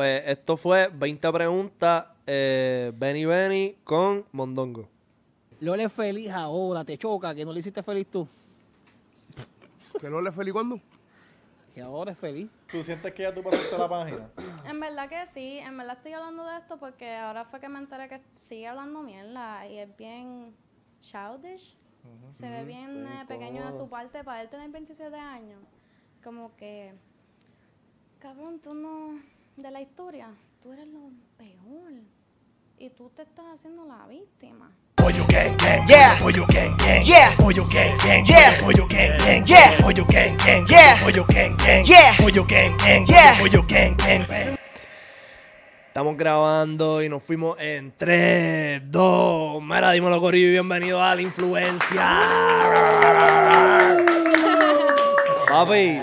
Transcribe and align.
Pues 0.00 0.22
esto 0.24 0.56
fue 0.56 0.88
20 0.88 1.30
preguntas, 1.30 2.06
eh, 2.26 2.90
Benny 2.96 3.26
Benny 3.26 3.76
con 3.84 4.24
Mondongo. 4.32 4.88
Lole 5.60 5.84
es 5.84 5.92
feliz 5.92 6.30
ahora, 6.30 6.86
te 6.86 6.96
choca, 6.96 7.34
que 7.34 7.44
no 7.44 7.52
le 7.52 7.60
hiciste 7.60 7.82
feliz 7.82 8.06
tú. 8.10 8.26
¿Que 10.00 10.08
no 10.08 10.22
le 10.22 10.32
feliz 10.32 10.54
cuándo? 10.54 10.80
Que 11.74 11.82
ahora 11.82 12.12
es 12.12 12.18
feliz. 12.18 12.48
¿Tú 12.72 12.82
sientes 12.82 13.12
que 13.12 13.24
ya 13.24 13.34
tú 13.34 13.42
pasaste 13.42 13.76
la 13.76 13.90
página? 13.90 14.30
En 14.64 14.80
verdad 14.80 15.06
que 15.06 15.26
sí, 15.26 15.58
en 15.58 15.76
verdad 15.76 15.98
estoy 15.98 16.14
hablando 16.14 16.46
de 16.46 16.56
esto 16.56 16.78
porque 16.78 17.16
ahora 17.16 17.44
fue 17.44 17.60
que 17.60 17.68
me 17.68 17.78
enteré 17.78 18.08
que 18.08 18.22
sigue 18.38 18.68
hablando 18.68 19.02
mierda 19.02 19.66
y 19.68 19.80
es 19.80 19.96
bien 19.98 20.56
childish. 21.02 21.76
Se 22.30 22.48
ve 22.48 22.64
bien 22.64 23.06
eh, 23.06 23.26
pequeño 23.28 23.66
de 23.66 23.72
su 23.72 23.86
parte 23.90 24.24
para 24.24 24.40
él 24.40 24.48
tener 24.48 24.70
27 24.70 25.14
años. 25.14 25.60
Como 26.24 26.56
que, 26.56 26.94
cabrón, 28.18 28.60
tú 28.60 28.72
no, 28.72 29.20
de 29.62 29.70
la 29.70 29.80
historia, 29.82 30.28
tú 30.62 30.72
eres 30.72 30.86
lo 30.86 31.10
peor 31.36 31.92
y 32.78 32.88
tú 32.90 33.10
te 33.14 33.22
estás 33.22 33.44
haciendo 33.52 33.84
la 33.84 34.06
víctima. 34.06 34.70
Pollo 34.94 35.22
gang 35.28 35.54
gang, 35.58 35.86
yeah. 35.86 36.16
Pollo 36.18 36.46
gang 36.46 36.74
gang, 36.78 37.04
yeah. 37.04 37.36
Pollo 37.36 37.66
gang 37.66 37.98
gang, 37.98 38.24
yeah. 38.24 38.56
Pollo 38.58 38.86
gang 38.86 39.18
gang, 39.18 39.44
yeah. 39.46 39.76
Pollo 39.82 40.06
gang 40.06 40.36
gang, 40.38 40.64
yeah. 40.66 40.96
Pollo 41.02 41.24
gang 41.26 41.56
gang, 41.58 41.84
yeah. 41.84 42.16
Pollo 42.18 42.44
gang 42.44 42.78
gang, 42.78 43.04
yeah. 43.06 43.36
Pollo 43.38 43.62
gang 43.68 43.96
gang. 43.98 44.56
Estamos 45.88 46.16
grabando 46.16 47.02
y 47.02 47.10
nos 47.10 47.22
fuimos 47.22 47.58
en 47.60 47.92
3, 47.98 48.90
2. 48.90 49.62
Mira, 49.62 49.90
dímelo, 49.90 50.20
Corillo, 50.20 50.48
y 50.48 50.52
bienvenido 50.52 51.02
a 51.02 51.14
la 51.14 51.20
influencia. 51.20 52.18
Papi, 55.48 55.98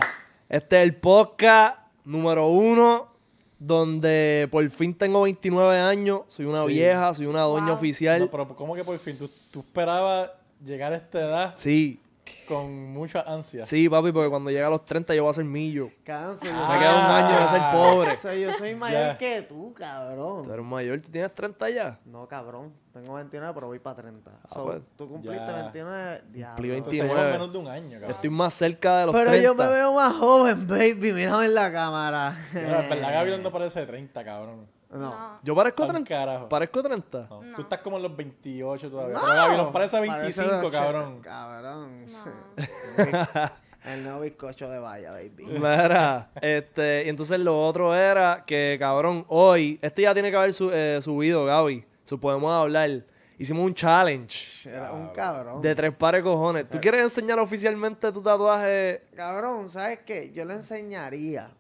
este 0.48 0.78
es 0.78 0.84
el 0.84 0.96
podcast 0.96 1.80
número 2.04 2.50
uno 2.50 3.17
donde 3.60 4.48
por 4.52 4.68
fin 4.70 4.94
tengo 4.94 5.22
29 5.24 5.78
años. 5.80 6.22
Soy 6.28 6.46
una 6.46 6.62
Sí. 6.64 6.68
vieja, 6.70 7.14
soy 7.14 7.26
una 7.26 7.42
doña 7.42 7.74
oficial. 7.74 8.20
No, 8.20 8.28
pero 8.32 8.48
¿cómo 8.56 8.76
que 8.76 8.84
por 8.84 8.98
fin? 9.00 9.18
¿Tú, 9.18 9.30
tú 9.52 9.60
esperabas 9.62 10.30
llegar 10.66 10.94
a 10.94 10.98
esta 10.98 11.20
edad 11.20 11.54
Sí, 11.58 12.00
con 12.48 12.94
mucha 12.94 13.22
ansia? 13.22 13.66
sí, 13.66 13.90
papi, 13.90 14.12
porque 14.12 14.30
cuando 14.30 14.50
llegue 14.50 14.64
a 14.64 14.70
los 14.70 14.86
30 14.86 15.14
yo 15.16 15.24
voy 15.24 15.32
a 15.32 15.34
ser 15.34 15.44
millo. 15.46 15.90
Cabrón, 16.04 16.38
soy- 16.38 16.50
Me 16.50 16.80
queda 16.80 17.06
un 17.06 17.12
año 17.26 17.42
de 17.42 17.48
ser 17.48 17.62
pobre. 17.72 18.16
soy- 18.18 18.42
yo 18.42 18.54
soy 18.54 18.76
mayor 18.76 19.02
Ya. 19.14 19.18
que 19.18 19.42
tú, 19.44 19.56
Tú 19.68 19.74
cabrón. 19.74 20.50
eres 20.52 20.66
mayor, 20.66 21.02
tú 21.02 21.10
tienes 21.12 21.34
30 21.36 21.70
ya. 21.70 22.00
No, 22.06 22.28
cabrón. 22.28 22.74
Tengo 22.94 23.14
29, 23.14 23.54
pero 23.54 23.68
voy 23.68 23.78
para 23.80 23.96
30. 23.98 24.32
Ah, 24.44 24.48
So, 24.52 24.64
pues. 24.66 24.82
tú 24.98 25.08
cumpliste 25.08 25.46
Ya. 25.46 25.54
29. 25.54 26.20
Cumplí 26.22 26.34
diablo. 26.40 26.62
20. 26.62 26.78
Entonces 26.78 27.00
29. 27.02 27.32
menos 27.32 27.52
de 27.54 27.58
un 27.60 27.68
año, 27.68 27.92
cabrón. 28.00 28.12
Estoy 28.12 28.30
más 28.32 28.54
cerca 28.56 29.00
de 29.00 29.06
los 29.08 29.16
Pero 29.16 29.30
30. 29.30 29.44
yo 29.44 29.56
me 29.56 29.68
veo 29.68 29.94
más 29.94 30.16
joven, 30.16 30.68
baby. 30.68 31.14
Mírame 31.14 31.46
en 31.46 31.54
la 31.54 31.72
cámara. 31.72 32.36
Pero 32.52 32.68
Es 32.68 32.90
verdad, 32.90 33.14
Gabriel 33.14 33.44
no 33.44 33.52
parece 33.52 33.82
de 33.82 33.86
30, 33.86 34.24
cabrón. 34.24 34.66
No. 34.90 35.40
Yo 35.44 35.54
parezco 35.56 35.78
Pa' 35.84 35.86
un 35.88 35.92
30. 36.04 36.10
carajo. 36.10 36.50
Parezco 36.50 36.82
30. 36.84 37.28
No, 37.30 37.42
No. 37.44 37.56
Tú 37.56 37.62
estás 37.64 37.80
como 37.82 37.98
en 37.98 38.04
los 38.04 38.16
28 38.16 38.90
todavía. 38.90 39.16
No. 39.16 39.22
Pero 39.22 39.36
Gabriel 39.36 39.68
parece 39.74 40.00
25, 40.00 40.50
Parece- 40.50 40.72
cabrón. 40.72 41.22
Cabrón. 41.22 42.06
No. 42.12 42.24
El 43.86 44.04
nuevo 44.04 44.22
bizcocho 44.22 44.70
de 44.70 44.80
valla, 44.80 45.12
baby. 45.12 45.46
Mira, 45.46 46.30
este, 46.42 47.04
y 47.06 47.10
entonces 47.10 47.40
lo 47.40 47.66
otro 47.66 47.96
era 47.96 48.44
que, 48.46 48.76
cabrón, 48.80 49.24
hoy, 49.30 49.80
este 49.82 50.02
ya 50.02 50.14
tiene 50.14 50.30
que 50.30 50.36
haber 50.36 50.52
su- 50.52 50.72
eh, 50.74 51.00
subido, 51.02 51.46
Gaby. 51.46 51.86
Su 52.04 52.20
podemos 52.20 52.52
hablar. 52.52 53.04
Hicimos 53.40 53.64
un 53.66 53.74
challenge 53.74 54.68
Era 54.70 54.92
un 54.92 55.10
cabrón. 55.10 55.62
de 55.62 55.76
tres 55.76 55.94
pares 55.94 56.24
de 56.24 56.30
cojones. 56.30 56.68
¿Tú 56.70 56.80
quieres 56.82 57.02
enseñar 57.02 57.40
oficialmente 57.40 58.12
tu 58.12 58.22
tatuaje? 58.22 59.04
Cabrón, 59.16 59.70
¿sabes 59.70 60.00
qué? 60.06 60.32
Yo 60.34 60.44
le 60.44 60.56
enseñaría. 60.56 61.52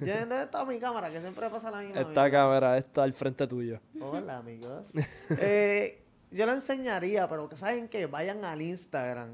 Yo, 0.00 0.18
¿Dónde 0.20 0.42
está 0.42 0.64
mi 0.64 0.78
cámara? 0.78 1.10
Que 1.10 1.20
siempre 1.20 1.48
pasa 1.50 1.70
la 1.70 1.80
misma. 1.80 2.00
Esta 2.00 2.30
cámara, 2.30 2.76
esta 2.76 3.02
al 3.02 3.12
frente 3.12 3.46
tuyo. 3.46 3.80
Hola, 4.00 4.38
amigos. 4.38 4.92
Eh, 5.30 6.02
yo 6.30 6.46
le 6.46 6.52
enseñaría, 6.52 7.28
pero 7.28 7.48
que 7.48 7.56
saben 7.56 7.88
que 7.88 8.06
vayan 8.06 8.44
al 8.44 8.60
Instagram. 8.60 9.30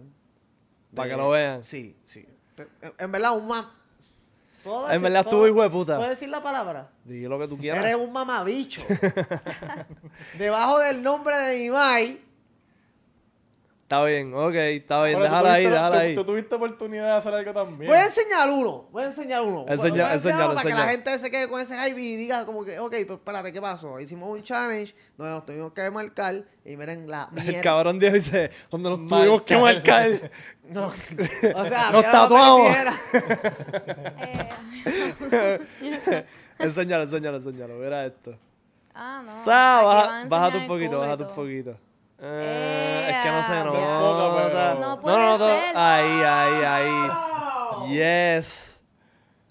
Para 0.94 1.08
que 1.08 1.16
lo 1.16 1.30
vean. 1.30 1.62
Sí, 1.62 1.96
sí. 2.04 2.26
En, 2.98 3.12
verdad, 3.12 3.36
un 3.36 3.48
mam... 3.48 3.66
¿Puedo 4.62 4.90
En 4.90 5.02
verdad 5.02 5.22
estuvo 5.22 5.48
hijo 5.48 5.62
de 5.62 5.70
puta. 5.70 5.96
¿Puedo 5.96 6.10
decir 6.10 6.28
la 6.28 6.42
palabra? 6.42 6.90
Di 7.04 7.22
lo 7.22 7.38
que 7.38 7.48
tú 7.48 7.56
quieras. 7.56 7.82
Eres 7.82 7.96
un 7.96 8.12
mamabicho. 8.12 8.82
Debajo 10.38 10.78
del 10.80 11.02
nombre 11.02 11.36
de 11.38 11.56
mi 11.56 11.70
mai, 11.70 12.20
Está 13.90 14.04
bien, 14.04 14.32
ok, 14.32 14.54
está 14.54 15.02
bien. 15.02 15.16
Tú 15.16 15.22
Déjala 15.24 15.52
ahí, 15.54 15.64
déjala 15.66 15.90
tú- 15.90 15.98
ahí. 16.00 16.14
Tú 16.14 16.24
tuviste 16.24 16.54
oportunidad 16.54 17.06
de 17.06 17.12
hacer 17.12 17.34
algo 17.34 17.52
también. 17.52 17.90
voy 17.90 17.98
a 17.98 18.04
enseñar 18.04 18.48
uno. 18.48 18.84
Voy 18.92 19.02
a 19.02 19.06
enseñar 19.06 19.42
uno. 19.42 19.64
Enseña- 19.66 19.74
Voy 19.74 19.80
a 19.80 19.90
enseñar 19.90 20.14
enséñalo, 20.14 20.44
uno 20.46 20.54
para 20.54 20.68
que 20.68 20.74
la 20.76 20.88
gente 20.92 21.18
se 21.18 21.28
quede 21.28 21.48
con 21.48 21.60
ese 21.60 21.76
hype 21.76 22.00
y 22.00 22.14
diga 22.14 22.46
como 22.46 22.64
que, 22.64 22.78
ok, 22.78 22.90
pues 23.04 23.18
espérate, 23.18 23.52
¿qué 23.52 23.60
pasó? 23.60 23.98
Hicimos 23.98 24.28
un 24.28 24.44
challenge 24.44 24.94
donde 25.16 25.32
nos 25.34 25.44
tuvimos 25.44 25.72
que 25.72 25.90
marcar 25.90 26.44
y 26.64 26.76
miren 26.76 27.10
la 27.10 27.28
mierda. 27.32 27.50
El 27.50 27.60
cabrón 27.64 27.98
Dios 27.98 28.12
dice, 28.12 28.52
donde 28.70 28.90
nos 28.90 29.08
tuvimos 29.08 29.42
que 29.42 29.56
Marcar. 29.56 30.08
No, 30.70 30.86
o 30.86 31.64
sea, 31.68 31.90
Nos 31.90 32.04
tatuamos. 32.04 32.68
pendiera. 32.72 32.94
Enséñalo, 36.60 37.02
enséñalo, 37.02 37.36
enséñalo. 37.38 37.74
Mira 37.74 38.06
esto. 38.06 38.36
ah, 38.94 39.22
no. 39.24 39.44
Sa, 39.44 39.82
baja- 39.82 40.24
bájate 40.28 40.58
un 40.58 40.66
poquito, 40.68 41.00
bájate 41.00 41.24
un 41.24 41.34
poquito. 41.34 41.76
Eh, 42.22 43.06
es 43.10 43.22
que 43.22 43.30
no 43.30 43.42
se 43.42 43.64
nota. 43.64 44.48
pero- 44.48 44.80
No 44.80 45.00
puede 45.00 45.16
no, 45.16 45.38
ser. 45.38 45.76
Ahí, 45.76 46.22
ahí, 46.22 46.64
ahí. 46.64 47.90
Yes. 47.94 48.82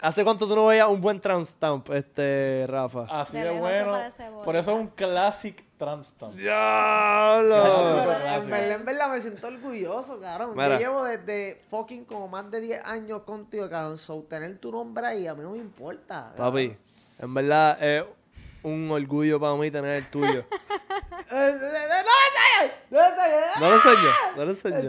¿Hace 0.02 0.24
cuánto 0.24 0.48
tú 0.48 0.56
no 0.56 0.66
veías 0.66 0.88
un 0.88 1.00
buen 1.00 1.20
tramp 1.20 1.44
stamp, 1.44 1.90
este, 1.90 2.64
Rafa? 2.68 3.04
Así 3.10 3.36
De 3.38 3.50
bueno. 3.50 3.98
Por 4.44 4.56
eso 4.56 4.72
es 4.72 4.78
un 4.78 4.86
classic 4.88 5.62
tramp 5.76 6.04
stamp. 6.04 6.34
¡Diablo! 6.36 7.56
En 7.56 8.06
verdad, 8.48 8.70
en 8.72 8.84
verdad 8.86 9.10
me 9.10 9.20
siento 9.20 9.48
orgulloso, 9.48 10.18
cabrón. 10.18 10.52
Mira. 10.54 10.74
Yo 10.74 10.78
llevo 10.78 11.04
desde 11.04 11.60
fucking 11.68 12.06
como 12.06 12.28
más 12.28 12.50
de 12.50 12.60
10 12.62 12.84
años 12.84 13.22
contigo, 13.24 13.68
cabrón. 13.68 13.98
So, 13.98 14.22
tener 14.22 14.56
tu 14.58 14.72
nombre 14.72 15.06
ahí 15.06 15.26
a 15.26 15.34
mí 15.34 15.42
no 15.42 15.50
me 15.50 15.58
importa. 15.58 16.32
Papi, 16.34 16.74
en 17.18 17.34
verdad 17.34 17.82
es 17.82 18.04
un 18.62 18.90
orgullo 18.90 19.40
para 19.40 19.54
mí 19.54 19.70
tener 19.70 19.96
el 19.96 20.06
tuyo. 20.10 20.44
Eh, 21.32 21.32
eh, 21.32 21.58
eh, 22.62 22.72
¡No! 22.90 23.00
¡No 23.60 23.68
me 23.68 23.74
enseñes! 23.76 24.10
No 24.36 24.44
lo 24.44 24.50
enseño, 24.50 24.76
no 24.76 24.84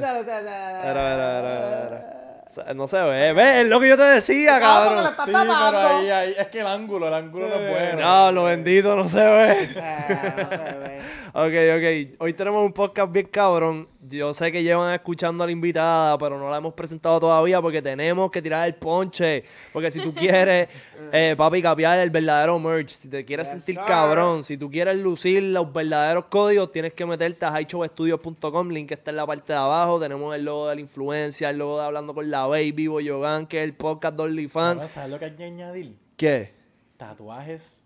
lo 2.65 2.73
No 2.75 2.87
se 2.87 2.97
ve, 2.97 3.33
ve, 3.33 3.61
es 3.61 3.67
lo 3.67 3.79
que 3.79 3.89
yo 3.89 3.97
te 3.97 4.03
decía, 4.03 4.59
Cabrón, 4.59 5.03
lo 5.03 5.09
Sí, 5.09 5.15
pero 5.25 5.77
ahí, 5.77 6.09
ahí, 6.09 6.35
es 6.37 6.47
que 6.47 6.61
el 6.61 6.67
ángulo, 6.67 7.07
el 7.07 7.13
ángulo 7.13 7.47
no 7.47 7.55
es 7.55 7.69
bueno. 7.69 7.97
Diablo, 7.97 8.43
bendito, 8.45 8.95
no 8.95 9.07
se 9.07 9.23
ve. 9.23 9.69
Eh, 9.75 10.33
no 10.37 10.49
se 10.49 10.57
ve. 10.57 11.01
Ok, 11.33 11.53
ok. 11.77 12.19
Hoy 12.19 12.33
tenemos 12.33 12.65
un 12.65 12.73
podcast 12.73 13.09
bien 13.11 13.27
cabrón. 13.27 13.87
Yo 14.03 14.33
sé 14.33 14.51
que 14.51 14.63
llevan 14.63 14.95
escuchando 14.95 15.43
a 15.43 15.45
la 15.45 15.51
invitada, 15.51 16.17
pero 16.17 16.39
no 16.39 16.49
la 16.49 16.57
hemos 16.57 16.73
presentado 16.73 17.19
todavía 17.19 17.61
porque 17.61 17.83
tenemos 17.83 18.31
que 18.31 18.41
tirar 18.41 18.67
el 18.67 18.73
ponche. 18.73 19.43
Porque 19.71 19.91
si 19.91 19.99
tú 20.01 20.11
quieres, 20.15 20.69
eh, 21.11 21.35
papi, 21.37 21.61
capiar 21.61 21.99
el 21.99 22.09
verdadero 22.09 22.57
merch, 22.57 22.89
si 22.89 23.07
te 23.09 23.23
quieres 23.23 23.47
Yes, 23.51 23.63
sentir 23.63 23.75
sir. 23.75 23.85
cabrón, 23.85 24.43
si 24.43 24.57
tú 24.57 24.71
quieres 24.71 24.97
lucir 24.97 25.43
los 25.43 25.71
verdaderos 25.71 26.25
códigos, 26.25 26.71
tienes 26.71 26.93
que 26.93 27.05
meterte 27.05 27.45
a 27.45 27.51
highshowstudios.com. 27.61 28.69
Link 28.69 28.91
está 28.91 29.11
en 29.11 29.17
la 29.17 29.27
parte 29.27 29.53
de 29.53 29.59
abajo. 29.59 29.99
Tenemos 29.99 30.33
el 30.35 30.45
logo 30.45 30.67
de 30.69 30.75
la 30.75 30.81
influencia, 30.81 31.51
el 31.51 31.59
logo 31.59 31.77
de 31.77 31.85
Hablando 31.85 32.15
con 32.15 32.31
la 32.31 32.47
Baby, 32.47 32.87
Boyogan, 32.87 33.45
que 33.45 33.59
es 33.59 33.63
el 33.65 33.75
podcast 33.75 34.15
de 34.15 34.23
OnlyFans. 34.23 34.89
¿Sabes 34.89 35.11
lo 35.11 35.19
que 35.19 35.25
hay 35.25 35.35
que 35.35 35.43
añadir? 35.43 35.95
¿Qué? 36.17 36.53
Tatuajes 36.97 37.80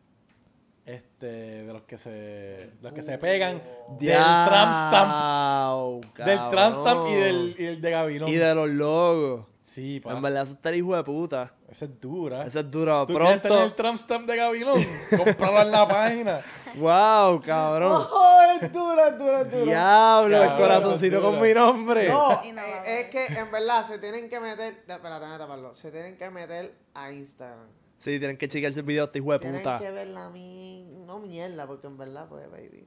este, 0.86 1.26
de 1.64 1.74
los 1.74 1.82
que 1.84 1.98
se, 1.98 2.10
de 2.10 2.78
los 2.82 2.94
que 2.94 3.02
se 3.02 3.18
pegan 3.18 3.62
del 4.00 4.14
tramp 4.14 4.74
stamp. 4.88 6.18
Del 6.18 6.50
tramp 6.50 6.76
stamp 6.80 7.08
y 7.08 7.14
del, 7.16 7.56
y 7.58 7.64
del 7.64 7.82
de 7.82 7.92
Gavilón. 7.92 8.30
Y 8.30 8.36
de 8.36 8.56
los 8.56 8.70
logos. 8.70 9.46
Sí, 9.64 10.00
pa. 10.00 10.14
En 10.14 10.22
verdad, 10.22 10.44
eso 10.44 10.54
está 10.54 10.70
el 10.70 10.76
hijo 10.76 10.96
de 10.96 11.04
puta. 11.04 11.52
Esa 11.68 11.86
es 11.86 12.00
dura. 12.00 12.46
Esa 12.46 12.60
es 12.60 12.70
dura. 12.70 13.04
¿Tú 13.08 13.14
quieres 13.14 13.42
tener 13.42 13.58
el 13.58 13.64
Pronto. 13.64 13.76
tramp 13.76 13.98
stamp 13.98 14.30
de 14.30 14.38
Gavilón? 14.38 14.86
Comprarlo 15.18 15.62
en 15.62 15.72
la 15.72 15.88
página. 15.88 16.42
Wow, 16.76 17.42
cabrón. 17.42 18.08
Oh, 18.12 18.62
es 18.62 18.72
dura, 18.72 19.08
es 19.10 19.18
dura, 19.18 19.42
es 19.42 19.52
dura. 19.52 19.66
Diablo, 19.66 20.44
el 20.44 20.56
corazoncito 20.56 21.22
con 21.22 21.42
mi 21.42 21.54
nombre. 21.54 22.10
No, 22.10 22.42
es 22.86 23.06
que 23.10 23.26
en 23.26 23.52
verdad 23.52 23.84
se 23.86 23.98
tienen 23.98 24.30
que 24.30 24.40
meter. 24.40 24.84
Espérate, 24.88 25.20
déjame 25.20 25.38
taparlo. 25.40 25.74
Se 25.74 25.92
tienen 25.92 26.16
que 26.16 26.30
meter 26.30 26.74
a 26.94 27.12
Instagram. 27.12 27.68
Sí, 27.98 28.20
tienen 28.20 28.38
que 28.38 28.48
chequearse 28.48 28.82
el 28.82 28.86
video 28.86 29.04
de 29.04 29.06
este 29.08 29.20
hijo 29.20 29.32
de 29.32 29.40
Tienen 29.40 29.62
puta. 29.62 29.80
que 29.80 29.92
ver 29.92 30.08
la 30.08 30.30
mi... 30.30 30.84
No 31.06 31.20
mierda, 31.20 31.66
porque 31.66 31.88
en 31.88 31.98
verdad, 31.98 32.28
pues, 32.28 32.50
baby. 32.52 32.84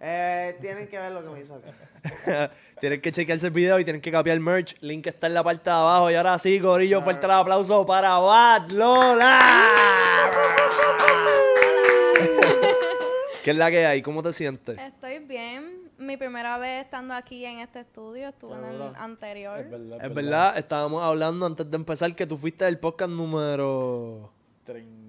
Eh, 0.00 0.56
tienen 0.60 0.88
que 0.88 0.98
ver 0.98 1.12
lo 1.12 1.22
que 1.22 1.30
me 1.30 1.40
hizo 1.40 1.54
acá. 1.54 2.50
tienen 2.80 3.00
que 3.00 3.12
chequearse 3.12 3.46
el 3.46 3.52
video 3.52 3.78
y 3.78 3.84
tienen 3.84 4.00
que 4.02 4.10
copiar 4.10 4.36
el 4.36 4.42
merch. 4.42 4.76
Link 4.80 5.06
está 5.06 5.28
en 5.28 5.34
la 5.34 5.44
parte 5.44 5.68
de 5.70 5.76
abajo. 5.76 6.10
Y 6.10 6.14
ahora 6.14 6.38
sí, 6.38 6.58
Corillo, 6.58 7.02
fuerte 7.02 7.26
el 7.26 7.32
aplauso 7.32 7.86
para 7.86 8.18
Bad 8.18 8.70
Lola. 8.70 9.38
¿Qué 13.44 13.50
es 13.50 13.56
la 13.56 13.70
que 13.70 13.86
hay? 13.86 14.02
¿Cómo 14.02 14.22
te 14.22 14.32
sientes? 14.32 14.78
Estoy 14.78 15.18
bien. 15.20 15.81
Mi 16.02 16.16
primera 16.16 16.58
vez 16.58 16.84
estando 16.84 17.14
aquí 17.14 17.44
en 17.44 17.60
este 17.60 17.80
estudio, 17.80 18.28
estuve 18.28 18.56
en 18.56 18.64
el 18.64 18.82
anterior. 18.96 19.58
Es 19.60 19.70
verdad. 19.70 20.04
Es 20.04 20.14
verdad, 20.14 20.58
estábamos 20.58 21.02
hablando 21.02 21.46
antes 21.46 21.70
de 21.70 21.76
empezar 21.76 22.14
que 22.14 22.26
tú 22.26 22.36
fuiste 22.36 22.64
del 22.64 22.78
podcast 22.78 23.10
número 23.10 24.30
Trein- 24.66 25.00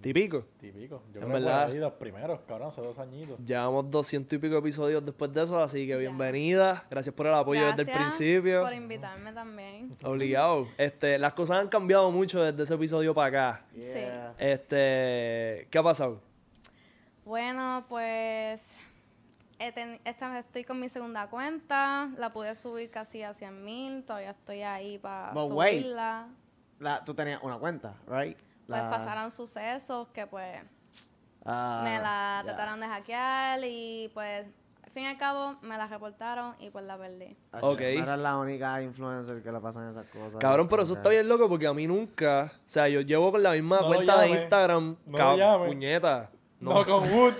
Típico. 0.00 0.44
Típico. 0.60 1.02
Yo 1.12 1.20
En 1.20 1.26
creo 1.26 1.26
que 1.26 1.32
verdad. 1.32 1.64
ahí 1.64 1.78
los 1.78 1.92
primeros, 1.94 2.40
cabrón, 2.46 2.68
hace 2.68 2.80
dos 2.80 2.96
añitos. 2.98 3.38
Llevamos 3.44 3.90
200 3.90 4.36
y 4.36 4.38
pico 4.38 4.56
episodios 4.58 5.04
después 5.04 5.32
de 5.32 5.42
eso, 5.42 5.60
así 5.60 5.84
que 5.86 5.96
bienvenida. 5.96 6.84
Gracias 6.90 7.12
por 7.14 7.26
el 7.26 7.34
apoyo 7.34 7.66
desde 7.66 7.82
el 7.82 7.86
Gracias 7.88 8.14
principio. 8.16 8.62
por 8.62 8.72
invitarme 8.72 9.32
también. 9.32 9.96
Obligado. 10.04 10.68
Este, 10.78 11.18
las 11.18 11.32
cosas 11.32 11.58
han 11.58 11.68
cambiado 11.68 12.10
mucho 12.12 12.40
desde 12.42 12.62
ese 12.62 12.74
episodio 12.74 13.14
para 13.14 13.26
acá. 13.54 13.64
Yeah. 13.74 14.34
Este, 14.38 15.66
¿qué 15.70 15.78
ha 15.78 15.82
pasado? 15.82 16.20
Bueno, 17.24 17.84
pues 17.88 18.78
esta 19.58 20.28
vez 20.30 20.44
estoy 20.44 20.64
con 20.64 20.80
mi 20.80 20.88
segunda 20.88 21.28
cuenta. 21.28 22.08
La 22.16 22.32
pude 22.32 22.54
subir 22.54 22.90
casi 22.90 23.22
a 23.22 23.32
100 23.34 23.64
mil. 23.64 24.04
Todavía 24.04 24.30
estoy 24.30 24.62
ahí 24.62 24.98
para 24.98 25.32
subirla. 25.34 26.28
La- 26.78 27.04
tú 27.04 27.14
tenías 27.14 27.42
una 27.42 27.58
cuenta, 27.58 27.94
right? 28.06 28.38
Pues 28.66 28.82
pasaron 28.82 29.30
sucesos 29.30 30.08
que 30.08 30.26
pues 30.26 30.60
ah, 31.44 31.80
me 31.84 31.98
la 31.98 32.42
ya. 32.42 32.42
trataron 32.44 32.80
de 32.80 32.86
hackear 32.88 33.60
y 33.64 34.10
pues 34.12 34.44
al 34.82 34.90
fin 34.90 35.04
y 35.04 35.06
al 35.06 35.16
cabo 35.18 35.56
me 35.62 35.76
la 35.78 35.86
reportaron 35.86 36.54
y 36.58 36.70
pues 36.70 36.84
la 36.84 36.98
perdí. 36.98 37.36
Ok. 37.60 37.80
Eres 37.80 38.18
la 38.18 38.36
única 38.36 38.82
influencer 38.82 39.42
que 39.42 39.52
le 39.52 39.60
pasan 39.60 39.90
esas 39.90 40.06
cosas. 40.06 40.36
Cabrón, 40.40 40.66
pero 40.68 40.82
eso 40.82 40.94
está 40.94 41.08
bien 41.10 41.28
loco 41.28 41.48
porque 41.48 41.66
a 41.66 41.72
mí 41.72 41.86
nunca, 41.86 42.52
o 42.54 42.68
sea, 42.68 42.88
yo 42.88 43.00
llevo 43.02 43.30
con 43.30 43.42
la 43.42 43.52
misma 43.52 43.78
No 43.80 43.86
cuenta 43.86 44.20
de. 44.22 44.28
Instagram, 44.30 44.96
No 45.06 45.18
cab- 45.18 45.66
puñeta. 45.66 46.30
No, 46.60 46.84
con 46.86 47.12
Wood. 47.12 47.34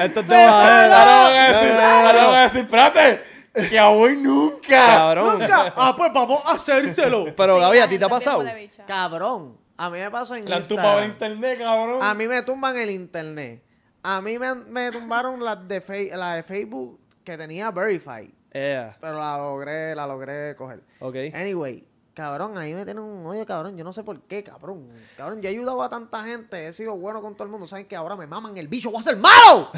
Esto 0.00 0.20
es 0.20 0.28
de 0.28 0.36
Ahora 0.44 1.04
van 1.24 1.36
a 1.36 1.48
decir, 1.48 1.72
ahora 1.80 2.26
van 2.26 2.34
a 2.34 2.42
decir, 2.42 2.60
espérate, 2.60 3.20
que 3.68 3.78
a 3.78 3.88
hoy 3.88 4.16
nunca. 4.16 4.68
Cabrón. 4.68 5.40
Ah, 5.76 5.94
pues 5.96 6.12
vamos 6.12 6.42
a 6.46 6.52
hacérselo. 6.52 7.34
Pero 7.36 7.56
Sí, 7.56 7.60
Gaby, 7.60 7.78
la 7.78 7.84
¿a 7.84 7.88
ti 7.88 7.98
te 7.98 8.04
ha 8.04 8.08
pasado? 8.08 8.44
Cabrón, 8.86 9.56
a 9.76 9.90
mí 9.90 9.98
me 9.98 10.10
pasó 10.10 10.34
en 10.36 10.48
La 10.48 10.56
han 10.56 10.66
tumbado 10.68 11.00
en 11.00 11.06
Instagram. 11.06 11.32
internet, 11.36 11.58
cabrón. 11.58 12.02
A 12.02 12.14
mí 12.14 12.28
me 12.28 12.42
tumban 12.42 12.76
el 12.76 12.90
internet. 12.90 13.62
A 14.02 14.20
mí 14.20 14.38
me, 14.38 14.54
me 14.54 14.90
tumbaron 14.90 15.42
las 15.42 15.66
de, 15.66 15.80
Fe- 15.80 16.10
la 16.14 16.34
de 16.36 16.42
Facebook 16.42 17.00
que 17.24 17.36
tenía 17.38 17.70
Verify. 17.70 18.32
Yeah. 18.52 18.96
Pero 19.00 19.18
la 19.18 19.38
logré, 19.38 19.94
la 19.94 20.06
logré 20.06 20.54
coger. 20.56 20.80
Ok. 21.00 21.16
Anyway, 21.34 21.84
cabrón, 22.14 22.56
ahí 22.56 22.72
me 22.74 22.84
tienen 22.84 23.02
un 23.02 23.26
odio, 23.26 23.44
cabrón. 23.44 23.76
Yo 23.76 23.84
no 23.84 23.92
sé 23.92 24.02
por 24.02 24.20
qué, 24.22 24.42
cabrón. 24.42 24.88
Cabrón, 25.16 25.42
yo 25.42 25.48
he 25.48 25.52
ayudado 25.52 25.82
a 25.82 25.88
tanta 25.88 26.24
gente, 26.24 26.68
he 26.68 26.72
sido 26.72 26.96
bueno 26.96 27.20
con 27.20 27.34
todo 27.34 27.44
el 27.44 27.50
mundo. 27.50 27.66
Saben 27.66 27.86
que 27.86 27.96
ahora 27.96 28.16
me 28.16 28.26
maman 28.26 28.56
el 28.56 28.68
bicho, 28.68 28.90
voy 28.90 29.00
a 29.00 29.02
ser 29.02 29.16
malo. 29.16 29.70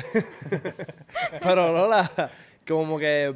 Pero 1.42 1.72
Lola, 1.72 2.30
como 2.66 2.98
que 2.98 3.34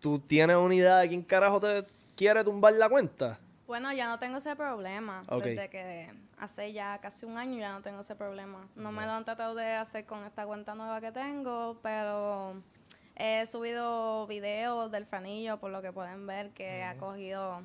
tú 0.00 0.18
tienes 0.18 0.56
una 0.56 0.74
idea 0.74 0.96
de 0.96 1.08
quién 1.08 1.22
carajo 1.22 1.60
te 1.60 1.86
quiere 2.16 2.42
tumbar 2.42 2.72
la 2.74 2.88
cuenta. 2.88 3.38
Bueno, 3.66 3.92
ya 3.92 4.08
no 4.08 4.18
tengo 4.18 4.38
ese 4.38 4.56
problema. 4.56 5.24
Ok. 5.28 5.44
Desde 5.44 5.70
que 5.70 6.10
hace 6.38 6.72
ya 6.72 6.98
casi 6.98 7.24
un 7.24 7.38
año 7.38 7.58
ya 7.58 7.72
no 7.72 7.82
tengo 7.82 8.00
ese 8.00 8.14
problema. 8.16 8.66
No 8.74 8.92
me 8.92 9.06
lo 9.06 9.12
han 9.12 9.24
tratado 9.24 9.54
de 9.54 9.72
hacer 9.72 10.04
con 10.04 10.24
esta 10.24 10.44
cuenta 10.44 10.74
nueva 10.74 11.00
que 11.00 11.12
tengo, 11.12 11.78
pero 11.82 12.60
he 13.16 13.46
subido 13.46 14.26
videos 14.26 14.90
del 14.90 15.06
fanillo, 15.06 15.58
por 15.58 15.70
lo 15.70 15.80
que 15.82 15.92
pueden 15.92 16.26
ver, 16.26 16.50
que 16.50 16.82
ha 16.82 16.96
cogido 16.96 17.62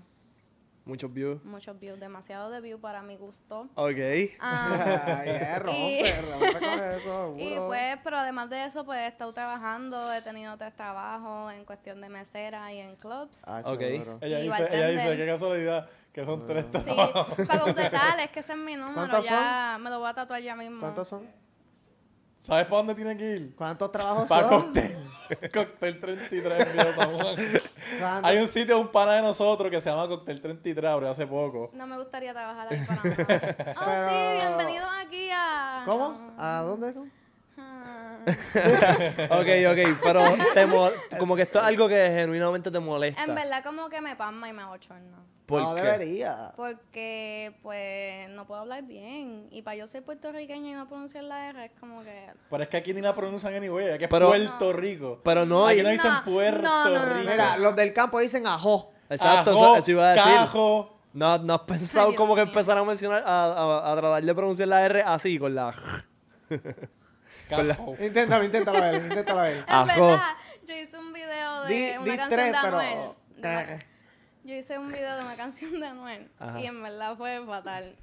Muchos 0.88 1.14
views. 1.14 1.44
muchos 1.44 1.78
views, 1.80 2.00
demasiado 2.00 2.50
de 2.50 2.62
views 2.62 2.80
para 2.80 3.02
mi 3.02 3.18
gusto. 3.18 3.68
Ok. 3.76 3.98
Ah, 4.40 5.20
Ay, 5.22 5.30
eh, 5.30 5.60
rompe, 5.60 6.00
Y- 6.10 6.32
rompe 6.32 6.60
con 6.60 6.80
eso, 6.84 7.36
y 7.38 7.56
pues, 7.68 7.98
pero 8.04 8.18
además 8.18 8.50
de 8.50 8.66
eso, 8.66 8.86
pues 8.86 9.00
he 9.00 9.08
estado 9.08 9.34
trabajando, 9.34 10.14
he 10.14 10.22
tenido 10.22 10.58
tres 10.58 10.74
trabajos 10.76 11.54
en 11.54 11.66
cuestión 11.66 12.00
de 12.02 12.10
mesera 12.10 12.72
y 12.74 12.80
en 12.80 12.96
clubs. 12.96 13.44
Ah, 13.48 13.62
Ok. 13.66 13.82
Ella 13.82 14.40
dice, 14.40 14.68
ella 14.72 14.88
dice, 14.88 15.18
qué 15.18 15.26
casualidad, 15.26 15.90
que 16.14 16.24
son 16.26 16.48
tres 16.48 16.66
Sí, 16.72 16.80
trabajos. 16.84 17.36
para 17.46 17.60
completar, 17.60 18.20
es 18.22 18.30
que 18.32 18.40
ese 18.40 18.54
es 18.54 18.58
mi 18.58 18.76
número, 18.76 18.94
¿Cuántos 18.96 19.26
ya 19.26 19.78
me 19.82 19.90
lo 19.90 20.00
voy 20.00 20.10
a 20.10 20.14
tatuar 20.14 20.42
ya 20.42 20.56
mismo. 20.56 20.80
¿Cuántos 20.80 21.08
son? 21.08 21.28
¿Sabes 22.40 22.66
para 22.66 22.78
dónde 22.78 22.96
tiene 22.96 23.18
que 23.18 23.36
ir? 23.36 23.56
¿Cuántos 23.56 23.92
trabajos 23.92 24.28
Para 24.30 24.48
son? 24.48 24.62
Cóctel. 24.66 24.96
Cóctel 25.54 26.00
33 26.00 26.68
en 26.88 26.94
San 26.94 27.16
Juan. 27.18 27.36
Hay 28.24 28.38
un 28.38 28.48
sitio, 28.48 28.80
un 28.80 28.88
pana 28.90 29.14
de 29.14 29.22
nosotros 29.22 29.70
que 29.70 29.80
se 29.82 29.90
llama 29.90 30.08
Cóctel 30.08 30.42
33, 30.42 30.90
abrió 30.92 31.10
hace 31.10 31.26
poco. 31.28 31.70
No 31.74 31.86
me 31.88 31.98
gustaría 31.98 32.34
trabajar 32.34 32.68
ahí 32.72 32.80
para 32.88 33.04
nada. 33.04 33.76
Oh, 33.78 33.82
Pero- 33.86 34.10
sí, 34.10 34.46
bienvenidos 34.48 34.90
aquí 35.06 35.30
a... 35.34 35.84
¿Cómo? 35.86 36.34
¿A 36.38 36.62
dónde? 36.66 36.94
Ah. 37.58 38.18
Ok, 38.26 39.48
ok. 39.72 40.00
Pero 40.04 40.22
te 40.54 40.66
mo- 40.66 40.92
como 41.18 41.36
que 41.36 41.44
esto 41.44 41.60
es 41.60 41.66
algo 41.66 41.88
que 41.88 41.96
genuinamente 42.12 42.70
te 42.70 42.80
molesta. 42.80 43.24
En 43.24 43.36
verdad 43.36 43.64
como 43.64 43.90
que 43.90 44.02
me 44.02 44.16
pasma 44.16 44.50
y 44.50 44.54
me 44.54 44.62
abochorna. 44.62 45.18
¿Por 45.48 45.62
no 45.62 45.76
qué? 45.76 45.82
debería. 45.82 46.52
Porque, 46.56 47.58
pues, 47.64 48.30
no 48.30 48.46
puedo 48.46 48.62
hablar 48.62 48.84
bien. 48.84 49.48
Y 49.50 49.62
para 49.64 49.78
yo 49.78 49.88
ser 49.88 50.04
puertorriqueña 50.04 50.70
y 50.72 50.74
no 50.74 50.88
pronunciar 50.90 51.24
la 51.24 51.50
R 51.50 51.66
es 51.66 51.72
como 51.80 52.04
que... 52.04 52.28
Pero 52.50 52.64
es 52.64 52.70
que 52.70 52.78
aquí 52.78 52.94
ni 52.94 53.00
la 53.02 53.16
pronuncian 53.16 53.56
anyway, 53.56 53.90
aquí 53.92 54.04
es 54.04 54.10
Pero- 54.10 54.28
Puerto 54.28 54.74
Rico. 54.74 55.22
Pero 55.24 55.46
no, 55.46 55.66
Aquí 55.68 55.82
no 55.82 55.90
dicen 55.90 56.12
Puerto 56.26 56.62
no, 56.62 56.90
no, 56.90 57.06
no, 57.06 57.14
Rico. 57.16 57.32
Mira, 57.32 57.58
los 57.58 57.76
del 57.76 57.94
campo 57.94 58.20
dicen 58.20 58.46
ajo. 58.46 58.92
Exacto, 59.10 59.52
Ajo, 59.52 59.60
eso, 59.60 59.76
eso 59.78 59.92
iba 59.92 60.10
a 60.10 60.14
decir. 60.14 60.32
Cajo. 60.34 61.00
No, 61.14 61.38
no 61.38 61.54
has 61.54 61.62
pensado 61.62 62.10
Ay, 62.10 62.16
como 62.16 62.36
que 62.36 62.42
empezar 62.42 62.78
a 62.78 62.84
mencionar, 62.84 63.24
a, 63.26 63.46
a- 63.46 63.92
a 63.94 63.96
tratar 63.96 64.22
de 64.24 64.36
pronunciar 64.36 64.68
la 64.68 64.86
R 64.86 65.02
así, 65.02 65.40
con 65.40 65.56
la... 65.56 65.74
Cajo. 67.50 67.96
Inténtalo, 68.02 68.44
inténtalo 68.44 68.82
ver, 68.82 68.96
inténtalo 69.06 69.42
ver. 69.42 69.58
En 69.60 69.64
Ajo. 69.68 70.08
verdad, 70.08 70.22
yo 70.68 70.76
hice 70.76 70.98
un 70.98 71.14
video 71.14 71.62
de 71.64 71.74
Di, 71.74 71.92
una 71.98 72.04
di 72.04 72.18
canción 72.18 72.30
tres, 72.30 72.46
de 72.52 72.58
pero... 72.62 72.78
Anuel. 72.80 72.98
de 73.38 73.97
Yo 74.48 74.56
hice 74.56 74.80
un 74.80 74.88
video 74.88 75.18
de 75.18 75.24
una 75.24 75.36
canción 75.36 75.78
de 75.78 75.88
Anuel 75.88 76.32
Ajá. 76.40 76.62
y 76.62 76.68
en 76.68 76.82
verdad 76.82 77.18
fue 77.18 77.46
fatal. 77.46 77.94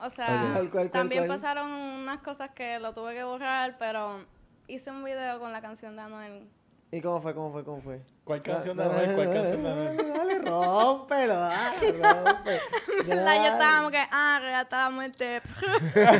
O 0.00 0.10
sea, 0.10 0.26
Ok. 0.26 0.30
¿Cuál, 0.40 0.52
cuál, 0.52 0.70
cuál, 0.70 0.90
también 0.90 1.28
pasaron 1.28 1.70
unas 1.70 2.18
cosas 2.18 2.50
que 2.50 2.80
lo 2.80 2.92
tuve 2.94 3.14
que 3.14 3.22
borrar, 3.22 3.76
pero 3.78 4.24
hice 4.66 4.90
un 4.90 5.04
video 5.04 5.38
con 5.38 5.52
la 5.52 5.60
canción 5.60 5.94
de 5.94 6.02
Anuel. 6.02 6.48
¿Y 6.94 7.00
cómo 7.00 7.20
fue, 7.20 7.34
cómo 7.34 7.50
fue, 7.50 7.64
cómo 7.64 7.80
fue? 7.80 8.00
¿Cuál 8.22 8.40
canción 8.40 8.76
de 8.76 8.84
Anuel? 8.84 9.16
¿Cuál 9.16 9.34
canción 9.34 9.64
de 9.64 9.68
Anuel? 9.68 9.96
Dale, 9.96 10.38
rómpelo, 10.38 11.34
dale, 11.40 11.92
rompe. 11.92 12.60
Dale. 13.08 13.48
estaba 13.48 13.78
como 13.78 13.90
que, 13.90 14.06
ah, 14.12 14.38
regata 14.40 14.76
la 14.76 14.90
muerte. 14.90 15.42
ni 15.64 15.90
siquiera 15.90 16.14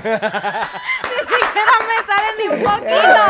me 1.87 1.97
sale 2.09 2.29
ni 2.41 2.49
un 2.49 2.59
poquito. 2.65 3.23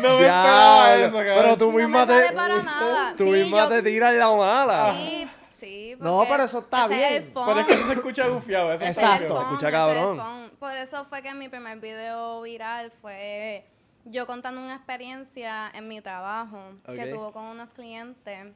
No 0.02 0.18
me 0.18 0.24
esperaba 0.26 0.96
eso, 0.96 1.16
cabrón. 1.16 1.36
Pero 1.36 1.56
tú 1.56 1.66
No 1.66 1.72
me 1.72 1.82
misma 1.82 2.06
sale 2.06 2.28
te... 2.28 2.32
para 2.34 2.62
nada. 2.62 3.14
Tú 3.16 3.24
misma 3.24 3.68
te 3.68 3.82
tiras 3.82 4.14
la 4.14 4.30
mala. 4.32 4.92
Sí, 4.92 5.30
sí. 5.50 5.96
No, 5.98 6.26
pero 6.28 6.44
eso 6.44 6.58
está 6.58 6.86
bien. 6.88 7.32
Pero 7.32 7.60
es 7.60 7.66
que 7.66 7.72
eso 7.72 7.86
se 7.86 7.92
escucha 7.94 8.26
gufiado, 8.28 8.70
eso 8.74 8.84
Exacto. 8.84 9.28
fun, 9.28 9.42
Escucha 9.44 9.68
ese 9.68 9.76
es 9.76 9.82
el 9.82 9.96
cabrón. 9.96 10.50
Por 10.58 10.76
eso 10.76 11.06
fue 11.06 11.22
que 11.22 11.32
mi 11.32 11.48
primer 11.48 11.78
video 11.78 12.42
viral 12.42 12.92
fue 13.00 13.64
yo 14.10 14.26
contando 14.26 14.60
una 14.60 14.74
experiencia 14.74 15.70
en 15.74 15.88
mi 15.88 16.00
trabajo 16.00 16.58
que 16.86 17.06
tuvo 17.06 17.32
con 17.32 17.44
unos 17.44 17.70
clientes, 17.70 18.52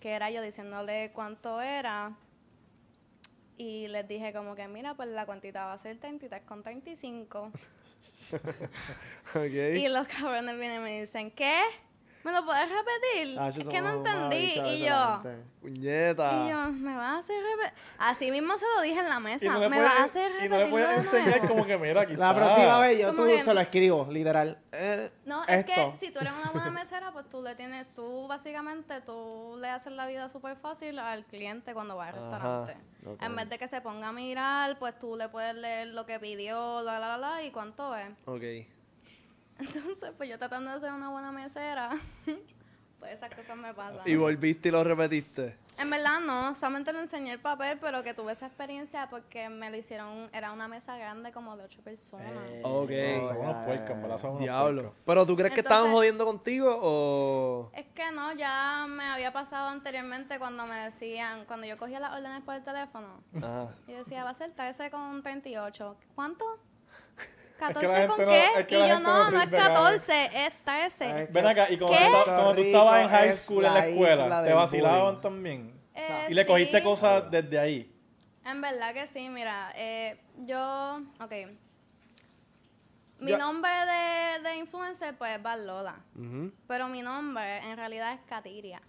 que 0.00 0.10
era 0.10 0.30
yo 0.30 0.42
diciéndole 0.42 1.10
cuánto 1.12 1.60
era. 1.60 2.16
Y 3.56 3.88
les 3.88 4.06
dije 4.06 4.32
como 4.32 4.54
que, 4.54 4.68
mira, 4.68 4.94
pues 4.94 5.08
la 5.08 5.26
cuantita 5.26 5.66
va 5.66 5.72
a 5.72 5.78
ser 5.78 5.98
33 5.98 6.42
con 6.42 6.62
35. 6.62 7.52
Ok. 9.34 9.76
Y 9.76 9.88
los 9.88 10.06
cabrones 10.06 10.58
vienen 10.58 10.80
y 10.80 10.84
me 10.84 11.00
dicen, 11.00 11.30
¿qué? 11.32 11.60
¿Me 12.24 12.32
lo 12.32 12.44
puedes 12.44 12.68
repetir? 12.68 13.38
Ah, 13.38 13.48
es 13.48 13.58
que 13.68 13.80
no 13.80 13.90
entendí. 13.90 14.60
Y 14.66 14.80
yo. 14.86 15.22
Puñeta. 15.62 16.44
y 16.46 16.50
yo, 16.50 16.68
¿me 16.72 16.96
vas 16.96 17.12
a 17.14 17.18
hacer 17.18 17.42
repetir? 17.42 17.72
Así 17.98 18.30
mismo 18.30 18.56
se 18.58 18.66
lo 18.76 18.82
dije 18.82 18.98
en 19.00 19.08
la 19.08 19.20
mesa. 19.20 19.44
Y 19.44 19.48
no 19.48 19.60
¿Me 19.70 19.80
vas 19.80 19.92
a 20.00 20.04
hacer 20.04 20.30
y 20.30 20.32
repetir? 20.34 20.50
no 20.50 20.58
le 20.58 20.66
puedes 20.66 20.96
enseñar 20.96 21.46
como 21.48 21.64
que 21.64 21.78
mira 21.78 22.02
aquí 22.02 22.16
La 22.16 22.30
está. 22.30 22.40
próxima 22.44 22.80
vez 22.80 23.00
yo 23.00 23.14
tú 23.14 23.24
que- 23.24 23.42
se 23.42 23.54
lo 23.54 23.60
escribo, 23.60 24.06
literal. 24.10 24.58
Eh, 24.72 25.10
No, 25.24 25.42
es 25.44 25.64
esto. 25.66 25.72
que 25.92 25.96
si 26.06 26.10
tú 26.12 26.18
eres 26.20 26.32
una 26.40 26.50
buena 26.50 26.70
mesera, 26.84 27.12
pues 27.12 27.28
tú 27.30 27.42
le 27.42 27.54
tienes, 27.54 27.86
tú 27.94 28.26
básicamente, 28.26 29.00
tú 29.00 29.56
le 29.60 29.68
haces 29.70 29.92
la 29.92 30.06
vida 30.06 30.28
súper 30.28 30.56
fácil 30.56 30.98
al 30.98 31.24
cliente 31.24 31.72
cuando 31.72 31.96
va 31.96 32.08
al 32.08 32.14
Ajá, 32.14 32.30
restaurante. 32.64 32.76
En 33.24 33.36
vez 33.36 33.48
de 33.48 33.58
que 33.58 33.68
se 33.68 33.80
ponga 33.80 34.08
a 34.08 34.12
mirar, 34.12 34.78
pues 34.78 34.98
tú 34.98 35.16
le 35.16 35.28
puedes 35.28 35.54
leer 35.54 35.88
lo 35.88 36.04
que 36.04 36.18
pidió, 36.18 36.82
la, 36.82 36.98
la, 36.98 37.16
la, 37.16 37.18
la, 37.18 37.42
y 37.42 37.50
cuánto 37.52 37.94
es. 37.96 38.08
Ok. 38.26 38.68
Entonces, 39.58 40.12
pues 40.16 40.28
yo 40.28 40.38
tratando 40.38 40.72
de 40.72 40.80
ser 40.80 40.92
una 40.92 41.10
buena 41.10 41.32
mesera, 41.32 41.90
pues 42.98 43.12
esas 43.12 43.34
cosas 43.34 43.56
me 43.56 43.74
pasan. 43.74 44.00
Y 44.06 44.16
volviste 44.16 44.68
y 44.68 44.72
lo 44.72 44.84
repetiste. 44.84 45.56
En 45.78 45.90
verdad 45.90 46.18
no, 46.18 46.56
solamente 46.56 46.92
le 46.92 46.98
enseñé 46.98 47.32
el 47.34 47.38
papel, 47.38 47.78
pero 47.80 48.02
que 48.02 48.12
tuve 48.12 48.32
esa 48.32 48.46
experiencia 48.46 49.08
porque 49.10 49.48
me 49.48 49.70
lo 49.70 49.76
hicieron, 49.76 50.28
era 50.32 50.50
una 50.52 50.66
mesa 50.66 50.96
grande 50.98 51.30
como 51.30 51.56
de 51.56 51.62
ocho 51.64 51.80
personas. 51.82 52.32
Ok. 52.64 52.90
No, 52.90 53.24
son 53.26 53.36
unos 53.36 53.52
ya, 53.54 53.64
puercos, 53.64 54.02
verdad 54.02 54.18
son 54.18 54.30
unos 54.30 54.42
Diablo. 54.42 54.82
puercos. 54.82 55.02
Pero 55.06 55.26
tú 55.26 55.36
crees 55.36 55.54
que 55.54 55.60
estaban 55.60 55.92
jodiendo 55.92 56.24
contigo 56.26 56.76
o... 56.82 57.70
Es 57.74 57.86
que 57.94 58.10
no, 58.10 58.32
ya 58.32 58.86
me 58.88 59.04
había 59.04 59.32
pasado 59.32 59.68
anteriormente 59.68 60.40
cuando 60.40 60.66
me 60.66 60.74
decían, 60.80 61.44
cuando 61.44 61.64
yo 61.64 61.76
cogía 61.78 62.00
las 62.00 62.12
órdenes 62.12 62.42
por 62.42 62.56
el 62.56 62.64
teléfono, 62.64 63.22
Ajá. 63.36 63.68
y 63.86 63.92
decía, 63.92 64.24
va 64.24 64.30
a 64.30 64.34
ser 64.34 64.50
13 64.50 64.90
con 64.90 65.22
38. 65.22 65.96
¿Cuánto? 66.16 66.44
La 67.60 67.68
¿14 67.68 67.80
gente 67.80 68.06
con 68.08 68.24
no- 68.26 68.30
qué? 68.30 68.44
es 68.58 68.66
que 68.66 68.74
y 68.84 68.88
yo, 68.88 69.00
no, 69.00 69.00
no 69.00 69.22
es 69.38 69.42
sirve, 69.42 69.56
cabrón. 69.56 69.74
14, 69.98 70.46
es 70.46 70.52
13. 70.64 71.04
Ay, 71.04 71.26
Ven 71.30 71.46
acá, 71.46 71.66
y 71.70 71.78
cuando, 71.78 71.96
¿Qué? 71.98 72.54
tú, 72.54 72.60
estabas 72.68 73.02
en 73.02 73.08
high 73.08 73.32
school 73.36 73.64
en 73.64 73.72
la 73.74 73.80
la 73.80 73.86
escuela, 73.88 74.44
¿te 74.44 74.52
vacilaban 74.52 75.00
bullying. 75.06 75.20
también? 75.20 75.80
Eh, 75.94 76.26
Y 76.30 76.34
le 76.34 76.46
cogiste 76.46 76.78
sí. 76.78 76.84
cosas 76.84 77.30
desde 77.30 77.58
ahí. 77.58 77.94
En 78.44 78.60
verdad 78.60 78.94
que 78.94 79.06
sí, 79.08 79.28
mira, 79.28 79.72
eh, 79.76 80.20
yo, 80.46 81.00
ok. 81.20 81.32
Mi 83.20 83.32
Yo- 83.32 83.38
nombre 83.38 83.70
de, 83.70 84.48
de 84.48 84.56
influencer, 84.58 85.16
pues, 85.18 85.36
es 85.36 85.42
Lola. 85.64 85.96
Ujú. 86.14 86.52
Pero 86.68 86.86
mi 86.88 87.02
nombre, 87.02 87.58
en 87.68 87.76
realidad, 87.76 88.12
es 88.14 88.20
Katiria. 88.28 88.80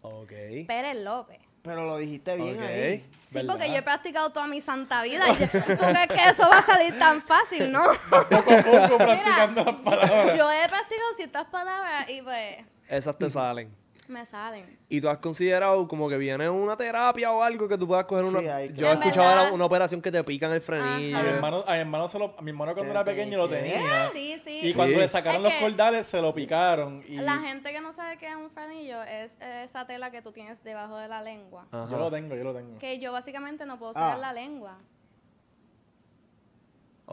Ok. 0.00 0.32
Pérez 0.66 0.96
López. 0.96 1.38
Pero 1.62 1.86
lo 1.86 1.96
dijiste 1.96 2.34
bien 2.36 2.56
Ok. 2.56 2.62
ahí. 2.62 2.98
Sí, 3.24 3.34
¿Verdad? 3.38 3.54
porque 3.54 3.70
yo 3.70 3.76
he 3.76 3.82
practicado 3.82 4.30
toda 4.30 4.46
mi 4.46 4.60
santa 4.60 5.02
vida. 5.02 5.24
y 5.28 5.36
yo- 5.36 5.46
¿Tú 5.48 5.84
crees 5.84 6.08
que 6.08 6.28
eso 6.28 6.48
va 6.48 6.58
a 6.58 6.66
salir 6.66 6.98
tan 6.98 7.22
fácil, 7.22 7.70
no? 7.70 7.84
Poco 8.10 8.34
a 8.34 8.62
poco 8.62 8.96
practicando 8.98 9.64
las 9.64 9.74
palabras. 9.76 10.36
Yo 10.36 10.50
he 10.50 10.68
practicado 10.68 11.14
ciertas 11.16 11.44
palabras 11.46 12.10
y 12.10 12.20
pues 12.22 12.56
Esas 12.88 13.16
te 13.16 13.30
salen. 13.30 13.74
Me 14.12 14.24
salen. 14.24 14.78
¿Y 14.88 15.00
tú 15.00 15.08
has 15.08 15.18
considerado 15.18 15.88
como 15.88 16.08
que 16.08 16.16
viene 16.18 16.48
una 16.48 16.76
terapia 16.76 17.32
o 17.32 17.42
algo 17.42 17.66
que 17.66 17.76
tú 17.76 17.88
puedas 17.88 18.04
coger 18.04 18.24
una... 18.26 18.38
Sí, 18.40 18.46
hay 18.46 18.68
que- 18.68 18.74
Yo 18.80 18.88
he 18.88 18.92
escuchado 18.92 19.28
verdad. 19.28 19.52
una 19.54 19.64
operación 19.64 20.00
que 20.00 20.12
te 20.12 20.22
pican 20.22 20.52
el 20.52 20.60
frenillo. 20.60 21.18
A 21.18 21.22
mi 21.22 21.28
hermano, 21.30 21.64
a 21.66 21.72
mi 21.72 21.78
hermano, 21.80 22.06
se 22.06 22.18
lo, 22.18 22.34
a 22.38 22.42
mi 22.42 22.50
hermano 22.50 22.74
cuando 22.74 22.92
¿Qué- 22.92 22.98
era 22.98 23.04
pequeño 23.04 23.38
lo 23.38 23.48
tenía. 23.48 24.10
Sí, 24.12 24.40
sí. 24.44 24.60
Y 24.62 24.74
cuando 24.74 24.98
le 24.98 25.08
sacaron 25.08 25.44
Es 25.46 25.52
los 25.52 25.60
cordales, 25.62 26.06
se 26.06 26.20
lo 26.20 26.32
picaron. 26.32 27.00
Y 27.08 27.16
La 27.16 27.38
gente 27.38 27.72
que 27.72 27.80
no 27.80 27.92
sabe 27.92 28.18
qué 28.18 28.28
es 28.28 28.36
un 28.36 28.50
frenillo 28.50 29.02
es 29.02 29.36
esa 29.64 29.86
tela 29.86 30.10
que 30.10 30.22
tú 30.22 30.30
tienes 30.32 30.62
debajo 30.62 30.96
de 30.98 31.08
la 31.08 31.22
lengua. 31.22 31.66
Ajá. 31.72 31.88
Yo 31.90 31.98
lo 31.98 32.10
tengo, 32.10 32.36
yo 32.36 32.44
lo 32.44 32.54
tengo. 32.54 32.78
Que 32.78 32.98
yo 32.98 33.10
básicamente 33.12 33.66
no 33.66 33.78
puedo 33.78 33.94
sacar 33.94 34.16
Ah. 34.16 34.18
la 34.18 34.32
lengua. 34.32 34.78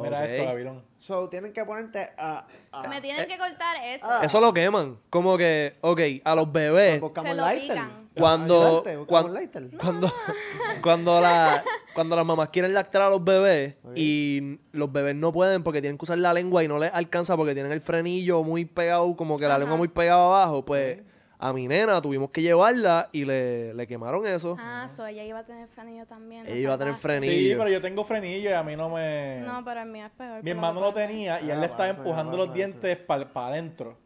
Mira 0.02 0.26
esto, 0.26 0.46
Gavirón. 0.46 0.84
So, 0.98 1.30
tienen 1.30 1.54
que 1.54 1.64
ponerte 1.66 2.10
a... 2.18 2.46
a- 2.72 2.88
Me 2.88 3.00
tienen 3.02 3.28
que 3.28 3.38
cortar 3.38 3.78
eso. 3.84 4.06
ah. 4.10 4.22
Eso 4.24 4.40
lo 4.42 4.54
queman. 4.54 4.98
Como 5.10 5.38
que, 5.38 5.76
ok, 5.82 6.00
a 6.24 6.36
los 6.36 6.52
bebés, 6.52 7.00
Buscamos 7.02 7.30
Se 7.32 7.36
lo 7.38 7.44
lighter. 7.44 7.70
pican. 7.70 8.10
cuando, 8.18 8.56
Ayudarte, 8.62 8.98
buscamos 8.98 9.24
cuan- 9.24 9.34
lighter. 9.34 9.70
cuando, 9.80 10.12
cuando, 10.82 11.22
la, 11.22 11.64
cuando 11.94 12.16
las 12.16 12.26
mamás 12.26 12.50
quieren 12.50 12.74
lactar 12.74 13.02
a 13.04 13.10
los 13.10 13.24
bebés 13.24 13.76
y 13.96 14.60
los 14.72 14.92
bebés 14.92 15.16
no 15.16 15.32
pueden 15.32 15.64
porque 15.64 15.82
tienen 15.82 15.98
que 15.98 16.04
usar 16.04 16.18
la 16.18 16.34
lengua 16.34 16.64
y 16.64 16.68
no 16.68 16.80
les 16.80 16.94
alcanza 16.94 17.36
porque 17.38 17.54
tienen 17.54 17.72
el 17.72 17.82
frenillo 17.82 18.44
muy 18.44 18.66
pegado, 18.66 19.16
como 19.16 19.38
que 19.38 19.48
la 19.48 19.58
lengua 19.58 19.78
muy 19.78 19.88
pegada 19.88 20.26
abajo, 20.26 20.66
pues 20.66 21.00
a 21.42 21.54
mi 21.54 21.70
nena 21.70 22.02
tuvimos 22.02 22.32
que 22.32 22.42
llevarla 22.42 23.08
y 23.14 23.24
le, 23.24 23.74
le 23.74 23.88
quemaron 23.88 24.26
eso. 24.28 24.58
Ah, 24.60 24.88
so 24.90 25.06
ella 25.08 25.24
iba 25.24 25.40
a 25.40 25.46
tener 25.46 25.70
frenillo 25.70 26.06
también. 26.06 26.46
Ella 26.46 26.56
iba 26.56 26.74
a 26.74 26.78
tener 26.78 26.96
frenillo. 26.96 27.32
Sí, 27.32 27.56
pero 27.58 27.70
yo 27.70 27.82
tengo 27.82 28.04
frenillo 28.04 28.50
y 28.50 28.54
a 28.54 28.62
mí 28.62 28.76
no 28.76 28.90
me... 28.90 29.42
No, 29.46 29.64
pero 29.64 29.82
el 29.82 29.90
mío 29.90 30.06
es 30.06 30.12
peor. 30.12 30.44
Mi 30.44 30.52
hermano 30.52 30.82
lo 30.82 30.94
tenía 30.94 31.40
y 31.42 31.50
Ah, 31.50 31.54
él 31.54 31.62
le 31.62 31.68
estaba 31.68 31.88
empujando 31.90 32.36
los 32.36 32.54
dientes 32.54 32.98
para 32.98 33.24
adentro. 33.48 33.98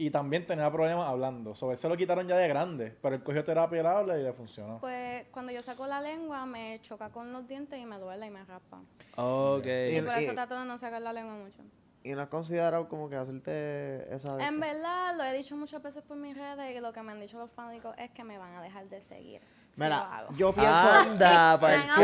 Y 0.00 0.10
también 0.10 0.46
tenía 0.46 0.70
problemas 0.70 1.08
hablando. 1.08 1.54
Sobre 1.54 1.74
eso 1.74 1.88
lo 1.88 1.96
quitaron 1.96 2.26
ya 2.26 2.36
de 2.36 2.46
grande. 2.48 2.96
Pero 3.02 3.14
él 3.16 3.22
cogió 3.22 3.44
terapia 3.44 3.76
y 3.76 3.80
él 3.80 3.86
habla 3.86 4.18
y 4.18 4.22
le 4.24 4.32
funcionó. 4.32 4.78
Pues 4.80 5.26
cuando 5.30 5.52
yo 5.52 5.62
saco 5.62 5.86
la 5.86 6.00
lengua 6.00 6.44
me 6.46 6.80
choca 6.82 7.10
con 7.10 7.32
los 7.32 7.46
dientes 7.46 7.78
y 7.80 7.84
me 7.84 7.98
duele 7.98 8.26
y 8.26 8.30
me 8.30 8.44
raspa. 8.44 8.80
Ok. 9.16 9.66
Y 9.90 10.02
por 10.02 10.20
y- 10.20 10.24
eso 10.24 10.32
trato 10.34 10.58
de 10.58 10.66
no 10.66 10.76
sacar 10.78 11.02
la 11.02 11.12
lengua 11.12 11.34
mucho. 11.34 11.62
Y 12.04 12.14
no 12.14 12.22
has 12.22 12.28
considerado 12.28 12.88
como 12.88 13.08
que 13.10 13.16
hacerte 13.16 14.14
esa... 14.14 14.38
En 14.46 14.60
verdad, 14.60 15.16
lo 15.16 15.24
he 15.24 15.32
dicho 15.36 15.56
muchas 15.56 15.82
veces 15.82 16.02
por 16.02 16.16
mis 16.16 16.36
redes 16.36 16.74
y 16.76 16.80
lo 16.80 16.92
que 16.92 17.02
me 17.02 17.12
han 17.12 17.20
dicho 17.20 17.38
los 17.38 17.50
fanáticos 17.50 17.94
es 17.98 18.10
que 18.12 18.24
me 18.24 18.38
van 18.38 18.54
a 18.54 18.62
dejar 18.62 18.88
de 18.88 19.00
seguir. 19.02 19.40
Mira, 19.74 20.26
yo 20.36 20.52
pienso... 20.52 20.72
Anda, 20.72 21.58
carajo. 21.60 22.00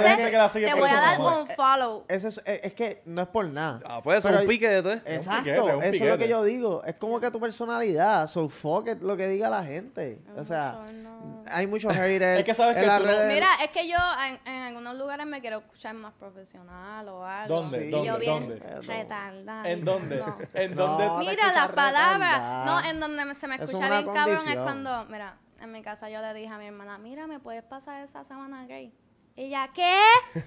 de 0.00 0.16
que 0.16 0.48
si 0.48 0.64
Cabrón, 0.64 0.74
te 0.74 0.74
voy 0.80 0.90
a 0.90 0.94
dar 0.94 1.20
un 1.20 1.46
follow. 1.48 2.04
Ese 2.08 2.28
es, 2.28 2.38
es- 2.46 2.60
es 2.64 2.72
que 2.74 3.02
no 3.04 3.22
es 3.22 3.28
por 3.28 3.46
nada. 3.46 3.80
Ah, 3.84 4.00
pues 4.02 4.18
eso 4.18 4.28
es 4.28 4.32
Pero- 4.36 4.42
un 4.44 4.48
piquete. 4.48 4.92
Exacto, 5.14 5.44
piquete, 5.44 5.60
un 5.76 5.82
eso 5.82 6.04
es 6.04 6.10
lo 6.10 6.18
que 6.18 6.28
yo 6.28 6.42
digo. 6.44 6.82
Es 6.84 6.94
como 6.96 7.20
que 7.20 7.30
tu 7.30 7.38
personalidad, 7.40 8.26
so 8.28 8.48
fuck 8.48 8.88
it, 8.88 9.02
lo 9.02 9.16
que 9.16 9.28
diga 9.28 9.50
la 9.50 9.62
gente. 9.64 10.20
O 10.36 10.44
sea. 10.44 10.84
Hay 11.50 11.66
muchos 11.66 11.92
haters. 11.96 12.38
Es 12.40 12.44
que 12.44 12.54
sabes 12.54 12.76
en 12.76 12.82
que 12.82 12.86
las 12.86 13.00
tú 13.00 13.06
no- 13.06 13.12
redes. 13.12 13.34
Mira, 13.34 13.48
es 13.62 13.70
que 13.70 13.88
yo 13.88 13.96
en, 14.26 14.40
en 14.52 14.62
algunos 14.62 14.96
lugares 14.96 15.26
me 15.26 15.40
quiero 15.40 15.58
escuchar 15.58 15.94
más 15.94 16.12
profesional 16.14 17.08
o 17.08 17.24
algo. 17.26 17.54
¿Dónde? 17.56 17.86
Y 17.86 17.90
¿Dónde? 17.90 18.06
yo 18.08 18.18
bien 18.18 18.48
¿Dónde? 18.48 18.82
retardada. 18.86 19.70
¿En 19.70 19.84
dónde? 19.84 20.16
No. 20.18 20.38
¿En 20.54 20.74
No, 20.74 20.86
dónde? 20.98 21.24
te 21.26 21.30
Mira 21.30 21.52
las 21.52 21.68
palabras. 21.70 22.66
No, 22.66 22.90
en 22.90 23.00
donde 23.00 23.34
se 23.34 23.46
me 23.46 23.56
es 23.56 23.62
escucha 23.62 23.88
bien 23.88 24.14
cabrón 24.14 24.48
es 24.48 24.56
cuando, 24.56 25.04
mira, 25.06 25.36
en 25.60 25.70
mi 25.72 25.82
casa 25.82 26.08
yo 26.10 26.20
le 26.20 26.34
dije 26.34 26.48
a 26.52 26.58
mi 26.58 26.66
hermana, 26.66 26.98
mira, 26.98 27.26
¿me 27.26 27.38
puedes 27.38 27.62
pasar 27.62 28.02
esa 28.02 28.24
sábana 28.24 28.66
gay? 28.66 28.92
Y 29.34 29.44
ella, 29.44 29.70
¿qué? 29.74 29.98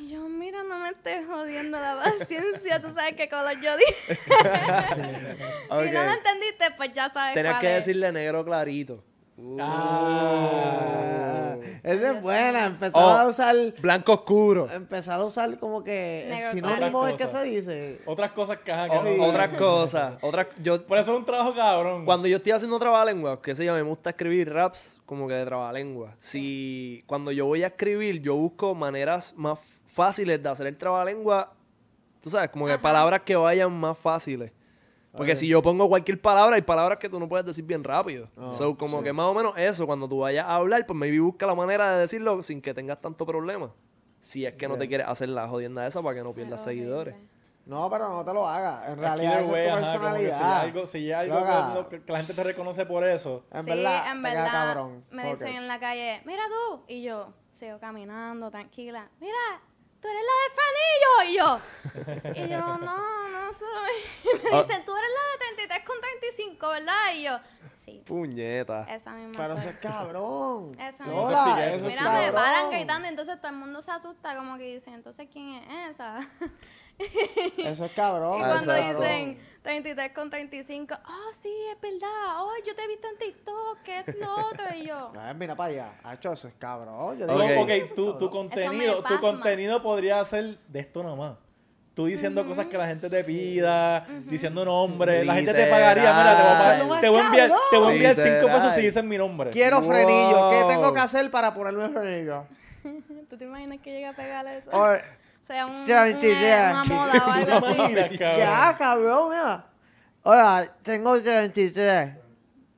y 0.00 0.10
yo, 0.10 0.28
mira, 0.28 0.62
no 0.62 0.78
me 0.78 0.90
estés 0.90 1.26
jodiendo 1.26 1.80
la 1.80 2.02
paciencia, 2.02 2.78
tú 2.82 2.92
sabes 2.92 3.14
qué 3.14 3.26
color 3.28 3.58
yo 3.60 3.74
dije. 3.76 4.18
Si 4.26 5.68
no 5.70 5.80
lo 6.04 6.12
entendiste, 6.12 6.70
pues 6.76 6.92
ya 6.92 7.08
sabes 7.10 7.34
Tenías 7.34 7.54
cuál 7.54 7.60
que 7.62 7.76
es. 7.78 7.86
decirle 7.86 8.12
negro 8.12 8.44
clarito. 8.44 9.02
Ah, 10.30 11.56
esa 11.82 12.12
es 12.12 12.22
buena. 12.22 12.66
Empezar 12.66 12.92
Oh. 13.02 13.10
a 13.10 13.26
usar. 13.28 13.54
Blanco 13.80 14.12
oscuro. 14.14 14.68
Empezar 14.70 15.20
a 15.20 15.24
usar 15.24 15.58
como 15.58 15.82
que 15.84 16.26
Negro 16.28 16.50
sinónimo 16.52 17.06
es 17.08 17.14
que 17.16 17.26
se 17.28 17.42
dice. 17.44 18.00
Otras 18.06 18.32
cosas 18.32 18.58
que, 18.58 18.72
ajá, 18.72 18.88
que 18.90 18.96
O- 18.96 19.16
no- 19.16 19.24
Otra 19.26 19.50
cosa. 19.52 20.18
Otra, 20.22 20.48
yo, 20.62 20.84
Por 20.86 20.98
eso 20.98 21.12
es 21.12 21.18
un 21.18 21.24
trabajo 21.24 21.54
cabrón. 21.54 22.04
Cuando 22.04 22.28
yo 22.28 22.36
estoy 22.38 22.52
haciendo 22.52 22.78
trabalengua, 22.78 23.40
que 23.40 23.54
se 23.54 23.64
llama, 23.64 23.78
me 23.78 23.82
gusta 23.88 24.10
escribir 24.10 24.52
raps 24.52 25.00
como 25.06 25.28
que 25.28 25.34
de 25.34 25.44
trabalengua. 25.44 26.14
Si 26.18 27.02
cuando 27.06 27.30
yo 27.32 27.46
voy 27.46 27.62
a 27.62 27.68
escribir, 27.68 28.20
yo 28.20 28.34
busco 28.34 28.74
maneras 28.74 29.34
más 29.36 29.58
fáciles 29.86 30.42
de 30.42 30.48
hacer 30.48 30.66
el 30.66 30.76
trabalengua, 30.76 31.52
tú 32.20 32.30
sabes, 32.30 32.50
como 32.50 32.66
que 32.66 32.78
palabras 32.78 33.22
que 33.22 33.36
vayan 33.36 33.72
más 33.78 33.96
fáciles. 33.98 34.52
Porque 35.12 35.34
si 35.34 35.48
yo 35.48 35.62
pongo 35.62 35.88
cualquier 35.88 36.20
palabra, 36.20 36.56
hay 36.56 36.62
palabras 36.62 36.98
que 36.98 37.08
tú 37.08 37.18
no 37.18 37.28
puedes 37.28 37.44
decir 37.44 37.64
bien 37.64 37.82
rápido. 37.82 38.28
so, 38.52 38.76
como 38.76 39.02
que 39.02 39.12
más 39.12 39.26
o 39.26 39.34
menos 39.34 39.52
eso, 39.56 39.86
cuando 39.86 40.08
tú 40.08 40.18
vayas 40.20 40.46
a 40.46 40.54
hablar, 40.56 40.84
pues 40.86 40.96
maybe 40.98 41.18
busca 41.18 41.46
la 41.46 41.54
manera 41.54 41.94
de 41.94 42.00
decirlo 42.00 42.42
sin 42.42 42.60
que 42.60 42.74
tengas 42.74 43.00
tanto 43.00 43.26
problema. 43.26 43.70
Si 44.20 44.44
es 44.44 44.54
que 44.54 44.68
no 44.68 44.76
te 44.76 44.86
quieres 44.88 45.06
hacer 45.08 45.28
la 45.30 45.48
jodienda 45.48 45.86
esa 45.86 46.02
para 46.02 46.14
que 46.16 46.22
no 46.22 46.32
pierdas 46.34 46.60
Pero 46.60 46.64
seguidores. 46.76 47.14
No, 47.66 47.90
pero 47.90 48.08
no 48.08 48.24
te 48.24 48.32
lo 48.32 48.46
hagas. 48.48 48.88
En 48.88 48.98
realidad, 48.98 49.42
es 49.42 49.48
tu 49.48 49.54
ajá, 49.54 49.64
como 49.64 49.76
que 49.76 49.82
si 49.82 49.82
hay 49.82 49.82
personalidad. 49.82 50.60
algo, 50.60 50.86
si 50.86 51.12
algo 51.12 51.34
Loca. 51.40 51.68
que, 51.90 51.96
lo- 51.96 52.04
que 52.04 52.12
la 52.12 52.18
gente 52.18 52.34
te 52.34 52.42
reconoce 52.44 52.86
por 52.86 53.04
eso. 53.04 53.44
En 53.52 53.64
sí, 53.64 53.70
verdad, 53.70 54.10
en 54.10 54.22
verdad, 54.22 54.50
cabrón. 54.50 55.04
me 55.10 55.30
dicen 55.30 55.48
it. 55.48 55.54
en 55.56 55.68
la 55.68 55.78
calle, 55.78 56.22
mira 56.24 56.42
tú, 56.48 56.82
y 56.88 57.02
yo 57.02 57.32
sigo 57.52 57.78
caminando 57.78 58.50
tranquila, 58.50 59.10
mira, 59.20 59.34
tú 60.00 60.08
eres 60.08 60.22
la 60.30 60.36
de 60.44 60.48
Fanillo, 60.58 61.30
y 61.30 61.36
yo, 61.36 62.44
y 62.44 62.48
yo, 62.50 62.58
no, 62.58 63.28
no 63.28 63.52
soy, 63.52 63.94
y 64.24 64.36
me 64.44 64.62
dicen, 64.62 64.84
tú 64.84 64.96
eres 64.96 65.10
la 65.10 65.46
de 65.46 65.54
33 65.56 65.84
con 65.84 66.00
35, 66.00 66.68
¿verdad? 66.68 67.14
Y 67.14 67.22
yo, 67.24 67.38
sí, 67.76 68.02
Puñeta. 68.06 68.84
esa 68.84 69.12
misma 69.12 69.32
Pero 69.36 69.54
soy. 69.56 69.60
eso 69.60 69.70
es 69.70 69.78
cabrón. 69.78 70.76
Esa 70.80 71.04
No, 71.06 71.12
misma. 71.22 71.24
eso 71.24 71.26
es 71.26 71.30
Lola, 71.30 71.44
piquete, 71.44 71.76
eso 71.76 71.88
es 71.88 71.98
Mira, 71.98 72.10
me 72.20 72.32
paran 72.32 72.52
cabrón. 72.54 72.70
gritando, 72.70 73.08
entonces 73.08 73.40
todo 73.40 73.50
el 73.50 73.56
mundo 73.56 73.82
se 73.82 73.90
asusta, 73.90 74.36
como 74.36 74.56
que 74.58 74.74
dicen, 74.74 74.94
entonces, 74.94 75.28
¿quién 75.32 75.48
es 75.54 75.90
esa? 75.90 76.18
Eso 77.58 77.84
es 77.84 77.92
cabrón. 77.92 78.36
Y 78.40 78.44
cuando 78.44 78.74
exacto. 78.74 79.00
dicen 79.02 79.38
33 79.62 80.12
con 80.12 80.30
35, 80.30 80.94
oh, 81.06 81.32
sí, 81.32 81.52
es 81.72 81.80
verdad, 81.80 82.40
oh, 82.42 82.52
yo 82.66 82.74
te 82.74 82.82
he 82.84 82.88
visto 82.88 83.06
en 83.08 83.18
TikTok, 83.18 83.82
que 83.84 83.98
es 84.00 84.16
lo 84.16 84.46
otro, 84.46 84.64
y 84.76 84.86
yo, 84.86 85.12
Ay, 85.20 85.34
mira 85.34 85.54
para 85.54 85.72
allá. 85.72 85.92
Hacho, 86.02 86.32
eso 86.32 86.48
es 86.48 86.54
cabrón. 86.54 87.18
Yo 87.18 87.26
digo, 87.26 87.62
Ok. 87.62 87.70
ok, 87.70 87.94
tu, 87.94 88.18
tu 88.18 88.30
contenido, 88.30 89.02
tu 89.04 89.20
contenido 89.20 89.82
podría 89.82 90.24
ser 90.24 90.58
de 90.68 90.80
esto 90.80 91.02
nomás. 91.02 91.34
Tú 91.94 92.06
diciendo 92.06 92.46
cosas 92.46 92.66
que 92.66 92.78
la 92.78 92.86
gente 92.86 93.10
te 93.10 93.24
pida, 93.24 94.06
diciendo 94.26 94.64
nombres, 94.64 95.26
la 95.26 95.34
gente 95.34 95.52
te 95.52 95.66
pagaría, 95.66 96.12
mira, 96.12 96.36
te 96.36 96.42
voy 96.44 96.52
a, 96.52 96.58
pagar- 96.58 97.00
te 97.00 97.08
voy 97.08 97.20
a 97.20 97.26
enviar, 97.26 97.52
te 97.72 97.76
voy 97.76 97.88
a 97.88 97.92
enviar 97.92 98.14
cinco 98.14 98.46
pesos 98.52 98.72
si 98.74 98.82
dices 98.82 99.02
mi 99.02 99.18
nombre. 99.18 99.50
Quiero 99.50 99.82
frenillo. 99.82 100.48
¿Qué 100.48 100.64
tengo 100.68 100.92
que 100.92 101.00
hacer 101.00 101.28
para 101.32 101.52
ponerme 101.52 101.86
el 101.86 101.92
frenillo? 101.92 102.46
¿tú 103.28 103.36
te 103.36 103.44
imaginas 103.44 103.80
que 103.80 103.90
llegue 103.90 104.06
a 104.06 104.12
pegarle 104.12 104.58
eso? 104.58 104.70
Oye, 104.70 105.00
O 105.00 105.02
sea, 105.48 105.66
un, 105.66 105.86
Ya, 105.86 106.02
un, 106.02 106.08
eh, 106.24 106.36
ya. 106.40 106.70
una 106.70 106.84
moda 106.84 107.12
o 107.26 107.30
algo 107.32 107.66
así. 107.66 107.82
Mira, 107.88 108.08
cabrón. 108.08 108.38
ya, 108.38 108.76
cabrón, 108.78 109.28
mira. 109.30 109.64
Oiga, 110.22 110.74
tengo 110.82 111.20
33. 111.20 112.14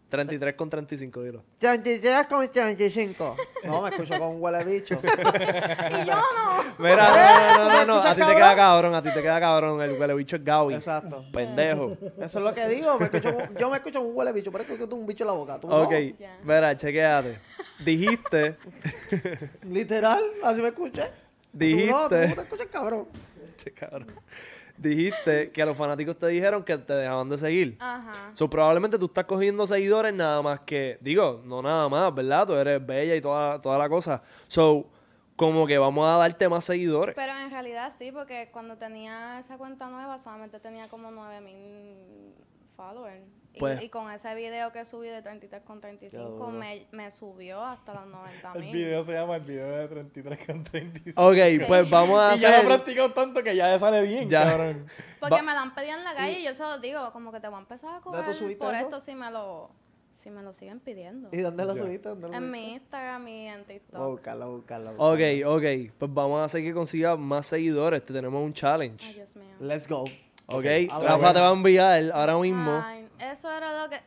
33 0.08 0.54
con 0.56 0.68
35, 0.68 1.22
dilo. 1.22 1.44
33 1.58 2.26
con 2.26 2.50
35. 2.50 3.36
No, 3.64 3.82
me 3.82 3.90
escucho 3.90 4.18
con 4.18 4.28
un 4.34 4.42
huele 4.42 4.64
bicho. 4.64 4.98
Y 5.04 6.04
yo 6.04 6.14
no. 6.16 6.64
Mira, 6.78 7.08
no, 7.08 7.14
no, 7.14 7.64
no, 7.64 7.70
no, 7.70 7.78
¿Me 7.80 7.86
no, 7.86 7.94
a 8.02 8.14
ti 8.14 8.20
te 8.20 8.34
queda 8.34 8.56
cabrón, 8.56 8.94
a 8.96 9.02
ti 9.02 9.10
te 9.14 9.22
queda 9.22 9.38
cabrón, 9.38 9.80
el 9.82 9.92
huele 9.92 10.14
bicho 10.14 10.34
es 10.36 10.44
Gaby. 10.44 10.74
Exacto. 10.74 11.24
Pendejo. 11.32 11.92
Eso 12.18 12.38
es 12.38 12.44
lo 12.44 12.52
que 12.54 12.66
digo. 12.68 12.98
Me 12.98 13.04
escucho, 13.04 13.36
con- 13.36 13.56
yo 13.56 13.70
me 13.70 13.76
escucho 13.76 14.00
con 14.00 14.08
un 14.08 14.16
huele 14.16 14.32
bicho. 14.32 14.50
Parece 14.50 14.72
que 14.72 14.78
tengo 14.78 14.96
un 14.96 15.06
bicho 15.06 15.22
en 15.22 15.28
la 15.28 15.34
boca. 15.34 15.60
¿Tú 15.60 15.68
no? 15.68 15.76
Ok, 15.78 15.92
Ya. 16.18 16.38
mira, 16.42 16.74
chequéate. 16.74 17.38
Dijiste, 17.78 18.56
Literal, 19.62 20.22
así 20.42 20.60
me 20.60 20.68
escuché. 20.68 21.08
Tú 21.52 21.58
no, 21.58 22.08
tú 22.08 22.14
dijiste, 22.14 22.28
no 22.28 22.34
te 22.34 22.42
escuchas, 22.42 22.66
cabrón. 22.70 23.08
Este 23.56 23.72
cabrón. 23.72 24.06
dijiste 24.80 25.50
que 25.50 25.62
a 25.62 25.66
los 25.66 25.76
fanáticos 25.76 26.16
te 26.18 26.26
dijeron 26.28 26.62
que 26.64 26.78
te 26.78 26.94
dejaban 26.94 27.28
de 27.28 27.38
seguir. 27.38 27.76
Ajá. 27.80 28.30
So, 28.32 28.48
probablemente 28.48 28.98
tú 28.98 29.06
estás 29.06 29.26
cogiendo 29.26 29.66
seguidores 29.66 30.14
nada 30.14 30.40
más 30.42 30.60
que, 30.60 30.98
digo, 31.00 31.42
no 31.44 31.60
nada 31.60 31.88
más, 31.88 32.14
¿verdad? 32.14 32.46
Tú 32.46 32.54
eres 32.54 32.84
bella 32.84 33.14
y 33.14 33.20
toda, 33.20 33.60
toda 33.60 33.78
la 33.78 33.88
cosa. 33.88 34.22
So, 34.46 34.88
como 35.36 35.66
que 35.66 35.78
vamos 35.78 36.06
a 36.08 36.16
darte 36.16 36.48
más 36.48 36.64
seguidores. 36.64 37.14
Pero 37.14 37.32
en 37.36 37.50
realidad 37.50 37.92
sí, 37.98 38.12
porque 38.12 38.50
cuando 38.52 38.76
tenía 38.76 39.38
esa 39.38 39.56
cuenta 39.58 39.88
nueva 39.88 40.18
solamente 40.18 40.60
tenía 40.60 40.88
como 40.88 41.10
9000 41.10 42.34
followers. 42.76 43.39
Y, 43.52 43.58
Pues- 43.58 43.82
y 43.82 43.88
con 43.88 44.08
ese 44.12 44.32
video 44.36 44.70
que 44.72 44.84
subí 44.84 45.08
de 45.08 45.22
33 45.22 45.62
con 45.64 45.80
35 45.80 46.24
duro. 46.24 46.50
me, 46.50 46.86
me 46.92 47.10
subió 47.10 47.60
hasta 47.62 47.94
los 47.94 48.06
90 48.06 48.52
El 48.54 48.60
mil. 48.62 48.72
video 48.72 49.02
se 49.04 49.12
llama 49.12 49.36
el 49.36 49.42
video 49.42 49.66
de 49.76 49.88
33 49.88 50.46
con 50.46 50.62
35. 50.64 51.20
Ok, 51.20 51.66
pues 51.66 51.90
vamos 51.90 52.20
a 52.20 52.36
Y 52.36 52.38
ya 52.38 52.50
lo 52.50 52.62
he 52.62 52.64
practicado 52.66 53.12
tanto 53.12 53.42
que 53.42 53.56
ya 53.56 53.72
le 53.72 53.78
sale 53.80 54.02
bien, 54.02 54.30
Ya. 54.30 54.44
cabrón. 54.44 54.86
Porque 55.20 55.34
Va- 55.34 55.42
me 55.42 55.52
lo 55.52 55.58
han 55.58 55.74
pedido 55.74 55.98
en 55.98 56.04
la 56.04 56.14
calle 56.14 56.38
y 56.38 56.44
yo 56.44 56.54
se 56.54 56.62
los 56.62 56.80
digo, 56.80 57.10
como 57.12 57.32
que 57.32 57.40
te 57.40 57.48
voy 57.48 57.56
a 57.56 57.60
empezar 57.60 57.90
a 57.90 57.92
¿Dónde 57.94 58.04
cobrar 58.04 58.26
tú 58.26 58.34
subiste 58.34 58.64
por 58.64 58.74
eso? 58.74 58.84
esto 58.84 59.00
si 59.00 59.14
me 59.16 59.30
lo, 59.32 59.70
si 60.12 60.30
me 60.30 60.42
lo 60.42 60.52
siguen 60.52 60.78
pidiendo. 60.78 61.28
¿Y 61.32 61.38
dónde 61.38 61.64
lo 61.64 61.74
Ya. 61.74 61.82
subiste? 61.82 62.08
¿Dónde 62.08 62.28
lo 62.28 62.34
En 62.34 62.50
mi 62.52 62.74
Instagram 62.74 63.26
y 63.26 63.48
en 63.48 63.64
TikTok. 63.64 64.10
Buscarlo, 64.12 64.48
buscarlo. 64.58 64.92
Ok, 64.96 65.20
ok. 65.44 65.92
Pues 65.98 66.14
vamos 66.14 66.40
a 66.40 66.44
hacer 66.44 66.62
que 66.62 66.72
consiga 66.72 67.16
más 67.16 67.46
seguidores. 67.46 68.04
Te 68.04 68.12
tenemos 68.12 68.40
un 68.40 68.48
Ay, 68.50 68.52
challenge. 68.54 69.12
Dios 69.12 69.34
mío. 69.34 69.56
Let's 69.58 69.88
go. 69.88 70.04
Ok, 70.52 70.64
Ah, 70.90 71.00
Rafa 71.04 71.32
te 71.34 71.40
va 71.40 71.48
a 71.48 71.52
enviar 71.52 72.10
ahora 72.12 72.36
mismo. 72.38 72.80
Ay, 72.84 72.99
eso 73.20 73.50
era 73.50 73.82
lo 73.82 73.90
que... 73.90 74.00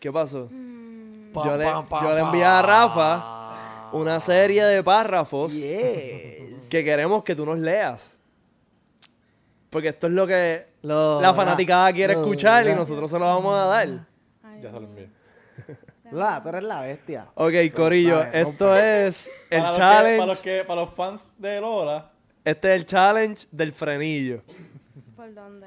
¿Qué 0.00 0.12
pasó? 0.12 0.48
Mm, 0.50 1.32
Yo 1.34 1.56
le, 1.56 1.64
yo 1.64 2.14
le 2.14 2.20
envié 2.20 2.44
a 2.44 2.62
Rafa 2.62 3.90
una 3.92 4.20
serie 4.20 4.64
de 4.64 4.82
párrafos 4.82 5.52
Yes. 5.54 6.66
que 6.70 6.84
queremos 6.84 7.24
que 7.24 7.34
tú 7.34 7.44
nos 7.46 7.58
leas. 7.58 8.18
Porque 9.70 9.88
esto 9.88 10.06
es 10.06 10.12
lo 10.12 10.26
que 10.26 10.66
Lo- 10.82 11.20
la 11.20 11.34
fanaticada 11.34 11.92
quiere 11.92 12.14
lo- 12.14 12.20
escuchar 12.20 12.66
y 12.66 12.74
nosotros 12.74 13.10
se 13.10 13.18
lo 13.18 13.26
vamos 13.26 13.54
a 13.54 13.64
dar. 13.66 13.88
ay, 14.44 14.62
Ya 14.62 14.70
se 14.72 14.80
lo 14.80 14.86
envié. 14.86 15.10
La, 16.10 16.42
tú 16.42 16.48
eres 16.48 16.62
la 16.62 16.80
bestia. 16.80 17.26
Ok, 17.34 17.52
Corillo, 17.76 18.22
esto 18.22 18.74
es 18.76 19.30
el 19.50 19.58
Para 19.60 19.68
los 19.68 19.76
que- 19.76 19.78
challenge. 19.82 20.18
para, 20.18 20.26
los 20.26 20.38
que, 20.40 20.64
para 20.64 20.80
los 20.82 20.94
fans 20.94 21.34
de 21.38 21.60
Lola, 21.60 22.10
Este 22.44 22.74
es 22.74 22.80
el 22.80 22.86
challenge 22.86 23.46
del 23.50 23.72
frenillo. 23.74 24.40
¿Por 25.16 25.34
dónde? 25.34 25.66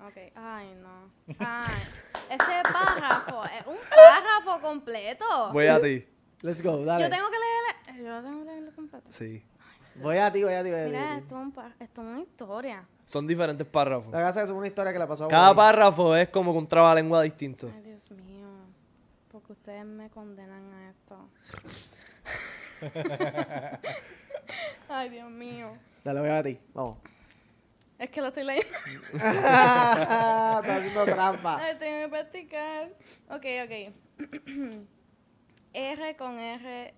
Ok, 0.00 0.16
ay, 0.34 0.74
no. 0.82 1.10
Ay, 1.38 1.82
ese 2.30 2.62
párrafo 2.72 3.44
es 3.46 3.66
un 3.66 3.76
párrafo 3.88 4.60
completo. 4.60 5.24
Voy 5.52 5.66
a 5.66 5.80
ti. 5.80 6.06
Let's 6.42 6.62
go, 6.62 6.84
dale. 6.84 7.02
Yo 7.04 7.10
tengo 7.10 7.26
que 7.30 7.36
leerlo. 7.38 8.04
Yo 8.04 8.22
tengo 8.22 8.38
que 8.44 8.50
leerlo 8.50 8.72
completo. 8.74 9.06
Sí. 9.10 9.42
Voy 9.96 10.18
a 10.18 10.30
ti, 10.30 10.44
voy 10.44 10.52
a 10.52 10.62
ti, 10.62 10.70
voy 10.70 10.80
a 10.80 10.84
ti. 10.84 10.90
Mira, 10.90 11.16
esto 11.16 11.36
es, 11.36 11.42
un 11.42 11.52
par- 11.52 11.74
esto 11.80 12.02
es 12.02 12.06
una 12.06 12.20
historia. 12.20 12.86
Son 13.06 13.26
diferentes 13.26 13.66
párrafos. 13.66 14.12
La 14.12 14.20
casa 14.20 14.42
es 14.42 14.50
una 14.50 14.66
historia 14.66 14.92
que 14.92 14.98
le 14.98 15.06
pasó 15.06 15.24
a 15.24 15.28
Cada 15.28 15.48
Bonnie. 15.48 15.56
párrafo 15.56 16.14
es 16.14 16.28
como 16.28 16.52
un 16.52 16.68
trabalengua 16.68 17.22
distinto. 17.22 17.70
Ay, 17.74 17.80
Dios 17.82 18.10
mío. 18.10 18.46
Porque 19.32 19.52
ustedes 19.52 19.86
me 19.86 20.10
condenan 20.10 20.72
a 20.74 20.90
esto. 20.90 21.28
Ay, 24.88 25.08
Dios 25.08 25.30
mío. 25.30 25.72
Dale, 26.04 26.20
voy 26.20 26.28
a 26.28 26.42
ti. 26.42 26.58
Vamos. 26.74 26.98
Es 27.98 28.10
que 28.10 28.20
lo 28.20 28.28
estoy 28.28 28.44
leyendo. 28.44 28.76
Está 29.14 30.58
haciendo 30.58 31.04
trampa. 31.04 31.58
Ay, 31.60 31.76
tengo 31.78 32.02
que 32.02 32.08
practicar. 32.08 32.88
Ok, 33.30 33.46
ok. 33.64 33.94
R 35.72 36.16
con 36.16 36.38
R, 36.38 36.94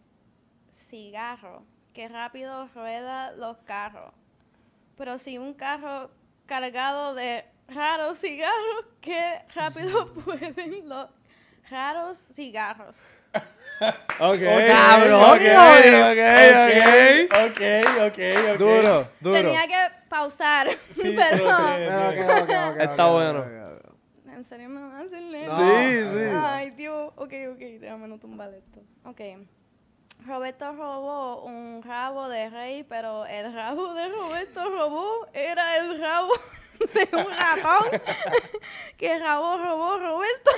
cigarro. 0.75 1.65
Que 1.93 2.09
rápido 2.09 2.69
rueda 2.75 3.33
los 3.33 3.59
carros. 3.59 4.13
Pero 4.97 5.19
si 5.19 5.39
un 5.39 5.55
carro 5.55 6.11
cargado 6.47 7.15
de 7.15 7.45
raros 7.69 8.19
cigarros, 8.19 8.85
qué 9.01 9.43
rápido 9.55 10.13
pueden 10.25 10.89
los 10.89 11.09
raros 11.71 12.19
cigarros. 12.35 12.97
Ok. 14.19 14.41
cabrón, 14.67 15.23
Ok, 15.23 15.41
ok, 15.41 16.11
ok. 16.11 17.47
ok, 17.47 17.61
ok, 18.07 18.21
ok. 18.53 18.59
Duro, 18.59 19.09
duro. 19.21 19.37
Tenía 19.37 19.67
que 19.69 19.98
pausar. 20.09 20.69
Sí, 20.91 21.17
pero 21.17 21.49
Está 22.81 23.07
bueno. 23.07 23.45
¿En 24.39 24.45
serio 24.45 24.69
me 24.69 24.81
van 24.81 24.93
a 24.93 25.01
hacer 25.01 25.21
leer? 25.23 25.51
Sí, 25.51 26.11
sí. 26.17 26.25
Ay, 26.41 26.71
Dios. 26.71 27.13
Ok, 27.17 27.33
ok, 27.53 27.59
déjame 27.81 28.07
no 28.07 28.19
tumbar 28.19 28.55
esto. 28.55 28.81
Ok. 29.05 29.21
Roberto 30.27 30.73
robó 30.73 31.43
un 31.43 31.83
rabo 31.83 32.29
de 32.29 32.49
rey, 32.51 32.85
pero 32.85 33.27
el 33.27 33.53
rabo 33.53 33.95
de 33.95 34.09
Roberto 34.09 34.69
robó 34.71 35.27
era 35.33 35.79
el 35.79 36.01
rabo 36.01 36.33
de 36.95 37.09
un 37.17 37.31
ratón 37.31 38.01
que 38.97 39.19
rabo 39.19 39.57
robó 39.59 39.99
Roberto. 39.99 40.51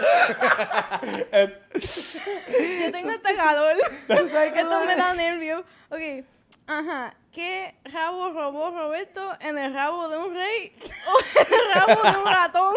Yo 2.80 2.92
tengo 2.92 3.10
este 3.10 3.34
calor. 3.34 3.76
Esto 4.08 4.80
me 4.86 4.96
da 4.96 5.14
nervio. 5.14 5.64
Ok. 5.90 6.24
Ajá. 6.66 7.14
¿Qué 7.32 7.74
rabo 7.84 8.30
robó 8.32 8.70
Roberto 8.70 9.32
en 9.40 9.56
el 9.56 9.72
rabo 9.72 10.08
de 10.08 10.18
un 10.18 10.34
rey 10.34 10.76
o 11.06 11.40
en 11.40 11.46
el 11.54 11.74
rabo 11.74 12.02
de 12.02 12.18
un 12.18 12.24
ratón? 12.26 12.74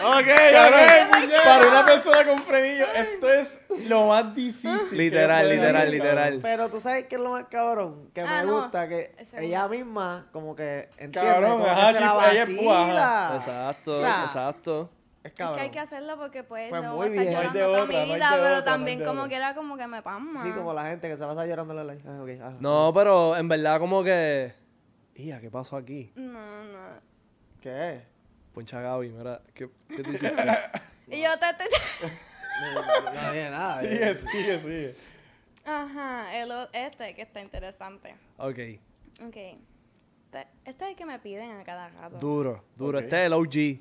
Ok, 0.00 0.26
Cabrón, 0.52 1.30
para 1.44 1.66
una 1.66 1.84
persona 1.84 2.24
con 2.24 2.38
frenillo, 2.38 2.84
esto 2.94 3.28
es 3.28 3.60
lo 3.88 4.06
más 4.06 4.32
difícil. 4.32 4.96
Literal, 4.96 5.48
literal, 5.48 5.90
literal. 5.90 6.14
cabrón. 6.24 6.40
Pero 6.42 6.68
tú 6.68 6.80
sabes 6.80 7.06
que 7.06 7.16
es 7.16 7.20
lo 7.20 7.30
más 7.30 7.46
cabrón, 7.46 8.10
que 8.14 8.20
Ah, 8.20 8.42
me 8.42 8.44
no. 8.44 8.60
gusta, 8.62 8.86
que 8.86 9.12
Ese 9.18 9.44
ella 9.44 9.66
misma 9.66 10.28
como 10.30 10.54
que 10.54 10.88
entiende, 10.98 11.30
Cabrón, 11.32 11.50
como 11.52 11.64
que 11.64 11.70
ajá, 11.70 11.92
se 11.94 12.00
la 12.00 12.06
chico, 12.06 12.20
ella 12.30 12.42
es 12.44 12.48
púa, 12.50 12.78
vacila. 12.78 13.32
Exacto, 13.34 13.92
O 13.92 13.96
sea, 13.96 14.24
exacto. 14.24 14.90
Es 15.24 15.32
Es 15.32 15.34
que 15.34 15.42
hay 15.42 15.70
que 15.70 15.80
hacerlo 15.80 16.16
porque 16.16 16.44
pues, 16.44 16.70
Pues 16.70 16.82
no 16.82 16.96
muy 16.96 17.08
voy 17.08 17.18
a 17.18 17.22
estar 17.22 17.24
bien. 17.24 17.32
No 17.34 17.38
hay 17.40 17.46
llorando 17.46 17.58
de 17.58 17.64
toda 17.64 17.82
otra, 17.82 17.86
mi 17.88 17.94
no 17.94 18.00
hay 18.02 18.08
de 18.08 18.14
vida, 18.14 18.26
otra, 18.28 18.36
pero 18.38 18.50
no 18.50 18.56
hay 18.56 18.64
también 18.64 18.98
de 19.00 19.04
como 19.04 19.20
otra. 19.20 19.28
quiera 19.28 19.54
como 19.54 19.76
que 19.76 19.86
me 19.86 20.02
pasma. 20.02 20.42
Sí, 20.44 20.50
como 20.52 20.72
la 20.74 20.84
gente 20.86 21.08
que 21.08 21.16
se 21.16 21.24
pasa 21.24 21.46
llorando 21.46 21.74
la 21.74 21.84
like. 21.84 22.08
Ah. 22.42 22.52
No, 22.60 22.92
pero 22.94 23.36
en 23.36 23.48
verdad 23.48 23.78
como 23.80 24.02
que... 24.04 24.54
Ia, 25.16 25.40
¿qué 25.40 25.50
pasó 25.50 25.76
aquí? 25.76 26.12
No, 26.14 26.64
no. 26.64 27.00
¿Qué? 27.60 28.02
Poncha 28.54 28.80
Gaby, 28.80 29.10
mira, 29.10 29.42
¿qué, 29.54 29.68
qué 29.88 30.02
tú 30.04 30.10
hiciste? 30.10 30.34
Y 31.08 31.22
yo 31.22 31.30
te... 31.38 31.46
te- 31.54 32.08
No, 32.74 33.20
había 33.20 33.50
nada. 33.50 33.80
Sigue, 33.80 34.10
eh. 34.10 34.14
sigue, 34.14 34.58
sigue. 34.60 34.94
Ajá, 35.64 36.34
el, 36.40 36.50
o- 36.52 36.68
este 36.72 37.14
que 37.14 37.22
está 37.22 37.40
interesante. 37.40 38.14
ok, 38.36 38.58
Ok. 39.26 39.36
Este, 39.36 40.46
este 40.64 40.84
es 40.84 40.90
el 40.90 40.96
que 40.96 41.06
me 41.06 41.18
piden 41.18 41.50
a 41.52 41.64
cada 41.64 41.88
rato. 41.88 42.18
duro, 42.18 42.64
duro. 42.76 42.98
Este 42.98 43.20
es 43.20 43.26
el 43.26 43.32
OG, 43.32 43.80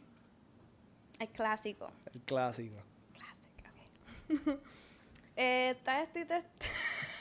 El 1.19 1.29
clásico. 1.29 1.91
el 2.13 2.21
clásico. 2.21 2.77
Clásico, 3.13 4.49
ok. 4.49 4.59
eh, 5.35 5.69
está 5.77 6.01
este 6.03 6.19
y 6.21 6.25
te- 6.25 6.43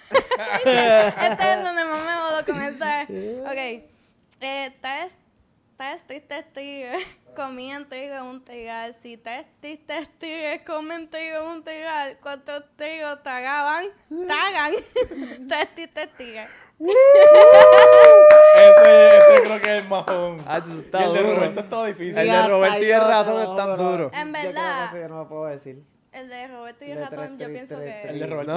Este 0.10 1.52
es 1.54 1.64
donde 1.64 1.84
más 1.84 2.04
me 2.04 2.12
jodo 2.12 2.44
con 2.44 2.62
este. 2.62 3.40
Ok. 3.42 3.56
Eh, 4.40 4.66
está 4.66 5.04
es- 5.06 5.16
está 5.70 5.92
este 5.94 6.20
tigre 6.52 7.06
comían 7.36 7.86
un 8.22 8.44
trigal. 8.44 8.94
Si 9.02 9.16
tres 9.16 9.46
tigres 10.18 10.62
comen 10.66 11.08
trigo 11.10 11.38
en 11.38 11.46
un 11.48 11.64
trigal, 11.64 12.18
¿cuántos 12.22 12.64
trigos 12.76 13.22
tragaban? 13.22 13.86
Tragan. 14.26 14.74
Tres 15.48 15.74
tigres. 16.16 16.48
Ese, 16.78 16.92
ese 18.86 19.42
creo 19.42 19.60
que 19.60 19.76
es 19.78 19.82
el 19.82 19.88
majón. 19.88 20.42
Ah, 20.46 20.58
eso 20.58 20.72
está 20.78 21.00
y 21.02 21.04
el 21.04 21.12
de 21.12 21.22
duro. 21.22 21.34
Roberto 21.36 21.60
estaba 21.60 21.86
difícil. 21.86 22.18
El 22.18 22.28
de 22.28 22.48
Roberto 22.48 22.78
y 22.78 22.84
el 22.84 22.88
yo 23.00 23.08
ratón 23.08 23.42
están 23.42 23.76
duros. 23.78 24.12
En 24.12 24.26
Yo 24.26 24.32
creo 24.32 24.42
que 24.42 24.46
verdad. 24.54 24.86
eso 24.86 24.96
yo 24.98 25.08
no 25.08 25.16
lo 25.18 25.28
puedo 25.28 25.46
decir. 25.46 25.82
El 26.12 26.28
de 26.30 26.48
Roberto 26.48 26.84
y 26.84 26.90
El 26.92 26.98
ratón, 26.98 27.38
yo 27.38 27.48
pienso 27.48 27.76
tres, 27.76 28.02
que 28.02 28.08
El 28.08 28.18
de 28.20 28.26
Roberto 28.26 28.52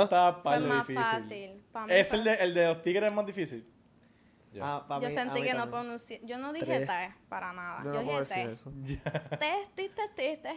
de 0.62 0.68
más 0.68 0.88
difícil. 0.88 1.04
fácil. 1.04 1.64
Pa' 1.74 1.86
mí 1.88 1.94
Es 1.94 2.14
el 2.14 2.24
de, 2.24 2.34
el 2.36 2.54
de 2.54 2.68
los 2.68 2.82
tigres 2.82 3.12
más 3.12 3.26
difícil. 3.26 3.68
Ah, 4.62 4.84
Yo 5.02 5.08
mí- 5.10 5.14
sentí 5.14 5.42
que 5.44 5.54
no 5.54 5.70
pronuncié. 5.70 6.22
Yo 6.24 6.38
no 6.38 6.54
dije 6.54 6.66
Tres. 6.66 6.88
te 6.88 7.16
para 7.28 7.54
nada. 7.54 7.84
Yo 7.84 7.94
Yo, 7.94 8.00
no 8.00 8.06
puedo 8.06 8.20
dije 8.22 8.34
te. 8.46 8.52
eso. 8.54 8.72
Te, 9.76 9.90
te, 10.16 10.38
te. 10.38 10.56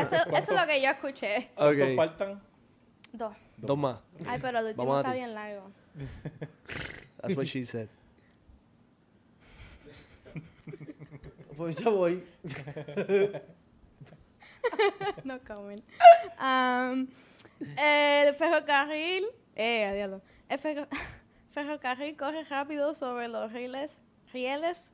Eso, 0.00 0.16
eso 0.16 0.52
es 0.54 0.60
lo 0.60 0.66
que 0.66 0.80
yo 0.80 0.88
escuché. 0.88 1.50
¿Cuántos 1.54 1.96
faltan? 1.96 2.40
Dos. 3.12 3.34
dos 3.58 3.76
más. 3.76 3.98
Ay, 4.26 4.38
pero 4.40 4.60
el 4.60 4.66
último 4.66 4.96
está 4.98 5.12
bien 5.12 5.34
largo. 5.34 5.70
That's 7.20 7.36
what 7.36 7.44
she 7.46 7.62
said. 7.64 7.88
Pues 11.56 11.76
yo 11.76 11.96
voy. 11.96 12.24
no 15.24 15.38
comen. 15.40 15.82
Um, 16.40 17.06
el 17.78 18.34
ferrocarril. 18.34 19.26
Eh, 19.54 19.92
diablo. 19.94 20.20
El 20.48 20.58
ferro- 20.58 20.88
ferrocarril 21.52 22.16
corre 22.16 22.44
rápido 22.44 22.94
sobre 22.94 23.28
los 23.28 23.52
rieles, 23.52 23.92
rieles. 24.32 24.90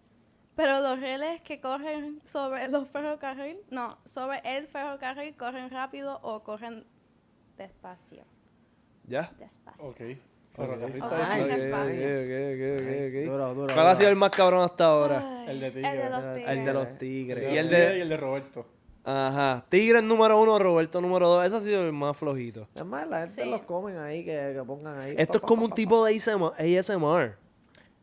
Pero 0.57 0.81
los 0.83 0.99
rieles 1.01 1.41
que 1.43 1.61
corren 1.61 2.21
sobre 2.27 2.69
los 2.69 2.89
ferrocarril, 2.89 3.59
no, 3.71 3.97
sobre 4.05 4.41
el 4.45 4.67
ferrocarril 4.67 5.35
corren 5.37 5.71
rápido 5.71 6.19
o 6.23 6.43
corren 6.43 6.85
despacio. 7.57 8.25
¿Ya? 9.07 9.33
Despacio. 9.39 9.85
Ok. 9.85 10.01
Ferrocarril 10.55 11.03
Ok. 11.03 11.13
está 11.13 11.33
Ay, 11.33 11.41
Ok, 11.43 11.47
difícil. 11.47 11.73
ok, 11.73 11.79
despacio. 11.79 12.07
ok, 12.07 12.51
ok, 12.51 12.81
ok, 12.81 12.91
Nice. 12.91 13.19
ok. 13.25 13.31
Duro, 13.33 13.55
duro, 13.55 13.75
¿Cuál 13.75 13.87
ha 13.87 13.95
sido 13.95 14.09
el 14.11 14.17
más 14.17 14.31
cabrón 14.31 14.63
hasta 14.63 14.85
ahora? 14.85 15.45
El 15.47 15.61
de 15.61 15.67
El 15.69 15.73
de 15.75 15.81
tigre. 15.83 16.11
los 16.11 16.19
El 16.23 16.35
de 16.35 16.41
tigres. 16.45 16.75
los 16.75 16.99
tigres. 16.99 17.39
Y 17.55 17.59
el 17.59 17.69
tigres 17.69 17.89
de... 17.93 17.99
y 17.99 18.01
el 18.03 18.09
de 18.09 18.17
Roberto. 18.17 18.67
Ajá. 19.05 19.65
Tigres 19.69 20.03
número 20.03 20.39
uno, 20.41 20.59
Roberto 20.59 21.01
número 21.01 21.29
dos. 21.29 21.47
Ese 21.47 21.57
ha 21.57 21.61
sido 21.61 21.83
el 21.87 21.93
más 21.93 22.17
flojito. 22.17 22.69
Es 22.75 22.85
más, 22.85 23.09
la 23.09 23.21
gente 23.27 23.45
Sí. 23.45 23.51
los 23.51 23.63
comen 23.63 23.97
ahí, 23.97 24.25
que, 24.25 24.53
que 24.55 24.63
pongan 24.67 24.99
ahí. 24.99 25.15
Esto 25.17 25.39
es 25.39 25.43
como 25.43 25.65
un 25.65 25.71
tipo 25.73 26.05
de 26.05 26.15
ASMR. 26.17 26.53
ASMR. 26.59 27.37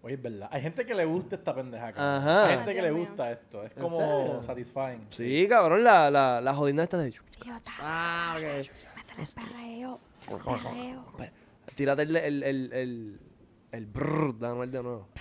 Oye, 0.01 0.15
es 0.15 0.21
verdad. 0.21 0.47
Hay 0.51 0.61
gente 0.61 0.85
que 0.85 0.95
le 0.95 1.05
gusta 1.05 1.35
esta 1.35 1.53
pendeja. 1.53 1.91
cabrón. 1.93 2.15
Ajá. 2.29 2.45
Hay 2.47 2.53
gente 2.55 2.69
Ay, 2.71 2.75
que 2.75 2.81
le 2.81 2.87
Dios 2.87 2.99
mío. 2.99 3.07
gusta 3.09 3.31
esto. 3.31 3.63
Es 3.63 3.71
¿En 3.75 3.81
como 3.83 3.97
serio? 3.97 4.41
satisfying. 4.43 5.07
Sí, 5.11 5.47
cabrón, 5.49 5.83
la, 5.83 6.09
la, 6.09 6.41
la 6.41 6.53
jodida 6.55 6.83
esta 6.83 6.97
de 6.97 7.09
hecho. 7.09 7.23
Ah, 7.79 8.35
ok. 8.37 8.67
métele 8.95 9.27
perreo, 9.35 9.99
perreo. 10.25 11.03
Tírate 11.77 12.01
el, 12.01 12.15
el, 12.15 12.41
el, 12.43 12.73
el, 12.73 13.19
el 13.71 13.85
brrr, 13.85 14.33
de 14.33 14.47
Anuel 14.47 14.71
de 14.71 14.81
nuevo. 14.81 15.09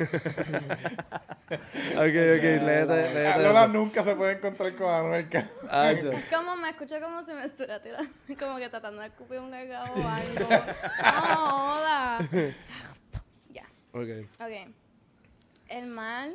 ok, 0.00 1.98
ok, 1.98 2.42
léete, 2.42 2.86
léete. 3.14 3.42
Lola 3.42 3.64
eso. 3.64 3.68
nunca 3.68 4.02
se 4.02 4.16
puede 4.16 4.32
encontrar 4.38 4.74
con 4.76 4.88
Anuel. 4.88 5.28
Hacho. 5.70 6.10
Como 6.34 6.56
me 6.56 6.70
escucho 6.70 6.98
como 7.00 7.22
si 7.22 7.32
me 7.34 7.44
estuviera 7.44 7.82
tirando, 7.82 8.10
como 8.38 8.56
que 8.56 8.68
tratando 8.70 9.02
de 9.02 9.08
escupir 9.08 9.38
un 9.40 9.50
gargado 9.50 9.92
o 9.92 10.08
algo. 10.08 10.48
No, 10.48 11.36
joda. 11.74 12.18
Ya, 13.50 13.64
Ok. 13.92 14.26
ok. 14.40 14.72
El 15.68 15.86
mal, 15.88 16.34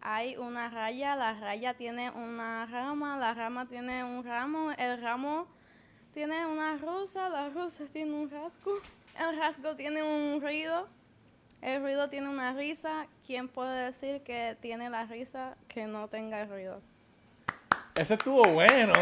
hay 0.00 0.36
una 0.36 0.68
raya, 0.70 1.16
la 1.16 1.34
raya 1.34 1.74
tiene 1.74 2.10
una 2.10 2.66
rama, 2.66 3.16
la 3.18 3.34
rama 3.34 3.66
tiene 3.66 4.04
un 4.04 4.24
ramo, 4.24 4.70
el 4.78 5.00
ramo 5.00 5.46
tiene 6.14 6.46
una 6.46 6.76
rosa, 6.76 7.28
la 7.28 7.48
rosa 7.50 7.84
tiene 7.92 8.12
un 8.12 8.30
rasgo, 8.30 8.72
el 9.18 9.36
rasgo 9.36 9.74
tiene 9.76 10.02
un 10.02 10.40
ruido, 10.40 10.88
el 11.62 11.82
ruido 11.82 12.08
tiene 12.08 12.28
una 12.28 12.52
risa. 12.52 13.06
¿Quién 13.26 13.48
puede 13.48 13.86
decir 13.86 14.22
que 14.22 14.56
tiene 14.60 14.88
la 14.90 15.04
risa 15.06 15.56
que 15.68 15.86
no 15.86 16.08
tenga 16.08 16.44
ruido? 16.46 16.80
Ese 17.94 18.14
estuvo 18.14 18.44
bueno. 18.44 18.92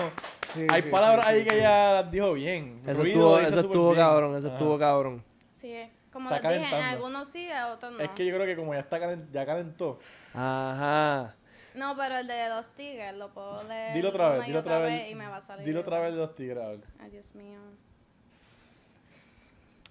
Sí, 0.54 0.66
Hay 0.70 0.82
sí, 0.82 0.88
palabras 0.90 1.26
sí, 1.26 1.32
ahí 1.32 1.38
sí, 1.40 1.44
que 1.44 1.50
sí. 1.50 1.56
ella 1.58 1.92
las 1.92 2.10
dijo 2.10 2.32
bien. 2.32 2.80
Eso 2.86 3.02
Ruido 3.02 3.38
estuvo, 3.40 3.90
bien. 3.90 3.96
cabrón, 4.00 4.36
eso 4.36 4.46
Ajá. 4.46 4.56
estuvo 4.56 4.78
cabrón. 4.78 5.22
Sí, 5.52 5.74
como 6.16 6.34
Está 6.34 6.48
les 6.50 6.60
dije, 6.60 6.74
algunos 6.74 7.28
sí, 7.28 7.46
en 7.50 7.62
otros 7.64 7.92
no. 7.92 8.00
Es 8.00 8.08
que 8.10 8.24
yo 8.24 8.34
creo 8.34 8.46
que 8.46 8.56
como 8.56 8.72
ya 8.72 8.80
está 8.80 8.98
calen- 8.98 9.28
ya 9.32 9.44
calentó. 9.44 9.98
Ajá. 10.32 11.34
No, 11.74 11.94
pero 11.94 12.16
el 12.16 12.26
de 12.26 12.48
los 12.48 12.74
tigres 12.74 13.12
lo 13.14 13.34
puedo 13.34 13.62
leer 13.64 13.92
Dilo 13.94 14.08
otra 14.08 14.30
vez, 14.30 14.36
una 14.38 14.44
y 14.46 14.48
dilo 14.48 14.60
otra 14.60 14.78
vez. 14.78 15.10
y 15.10 15.14
me 15.14 15.26
va 15.28 15.36
a 15.36 15.40
salir. 15.42 15.66
Dilo 15.66 15.80
otra 15.80 16.00
vez 16.00 16.12
de 16.12 16.18
los 16.18 16.34
tigres. 16.34 16.64
a 16.64 16.68
ver. 16.68 16.80
Ay, 17.00 17.10
Dios 17.10 17.34
mío. 17.34 17.60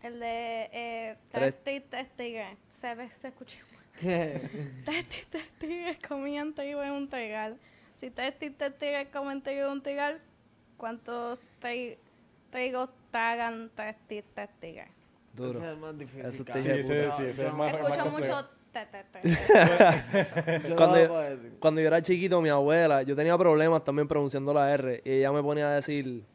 El 0.02 0.20
de 0.20 0.70
eh, 0.72 1.18
Tres. 1.32 1.54
tres 1.64 1.82
ti- 1.84 1.88
tres 1.90 2.10
tigres. 2.16 2.58
Se 2.72 2.96
ve, 2.96 3.10
se 3.12 3.28
escucha 3.28 3.58
igual. 3.60 3.76
Tres 4.86 5.06
tres 5.30 5.50
tigres 5.60 5.98
comían 6.08 6.54
trigo 6.54 6.84
en 6.84 6.92
un 6.92 7.08
trigal. 7.10 7.58
Si 8.00 8.10
tres 8.10 8.38
ti- 8.38 8.50
tres 8.50 8.78
tigres 8.78 9.08
comen 9.10 9.42
trigo 9.42 9.66
en 9.68 9.72
un 9.72 9.82
trigal, 9.84 10.20
¿cuántos 10.78 11.40
tri- 11.62 11.98
trigos 12.52 12.90
tragan 13.12 13.72
tres 13.76 13.96
tigres? 14.60 14.90
Duro. 15.36 15.50
Ese 15.52 15.58
es 15.60 15.64
el 15.66 15.78
más 15.78 15.98
difícil. 15.98 16.26
Eso 16.26 16.44
te 16.46 16.52
cabrón. 16.52 16.64
dije, 16.64 16.84
Sí, 16.84 16.94
ese- 16.94 17.04
Yo- 17.06 17.12
sí, 17.18 17.24
ese 17.26 17.42
yo 17.42 17.48
es 17.48 17.54
no- 17.54 17.58
más- 17.60 17.74
Escucho 17.74 18.04
consejo. 18.04 18.36
mucho 18.36 18.50
yo 20.68 20.76
Cuando 20.76 21.00
yo-. 21.00 21.60
Cuando 21.60 21.82
era 21.82 22.02
chiquito, 22.02 22.42
mi 22.42 22.50
abuela, 22.50 23.04
yo 23.04 23.16
tenía 23.16 23.38
problemas 23.38 23.84
también 23.84 24.08
pronunciando 24.08 24.54
la 24.54 24.74
R. 24.74 25.02
Y 25.06 25.12
ella 25.12 25.32
me 25.32 25.42
ponía 25.42 25.68
a 25.70 25.76
decir 25.76 26.26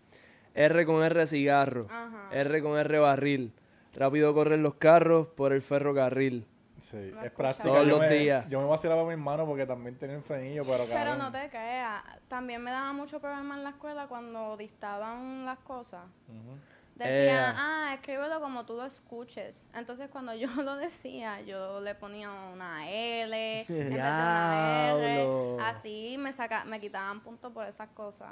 R 0.54 0.86
con 0.86 1.02
R 1.04 1.26
cigarro, 1.26 1.86
Ajá. 1.90 2.28
R 2.32 2.62
con 2.62 2.78
R 2.78 2.98
barril. 2.98 3.52
Rápido 3.94 4.32
corren 4.34 4.62
los 4.62 4.74
carros 4.76 5.26
por 5.28 5.52
el 5.52 5.62
ferrocarril. 5.62 6.46
Sí, 6.80 6.96
es 7.22 7.30
práctica. 7.32 7.68
Todos 7.68 7.84
yo 7.86 7.90
los 7.98 8.00
me, 8.00 8.08
días. 8.08 8.48
Yo 8.48 8.58
me 8.60 8.66
vacilaba 8.66 9.02
a 9.02 9.04
mi 9.04 9.12
hermano 9.12 9.44
porque 9.44 9.66
también 9.66 9.96
tenía 9.98 10.16
el 10.16 10.22
frenillo, 10.22 10.62
pero 10.64 10.84
Pero 10.84 10.94
cabrón. 10.94 11.18
no 11.18 11.30
te 11.30 11.50
creas, 11.50 12.02
también 12.28 12.62
me 12.64 12.70
daba 12.70 12.92
mucho 12.94 13.20
problema 13.20 13.54
en 13.56 13.64
la 13.64 13.70
escuela 13.70 14.06
cuando 14.06 14.56
dictaban 14.56 15.44
las 15.44 15.58
cosas. 15.58 16.04
Ujú. 16.28 16.56
Decían, 16.94 17.54
Eh. 17.54 17.58
ah, 17.58 17.90
escríbelo 17.94 18.40
como 18.40 18.66
tú 18.66 18.74
lo 18.74 18.84
escuches. 18.84 19.68
Entonces 19.74 20.08
cuando 20.10 20.34
yo 20.34 20.48
lo 20.62 20.76
decía, 20.76 21.40
yo 21.42 21.80
le 21.80 21.94
ponía 21.94 22.30
una 22.52 22.90
L 22.90 23.60
en 23.60 23.66
vez 23.66 23.88
de 23.90 23.94
una 23.94 24.90
R. 24.92 25.56
Así 25.62 26.16
me 26.18 26.32
saca, 26.32 26.64
me 26.64 26.80
quitaban 26.80 27.20
puntos 27.20 27.52
por 27.52 27.66
esas 27.66 27.88
cosas. 27.90 28.28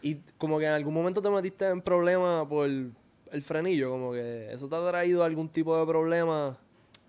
Y 0.00 0.16
como 0.38 0.58
que 0.58 0.66
en 0.66 0.72
algún 0.72 0.94
momento 0.94 1.20
te 1.20 1.28
metiste 1.28 1.66
en 1.68 1.82
problemas 1.82 2.46
por 2.46 2.66
el 2.66 3.42
frenillo, 3.42 3.90
como 3.90 4.12
que 4.12 4.50
eso 4.52 4.68
te 4.68 4.76
ha 4.76 4.88
traído 4.88 5.22
algún 5.24 5.48
tipo 5.48 5.76
de 5.78 5.84
problema. 5.86 6.56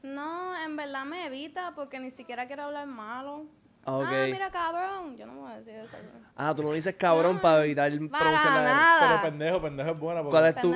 No, 0.03 0.57
en 0.63 0.75
verdad 0.75 1.05
me 1.05 1.25
evita 1.27 1.73
porque 1.75 1.99
ni 1.99 2.09
siquiera 2.11 2.47
quiero 2.47 2.63
hablar 2.63 2.87
malo. 2.87 3.45
Ah, 3.89 3.97
ok. 3.97 4.05
Ah, 4.07 4.27
mira, 4.31 4.51
cabrón. 4.51 5.17
Yo 5.17 5.25
no 5.25 5.33
voy 5.35 5.51
a 5.51 5.55
decir 5.55 5.73
eso. 5.75 5.97
Ah, 6.35 6.53
tú 6.55 6.61
no 6.63 6.71
dices 6.73 6.95
cabrón 6.95 7.35
No, 7.37 7.41
para 7.41 7.65
evitar 7.65 7.91
para 8.09 8.23
pronunciar 8.23 8.53
nada. 8.53 8.97
Pero 8.99 9.21
pendejo, 9.31 9.61
pendejo 9.61 9.89
es 9.89 9.99
buena 9.99 10.21
porque 10.21 10.31
¿Cuál 10.31 10.45
es 10.45 10.55
tu, 10.61 10.75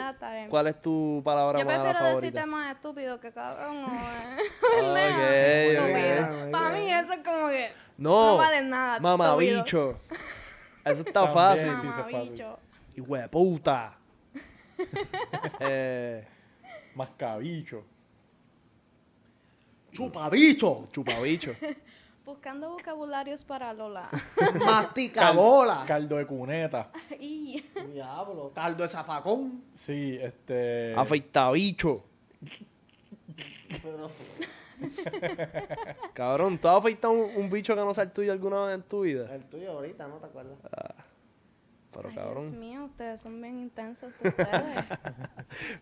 cuál 0.49 0.67
es 0.67 0.81
tu 0.81 1.21
palabra 1.23 1.59
Yo 1.59 1.65
prefiero 1.67 1.93
favorita? 1.99 2.21
decirte 2.21 2.45
más 2.47 2.75
estúpido 2.75 3.19
que 3.19 3.31
cabrón. 3.31 3.85
o, 3.85 4.97
eh, 4.97 5.77
Ok, 5.79 5.83
ok. 5.83 6.31
Bueno, 6.41 6.51
Para 6.51 6.69
mí 6.75 6.91
eso 6.91 7.13
es 7.13 7.19
como 7.23 7.47
que 7.49 7.71
No, 7.97 8.25
no 8.31 8.37
vale 8.37 8.61
nada. 8.63 8.99
mamabicho. 8.99 9.99
Eso 10.85 11.01
está 11.03 11.13
También. 11.13 11.33
fácil. 11.33 11.75
Sí, 11.79 11.87
es 11.87 11.95
fácil. 11.95 12.13
Mamabicho. 12.13 12.59
Hijo 12.97 13.15
de 13.15 13.29
puta. 13.29 13.97
eh, 15.61 16.27
mascabicho. 16.93 17.85
Chupabicho. 19.93 20.89
chupabicho. 20.91 21.51
Buscando 22.25 22.69
vocabularios 22.71 23.43
para 23.43 23.73
Lola. 23.73 24.09
Masticabola. 24.65 25.83
Caldo 25.85 26.17
de 26.17 26.25
cuneta. 26.25 26.89
Y- 27.19 27.61
Diablo. 27.91 28.51
Caldo 28.55 28.83
de 28.83 28.89
zafacón. 28.89 29.63
Sí, 29.73 30.17
este. 30.21 30.93
Afeitabicho. 30.95 32.03
Pero, 33.81 34.09
Cabrón, 36.13 36.57
¿tú 36.57 36.67
has 36.67 36.77
afeitado 36.77 37.13
un, 37.13 37.35
un 37.35 37.49
bicho 37.49 37.75
que 37.75 37.81
no 37.81 37.93
sea 37.93 38.03
el 38.05 38.11
tuyo 38.11 38.31
alguna 38.31 38.65
vez 38.65 38.75
en 38.75 38.83
tu 38.83 39.01
vida? 39.01 39.33
el 39.33 39.43
tuyo 39.45 39.71
ahorita, 39.71 40.07
¿no 40.07 40.15
te 40.17 40.25
acuerdas? 40.27 40.57
Pero 41.91 42.09
Ay, 42.09 42.13
Dios 42.15 42.25
cabrón. 42.25 42.59
mío, 42.59 42.85
ustedes 42.85 43.21
son 43.21 43.41
bien 43.41 43.59
intensos 43.59 44.11
ustedes. 44.23 44.47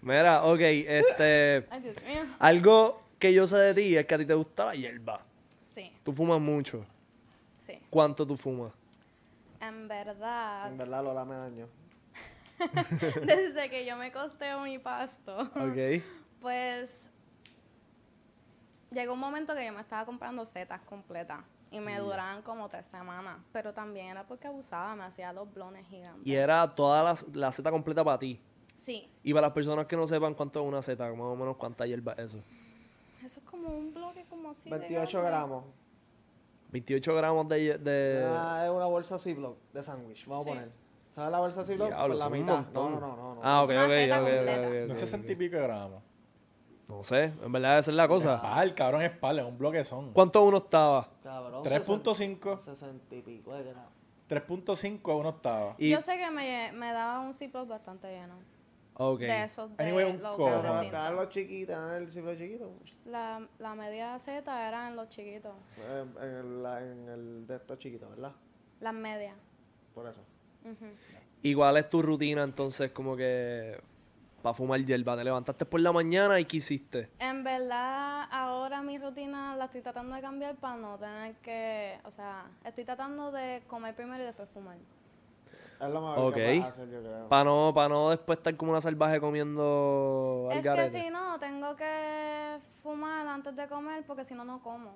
Mira, 0.01 0.43
ok, 0.43 0.59
este. 0.59 1.67
Ay, 1.69 1.81
Dios 1.81 1.95
mío. 2.03 2.21
Algo 2.39 3.01
que 3.17 3.33
yo 3.33 3.47
sé 3.47 3.57
de 3.57 3.73
ti 3.73 3.95
es 3.97 4.05
que 4.05 4.15
a 4.15 4.17
ti 4.17 4.25
te 4.25 4.33
gusta 4.33 4.65
la 4.65 4.75
hierba. 4.75 5.21
Tú 6.03 6.13
fumas 6.13 6.39
mucho. 6.41 6.85
sí. 7.65 7.79
¿Cuánto 7.89 8.25
tú 8.25 8.35
fumas? 8.37 8.71
En 9.59 9.87
verdad, 9.87 10.67
En 10.71 10.77
verdad, 10.77 11.03
Lola 11.03 11.25
me 11.25 11.35
dañó. 11.35 11.67
desde 13.25 13.69
que 13.69 13.85
yo 13.85 13.97
me 13.97 14.11
costeo 14.11 14.61
mi 14.61 14.77
pasto, 14.79 15.41
Ok. 15.55 16.03
pues 16.41 17.07
llegó 18.91 19.13
un 19.13 19.19
momento 19.19 19.55
que 19.55 19.65
yo 19.65 19.73
me 19.73 19.81
estaba 19.81 20.05
comprando 20.05 20.45
setas 20.45 20.81
completas 20.81 21.39
y 21.71 21.79
me 21.79 21.97
duraban 21.99 22.41
como 22.41 22.67
tres 22.69 22.85
semanas. 22.85 23.37
Pero 23.51 23.73
también 23.73 24.07
era 24.07 24.25
porque 24.27 24.47
abusaba, 24.47 24.95
me 24.95 25.03
hacía 25.03 25.31
los 25.33 25.51
blones 25.53 25.87
gigantes. 25.87 26.25
Y 26.25 26.35
era 26.35 26.67
toda 26.75 27.01
la, 27.03 27.15
la 27.33 27.51
seta 27.51 27.71
completa 27.71 28.03
para 28.03 28.19
ti. 28.19 28.39
Sí, 28.75 29.07
Y 29.23 29.31
para 29.33 29.47
las 29.47 29.53
personas 29.53 29.85
que 29.85 29.95
no 29.95 30.07
sepan 30.07 30.33
cuánto 30.33 30.59
es 30.61 30.67
una 30.67 30.81
seta, 30.81 31.07
más 31.11 31.19
o 31.21 31.35
menos 31.35 31.55
cuánta 31.57 31.85
hierba 31.85 32.13
es 32.13 32.33
eso. 32.33 32.39
eso 33.23 33.39
es 33.39 33.45
como 33.45 33.69
un 33.69 33.93
bloque 33.93 34.25
como 34.29 34.49
así. 34.51 34.69
de 34.69 34.77
28 34.77 35.19
grande. 35.21 35.29
gramos. 35.37 35.65
28 36.71 37.15
gramos 37.15 37.47
de... 37.49 37.77
de- 37.77 38.23
Ah, 38.27 38.61
es 38.65 38.71
una 38.71 38.85
bolsa 38.85 39.17
Ziploc 39.17 39.57
de 39.73 39.83
sándwich. 39.83 40.25
Vamos 40.25 40.45
Sí. 40.45 40.49
a 40.49 40.53
poner. 40.53 40.71
¿Sabes 41.11 41.31
la 41.31 41.39
bolsa 41.39 41.65
Ziploc? 41.65 41.87
Diablo, 41.89 42.07
Pues 42.15 42.19
la 42.19 42.29
mitad. 42.29 42.65
No, 42.73 42.89
no, 42.89 42.99
no, 42.99 43.35
no. 43.35 43.41
Ah, 43.43 43.63
ok, 43.63 43.69
ok, 43.71 43.75
ok, 43.75 43.87
No 43.87 44.85
ok, 44.85 44.93
sé, 44.93 44.95
sesenta 44.95 45.31
y 45.31 45.35
ok. 45.35 45.39
pico 45.39 45.55
de 45.57 45.61
gramos. 45.63 46.03
No 46.87 47.03
sé, 47.03 47.33
en 47.41 47.51
verdad 47.51 47.79
esa 47.79 47.91
es 47.91 47.95
la 47.97 48.07
cosa. 48.07 48.41
Pal, 48.41 48.73
cabrón, 48.75 49.01
es 49.01 49.11
pal, 49.11 49.39
es 49.39 49.45
un 49.45 49.57
bloque 49.57 49.83
son. 49.85 50.11
¿Cuánto 50.13 50.43
uno 50.43 50.57
estaba? 50.57 51.09
Cabrón. 51.23 51.63
3.5. 51.63 52.59
60 52.59 53.15
y 53.15 53.21
pico 53.21 53.53
de 53.53 53.63
gramos. 53.63 53.91
3.5 54.29 55.11
a 55.11 55.15
una 55.15 55.29
octava. 55.29 55.75
Y, 55.77 55.89
Yo 55.89 56.01
sé 56.01 56.17
que 56.17 56.29
me, 56.31 56.71
me 56.73 56.91
daba 56.93 57.19
un 57.21 57.33
Ziploc 57.33 57.67
bastante 57.67 58.07
lleno. 58.09 58.35
Ok. 58.93 59.19
De 59.19 59.43
esos 59.43 59.75
de 59.77 59.83
Anyway, 59.83 60.11
un 60.11 60.21
los 60.21 60.37
grandecitos. 60.37 60.85
te 60.85 60.91
dan 60.91 61.15
los 61.15 61.29
chiquitos, 61.29 61.91
el 61.93 62.11
Ziploc 62.11 62.37
chiquito. 62.37 62.73
La, 63.05 63.47
la 63.59 63.75
media 63.75 64.17
Z 64.19 64.67
eran 64.67 64.95
los 64.95 65.09
chiquitos. 65.09 65.53
Eh, 65.77 66.05
En 66.21 66.27
el, 66.29 66.63
la- 66.63 66.81
en 66.81 67.09
el 67.09 67.47
de 67.47 67.55
estos 67.55 67.79
chiquitos, 67.79 68.09
¿verdad? 68.09 68.33
Las 68.79 68.93
medias. 68.93 69.35
Por 69.93 70.07
eso. 70.07 70.21
Ujú. 70.63 70.85
¿Y 71.43 71.53
cuál 71.55 71.77
es 71.77 71.89
tu 71.89 72.01
rutina 72.01 72.43
entonces 72.43 72.91
como 72.91 73.15
que 73.15 73.79
para 74.43 74.53
fumar 74.53 74.83
hierba? 74.85 75.15
¿Te 75.17 75.23
levantaste 75.23 75.65
por 75.65 75.79
la 75.79 75.91
mañana 75.91 76.39
y 76.39 76.45
qué 76.45 76.57
hiciste? 76.57 77.09
En 77.19 77.43
verdad, 77.43 78.27
ahora 78.31 78.81
mi 78.83 78.97
rutina 78.99 79.55
la 79.55 79.65
estoy 79.65 79.81
tratando 79.81 80.15
de 80.15 80.21
cambiar 80.21 80.55
para 80.55 80.75
no 80.77 80.97
tener 80.97 81.35
que. 81.37 81.99
O 82.05 82.11
sea, 82.11 82.45
estoy 82.63 82.85
tratando 82.85 83.31
de 83.31 83.63
comer 83.67 83.95
primero 83.95 84.21
y 84.23 84.25
después 84.27 84.49
fumar. 84.53 84.77
Es 85.81 85.89
lo 85.89 85.99
mejor 86.01 86.19
Ok. 86.19 86.33
que 86.35 86.43
puedes 86.43 86.63
hacer, 86.65 86.89
yo 86.89 86.99
creo. 87.01 87.27
Para 87.27 87.43
no, 87.45 87.71
pa 87.73 87.89
no 87.89 88.09
después 88.11 88.37
estar 88.37 88.55
como 88.55 88.71
una 88.71 88.81
salvaje 88.81 89.19
comiendo 89.19 90.47
al 90.51 90.57
Es 90.57 90.63
que 90.63 90.69
garete. 90.69 91.01
si 91.01 91.09
no, 91.09 91.39
tengo 91.39 91.75
que 91.75 92.59
fumar 92.83 93.25
antes 93.27 93.55
de 93.55 93.67
comer 93.67 94.05
porque 94.05 94.23
si 94.23 94.35
no, 94.35 94.43
no 94.45 94.61
como. 94.61 94.93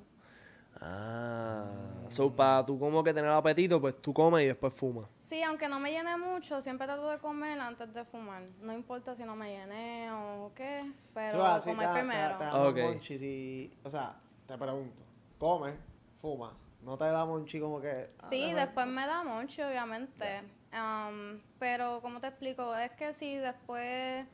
Ah. 0.82 1.66
So, 2.10 2.30
para 2.36 2.64
tú 2.66 2.78
como 2.78 3.04
que 3.04 3.14
tener 3.14 3.32
apetito, 3.32 3.80
pues 3.82 4.00
tú 4.02 4.14
comes 4.14 4.44
y 4.44 4.48
después 4.48 4.74
fumas. 4.74 5.06
Sí, 5.22 5.42
aunque 5.42 5.68
no 5.68 5.80
me 5.80 5.90
llene 5.92 6.18
mucho, 6.18 6.62
siempre 6.62 6.86
trato 6.86 7.10
de 7.10 7.18
comer 7.18 7.60
antes 7.60 7.92
de 7.94 8.04
fumar. 8.06 8.44
No 8.62 8.74
importa 8.74 9.16
si 9.16 9.24
no 9.24 9.36
me 9.36 9.50
llené 9.58 10.12
o 10.12 10.52
qué, 10.54 10.92
pero 11.14 11.44
así 11.46 11.70
comer 11.72 11.88
te- 11.88 11.94
te- 11.94 12.00
primero. 12.00 12.38
te 12.38 12.44
da 12.44 12.52
más 12.52 12.68
Ok. 12.70 12.78
monchi 12.78 13.18
si- 13.18 13.78
o 13.84 13.90
sea, 13.90 14.16
te 14.46 14.58
pregunto, 14.58 15.02
comes, 15.40 15.76
fuma, 16.22 16.54
no 16.84 16.98
te 16.98 17.06
da 17.06 17.26
monchi 17.26 17.60
como 17.60 17.82
que... 17.82 18.12
ah, 18.20 18.28
Sí, 18.30 18.42
déjame- 18.52 18.56
después 18.56 18.88
me 18.88 19.08
da 19.08 19.24
mucho, 19.24 19.66
obviamente. 19.68 20.44
Um, 20.76 21.40
pero, 21.58 22.02
como 22.02 22.20
te 22.20 22.28
explico? 22.28 22.76
Es 22.76 22.92
que 22.92 23.14
si 23.14 23.36
después 23.38 24.26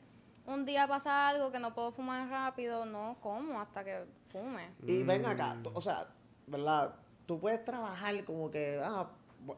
un 0.46 0.66
día 0.66 0.88
pasa 0.88 1.28
algo 1.28 1.52
que 1.52 1.60
no 1.60 1.72
puedo 1.72 1.92
fumar 1.92 2.28
rápido, 2.28 2.84
no 2.84 3.16
como 3.20 3.60
hasta 3.60 3.84
que 3.84 4.04
fume. 4.28 4.74
Y 4.84 5.02
ven 5.04 5.24
acá, 5.24 5.56
tú- 5.62 5.70
o 5.74 5.80
sea, 5.80 6.08
¿verdad? 6.48 6.94
Tú 7.26 7.38
puedes 7.38 7.64
trabajar 7.64 8.24
como 8.24 8.50
que, 8.50 8.80
ah, 8.82 9.08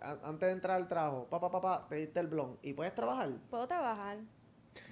a- 0.02 0.28
antes 0.28 0.46
de 0.46 0.52
entrar 0.52 0.76
al 0.76 0.86
trabajo, 0.86 1.26
papá, 1.30 1.50
papá, 1.50 1.86
te 1.88 1.96
diste 1.96 2.20
el 2.20 2.26
blon 2.26 2.58
y 2.62 2.74
puedes 2.74 2.94
trabajar. 2.94 3.30
Puedo 3.48 3.66
trabajar. 3.66 4.18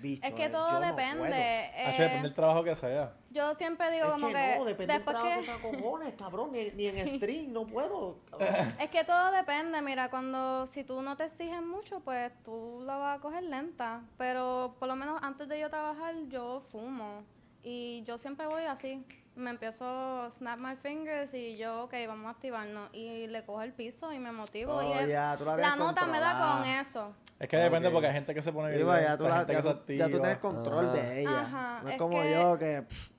Bicho, 0.00 0.26
Es 0.26 0.34
que 0.34 0.44
eh, 0.46 0.50
todo 0.50 0.72
no 0.72 0.80
depende. 0.80 1.30
eh, 1.30 1.94
depende 1.98 2.22
del 2.22 2.34
trabajo 2.34 2.64
que 2.64 2.74
sea. 2.74 3.14
yo 3.30 3.54
siempre 3.54 3.90
digo 3.92 4.06
Es 4.06 4.12
como 4.12 4.26
que, 4.28 4.32
que, 4.34 4.54
no, 4.58 4.64
depende 4.64 4.92
del 4.94 5.04
después 5.04 5.16
trabajo 5.16 5.40
que 5.40 5.46
que 5.46 5.46
sea 5.46 5.70
cojones, 5.80 6.14
cabrón, 6.14 6.52
ni, 6.52 6.70
ni 6.72 6.86
en 6.88 7.08
string, 7.16 7.52
no 7.52 7.66
puedo. 7.66 8.18
Es 8.80 8.90
que 8.90 9.04
todo 9.04 9.30
depende, 9.32 9.80
mira, 9.82 10.10
cuando 10.10 10.66
si 10.66 10.84
tú 10.84 11.02
no 11.02 11.16
te 11.16 11.24
exiges 11.24 11.62
mucho, 11.62 12.00
pues 12.00 12.32
tú 12.42 12.82
la 12.84 12.96
vas 12.96 13.18
a 13.18 13.20
coger 13.20 13.44
lenta, 13.44 14.02
pero 14.18 14.74
por 14.78 14.88
lo 14.88 14.96
menos 14.96 15.20
antes 15.22 15.48
de 15.48 15.60
yo 15.60 15.70
trabajar 15.70 16.14
yo 16.28 16.60
fumo 16.72 17.22
y 17.62 18.02
yo 18.04 18.18
siempre 18.18 18.46
voy 18.46 18.64
así, 18.64 19.04
me 19.34 19.50
empiezo 19.50 19.84
a 20.22 20.30
snap 20.30 20.58
my 20.58 20.76
fingers 20.76 21.32
y 21.34 21.56
yo, 21.56 21.84
ok, 21.84 21.94
vamos 22.06 22.26
a 22.26 22.30
activarnos 22.30 22.90
y 22.92 23.26
le 23.28 23.44
cojo 23.44 23.62
el 23.62 23.72
piso 23.72 24.12
y 24.12 24.18
me 24.18 24.30
motivo 24.32 24.74
Oh, 24.74 24.82
y 24.82 24.92
es- 24.92 25.08
ya, 25.08 25.36
tú 25.38 25.44
la 25.44 25.56
la 25.56 25.76
nota 25.76 26.06
me 26.06 26.20
da 26.20 26.38
con 26.60 26.68
eso. 26.68 27.14
Es 27.38 27.48
que 27.48 27.56
depende 27.56 27.88
Ok. 27.88 27.94
porque 27.94 28.06
hay 28.08 28.12
gente 28.14 28.34
que 28.34 28.42
se 28.42 28.52
pone 28.52 28.76
Sí, 28.76 28.82
va, 28.82 28.94
ya, 29.00 29.16
violenta, 29.16 29.18
tú 29.18 29.24
la- 29.24 29.36
gente 29.38 29.52
ya 29.52 29.56
que 29.56 29.62
se 29.62 29.96
ya 29.96 30.04
tú 30.08 30.20
tienes 30.20 30.38
control 30.38 30.86
Ajá. 30.90 30.92
de 30.94 31.20
ella. 31.20 31.40
Ajá, 31.40 31.80
no 31.82 31.88
es 31.88 31.94
es 31.94 31.98
como 31.98 32.20
que- 32.22 32.32
yo 32.32 32.58
que 32.58 32.82
pff, 32.82 33.10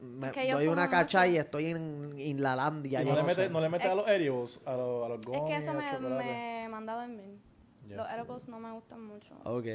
me 0.00 0.26
Es 0.26 0.32
que 0.32 0.48
yo 0.48 0.56
doy 0.56 0.66
una 0.66 0.90
cacha 0.90 1.26
y 1.28 1.36
estoy 1.38 1.66
en 1.66 2.18
Inlandia. 2.18 3.00
Y 3.02 3.04
yo 3.04 3.10
no, 3.10 3.16
le 3.16 3.22
no 3.22 3.26
metes, 3.28 3.50
no 3.50 3.60
le 3.60 3.68
metes 3.68 3.86
Es- 3.86 3.92
a 3.92 3.94
los 3.94 4.08
edibles, 4.08 4.60
a 4.66 4.72
los, 4.76 5.06
a 5.06 5.08
los 5.08 5.20
Es 5.20 5.26
gummies, 5.26 5.44
que 5.58 5.64
eso 5.64 5.72
me, 5.74 6.08
me 6.18 6.68
manda 6.68 6.94
a 6.94 7.06
dormir. 7.06 7.38
Ya. 7.86 7.96
Los 7.96 8.10
edibles 8.10 8.48
no 8.48 8.58
me 8.58 8.72
gustan 8.72 9.06
mucho. 9.06 9.34
Ok. 9.44 9.66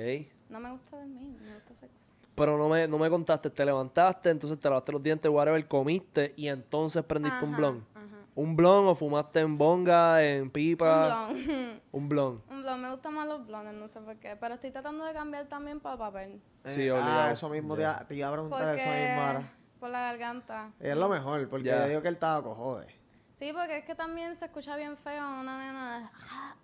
No 0.50 0.60
me 0.60 0.71
gusta 0.71 0.97
dormir, 0.97 1.39
me 1.41 1.54
gusta 1.56 1.73
hacer 1.73 1.89
cosas. 1.89 2.13
Pero 2.38 2.56
no 2.56 2.69
me, 2.69 2.88
no 2.88 3.00
me 3.00 3.10
contaste, 3.10 3.50
te 3.50 3.65
levantaste, 3.65 4.30
entonces 4.30 4.60
te 4.60 4.69
lavaste 4.69 4.91
los 4.91 5.02
dientes, 5.02 5.30
whatever, 5.32 5.67
comiste 5.67 6.36
y 6.38 6.47
entonces 6.50 7.04
prendiste 7.04 7.43
un 7.43 7.58
blon. 7.58 7.86
ajá. 7.95 8.04
¿Un 8.36 8.56
blon 8.56 8.86
o 8.88 8.93
fumaste 8.93 9.39
en 9.39 9.58
bonga, 9.58 10.23
en 10.23 10.52
pipa? 10.52 11.30
Un 11.30 11.38
blon. 11.39 11.82
Un 11.91 12.10
blon. 12.10 12.43
Un 12.52 12.62
blon, 12.62 12.80
me 12.84 12.91
gustan 12.91 13.15
más 13.15 13.26
los 13.28 13.47
blones, 13.47 13.73
no 13.73 13.88
sé 13.88 14.00
por 14.02 14.15
qué. 14.17 14.36
Pero 14.39 14.54
estoy 14.54 14.69
tratando 14.69 15.04
de 15.06 15.13
cambiar 15.13 15.47
también 15.47 15.80
para 15.80 15.97
papel. 15.97 16.39
Sí, 16.65 16.84
Eh, 16.84 16.91
obligado. 16.91 17.21
Ah, 17.21 17.32
eso 17.32 17.50
mismo 17.50 17.76
te, 17.76 17.82
iba- 17.82 18.06
te 18.08 18.13
iba 18.13 18.28
a 18.28 18.32
preguntar 18.34 18.76
eso 18.78 18.88
mismo 18.88 19.21
ahora. 19.21 19.39
Porque 19.39 19.80
por 19.80 19.89
la 19.89 20.02
garganta. 20.04 20.71
Y 20.80 20.88
es 20.89 20.97
lo 20.97 21.10
mejor, 21.10 21.50
porque 21.50 21.65
Ya. 21.65 21.82
yo 21.82 21.88
digo 21.89 22.02
que 22.04 22.08
el 22.10 22.17
tabaco 22.17 22.54
jode. 22.54 22.86
Sí, 23.39 23.52
porque 23.52 23.78
es 23.80 23.86
que 23.86 23.95
también 23.95 24.36
se 24.36 24.45
escucha 24.45 24.76
bien 24.78 24.95
feo 24.97 25.23
una 25.41 25.58
nena. 25.58 26.12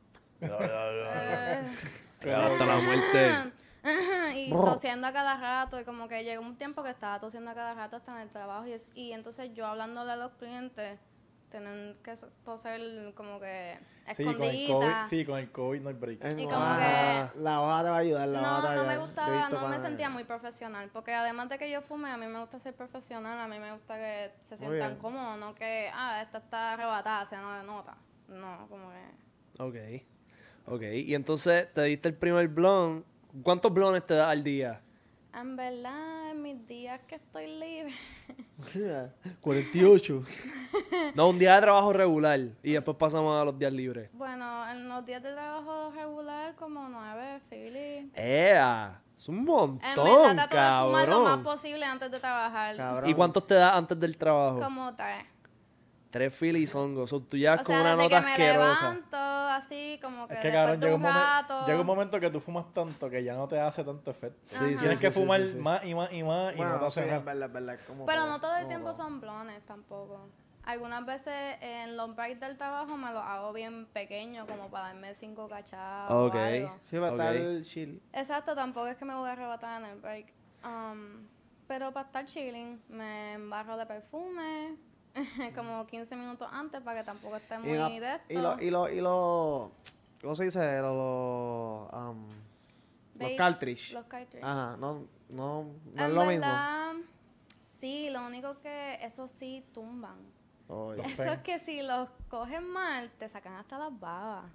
Eh, 2.25 2.33
Hasta 2.33 2.65
la 2.65 2.77
muerte. 2.77 3.31
y 4.35 4.51
tosiendo 4.51 5.07
a 5.07 5.13
cada 5.13 5.35
rato 5.37 5.79
y 5.79 5.83
como 5.83 6.07
que 6.07 6.23
llegó 6.23 6.41
un 6.43 6.55
tiempo 6.57 6.83
que 6.83 6.89
estaba 6.89 7.19
tosiendo 7.19 7.51
a 7.51 7.53
cada 7.55 7.73
rato 7.73 7.97
hasta 7.97 8.13
en 8.13 8.19
el 8.21 8.29
trabajo 8.29 8.65
y, 8.65 8.71
es- 8.73 8.87
y 8.95 9.11
entonces 9.11 9.53
yo 9.53 9.65
hablándole 9.67 10.11
a 10.11 10.15
los 10.15 10.31
clientes 10.33 10.99
tienen 11.51 11.95
que 12.03 12.13
toser 12.43 13.13
como 13.13 13.39
que 13.39 13.77
Sí, 14.15 14.23
con 14.25 14.33
el 14.33 14.37
COVID, 14.39 14.53
escondidita. 14.65 15.05
sí, 15.05 15.23
con 15.25 15.39
el 15.39 15.51
COVID 15.51 15.81
no 15.81 15.89
hay 15.89 15.95
break. 15.95 16.23
Es 16.25 16.33
Y 16.33 16.43
como, 16.43 16.57
ah, 16.57 17.31
La 17.37 17.61
hoja 17.61 17.83
te 17.83 17.89
va 17.89 17.95
a 17.95 17.99
ayudar, 17.99 18.27
la 18.27 18.41
hoja 18.41 18.49
te 18.49 18.51
va 18.51 18.51
No, 18.51 18.57
a 18.57 18.61
no 18.61 18.67
me 18.67 18.71
ayudar. 18.73 18.95
Yo 18.97 19.01
he 19.03 19.05
gustaba, 19.07 19.49
no 19.61 19.67
me 19.69 19.79
sentía 19.79 20.09
muy 20.09 20.23
profesional, 20.25 20.89
porque 20.91 21.13
además 21.13 21.47
de 21.49 21.57
que 21.57 21.71
yo 21.71 21.81
fume, 21.81 22.09
a 22.09 22.17
mí 22.17 22.25
me 22.25 22.39
gusta 22.39 22.59
ser 22.59 22.73
profesional, 22.75 23.39
a 23.39 23.47
mí 23.47 23.59
me 23.59 23.71
gusta 23.71 23.95
que 23.95 24.31
se 24.43 24.57
sientan 24.57 24.97
cómodos, 24.97 25.37
no 25.39 25.55
que, 25.55 25.89
ah, 25.93 26.21
esta 26.21 26.39
está 26.39 26.73
arrebatada, 26.73 27.25
se 27.25 27.37
no 27.37 27.53
denota. 27.53 27.95
No, 28.27 28.67
como 28.67 28.89
que... 28.89 29.61
Ok. 29.61 30.03
Ok. 30.65 30.81
Y 30.81 31.13
entonces 31.15 31.71
te 31.73 31.83
diste 31.83 32.09
el 32.09 32.15
primer 32.15 32.47
blon. 32.49 33.05
¿Cuántos 33.41 33.73
blones 33.73 34.05
te 34.05 34.13
das 34.13 34.27
al 34.29 34.43
día? 34.43 34.79
En 35.33 35.55
verdad, 35.55 36.29
en 36.31 36.41
mis 36.43 36.67
días 36.67 36.99
que 37.07 37.15
estoy 37.15 37.47
libre, 37.47 37.93
48. 39.41 40.23
No, 41.15 41.29
un 41.29 41.39
día 41.39 41.55
de 41.55 41.61
trabajo 41.61 41.91
regular 41.93 42.39
y 42.61 42.71
después 42.73 42.97
pasamos 42.97 43.39
a 43.39 43.43
los 43.45 43.57
días 43.57 43.73
libres. 43.73 44.09
bueno, 44.13 44.69
en 44.71 44.87
los 44.87 45.05
días 45.05 45.21
de 45.23 45.31
trabajo 45.31 45.91
regular, 45.91 46.55
como 46.55 46.87
nueve, 46.89 47.41
Philly. 47.49 48.11
¡Ea! 48.15 48.99
Es 49.15 49.27
un 49.29 49.37
En 49.39 49.43
montón, 49.45 50.05
verdad, 50.05 50.49
trato 50.49 50.83
de 50.83 50.87
fumar 50.87 51.07
lo 51.09 51.19
más 51.19 51.27
cabrón. 51.35 51.43
posible 51.43 51.85
antes 51.85 52.11
de 52.11 52.19
trabajar. 52.19 52.75
Cabrón. 52.77 53.09
¿Y 53.09 53.13
cuántos 53.13 53.45
te 53.47 53.53
das 53.55 53.73
antes 53.75 53.99
del 53.99 54.17
trabajo? 54.17 54.59
Como 54.59 54.93
tres. 54.95 55.25
Tres 56.13 56.33
filis 56.33 56.73
hongos. 56.75 57.11
O 57.11 57.21
tú 57.21 57.35
llevas 57.37 57.61
O 57.61 57.63
con 57.65 57.73
sea, 57.73 57.81
una 57.81 57.89
desde 57.95 58.03
nota 58.03 58.19
que 58.19 58.25
me 58.25 58.31
asquerosa. 58.31 58.81
levanto, 58.83 59.17
así, 59.17 59.99
como 60.01 60.27
que 60.27 60.35
Es 60.35 60.39
que 60.39 60.51
cabrón, 60.51 60.79
de 60.79 60.85
llega 60.85 60.95
un 60.95 61.03
momen- 61.03 61.13
rato... 61.13 61.65
llega 61.65 61.81
un 61.81 61.85
momento 61.87 62.19
que 62.19 62.29
tú 62.29 62.39
fumas 62.39 62.71
tanto 62.73 63.09
que 63.09 63.23
ya 63.23 63.33
no 63.33 63.47
te 63.47 63.59
hace 63.59 63.83
tanto 63.83 64.11
efecto. 64.11 64.39
Sí, 64.43 64.55
sí, 64.57 64.75
Tienes 64.77 64.99
sí, 64.99 65.05
que 65.07 65.11
sí, 65.11 65.19
fumar 65.19 65.41
sí, 65.41 65.49
sí. 65.49 65.57
más 65.57 65.83
y 65.83 65.93
más 65.95 66.13
y 66.13 66.23
más 66.23 66.55
y 66.55 66.59
no 66.61 66.79
te 66.79 66.85
hace 66.85 67.01
es 67.01 67.07
nada. 67.07 67.19
verdad, 67.19 67.47
es 67.47 67.53
verdad. 67.53 67.75
es 67.75 67.85
como 67.85 68.05
Pero 68.05 68.21
todo, 68.21 68.31
no 68.31 68.39
todo 68.41 68.55
el 68.57 68.67
tiempo 68.67 68.91
todo. 68.91 69.03
son 69.03 69.19
blones 69.19 69.65
tampoco. 69.65 70.29
Algunas 70.65 71.05
veces 71.05 71.57
en 71.59 71.97
los 71.97 72.15
breaks 72.15 72.39
del 72.39 72.57
trabajo 72.57 72.95
me 72.95 73.11
los 73.11 73.21
hago 73.21 73.51
bien 73.51 73.85
pequeños, 73.87 74.47
como 74.47 74.69
para 74.69 74.87
darme 74.89 75.13
cinco 75.15 75.49
cachados 75.49 76.29
Ok. 76.29 76.35
o 76.35 76.39
algo. 76.39 76.79
Sí, 76.85 76.97
va 76.99 77.07
a 77.09 77.11
estar 77.11 77.63
chill. 77.63 78.01
Exacto, 78.13 78.55
tampoco 78.55 78.87
es 78.87 78.95
que 78.95 79.03
me 79.03 79.13
voy 79.15 79.27
a 79.27 79.33
arrebatar 79.33 79.81
en 79.83 79.89
el 79.89 79.99
break. 79.99 80.27
Um, 80.63 81.27
pero 81.67 81.91
para 81.91 82.05
estar 82.05 82.25
chilling, 82.25 82.81
me 82.87 83.33
embarro 83.33 83.75
de 83.75 83.85
perfume 83.85 84.77
como 85.55 85.85
15 85.87 86.15
minutos 86.15 86.47
antes 86.51 86.81
para 86.81 86.99
que 87.01 87.05
tampoco 87.05 87.35
esté 87.37 87.59
muy 87.59 87.69
Y, 87.71 87.75
la- 87.75 87.89
de 87.89 88.15
esto. 88.15 88.33
y 88.33 88.37
lo, 88.37 88.61
y 88.61 88.69
lo, 88.69 88.89
y 88.89 89.01
lo, 89.01 89.71
¿cómo 90.21 90.35
se 90.35 90.45
dice? 90.45 90.79
Lo, 90.81 90.93
lo, 90.95 91.89
um, 92.11 92.27
los 92.27 93.19
Babes, 93.19 93.37
cartridge. 93.37 93.91
Los 93.93 94.05
cartridge. 94.05 94.43
Ajá, 94.43 94.75
no, 94.77 95.05
no, 95.29 95.65
no 95.93 96.05
es 96.05 96.11
lo 96.13 96.25
mismo. 96.25 96.41
verdad, 96.41 96.93
sí, 97.59 98.09
lo 98.09 98.25
único 98.25 98.59
que 98.59 98.95
eso 99.03 99.27
sí 99.27 99.63
tumban. 99.73 100.17
Los 100.67 100.97
Eso 101.05 101.17
pen. 101.23 101.33
es 101.33 101.39
que 101.41 101.59
si 101.59 101.83
los 101.83 102.09
cogen 102.29 102.67
mal, 102.67 103.11
te 103.19 103.29
sacan 103.29 103.53
hasta 103.53 103.77
las 103.77 103.99
babas. 103.99 104.45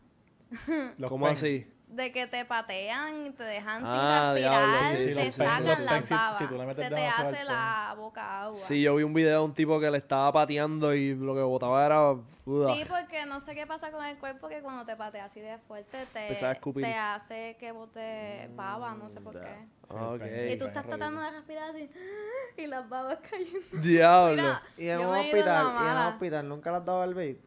Los 0.97 1.09
¿Cómo 1.11 1.27
pen. 1.27 1.33
así? 1.35 1.73
De 1.89 2.13
que 2.13 2.27
te 2.27 2.45
patean 2.45 3.27
y 3.29 3.31
te 3.31 3.43
dejan 3.45 3.83
Ah, 3.85 4.33
sin 4.35 4.43
diablo, 4.43 4.67
respirar, 4.67 4.97
sí, 4.99 5.09
sí, 5.09 5.15
te 5.15 5.31
sacan 5.31 5.67
sí, 5.67 5.73
sí. 5.75 5.83
las 5.85 6.07
Si- 6.07 6.15
babas. 6.15 6.39
si 6.39 6.47
tú 6.47 6.55
le 6.59 6.67
metes 6.67 6.85
Se 6.85 6.95
te 6.95 7.07
hace 7.07 7.45
la 7.45 7.95
boca 7.97 8.43
agua. 8.43 8.55
Sí, 8.55 8.83
yo 8.83 8.95
vi 8.97 9.05
un 9.05 9.15
video 9.15 9.39
de 9.41 9.45
un 9.47 9.55
tipo 9.55 9.81
que 9.81 9.91
le 9.91 9.97
estaba 9.97 10.31
pateando 10.31 10.95
y 10.95 11.15
lo 11.15 11.35
que 11.35 11.41
botaba 11.41 11.87
era... 11.87 12.13
Uda. 12.45 12.75
Sí, 12.75 12.85
porque 12.89 13.25
no 13.27 13.41
sé 13.41 13.55
qué 13.55 13.67
pasa 13.67 13.91
con 13.91 14.05
el 14.05 14.17
cuerpo 14.19 14.49
que 14.49 14.61
cuando 14.63 14.85
te 14.85 14.97
patea 14.97 15.25
así 15.27 15.41
de 15.41 15.59
fuerte 15.59 15.99
te, 16.13 16.35
te 16.35 16.95
hace 16.95 17.57
que 17.59 17.73
bote 17.73 18.49
baba, 18.55 18.95
no 18.95 19.09
sé 19.09 19.21
por 19.23 19.35
Mm, 19.37 19.41
qué. 19.41 19.67
Sí, 19.89 19.95
Ah, 19.97 20.09
el 20.13 20.15
ok. 20.15 20.19
pen- 20.21 20.49
Y 20.51 20.53
tú 20.53 20.59
pen 20.59 20.69
estás 20.69 20.85
es 20.85 20.89
tratando 20.91 21.21
de 21.23 21.31
respirar 21.31 21.71
así 21.71 21.91
y 22.59 22.67
las 22.67 22.89
babas 22.89 23.19
cayendo. 23.31 23.59
Diablo. 23.83 24.35
Mira, 24.43 24.63
Y 24.77 24.89
en 24.89 25.01
yo 25.01 25.07
un 25.09 25.13
me 25.15 25.21
he 25.23 25.29
ido 25.29 25.39
en 25.39 25.45
la 25.47 25.61
hospital, 25.63 25.85
y 25.85 25.87
en 25.87 25.93
un 25.97 26.07
hospital, 26.13 26.49
¿nunca 26.49 26.71
le 26.71 26.77
has 26.77 26.85
dado 26.85 27.03
al 27.03 27.15
vape? 27.15 27.41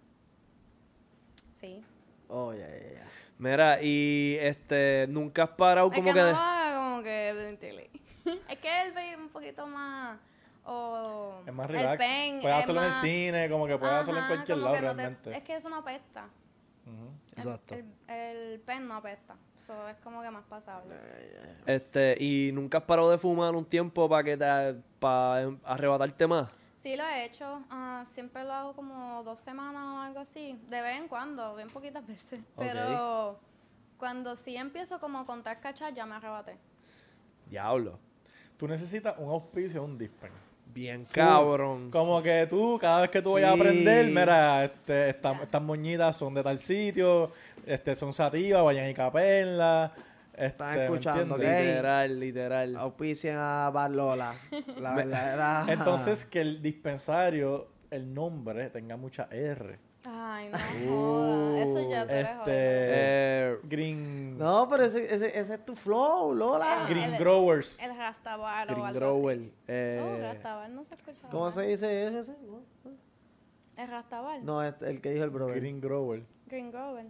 Sí. 1.60 1.84
Oh, 2.28 2.54
ya, 2.54 2.68
ya, 2.68 2.92
ya. 2.94 3.06
Mira, 3.42 3.80
y 3.82 4.38
este, 4.40 5.08
nunca 5.10 5.44
has 5.44 5.50
parado 5.50 5.90
Es 5.90 5.96
como 5.96 6.10
que 6.10 6.14
que... 6.14 6.22
no 6.22 6.28
de- 6.28 6.76
como 6.76 7.04
que. 7.04 7.90
Es 8.50 8.58
que 8.60 8.82
el 8.84 8.90
vape 8.92 9.12
es 9.14 9.18
un 9.18 9.30
poquito 9.30 9.66
más... 9.66 10.20
O 10.64 11.42
Es 11.48 11.52
más 11.54 11.68
el 11.72 11.76
relax. 11.76 11.98
pen 11.98 12.40
Puedes 12.40 12.58
es 12.58 12.64
hacerlo 12.64 12.82
en 12.82 12.88
el 12.88 12.94
cine, 12.94 13.50
como 13.50 13.66
que 13.66 13.78
puedes 13.80 13.96
hacerlo 13.96 14.20
en 14.20 14.26
Ajá, 14.26 14.34
cualquier 14.36 14.58
lado 14.60 14.70
no 14.70 14.76
te- 14.76 14.82
realmente. 14.82 15.32
es 15.32 15.44
que 15.44 15.56
eso 15.56 15.70
no 15.70 15.78
apesta. 15.78 16.26
Exacto. 17.36 17.74
El, 17.76 17.86
el 18.16 18.60
pen 18.60 18.88
no 18.88 18.94
apesta. 18.96 19.36
Eso 19.58 19.90
es 19.90 19.96
como 20.04 20.22
que 20.22 20.30
más 20.30 20.44
pasable. 20.46 20.96
Este, 21.66 22.16
y 22.20 22.52
nunca 22.54 22.78
has 22.78 22.84
parado 22.84 23.10
de 23.10 23.18
fumar 23.18 23.56
un 23.56 23.66
tiempo 23.66 24.08
para 24.08 24.24
que 24.24 24.38
te... 24.38 24.76
para 25.00 25.50
arrebatarte 25.64 26.28
más. 26.28 26.48
Sí 26.82 26.96
lo 26.96 27.04
he 27.06 27.26
hecho. 27.26 27.62
ah, 27.70 28.06
siempre 28.12 28.44
lo 28.44 28.54
hago 28.54 28.74
como 28.74 29.22
dos 29.24 29.40
semanas 29.40 29.84
o 29.84 30.00
algo 30.00 30.20
así. 30.20 30.60
De 30.68 30.82
vez 30.82 30.98
en 31.00 31.08
cuando, 31.08 31.56
bien 31.56 31.70
poquitas 31.70 32.06
veces. 32.08 32.42
Pero 32.58 33.40
cuando 33.98 34.36
sí 34.36 34.56
empiezo 34.58 35.00
como 35.00 35.20
a 35.20 35.26
contar 35.26 35.60
cachas, 35.60 35.94
ya 35.94 36.06
me 36.08 36.16
arrebaté. 36.16 36.58
Diablo. 37.48 38.00
Tú 38.58 38.68
necesitas 38.68 39.16
un 39.20 39.30
auspicio, 39.30 39.84
un 39.84 39.96
dispen. 39.98 40.32
Bien 40.74 41.06
cabrón. 41.06 41.92
Como 41.92 42.22
que 42.24 42.48
tú, 42.50 42.80
cada 42.82 43.02
vez 43.02 43.10
que 43.12 43.22
tú 43.22 43.34
vayas 43.34 43.54
Sí. 43.54 43.60
a 43.60 43.62
aprender, 43.62 44.06
mira, 44.08 44.66
este, 44.66 45.10
esta- 45.10 45.44
estas 45.44 45.62
moñitas 45.62 46.16
son 46.16 46.34
de 46.34 46.42
tal 46.42 46.58
sitio, 46.58 47.32
este, 47.66 47.94
son 47.96 48.14
sativas, 48.14 48.64
vayan 48.64 48.90
y 48.90 48.94
capenla. 48.94 49.92
Están 50.42 50.70
este, 50.70 50.80
¿me 50.80 50.84
escuchando. 50.86 51.38
Literal, 51.38 52.20
literal. 52.20 52.76
Auspician 52.78 53.38
a 53.38 53.70
Barlola. 53.74 54.36
La 54.78 54.94
verdadera. 54.96 55.66
Entonces, 55.70 56.26
que 56.26 56.42
el 56.42 56.62
dispensario 56.62 57.68
el 57.90 58.14
nombre 58.14 58.70
tenga 58.70 58.98
mucha 58.98 59.28
R. 59.32 59.78
Ay, 60.08 60.50
no 60.50 60.58
joda. 60.90 61.60
Eso 61.64 61.90
ya 61.90 62.06
tú 62.08 62.12
eres. 62.14 62.30
Este. 62.32 62.44
Eh, 62.48 63.58
Green. 63.64 64.38
No, 64.38 64.68
pero 64.68 64.86
ese, 64.86 65.14
ese, 65.14 65.40
ese 65.40 65.54
es 65.54 65.66
tu 65.66 65.76
flow, 65.76 66.34
Lola. 66.34 66.86
Green 66.90 67.14
el- 67.14 67.20
Growers. 67.20 67.78
El 67.80 67.96
Rastabar 67.96 68.68
o 68.72 68.74
Green 68.74 68.88
algo 68.88 69.00
Grower. 69.00 69.38
así. 69.38 69.54
Eh, 69.68 70.02
Oh, 70.04 70.20
Rastabar 70.22 70.70
no 70.72 70.84
se 70.86 70.96
escucha. 70.96 71.28
¿Cómo 71.30 71.52
se 71.52 71.62
dice 71.68 72.08
ese? 72.20 72.36
¿El 73.78 73.88
Rastabar? 73.90 74.42
No, 74.44 74.64
es 74.64 74.74
el 74.82 75.02
que 75.02 75.12
dijo 75.12 75.24
el 75.24 75.30
brother. 75.30 75.60
Green 75.60 75.80
Grower. 75.82 76.24
Green 76.48 76.72
Grover. 76.72 77.06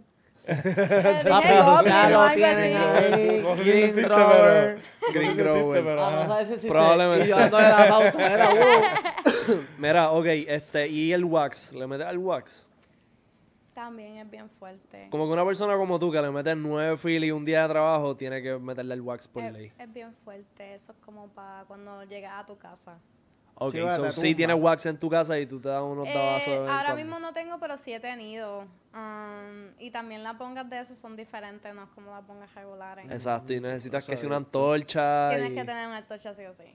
Papi, 0.46 1.88
ya 1.88 2.10
lo 2.10 2.34
tienen 2.34 2.76
ahí. 2.76 3.40
No 3.42 3.54
sé 3.54 3.64
si 3.64 3.70
Green 3.70 3.84
existe, 3.84 4.02
Grower. 4.08 4.80
pero. 5.00 5.12
Green 5.12 5.36
no 5.36 5.42
sé 5.44 5.52
si 5.52 5.58
existe, 5.58 5.62
Grower. 5.62 5.84
pero, 5.84 6.04
Ah, 6.04 6.10
no 6.10 6.28
sabes 6.28 6.46
si 6.48 6.54
existe. 6.54 6.68
Probablemente. 6.68 7.24
Y 7.24 7.28
yo 7.28 7.36
dándole 7.36 7.68
la 7.68 7.88
pauta, 7.88 8.32
era 8.34 8.50
uh. 8.50 9.56
Mira, 9.78 10.10
ok, 10.10 10.26
este, 10.26 10.88
y 10.88 11.12
el 11.12 11.24
wax, 11.24 11.72
¿le 11.72 11.86
metes 11.86 12.06
al 12.06 12.18
wax? 12.18 12.68
También 13.74 14.18
es 14.18 14.30
bien 14.30 14.50
fuerte. 14.58 15.08
Como 15.10 15.26
que 15.26 15.32
una 15.32 15.44
persona 15.46 15.76
como 15.76 15.98
tú 15.98 16.12
que 16.12 16.20
le 16.20 16.30
metes 16.30 16.56
nueve 16.56 16.96
Philly 16.98 17.30
un 17.30 17.44
día 17.44 17.62
de 17.62 17.68
trabajo, 17.70 18.14
tiene 18.16 18.42
que 18.42 18.58
meterle 18.58 18.94
el 18.94 19.00
wax 19.00 19.26
por 19.28 19.42
Es, 19.44 19.52
ley. 19.52 19.72
es 19.78 19.92
bien 19.92 20.12
fuerte. 20.24 20.74
Eso 20.74 20.92
es 20.92 20.98
como 21.04 21.28
para 21.28 21.64
cuando 21.66 22.04
llegas 22.04 22.32
a 22.36 22.44
tu 22.44 22.58
casa. 22.58 22.98
Ok, 23.66 23.74
so 23.96 24.12
sí 24.12 24.34
tienes 24.34 24.56
wax 24.60 24.86
en 24.86 24.96
tu 24.98 25.08
casa 25.10 25.38
y 25.38 25.46
tú 25.46 25.60
te 25.60 25.68
das 25.68 25.82
unos 25.82 26.06
Eh, 26.08 26.12
dabazos 26.14 26.46
de 26.46 26.58
vez 26.60 26.68
en 26.68 26.74
ahora 26.74 26.94
mismo 26.94 27.18
no 27.18 27.32
tengo, 27.32 27.58
pero 27.58 27.76
sí 27.76 27.92
he 27.92 28.00
tenido. 28.00 28.60
Um, 28.94 29.70
y 29.78 29.90
también 29.90 30.22
las 30.22 30.34
pongas 30.34 30.68
de 30.68 30.80
eso 30.80 30.94
son 30.94 31.16
diferentes, 31.16 31.74
no 31.74 31.84
es 31.84 31.88
como 31.94 32.10
las 32.10 32.22
pongas 32.24 32.54
regulares. 32.54 33.04
Exacto, 33.10 33.52
y 33.52 33.60
necesitas 33.60 34.04
que 34.04 34.16
sea 34.16 34.26
una 34.26 34.36
antorcha. 34.36 35.30
Tienes 35.30 35.50
y- 35.50 35.54
que 35.54 35.64
tener 35.64 35.86
una 35.86 35.96
antorcha 35.98 36.34
sí 36.34 36.44
o 36.44 36.54
sí. 36.54 36.74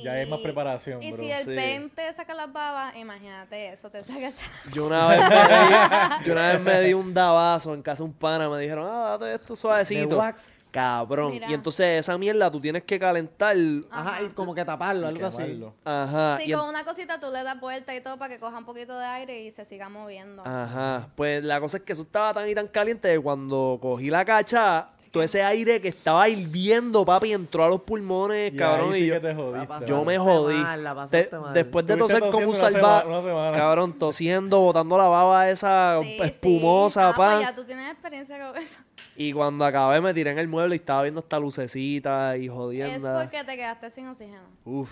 Ya 0.00 0.12
hay 0.12 0.26
más 0.30 0.38
preparación, 0.38 1.02
Y 1.02 1.10
bro. 1.10 1.24
si 1.24 1.32
el 1.32 1.44
Sí. 1.44 1.56
pen 1.56 1.90
te 1.90 2.12
saca 2.12 2.32
las 2.32 2.52
babas, 2.52 2.94
imagínate 2.94 3.70
eso, 3.72 3.90
te 3.90 4.04
saca... 4.04 4.30
Yo 4.72 4.86
una 4.86 5.08
vez 5.08 5.18
me 5.28 5.36
di, 5.36 6.24
yo 6.26 6.32
una 6.34 6.48
vez 6.52 6.60
me 6.60 6.80
di 6.82 6.94
un 6.94 7.12
dabazo 7.14 7.74
en 7.74 7.82
casa 7.82 8.04
de 8.04 8.08
un 8.08 8.14
pana, 8.14 8.48
me 8.48 8.60
dijeron, 8.60 8.86
ah, 8.88 9.18
date 9.18 9.34
esto 9.34 9.56
suavecito. 9.56 10.10
De 10.10 10.14
wax. 10.14 10.52
Cabrón. 10.70 11.30
Mira. 11.32 11.50
Y 11.50 11.54
entonces 11.54 12.00
esa 12.00 12.16
mierda 12.18 12.50
tú 12.50 12.60
tienes 12.60 12.84
que 12.84 12.98
calentar. 12.98 13.56
Ajá, 13.90 14.22
y 14.22 14.28
como 14.28 14.54
que 14.54 14.64
taparlo, 14.64 15.06
algo 15.06 15.26
así. 15.26 15.62
Ajá. 15.84 16.38
Sí, 16.40 16.48
y 16.48 16.52
en- 16.52 16.58
con 16.58 16.68
una 16.68 16.84
cosita 16.84 17.18
tú 17.18 17.26
le 17.32 17.42
das 17.42 17.58
vuelta 17.60 17.94
y 17.94 18.00
todo 18.00 18.18
para 18.18 18.34
que 18.34 18.38
coja 18.40 18.58
un 18.58 18.64
poquito 18.64 18.98
de 18.98 19.04
aire 19.06 19.40
y 19.42 19.50
se 19.50 19.64
siga 19.64 19.88
moviendo. 19.88 20.42
Ajá. 20.46 21.08
Pues 21.16 21.42
la 21.42 21.60
cosa 21.60 21.78
es 21.78 21.82
que 21.82 21.92
eso 21.94 22.02
estaba 22.02 22.34
tan 22.34 22.48
y 22.48 22.54
tan 22.54 22.68
caliente 22.68 23.12
que 23.12 23.18
cuando 23.20 23.78
cogí 23.80 24.10
la 24.10 24.24
cacha, 24.24 24.90
todo 25.10 25.22
ese 25.22 25.42
aire 25.42 25.80
que 25.80 25.88
estaba 25.88 26.28
hirviendo, 26.28 27.02
papi, 27.02 27.32
entró 27.32 27.64
a 27.64 27.68
los 27.70 27.80
pulmones, 27.80 28.52
Y 28.52 28.56
cabrón. 28.56 28.92
ahí 28.92 29.04
y 29.04 29.06
yo, 29.06 29.14
que 29.14 29.20
te 29.20 29.34
jodiste. 29.34 29.86
yo 29.86 30.04
me 30.04 30.18
mal, 30.18 30.26
jodí. 30.28 30.58
la 30.58 30.76
Te- 30.90 30.94
pasaste 31.24 31.38
mal. 31.38 31.54
después 31.54 31.86
de 31.86 31.96
toser 31.96 32.20
como 32.30 32.48
un 32.48 32.54
salvaje, 32.54 33.08
cabrón, 33.56 33.94
tosiendo, 33.98 34.60
botando 34.60 34.98
la 34.98 35.08
baba 35.08 35.48
esa 35.48 35.98
Sí, 36.02 36.18
espumosa, 36.20 37.00
sí. 37.00 37.08
Ah, 37.10 37.16
pues 37.16 37.40
ya 37.40 37.54
tú 37.54 37.64
tienes 37.64 37.90
experiencia 37.90 38.38
con 38.52 38.62
eso. 38.62 38.80
Y 39.20 39.32
cuando 39.32 39.64
acabé 39.64 40.00
me 40.00 40.14
tiré 40.14 40.30
en 40.30 40.38
el 40.38 40.46
mueble 40.46 40.76
y 40.76 40.78
estaba 40.78 41.02
viendo 41.02 41.18
esta 41.20 41.40
lucecita 41.40 42.36
y 42.36 42.46
Es 42.46 42.52
jodiendo. 42.52 43.12
porque 43.14 43.42
te 43.42 43.56
quedaste 43.56 43.90
sin 43.90 44.06
oxígeno. 44.06 44.44
Uf, 44.64 44.90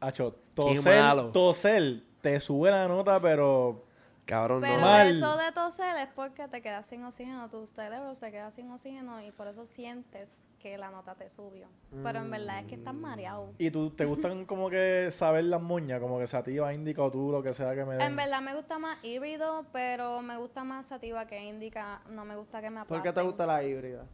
Acho, 0.00 0.32
Qué 0.32 0.38
toser, 0.54 1.30
toser 1.32 2.00
te 2.20 2.40
sube 2.40 2.70
la 2.70 2.88
nota, 2.88 3.20
pero 3.20 3.84
cabrón, 4.24 4.60
Pero 4.62 4.80
no. 4.80 4.98
Eso 4.98 5.36
de 5.36 5.52
toser 5.52 5.96
es 5.98 6.08
porque 6.14 6.48
te 6.48 6.60
quedas 6.62 6.86
sin 6.86 7.04
oxígeno, 7.04 7.48
tu 7.48 7.66
cerebro 7.66 8.14
se 8.14 8.30
queda 8.30 8.50
sin 8.50 8.70
oxígeno 8.70 9.22
y 9.22 9.30
por 9.30 9.46
eso 9.46 9.64
sientes 9.66 10.28
que 10.60 10.76
la 10.78 10.90
nota 10.90 11.14
te 11.14 11.28
subió. 11.30 11.66
Pero 12.02 12.20
en 12.20 12.30
verdad 12.30 12.60
es 12.60 12.66
que 12.66 12.74
estás 12.76 12.94
mareado. 12.94 13.52
¿Y 13.58 13.70
tú 13.70 13.90
te 13.90 14.04
gustan 14.04 14.44
como 14.46 14.70
que 14.70 15.08
saber 15.10 15.44
las 15.44 15.60
moñas? 15.60 15.98
Como 16.00 16.18
que 16.18 16.26
sativa, 16.26 16.72
indica 16.72 17.02
o 17.02 17.10
tú, 17.10 17.32
lo 17.32 17.42
que 17.42 17.52
sea 17.54 17.74
que 17.74 17.84
me 17.84 17.94
den. 17.94 18.02
En 18.02 18.16
verdad 18.16 18.40
me 18.40 18.54
gusta 18.54 18.78
más 18.78 18.98
híbrido, 19.02 19.66
pero 19.72 20.22
me 20.22 20.36
gusta 20.36 20.62
más 20.62 20.86
sativa 20.86 21.26
que 21.26 21.42
indica. 21.42 22.02
No 22.10 22.24
me 22.24 22.36
gusta 22.36 22.60
que 22.60 22.70
me 22.70 22.80
aplasten. 22.80 23.02
¿Por 23.02 23.02
qué 23.02 23.12
te 23.20 23.26
gusta 23.26 23.46
la 23.46 23.64
híbrida? 23.64 24.04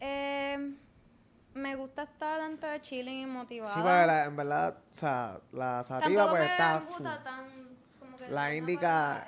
Eh, 0.00 0.74
me 1.54 1.74
gusta 1.76 2.02
estar 2.02 2.40
entre 2.42 2.80
chilling 2.82 3.22
y 3.22 3.26
motivada. 3.26 3.72
Sí, 3.74 3.80
porque 3.80 4.06
la- 4.06 4.24
en 4.26 4.36
verdad, 4.36 4.78
o 4.90 4.94
sea, 4.94 5.40
la 5.52 5.82
sativa 5.82 6.26
Tampoco 6.26 6.30
pues 6.30 6.40
me 6.40 6.46
está... 6.46 6.80
gusta 6.80 7.22
tan... 7.22 7.46
Como 7.98 8.16
que 8.18 8.28
La 8.28 8.54
indica- 8.54 9.26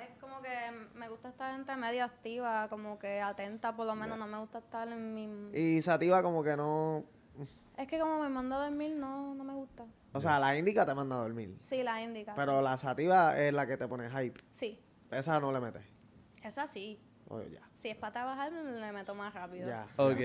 que 0.49 0.97
me 0.97 1.07
gusta 1.09 1.29
estar 1.29 1.53
entre 1.57 1.75
medio 1.75 2.03
activa, 2.03 2.67
como 2.69 2.97
que 2.97 3.21
atenta 3.21 3.75
por 3.75 3.85
lo 3.85 3.95
menos. 3.95 4.17
No 4.17 4.27
me 4.27 4.37
gusta 4.39 4.59
estar 4.59 4.87
en 4.87 5.13
mi... 5.13 5.51
Y 5.57 5.81
sativa 5.81 6.21
como 6.23 6.43
que 6.43 6.55
no... 6.57 7.03
Es 7.77 7.87
que 7.87 7.97
como 7.97 8.21
me 8.21 8.27
manda 8.29 8.57
a 8.57 8.67
dormir, 8.67 8.91
no, 8.95 9.33
no 9.35 9.43
me 9.43 9.53
gusta. 9.53 9.85
O 10.11 10.19
sea, 10.19 10.37
la 10.39 10.57
indica 10.57 10.85
te 10.85 10.93
manda 10.93 11.15
a 11.15 11.19
dormir. 11.19 11.55
Sí, 11.61 11.81
la 11.83 12.01
indica. 12.01 12.33
Pero 12.35 12.61
la 12.61 12.77
sativa 12.77 13.39
es 13.39 13.53
la 13.53 13.65
que 13.65 13.77
te 13.77 13.87
pone 13.87 14.09
hype. 14.09 14.39
Sí, 14.51 14.77
Esa 15.11 15.39
no 15.39 15.51
le 15.53 15.59
metes. 15.61 15.83
esa 16.43 16.67
sí. 16.67 16.99
Oye, 17.29 17.51
ya. 17.51 17.61
Si 17.75 17.89
es 17.89 17.95
para 17.95 18.11
trabajar, 18.11 18.51
le 18.51 18.91
meto 18.91 19.13
más 19.15 19.33
rápido. 19.33 19.67
Ya. 19.67 19.87
Ok. 19.97 20.19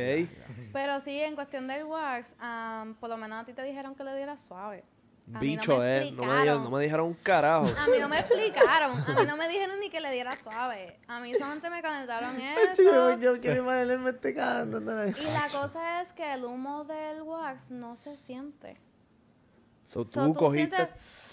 Pero 0.72 1.00
sí, 1.00 1.20
en 1.20 1.34
cuestión 1.34 1.68
del 1.68 1.84
wax, 1.84 2.34
am, 2.40 2.94
por 2.94 3.10
lo 3.10 3.18
menos 3.18 3.42
a 3.42 3.44
ti 3.44 3.52
te 3.52 3.62
dijeron 3.62 3.94
que 3.94 4.02
le 4.04 4.16
diera 4.16 4.36
suave. 4.38 4.82
Bicho, 5.26 5.72
no 5.72 5.78
me 5.78 6.08
eh. 6.08 6.12
No 6.12 6.24
me, 6.24 6.34
dijeron, 6.36 6.64
no 6.64 6.70
me 6.70 6.82
dijeron 6.82 7.06
un 7.06 7.14
carajo. 7.14 7.66
A 7.78 7.86
mí 7.86 7.92
no 7.98 8.08
me 8.08 8.18
explicaron. 8.18 8.92
A 9.08 9.20
mí 9.20 9.26
no 9.26 9.36
me 9.38 9.48
dijeron 9.48 9.80
ni 9.80 9.88
que 9.88 10.00
le 10.00 10.10
diera 10.12 10.36
suave. 10.36 10.98
A 11.08 11.20
mí 11.20 11.32
solamente 11.34 11.70
me 11.70 11.80
calentaron 11.80 12.36
Sí, 12.76 12.84
yo, 12.84 13.10
eso. 13.10 13.18
yo 13.18 13.40
quiero 13.40 13.62
imaginarme 13.62 14.10
este. 14.10 14.30
Y 14.30 14.34
la 15.32 15.48
cosa 15.50 16.02
es 16.02 16.12
que 16.12 16.34
el 16.34 16.44
humo 16.44 16.84
del 16.84 17.22
wax 17.22 17.70
no 17.70 17.96
se 17.96 18.16
siente. 18.18 18.76
So, 19.86 20.04
tú 20.04 20.10
So, 20.10 20.26
tú 20.26 20.34
cogiste. 20.34 20.76
sientes- 20.76 21.30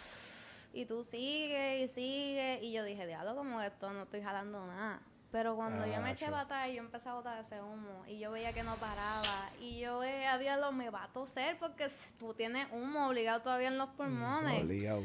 y 0.74 0.86
tú 0.86 1.04
sigues 1.04 1.82
y 1.84 1.94
sigues. 1.94 2.64
Y 2.64 2.72
yo 2.72 2.86
dije, 2.86 3.06
diablo, 3.06 3.36
como 3.36 3.60
esto 3.62 3.92
no 3.92 4.04
estoy 4.04 4.22
jalando 4.22 4.66
nada. 4.68 5.02
Pero 5.32 5.56
cuando 5.56 5.86
yo 5.86 6.02
me 6.02 6.12
eché 6.12 6.26
Acho. 6.26 6.34
batalla, 6.34 6.74
yo 6.74 6.82
empecé 6.82 7.08
a 7.08 7.14
botar 7.14 7.40
ese 7.40 7.62
humo. 7.62 8.04
Y 8.06 8.20
yo 8.20 8.32
veía 8.32 8.52
que 8.52 8.64
no 8.64 8.76
paraba. 8.76 9.50
Y 9.62 9.80
yo, 9.80 10.04
eh, 10.04 10.28
a 10.28 10.38
diablo, 10.38 10.74
me 10.74 10.90
va 10.90 11.06
a 11.06 11.08
toser 11.08 11.58
porque 11.58 11.88
tú 12.20 12.34
tienes 12.34 12.68
humo 12.72 13.08
obligado 13.08 13.42
todavía 13.42 13.70
en 13.70 13.78
los 13.78 13.90
pulmones. 13.92 14.62
Obligado. 14.62 15.04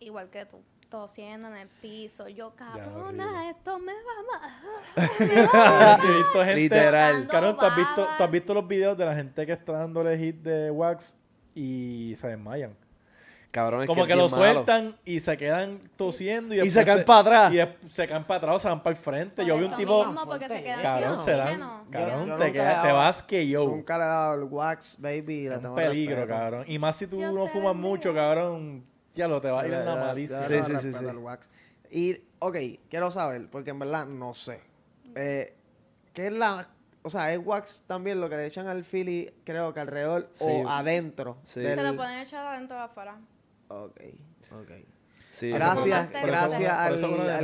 Igual 0.00 0.30
que 0.30 0.46
tú, 0.46 0.62
tosiendo 0.88 1.48
en 1.48 1.56
el 1.56 1.68
piso. 1.68 2.28
Yo, 2.28 2.54
cabrona, 2.56 3.50
esto 3.50 3.78
me 3.78 3.92
va 3.92 4.40
a 4.96 5.98
he 6.02 6.16
visto 6.16 6.44
gente. 6.44 6.56
Literal. 6.56 7.28
Carol, 7.28 7.56
¿tú 7.58 7.64
has, 7.66 7.76
visto, 7.76 8.08
tú 8.16 8.22
has 8.22 8.30
visto 8.30 8.54
los 8.54 8.66
videos 8.66 8.96
de 8.96 9.04
la 9.04 9.14
gente 9.14 9.44
que 9.44 9.52
está 9.52 9.72
dándole 9.72 10.16
hit 10.16 10.36
de 10.36 10.70
wax 10.70 11.14
y 11.54 12.14
se 12.16 12.28
desmayan. 12.28 12.74
Cabrón, 13.54 13.82
es 13.82 13.86
como 13.86 14.02
que, 14.02 14.08
que, 14.08 14.12
es 14.14 14.18
lo 14.18 14.28
malo. 14.28 14.52
sueltan 14.52 14.96
y 15.04 15.20
se 15.20 15.36
quedan 15.36 15.78
tosiendo 15.96 16.56
y, 16.56 16.60
Y 16.60 16.70
se 16.70 16.84
caen 16.84 17.04
para 17.04 17.20
atrás. 17.20 17.54
Y 17.54 17.88
se 17.88 18.04
caen 18.08 18.24
para 18.24 18.38
atrás 18.38 18.56
o 18.56 18.58
se 18.58 18.68
van 18.68 18.82
para 18.82 18.96
el 18.96 19.00
frente. 19.00 19.46
Yo 19.46 19.56
vi 19.56 19.64
un 19.66 19.76
tipo. 19.76 20.04
mismo, 20.04 20.26
porque 20.26 20.48
se 20.48 20.60
quedan 20.64 20.82
Cabrón, 20.82 21.16
se 21.18 21.30
dan. 21.30 21.60
Cabrón, 21.88 22.36
te, 22.40 22.50
quedas- 22.50 22.82
te 22.82 22.90
vas 22.90 23.22
que 23.22 23.46
yo. 23.46 23.68
Nunca 23.68 23.96
le 23.96 24.02
he 24.02 24.06
dado 24.08 24.34
el 24.34 24.42
wax, 24.42 24.96
baby. 24.98 25.46
Es 25.46 25.54
tengo 25.54 25.68
un 25.68 25.74
peligro, 25.76 26.16
respeto. 26.16 26.36
cabrón. 26.36 26.64
Y 26.66 26.78
más 26.80 26.96
si 26.96 27.06
tú 27.06 27.18
Dios 27.18 27.32
no 27.32 27.46
fumas 27.46 27.76
mucho, 27.76 28.12
cabrón. 28.12 28.84
Ya 29.14 29.28
lo 29.28 29.40
te 29.40 29.48
va 29.48 29.60
a 29.62 29.68
ir 29.68 29.72
en 29.74 29.84
la 29.84 29.94
malicia. 29.94 30.42
Sí, 30.42 30.60
sí, 30.64 30.92
sí, 30.92 31.04
wax. 31.04 31.48
Y, 31.92 32.18
ok, 32.40 32.56
quiero 32.90 33.12
saber, 33.12 33.48
porque 33.48 33.70
en 33.70 33.78
verdad 33.78 34.06
no 34.08 34.34
sé. 34.34 34.60
Eh, 35.14 35.54
¿Qué 36.12 36.26
es 36.26 36.32
la... 36.32 36.66
O 37.02 37.10
sea, 37.10 37.32
¿es 37.32 37.38
wax 37.44 37.84
también 37.86 38.20
lo 38.20 38.28
que 38.28 38.36
le 38.36 38.46
echan 38.46 38.66
al 38.66 38.82
Philly, 38.82 39.32
creo 39.44 39.72
que 39.72 39.78
alrededor 39.78 40.28
Sí. 40.32 40.46
o 40.48 40.68
adentro? 40.68 41.36
Sí. 41.44 41.60
del- 41.60 41.78
Se 41.78 41.84
lo 41.84 41.94
pueden 41.94 42.18
echar 42.20 42.44
adentro 42.46 42.78
o 42.78 42.80
afuera. 42.80 43.16
Ok, 43.76 44.00
ok. 44.52 44.70
Sí, 45.28 45.50
Gracias, 45.50 46.06
Por 46.06 46.16
eso- 46.16 46.26
gracias 46.28 46.60
por 46.60 46.80
al, 46.80 46.94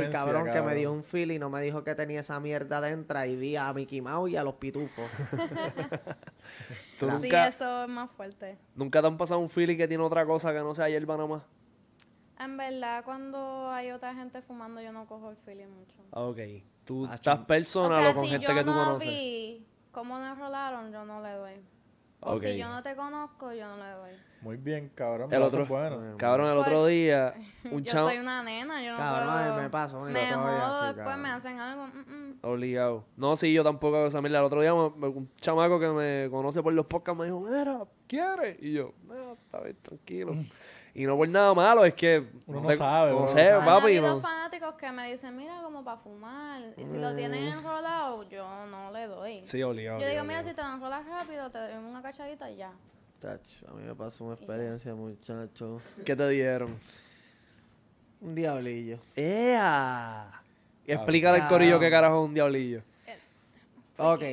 eso 0.03 0.11
cabrón, 0.13 0.49
que 0.53 0.61
me 0.61 0.75
dio 0.75 0.93
un 0.93 1.03
Philly 1.03 1.35
y 1.35 1.39
no 1.39 1.49
me 1.49 1.61
dijo 1.61 1.83
que 1.83 1.93
tenía 1.93 2.21
esa 2.21 2.39
mierda 2.39 2.77
adentro 2.77 3.25
y 3.25 3.35
vi 3.35 3.57
a 3.57 3.73
Mickey 3.73 3.99
Mouse 3.99 4.31
y 4.31 4.37
a 4.37 4.43
los 4.43 4.53
pitufos. 4.55 5.09
¿Tú 6.99 7.07
Sí, 7.07 7.11
nunca, 7.11 7.47
eso 7.47 7.83
es 7.83 7.89
más 7.89 8.09
fuerte. 8.11 8.57
nunca 8.75 9.01
te 9.01 9.07
han 9.07 9.17
pasado 9.17 9.39
un 9.41 9.49
feeling 9.49 9.75
que 9.75 9.87
tiene 9.87 10.03
otra 10.03 10.25
cosa 10.25 10.53
que 10.53 10.59
no 10.59 10.73
sea 10.73 10.87
hierba 10.87 11.17
nomás? 11.17 11.43
En 12.39 12.55
verdad, 12.57 13.03
cuando 13.03 13.69
hay 13.71 13.91
otra 13.91 14.13
gente 14.15 14.41
fumando, 14.41 14.81
yo 14.81 14.91
no 14.93 15.05
cojo 15.05 15.29
el 15.29 15.37
feeling 15.37 15.67
mucho. 15.67 15.95
Ah, 16.11 16.21
Ok. 16.23 16.39
Tú 16.85 17.05
Ah, 17.09 17.15
estás 17.15 17.39
personal 17.39 17.99
o 17.99 18.01
sea, 18.01 18.09
o 18.11 18.13
con 18.15 18.23
si 18.25 18.31
gente 18.31 18.47
yo 18.47 18.53
que 18.55 18.63
tú 18.63 18.71
no 18.71 18.85
conoces. 18.85 19.07
vi 19.07 19.65
cómo 19.91 20.17
nos 20.17 20.37
rolaron, 20.37 20.91
yo 20.91 21.05
no 21.05 21.21
le 21.21 21.29
doy. 21.33 21.53
O 22.23 22.37
si 22.37 22.57
yo 22.57 22.69
no 22.69 22.83
te 22.83 22.95
conozco, 22.95 23.51
yo 23.53 23.67
no 23.67 23.77
le 23.77 23.91
doy. 23.91 24.11
Muy 24.41 24.57
bien, 24.57 24.89
cabrón. 24.95 25.31
El 25.33 25.41
otro- 25.41 25.65
bueno. 25.65 26.17
Cabrón, 26.17 26.51
el 26.51 26.57
otro 26.57 26.81
Pues, 26.81 26.91
día, 26.91 27.33
un 27.71 27.83
yo 27.83 27.91
chamo 27.91 28.07
soy 28.09 28.17
una 28.19 28.43
nena, 28.43 28.83
yo 28.83 28.91
no 28.91 28.97
Cabrón, 28.97 29.43
puedo... 29.43 29.61
me 29.61 29.69
una 29.97 30.11
Me 30.13 30.19
jodo, 30.57 30.65
así, 30.81 30.85
después 30.87 31.05
cabrón. 31.05 31.21
me 31.21 31.29
hacen 31.29 31.59
algo. 31.59 31.87
mm, 31.87 31.99
mm. 31.99 32.39
obligado. 32.43 33.05
No, 33.17 33.35
sí, 33.35 33.53
yo 33.53 33.63
tampoco 33.63 33.97
hago 33.97 34.07
esa 34.07 34.21
mierda. 34.21 34.39
El 34.39 34.45
otro 34.45 34.61
día 34.61 34.73
un 34.73 35.29
chamaco 35.39 35.79
que 35.79 35.89
me 35.89 36.29
conoce 36.31 36.63
por 36.63 36.73
los 36.73 36.85
podcasts 36.87 37.19
me 37.19 37.25
dijo, 37.25 37.39
mira, 37.39 37.83
¿quieres? 38.07 38.57
Y 38.61 38.73
yo, 38.73 38.93
no, 39.07 39.33
está 39.33 39.59
bien, 39.61 39.77
tranquilo. 39.81 40.33
y 40.93 41.05
no 41.05 41.15
por 41.17 41.27
nada 41.29 41.53
malo, 41.53 41.85
es 41.85 41.93
que... 41.93 42.25
Uno 42.47 42.61
no 42.61 42.67
te- 42.67 42.75
sabe, 42.77 43.11
No 43.11 43.17
uno 43.17 43.25
no 43.25 43.31
sé, 43.31 43.51
papi, 43.51 43.99
no. 44.01 44.19
fanáticos 44.19 44.75
que 44.75 44.91
me 44.91 45.11
dicen, 45.11 45.35
mira, 45.37 45.61
como 45.63 45.83
para 45.83 45.97
fumar. 45.97 46.61
Y 46.77 46.85
si 46.85 46.97
lo 46.97 47.15
tienen 47.15 47.47
enrolado, 47.47 48.27
yo 48.29 48.45
no 48.67 48.91
le 48.91 49.07
doy. 49.07 49.45
Sí, 49.45 49.61
obligado. 49.63 49.99
yo 50.01 50.07
digo, 50.07 50.23
mira, 50.23 50.39
obligado. 50.41 50.49
si 50.49 50.55
te 50.55 50.61
lo 50.61 50.73
enrolas 50.73 51.05
rápido, 51.05 51.49
te 51.49 51.59
doy 51.59 51.73
una 51.73 52.01
cachadita 52.01 52.51
y 52.51 52.57
ya. 52.57 52.73
Chacho, 53.21 53.67
a 53.69 53.73
mí 53.73 53.83
me 53.83 53.95
pasó 53.95 54.25
una 54.25 54.33
experiencia, 54.35 54.93
muchacho. 54.95 55.79
¿Qué 56.05 56.15
te 56.15 56.27
dieron? 56.29 56.79
Un 58.19 58.35
diablillo. 58.35 58.99
¡Ea! 59.15 60.41
Y 60.85 60.91
explícale 60.91 61.39
al 61.41 61.47
corillo 61.47 61.79
qué 61.79 61.89
carajo 61.89 62.21
es 62.23 62.27
un 62.29 62.33
diablillo. 62.33 62.81
Ok. 63.97 64.23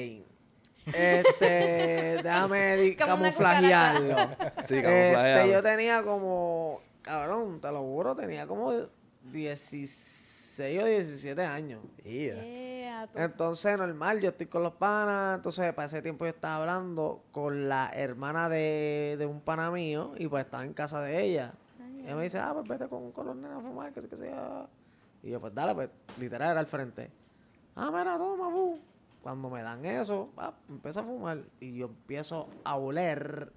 Este, 0.95 2.21
déjame 2.23 2.97
camuflajearlo. 2.97 4.17
Sí, 4.65 4.77
Este, 4.77 5.51
yo 5.53 5.63
tenía 5.63 6.03
como, 6.03 6.81
cabrón, 7.03 7.61
te 7.61 7.71
lo 7.71 7.81
juro, 7.83 8.15
tenía 8.15 8.47
como 8.47 8.73
16 9.33 10.83
o 10.83 10.87
17 10.87 11.43
años. 11.45 11.81
Yeah, 12.03 13.09
Entonces, 13.15 13.79
normal, 13.79 14.21
yo 14.21 14.31
estoy 14.31 14.47
con 14.47 14.63
los 14.63 14.75
panas. 14.75 15.37
Entonces, 15.37 15.73
para 15.73 15.87
ese 15.87 16.03
tiempo 16.03 16.25
yo 16.25 16.31
estaba 16.31 16.57
hablando 16.57 17.23
con 17.33 17.69
la 17.69 17.91
hermana 17.95 18.49
de, 18.49 19.17
de 19.19 19.27
un 19.27 19.41
pana 19.41 19.71
mío 19.71 20.13
y 20.19 20.27
pues 20.29 20.45
estaba 20.45 20.65
en 20.65 20.73
casa 20.73 21.01
de 21.01 21.23
ella. 21.23 21.53
Y 21.97 22.01
ella 22.03 22.17
me 22.17 22.23
dice, 22.25 22.39
ah, 22.39 22.53
pues 22.55 22.69
vete 22.69 22.89
con, 22.89 23.13
con 23.13 23.27
los 23.27 23.37
nenes 23.37 23.59
a 23.59 23.61
fumar, 23.61 23.93
que 23.93 24.01
sé 24.01 24.09
que 24.09 24.17
sea. 24.17 24.67
Y 25.23 25.31
yo, 25.31 25.41
pues 25.41 25.55
dale, 25.55 25.75
pues 25.75 25.91
literal 26.19 26.51
era 26.53 26.61
al 26.61 26.67
frente. 26.67 27.11
Ah, 27.77 27.91
mira, 27.93 28.17
toma, 28.17 28.49
bu. 28.49 28.79
Cuando 29.23 29.51
me 29.51 29.63
dan 29.63 29.85
eso, 29.85 30.31
ah, 30.37 30.55
empiezo 30.69 31.01
a 31.01 31.05
fumar 31.05 31.43
y 31.61 31.77
yo 31.77 31.87
empiezo 31.87 32.49
a 32.65 32.77
oler 32.77 33.53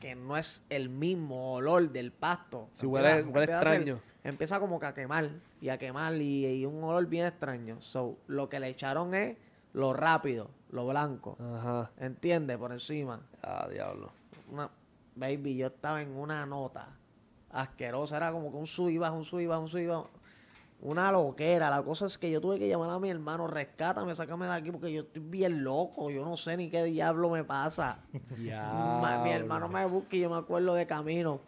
que 0.00 0.14
no 0.14 0.36
es 0.36 0.62
el 0.70 0.88
mismo 0.90 1.54
olor 1.54 1.90
del 1.90 2.12
pasto. 2.12 2.68
Sí, 2.72 2.86
Empieza- 2.86 3.20
huele- 3.20 3.24
huele 3.32 3.52
extraño. 3.52 4.00
empieza 4.22 4.60
como 4.60 4.78
que 4.78 4.86
a 4.86 4.94
quemar 4.94 5.30
y 5.60 5.70
a 5.70 5.78
quemar 5.78 6.14
y, 6.14 6.46
y 6.46 6.66
un 6.66 6.82
olor 6.84 7.06
bien 7.06 7.26
extraño. 7.26 7.80
So, 7.80 8.16
lo 8.28 8.48
que 8.48 8.60
le 8.60 8.68
echaron 8.68 9.14
es 9.14 9.36
lo 9.72 9.92
rápido, 9.94 10.50
lo 10.70 10.86
blanco. 10.86 11.36
Ajá. 11.40 11.90
¿Entiendes? 11.98 12.58
Por 12.58 12.70
encima. 12.72 13.20
Ah, 13.42 13.66
diablo. 13.70 14.12
Una, 14.52 14.70
baby, 15.16 15.56
yo 15.56 15.66
estaba 15.68 16.00
en 16.00 16.16
una 16.16 16.46
nota 16.46 16.90
asquerosa. 17.50 18.18
Era 18.18 18.30
como 18.30 18.50
que 18.52 18.56
un 18.58 18.66
sub 18.66 18.88
y 18.90 18.98
baja, 18.98 19.12
un 19.14 19.24
sub 19.24 19.40
y 19.40 19.46
baja, 19.46 19.60
un 19.60 19.68
sub 19.68 19.80
y 19.80 19.86
baja. 19.86 20.04
Una 20.80 21.10
loquera. 21.10 21.70
La 21.70 21.82
cosa 21.82 22.06
es 22.06 22.16
que 22.18 22.30
yo 22.30 22.40
tuve 22.40 22.58
que 22.58 22.68
llamar 22.68 22.90
a 22.90 22.98
mi 22.98 23.10
hermano, 23.10 23.48
rescátame, 23.48 24.14
sácame 24.14 24.46
de 24.46 24.52
aquí 24.52 24.70
porque 24.70 24.92
yo 24.92 25.02
estoy 25.02 25.22
bien 25.22 25.64
loco. 25.64 26.10
Yo 26.10 26.24
no 26.24 26.36
sé 26.36 26.56
ni 26.56 26.70
qué 26.70 26.84
diablo 26.84 27.30
me 27.30 27.42
pasa. 27.44 27.98
Mi 28.38 29.30
hermano 29.30 29.68
me 29.68 29.84
busca 29.86 30.16
y 30.16 30.20
yo 30.20 30.30
me 30.30 30.36
acuerdo 30.36 30.74
de 30.74 30.86
camino. 30.86 31.40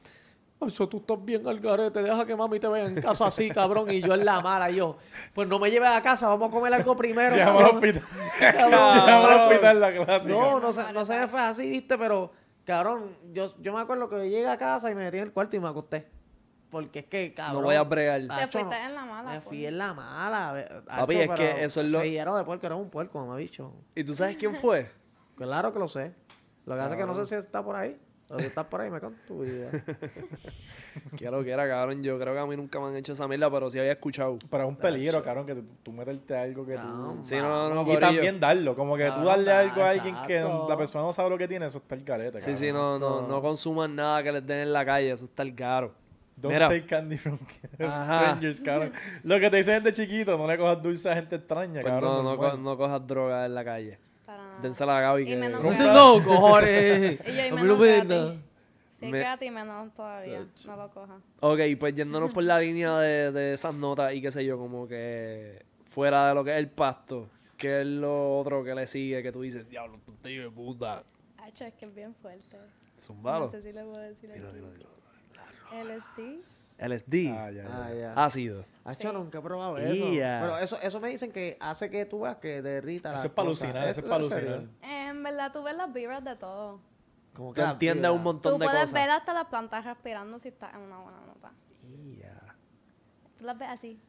Eso 0.66 0.86
tú 0.88 0.98
estás 0.98 1.24
bien 1.24 1.46
al 1.48 1.58
garete, 1.58 2.02
deja 2.02 2.26
que 2.26 2.36
mami 2.36 2.60
te 2.60 2.68
vea 2.68 2.84
en 2.84 3.00
casa 3.00 3.28
así, 3.28 3.48
cabrón. 3.48 3.90
Y 3.90 4.02
yo 4.02 4.12
en 4.12 4.26
la 4.26 4.42
mala, 4.42 4.70
y 4.70 4.76
yo, 4.76 4.98
pues 5.32 5.48
no 5.48 5.58
me 5.58 5.70
lleves 5.70 5.88
a 5.88 6.02
casa, 6.02 6.28
vamos 6.28 6.50
a 6.50 6.52
comer 6.52 6.74
algo 6.74 6.94
primero. 6.96 7.34
Llama 7.34 7.52
al 7.52 7.56
cabrón". 7.56 7.76
hospital. 7.76 8.02
Cabrón. 8.38 9.06
Llama 9.06 9.28
al 9.32 9.40
hospital 9.40 9.80
la 9.80 9.92
clásica. 9.92 10.34
No, 10.34 10.60
no 10.60 10.72
se, 10.72 10.92
no 10.92 11.04
se 11.06 11.18
me 11.18 11.28
fue 11.28 11.40
así, 11.40 11.70
viste, 11.70 11.96
pero, 11.96 12.32
cabrón, 12.66 13.16
yo, 13.32 13.54
yo 13.58 13.72
me 13.72 13.80
acuerdo 13.80 14.10
que 14.10 14.16
yo 14.16 14.24
llegué 14.24 14.48
a 14.48 14.58
casa 14.58 14.90
y 14.90 14.94
me 14.94 15.04
metí 15.04 15.16
en 15.16 15.22
el 15.24 15.32
cuarto 15.32 15.56
y 15.56 15.60
me 15.60 15.68
acosté. 15.68 16.06
Porque 16.70 17.00
es 17.00 17.06
que, 17.06 17.34
cabrón. 17.34 17.64
voy 17.64 17.74
a 17.74 17.82
bregar. 17.82 18.20
Te 18.20 18.46
fuiste 18.46 18.64
no. 18.64 18.86
en 18.86 18.94
la 18.94 19.04
mala. 19.04 19.30
Me 19.30 19.36
pues. 19.36 19.44
fui 19.44 19.66
en 19.66 19.78
la 19.78 19.92
mala. 19.92 20.82
Papi, 20.86 21.16
es 21.16 21.30
que 21.30 21.64
eso 21.64 21.80
es 21.80 21.90
lo- 21.90 22.00
Sí, 22.00 22.16
era 22.16 22.36
de 22.36 22.44
puerco, 22.44 22.66
era 22.66 22.76
un 22.76 22.90
puerco, 22.90 23.26
me 23.26 23.34
ha 23.34 23.36
dicho. 23.36 23.72
¿Y 23.94 24.04
tú 24.04 24.14
sabes 24.14 24.36
quién 24.36 24.54
fue? 24.54 24.90
Claro 25.36 25.72
que 25.72 25.78
lo 25.78 25.88
sé. 25.88 26.12
Lo 26.66 26.74
que 26.74 26.82
pasa 26.82 26.94
es 26.94 27.00
que 27.00 27.06
no 27.06 27.14
sé 27.14 27.24
si 27.24 27.34
está 27.34 27.64
por 27.64 27.74
ahí. 27.74 27.98
Pero 28.28 28.40
si 28.40 28.46
estás 28.46 28.66
por 28.66 28.80
ahí, 28.80 28.90
me 28.90 29.00
canto 29.00 29.18
tu 29.26 29.40
vida. 29.40 29.70
Qué 31.16 31.30
lo 31.30 31.42
que 31.42 31.50
era, 31.50 31.66
cabrón. 31.66 32.02
Yo 32.02 32.16
creo 32.18 32.32
que 32.32 32.38
a 32.38 32.46
mí 32.46 32.56
nunca 32.56 32.78
me 32.78 32.86
han 32.86 32.96
hecho 32.96 33.12
esa 33.12 33.26
mierda, 33.26 33.50
pero 33.50 33.68
sí 33.70 33.78
había 33.78 33.92
escuchado. 33.92 34.38
Pero 34.48 34.64
es 34.64 34.68
un 34.68 34.76
peligro, 34.76 35.20
cabrón, 35.22 35.46
que 35.46 35.54
tú, 35.56 35.64
tú 35.82 35.92
meterte 35.92 36.36
algo 36.36 36.64
que 36.64 36.74
tú... 36.74 36.78
Cabrón, 36.78 37.24
Sí, 37.24 37.34
no, 37.36 37.70
no, 37.74 37.82
y 37.82 37.84
corillo. 37.86 38.00
también 38.00 38.38
darlo, 38.38 38.76
como 38.76 38.96
que 38.96 39.04
tú 39.06 39.10
Cabrón, 39.10 39.26
darle 39.26 39.50
da, 39.50 39.60
algo 39.60 39.82
a 39.82 39.90
alguien 39.90 40.14
que 40.28 40.40
la 40.68 40.76
persona 40.76 41.04
no 41.04 41.12
sabe 41.12 41.30
lo 41.30 41.38
que 41.38 41.48
tiene, 41.48 41.66
eso 41.66 41.78
está 41.78 41.96
el 41.96 42.04
carete, 42.04 42.38
Sí, 42.38 42.52
cabrón. 42.52 42.56
sí, 42.58 42.72
no, 42.72 42.98
no, 43.00 43.26
no 43.26 43.42
consuman 43.42 43.96
nada 43.96 44.22
que 44.22 44.30
les 44.30 44.46
den 44.46 44.58
en 44.58 44.72
la 44.72 44.84
calle. 44.84 45.10
Eso 45.10 45.24
está 45.24 45.42
el 45.42 45.54
caro. 45.54 45.94
Don't 46.40 46.52
Mira. 46.54 46.68
take 46.68 46.86
candy 46.86 47.16
from 47.16 47.38
strangers, 47.74 48.60
cabrón. 48.60 48.92
Lo 49.24 49.38
que 49.40 49.50
te 49.50 49.56
dicen 49.58 49.82
de 49.82 49.92
chiquito, 49.92 50.38
no 50.38 50.46
le 50.46 50.56
cojas 50.56 50.82
dulce 50.82 51.10
a 51.10 51.14
gente 51.16 51.36
extraña, 51.36 51.80
Pues 51.80 51.84
cabrón. 51.84 52.24
no, 52.24 52.30
no, 52.32 52.36
co- 52.38 52.56
no 52.56 52.76
cojas 52.76 53.06
droga 53.06 53.44
en 53.46 53.54
la 53.54 53.64
calle. 53.64 53.98
Para 54.24 54.42
nada. 54.44 54.58
Dénsela 54.62 54.98
a 54.98 55.00
Gaby 55.00 55.22
Y 55.22 55.26
que... 55.26 55.36
menos 55.36 55.62
No, 55.62 55.70
que- 55.70 55.78
no, 55.78 56.24
cojones. 56.24 57.20
Y 57.26 57.32
yo 57.36 57.46
y 57.46 57.52
menos 57.52 57.78
nada. 58.08 58.36
Si 59.00 59.06
es 59.06 59.52
menos 59.52 59.92
todavía. 59.94 60.46
No 60.66 60.76
lo 60.76 60.90
cojas. 60.90 61.22
Ok, 61.40 61.58
pues 61.78 61.94
yéndonos 61.94 62.32
por 62.32 62.42
la 62.44 62.58
línea 62.58 62.98
de, 62.98 63.32
de 63.32 63.54
esas 63.54 63.74
notas 63.74 64.12
y 64.14 64.20
qué 64.20 64.30
sé 64.30 64.44
yo, 64.44 64.58
como 64.58 64.86
que 64.86 65.64
fuera 65.88 66.28
de 66.28 66.34
lo 66.34 66.44
que 66.44 66.52
es 66.52 66.58
el 66.58 66.68
pasto, 66.68 67.28
¿qué 67.56 67.80
es 67.80 67.86
lo 67.86 68.38
otro 68.38 68.62
que 68.62 68.74
le 68.74 68.86
sigue 68.86 69.22
que 69.22 69.32
tú 69.32 69.40
dices, 69.42 69.68
diablo, 69.68 69.98
tú 70.04 70.12
te 70.22 70.28
de 70.28 70.50
puta? 70.50 71.02
Hacho, 71.38 71.64
es 71.64 71.74
que 71.74 71.86
es 71.86 71.94
bien 71.94 72.14
fuerte. 72.20 72.58
Zumbalo. 72.98 73.46
No 73.46 73.50
sé 73.50 73.62
si 73.62 73.72
le 73.72 73.82
puedo 73.82 73.96
decir 73.98 74.30
aquí. 74.32 74.42
LSD. 75.72 76.40
LSD. 76.78 77.14
Ah, 77.30 77.50
ya, 77.50 77.62
ya. 77.62 77.84
Ah, 77.84 77.94
ya. 77.94 78.12
Ácido. 78.24 78.64
Hacho, 78.84 79.08
Sí. 79.10 79.14
nunca 79.14 79.38
he 79.38 79.42
probado 79.42 79.76
eso. 79.78 80.12
Ya. 80.12 80.38
Pero 80.42 80.58
eso, 80.58 80.80
eso 80.80 81.00
me 81.00 81.08
dicen 81.08 81.30
que 81.32 81.56
hace 81.60 81.90
que 81.90 82.06
tú 82.06 82.20
veas 82.20 82.36
que 82.36 82.62
derrita 82.62 83.14
Eso 83.16 83.26
es 83.26 83.32
para 83.32 83.48
alucinar, 83.48 83.88
eso 83.88 84.00
es 84.00 84.08
para 84.08 84.24
en 84.24 84.30
serio? 84.30 84.54
alucinar. 84.54 85.08
En 85.08 85.22
verdad, 85.22 85.52
tú 85.52 85.62
ves 85.62 85.76
las 85.76 85.92
vibras 85.92 86.24
de 86.24 86.36
todo. 86.36 86.80
Como 87.34 87.52
Tú 87.54 87.60
la 87.60 87.72
entiendes 87.72 88.10
un 88.10 88.22
montón 88.22 88.54
Tú 88.54 88.58
de 88.58 88.64
puedes 88.64 88.80
cosas. 88.80 88.94
ver 88.94 89.10
hasta 89.10 89.32
las 89.34 89.46
plantas 89.46 89.84
respirando 89.84 90.38
si 90.38 90.48
estás 90.48 90.74
en 90.74 90.80
una 90.80 90.98
buena 90.98 91.20
nota. 91.20 91.52
Ya. 92.18 92.56
Tú 93.38 93.44
las 93.44 93.56
ves 93.58 93.68
así. 93.68 94.00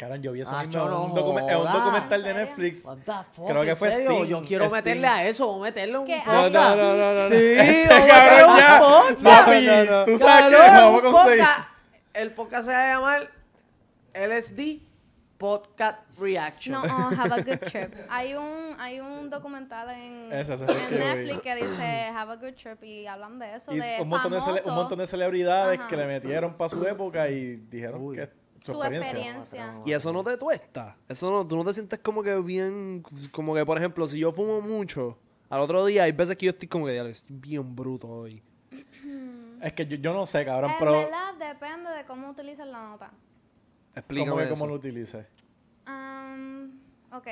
Cabrón, 0.00 0.22
yo 0.22 0.32
vi 0.32 0.40
eso 0.40 0.52
Ah, 0.56 0.64
mismo 0.64 0.82
no 0.88 1.04
un, 1.04 1.12
documen- 1.14 1.46
en 1.50 1.56
un 1.58 1.72
documental 1.72 2.22
de. 2.22 2.32
Netflix. 2.34 2.84
What 2.86 2.96
the 3.04 3.12
fuck, 3.32 3.46
Creo 3.48 3.62
que 3.64 3.70
¿en 3.70 3.76
fue 3.76 3.92
serio? 3.92 4.10
Sting, 4.12 4.26
Yo 4.28 4.42
quiero 4.46 4.64
Sting. 4.64 4.76
meterle 4.76 5.06
a 5.06 5.24
eso, 5.28 5.46
vamos 5.46 5.60
a 5.60 5.64
meterle 5.66 5.98
un 5.98 6.06
podcast. 6.06 6.26
No, 6.26 6.48
no, 6.50 6.76
no, 6.76 6.96
no, 6.96 7.14
no. 7.14 7.28
Sí, 7.28 7.34
Este 7.58 7.88
cabrón 7.88 8.56
ya. 8.56 8.82
Papi, 9.22 9.66
No, 9.66 9.84
no, 9.84 9.90
no. 9.98 10.04
tú 10.06 10.18
sabes 10.18 10.46
que 10.56 10.56
vamos 10.56 10.98
a 10.98 11.10
conseguir. 11.10 11.44
El 12.14 12.32
podcast 12.32 12.64
se 12.64 12.72
va 12.72 12.84
a 12.84 12.94
llamar 12.94 13.30
LSD 14.14 14.80
Podcast 15.38 15.98
Reaction. 16.18 16.72
No, 16.74 16.82
oh, 16.82 17.10
have 17.16 17.32
a 17.32 17.42
good 17.42 17.58
trip. 17.70 17.94
Hay 18.10 18.34
un, 18.34 18.76
hay 18.78 19.00
un 19.00 19.30
documental 19.30 19.88
en. 19.90 20.28
Netflix 20.28 21.40
que 21.42 21.54
dice 21.56 22.10
have 22.14 22.32
a 22.32 22.36
good 22.36 22.54
trip 22.54 22.82
y 22.84 23.06
hablan 23.06 23.38
de 23.38 23.54
eso, 23.54 23.72
Y 23.72 23.78
de 23.80 23.98
un 24.00 24.08
montón 24.08 24.32
de, 24.32 24.38
un 24.66 24.74
montón 24.74 24.98
de 24.98 25.06
celebridades 25.06 25.78
Ajá. 25.78 25.88
que 25.88 25.96
le 25.96 26.06
metieron 26.06 26.54
para 26.54 26.68
su 26.68 26.84
época 26.86 27.28
y 27.28 27.56
dijeron 27.56 28.02
Uy. 28.02 28.16
que 28.16 28.39
su, 28.62 28.72
su 28.72 28.78
experiencia. 28.78 29.10
experiencia. 29.36 29.74
Y 29.86 29.92
eso 29.92 30.12
no 30.12 30.22
te 30.24 30.36
tuesta. 30.36 30.96
Eso 31.08 31.30
no, 31.30 31.46
tú 31.46 31.56
no 31.56 31.64
te 31.64 31.72
sientes 31.72 31.98
como 32.00 32.22
que 32.22 32.36
bien, 32.40 33.02
como 33.32 33.54
que 33.54 33.64
por 33.64 33.78
ejemplo, 33.78 34.06
si 34.08 34.18
yo 34.18 34.32
fumo 34.32 34.60
mucho, 34.60 35.18
al 35.48 35.60
otro 35.60 35.84
día 35.86 36.04
hay 36.04 36.12
veces 36.12 36.36
que 36.36 36.46
yo 36.46 36.50
estoy 36.50 36.68
como 36.68 36.86
que, 36.86 36.92
"Diablo, 36.92 37.10
estoy 37.10 37.36
bien 37.36 37.74
bruto 37.74 38.08
hoy. 38.08 38.42
Es 39.60 39.72
que 39.74 39.84
yo, 39.86 39.96
yo 39.96 40.14
no 40.14 40.24
sé, 40.26 40.44
cabrón, 40.44 40.70
En 40.70 40.76
pero 40.78 40.92
verdad 40.92 41.34
depende 41.38 41.90
de 41.90 42.04
cómo 42.04 42.30
utilizas 42.30 42.66
la 42.66 42.82
nota. 42.88 43.10
Explícame 43.94 44.30
¿cómo, 44.30 44.38
que 44.38 44.44
eso. 44.44 44.54
cómo 44.54 44.66
lo 44.68 44.74
utilices? 44.76 45.26
Um, 45.86 46.78
ok. 47.12 47.26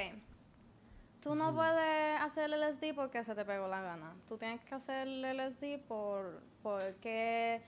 Tú 1.22 1.34
no 1.34 1.54
puedes 1.54 2.20
hacer 2.20 2.52
el 2.52 2.60
LSD 2.60 2.94
porque 2.94 3.24
se 3.24 3.34
te 3.34 3.44
pegó 3.44 3.66
la 3.68 3.80
gana. 3.80 4.14
Tú 4.28 4.36
tienes 4.36 4.60
que 4.64 4.74
hacer 4.74 5.08
el 5.08 5.24
LSD 5.24 5.78
por, 5.86 6.42
porque 6.62 7.62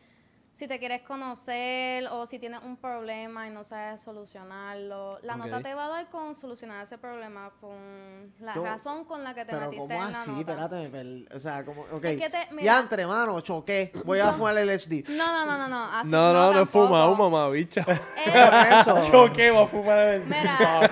si 0.60 0.68
te 0.68 0.78
quieres 0.78 1.00
conocer 1.00 2.06
o 2.12 2.26
si 2.26 2.38
tienes 2.38 2.60
un 2.62 2.76
problema 2.76 3.46
y 3.46 3.50
no 3.50 3.64
sabes 3.64 4.02
solucionarlo. 4.02 5.18
La 5.22 5.32
Ok. 5.36 5.38
nota 5.46 5.62
te 5.62 5.72
va 5.72 5.86
a 5.86 5.88
dar 5.88 6.10
con 6.10 6.36
solucionar 6.36 6.84
ese 6.84 6.98
problema, 6.98 7.50
con 7.62 8.30
la 8.40 8.52
razón 8.52 9.06
con 9.06 9.24
la 9.24 9.32
que 9.32 9.46
te 9.46 9.52
Pero 9.52 9.60
metiste 9.62 9.78
¿cómo 9.78 9.94
en 10.06 10.12
la 10.12 10.20
así? 10.20 10.30
nota. 10.30 10.40
Espérate, 10.52 10.76
me 10.76 10.88
per- 10.90 11.34
o 11.34 11.40
sea, 11.40 11.64
como, 11.64 11.80
ok. 11.90 12.04
Es 12.04 12.20
que 12.20 12.28
te- 12.28 12.48
mira. 12.50 12.62
ya 12.64 12.78
entre 12.80 13.06
mano, 13.06 13.40
choqué. 13.40 13.90
Voy 14.04 14.20
a 14.20 14.32
fumar 14.34 14.58
el 14.58 14.68
LSD. 14.68 15.04
No, 15.16 15.32
no, 15.32 15.46
no, 15.46 15.56
no, 15.56 15.66
no. 15.68 15.84
Así, 15.94 16.08
No, 16.10 16.30
no, 16.34 16.46
no, 16.48 16.52
tampoco. 16.58 16.86
fumado, 16.88 17.16
mamá, 17.16 17.48
bicha. 17.48 17.86
Eso. 18.82 19.00
Yo 19.12 19.32
qué 19.32 19.50
voy 19.50 19.64
a 19.64 19.66
fumar 19.66 19.98
el 20.08 20.24
Mira. 20.26 20.90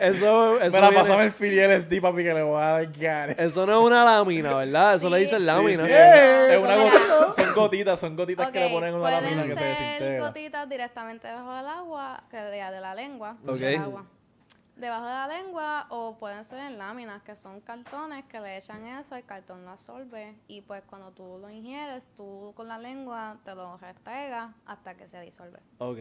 eso, 0.00 0.60
eso, 0.60 0.76
Mira, 0.76 0.88
viene- 0.90 0.94
pásame 0.94 1.24
el 1.24 1.32
Philly 1.32 1.60
LSD, 1.60 2.00
papi, 2.00 2.22
que 2.22 2.32
le 2.34 2.42
voy 2.42 2.62
a 2.62 2.66
dar 2.66 3.40
eso 3.40 3.66
no 3.66 3.78
es 3.80 3.86
una 3.86 4.04
lámina, 4.04 4.54
¿verdad? 4.54 4.94
Eso 4.94 5.08
le 5.10 5.16
Sí, 5.18 5.22
dicen 5.24 5.40
sí, 5.40 5.44
lámina. 5.44 5.84
Sí, 5.84 5.90
Eh, 5.92 6.48
es 6.54 6.58
una 6.58 6.76
son 7.32 7.54
gotitas, 7.54 7.98
son 7.98 8.16
gotitas 8.16 8.50
que 8.50 8.60
le 8.60 8.70
ponen 8.70 8.90
en 8.90 9.00
una 9.00 9.10
lámina 9.20 9.42
que 9.44 9.48
se 9.54 9.56
ser 9.56 9.68
desintegra. 9.68 10.26
gotitas 10.28 10.68
directamente 10.68 11.28
debajo 11.28 11.54
del 11.54 11.66
agua, 11.66 12.24
que 12.30 12.36
de, 12.36 12.50
de 12.50 12.80
la 12.80 12.94
lengua, 12.94 13.36
Ok. 13.46 13.56
del 13.58 13.80
agua. 13.80 14.06
Debajo 14.76 15.04
de 15.06 15.12
la 15.12 15.28
lengua 15.28 15.86
o 15.90 16.16
pueden 16.18 16.44
ser 16.44 16.58
en 16.58 16.78
láminas, 16.78 17.22
que 17.22 17.36
son 17.36 17.60
cartones 17.60 18.24
que 18.24 18.40
le 18.40 18.56
echan 18.56 18.84
eso, 18.84 19.14
el 19.14 19.24
cartón 19.24 19.64
lo 19.64 19.70
absorbe 19.70 20.34
y 20.48 20.62
pues 20.62 20.82
cuando 20.90 21.12
tú 21.12 21.38
lo 21.40 21.48
ingieres, 21.48 22.08
tú 22.16 22.52
con 22.56 22.66
la 22.66 22.76
lengua 22.76 23.36
te 23.44 23.54
lo 23.54 23.76
restregas 23.76 24.50
hasta 24.66 24.94
que 24.96 25.06
se 25.08 25.20
disuelve. 25.20 25.60
Ok. 25.78 25.98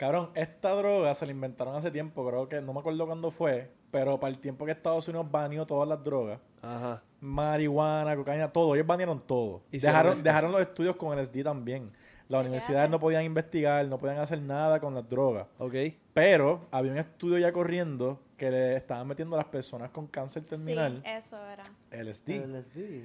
Cabrón, 0.00 0.30
esta 0.34 0.70
droga 0.70 1.12
se 1.14 1.26
la 1.26 1.32
inventaron 1.32 1.74
hace 1.76 1.90
tiempo, 1.90 2.26
creo 2.26 2.48
que 2.48 2.62
no 2.62 2.72
me 2.72 2.80
acuerdo 2.80 3.04
cuándo 3.06 3.30
fue, 3.30 3.70
pero 3.90 4.18
para 4.18 4.32
el 4.32 4.38
tiempo 4.40 4.64
que 4.64 4.72
Estados 4.72 5.06
Unidos 5.08 5.30
baneó 5.30 5.66
todas 5.66 5.86
las 5.86 6.02
drogas, 6.02 6.40
Ajá. 6.62 7.02
marihuana, 7.20 8.16
cocaína, 8.16 8.50
todo, 8.50 8.74
ellos 8.74 8.86
banearon 8.86 9.20
todo. 9.20 9.60
Y 9.70 9.78
Dejaron, 9.78 10.22
dejaron 10.22 10.52
los 10.52 10.60
estudios 10.62 10.96
con 10.96 11.14
LSD 11.18 11.42
también. 11.44 11.92
Las 12.28 12.40
universidades 12.40 12.88
no 12.88 12.98
podían 12.98 13.24
investigar, 13.24 13.86
no 13.88 13.98
podían 13.98 14.18
hacer 14.20 14.40
nada 14.40 14.80
con 14.80 14.94
las 14.94 15.06
drogas. 15.06 15.48
Ok. 15.58 15.74
Pero 16.14 16.66
había 16.70 16.92
un 16.92 16.98
estudio 16.98 17.36
ya 17.36 17.52
corriendo 17.52 18.20
que 18.38 18.50
le 18.50 18.76
estaban 18.76 19.06
metiendo 19.06 19.36
a 19.36 19.40
las 19.40 19.48
personas 19.48 19.90
con 19.90 20.06
cáncer 20.06 20.44
terminal 20.44 21.02
Sí, 21.04 21.10
eso 21.10 21.36
era. 21.44 21.62
LSD. 21.90 22.30
LSD. 22.46 23.04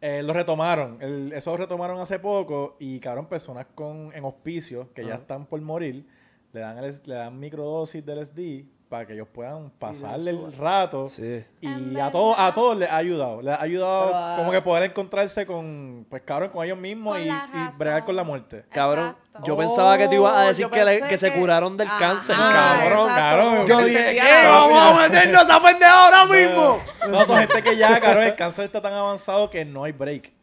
Eh, 0.00 0.22
lo 0.24 0.32
retomaron. 0.32 0.98
El- 1.00 1.32
eso 1.34 1.52
lo 1.52 1.58
retomaron 1.58 2.00
hace 2.00 2.18
poco 2.18 2.74
y, 2.80 2.98
cabrón, 2.98 3.26
personas 3.26 3.66
con, 3.76 4.10
en 4.12 4.24
hospicio 4.24 4.92
que 4.92 5.04
ya 5.06 5.14
están 5.14 5.46
por 5.46 5.60
morir, 5.60 6.04
le 6.52 6.60
dan, 6.60 6.78
el- 6.78 7.00
le 7.04 7.14
dan 7.14 7.38
microdosis 7.38 8.04
del 8.04 8.18
SD 8.18 8.66
para 8.88 9.06
que 9.06 9.14
ellos 9.14 9.28
puedan 9.32 9.70
pasarle 9.70 10.32
el 10.32 10.52
rato. 10.52 11.08
Sí. 11.08 11.42
Y 11.62 11.98
a 11.98 12.10
todos, 12.10 12.36
a 12.38 12.52
todos 12.52 12.76
les 12.76 12.90
ha 12.90 12.96
ayudado. 12.98 13.40
Les 13.40 13.54
ha 13.54 13.62
ayudado 13.62 14.08
Pero, 14.12 14.36
como 14.36 14.50
que 14.52 14.60
poder 14.60 14.82
encontrarse 14.90 15.46
con, 15.46 16.06
pues 16.10 16.20
cabrón, 16.26 16.50
con 16.50 16.62
ellos 16.66 16.76
mismos 16.76 17.16
Con 17.16 17.26
y, 17.26 17.30
y 17.30 17.78
bregar 17.78 18.04
con 18.04 18.14
la 18.16 18.22
muerte. 18.22 18.66
Cabrón, 18.70 19.16
Exacto. 19.26 19.46
yo 19.46 19.56
pensaba 19.56 19.96
que 19.96 20.08
tú 20.08 20.16
ibas 20.16 20.34
a 20.34 20.44
Oh, 20.44 20.48
decir 20.48 20.66
que, 20.68 20.84
le- 20.84 21.00
que 21.08 21.16
se 21.16 21.32
curaron 21.32 21.74
del 21.78 21.88
Ah, 21.90 21.96
cáncer, 21.98 22.36
ah, 22.38 22.52
cabrón. 22.82 23.08
exacto. 23.08 23.14
cabrón. 23.16 23.66
Yo 23.66 23.78
dije, 23.86 24.12
¿qué? 24.12 24.46
Vamos 24.46 24.78
a 24.78 25.00
meternos 25.08 25.50
a 25.50 25.62
pendejo 25.62 25.94
ahora 25.94 26.24
mismo. 26.26 26.78
No, 27.08 27.24
son 27.24 27.38
gente 27.38 27.62
que 27.62 27.76
ya, 27.78 27.98
cabrón, 27.98 28.24
el 28.24 28.34
cáncer 28.36 28.66
está 28.66 28.82
tan 28.82 28.92
avanzado 28.92 29.48
que 29.48 29.64
no 29.64 29.84
hay 29.84 29.92
break. 29.92 30.34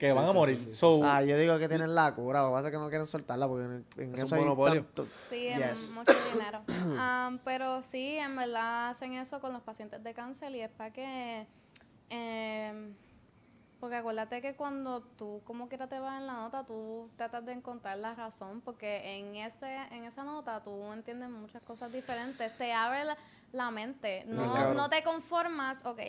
Que 0.00 0.12
van 0.14 0.26
a 0.26 0.32
morir. 0.32 0.74
So, 0.74 1.00
Ah, 1.04 1.22
yo 1.22 1.36
digo 1.36 1.58
que 1.58 1.68
tienen 1.68 1.94
la 1.94 2.14
cura, 2.14 2.40
lo 2.40 2.48
que 2.48 2.52
pasa 2.54 2.68
es 2.68 2.72
que 2.72 2.78
no 2.78 2.88
quieren 2.88 3.06
soltarla 3.06 3.46
porque 3.46 3.64
en, 3.66 3.86
en 3.98 4.14
Es 4.14 4.20
un 4.20 4.26
eso 4.26 4.34
hay 4.34 4.40
monopolio. 4.42 4.82
tanto- 4.86 5.06
Sí, 5.28 5.46
es 5.48 5.90
mucho 5.90 6.12
dinero. 6.32 6.62
Am, 6.98 7.38
pero 7.44 7.82
sí, 7.82 8.16
en 8.16 8.34
verdad 8.34 8.88
hacen 8.88 9.12
eso 9.12 9.40
con 9.40 9.52
los 9.52 9.60
pacientes 9.62 10.02
de 10.02 10.14
cáncer 10.14 10.52
y 10.56 10.60
es 10.62 10.70
para 10.70 10.90
que... 10.92 11.46
em, 12.08 12.94
porque 13.78 13.96
acuérdate 13.96 14.42
que 14.42 14.54
cuando 14.56 15.00
tú 15.02 15.40
como 15.44 15.68
quiera 15.68 15.86
te 15.86 15.98
vas 15.98 16.20
en 16.20 16.26
la 16.26 16.34
nota, 16.34 16.64
tú 16.64 17.08
tratas 17.16 17.46
de 17.46 17.52
encontrar 17.52 17.96
la 17.98 18.14
razón, 18.14 18.60
porque 18.60 19.18
en 19.18 19.36
ese 19.36 19.74
en 19.92 20.04
esa 20.04 20.22
nota 20.22 20.62
tú 20.62 20.92
entiendes 20.92 21.30
muchas 21.30 21.62
cosas 21.62 21.90
diferentes, 21.90 22.56
te 22.58 22.72
abre 22.74 23.04
la, 23.04 23.16
la 23.52 23.70
mente, 23.70 24.24
no, 24.26 24.74
no 24.74 24.90
te 24.90 25.02
conformas, 25.02 25.84
ok, 25.86 26.00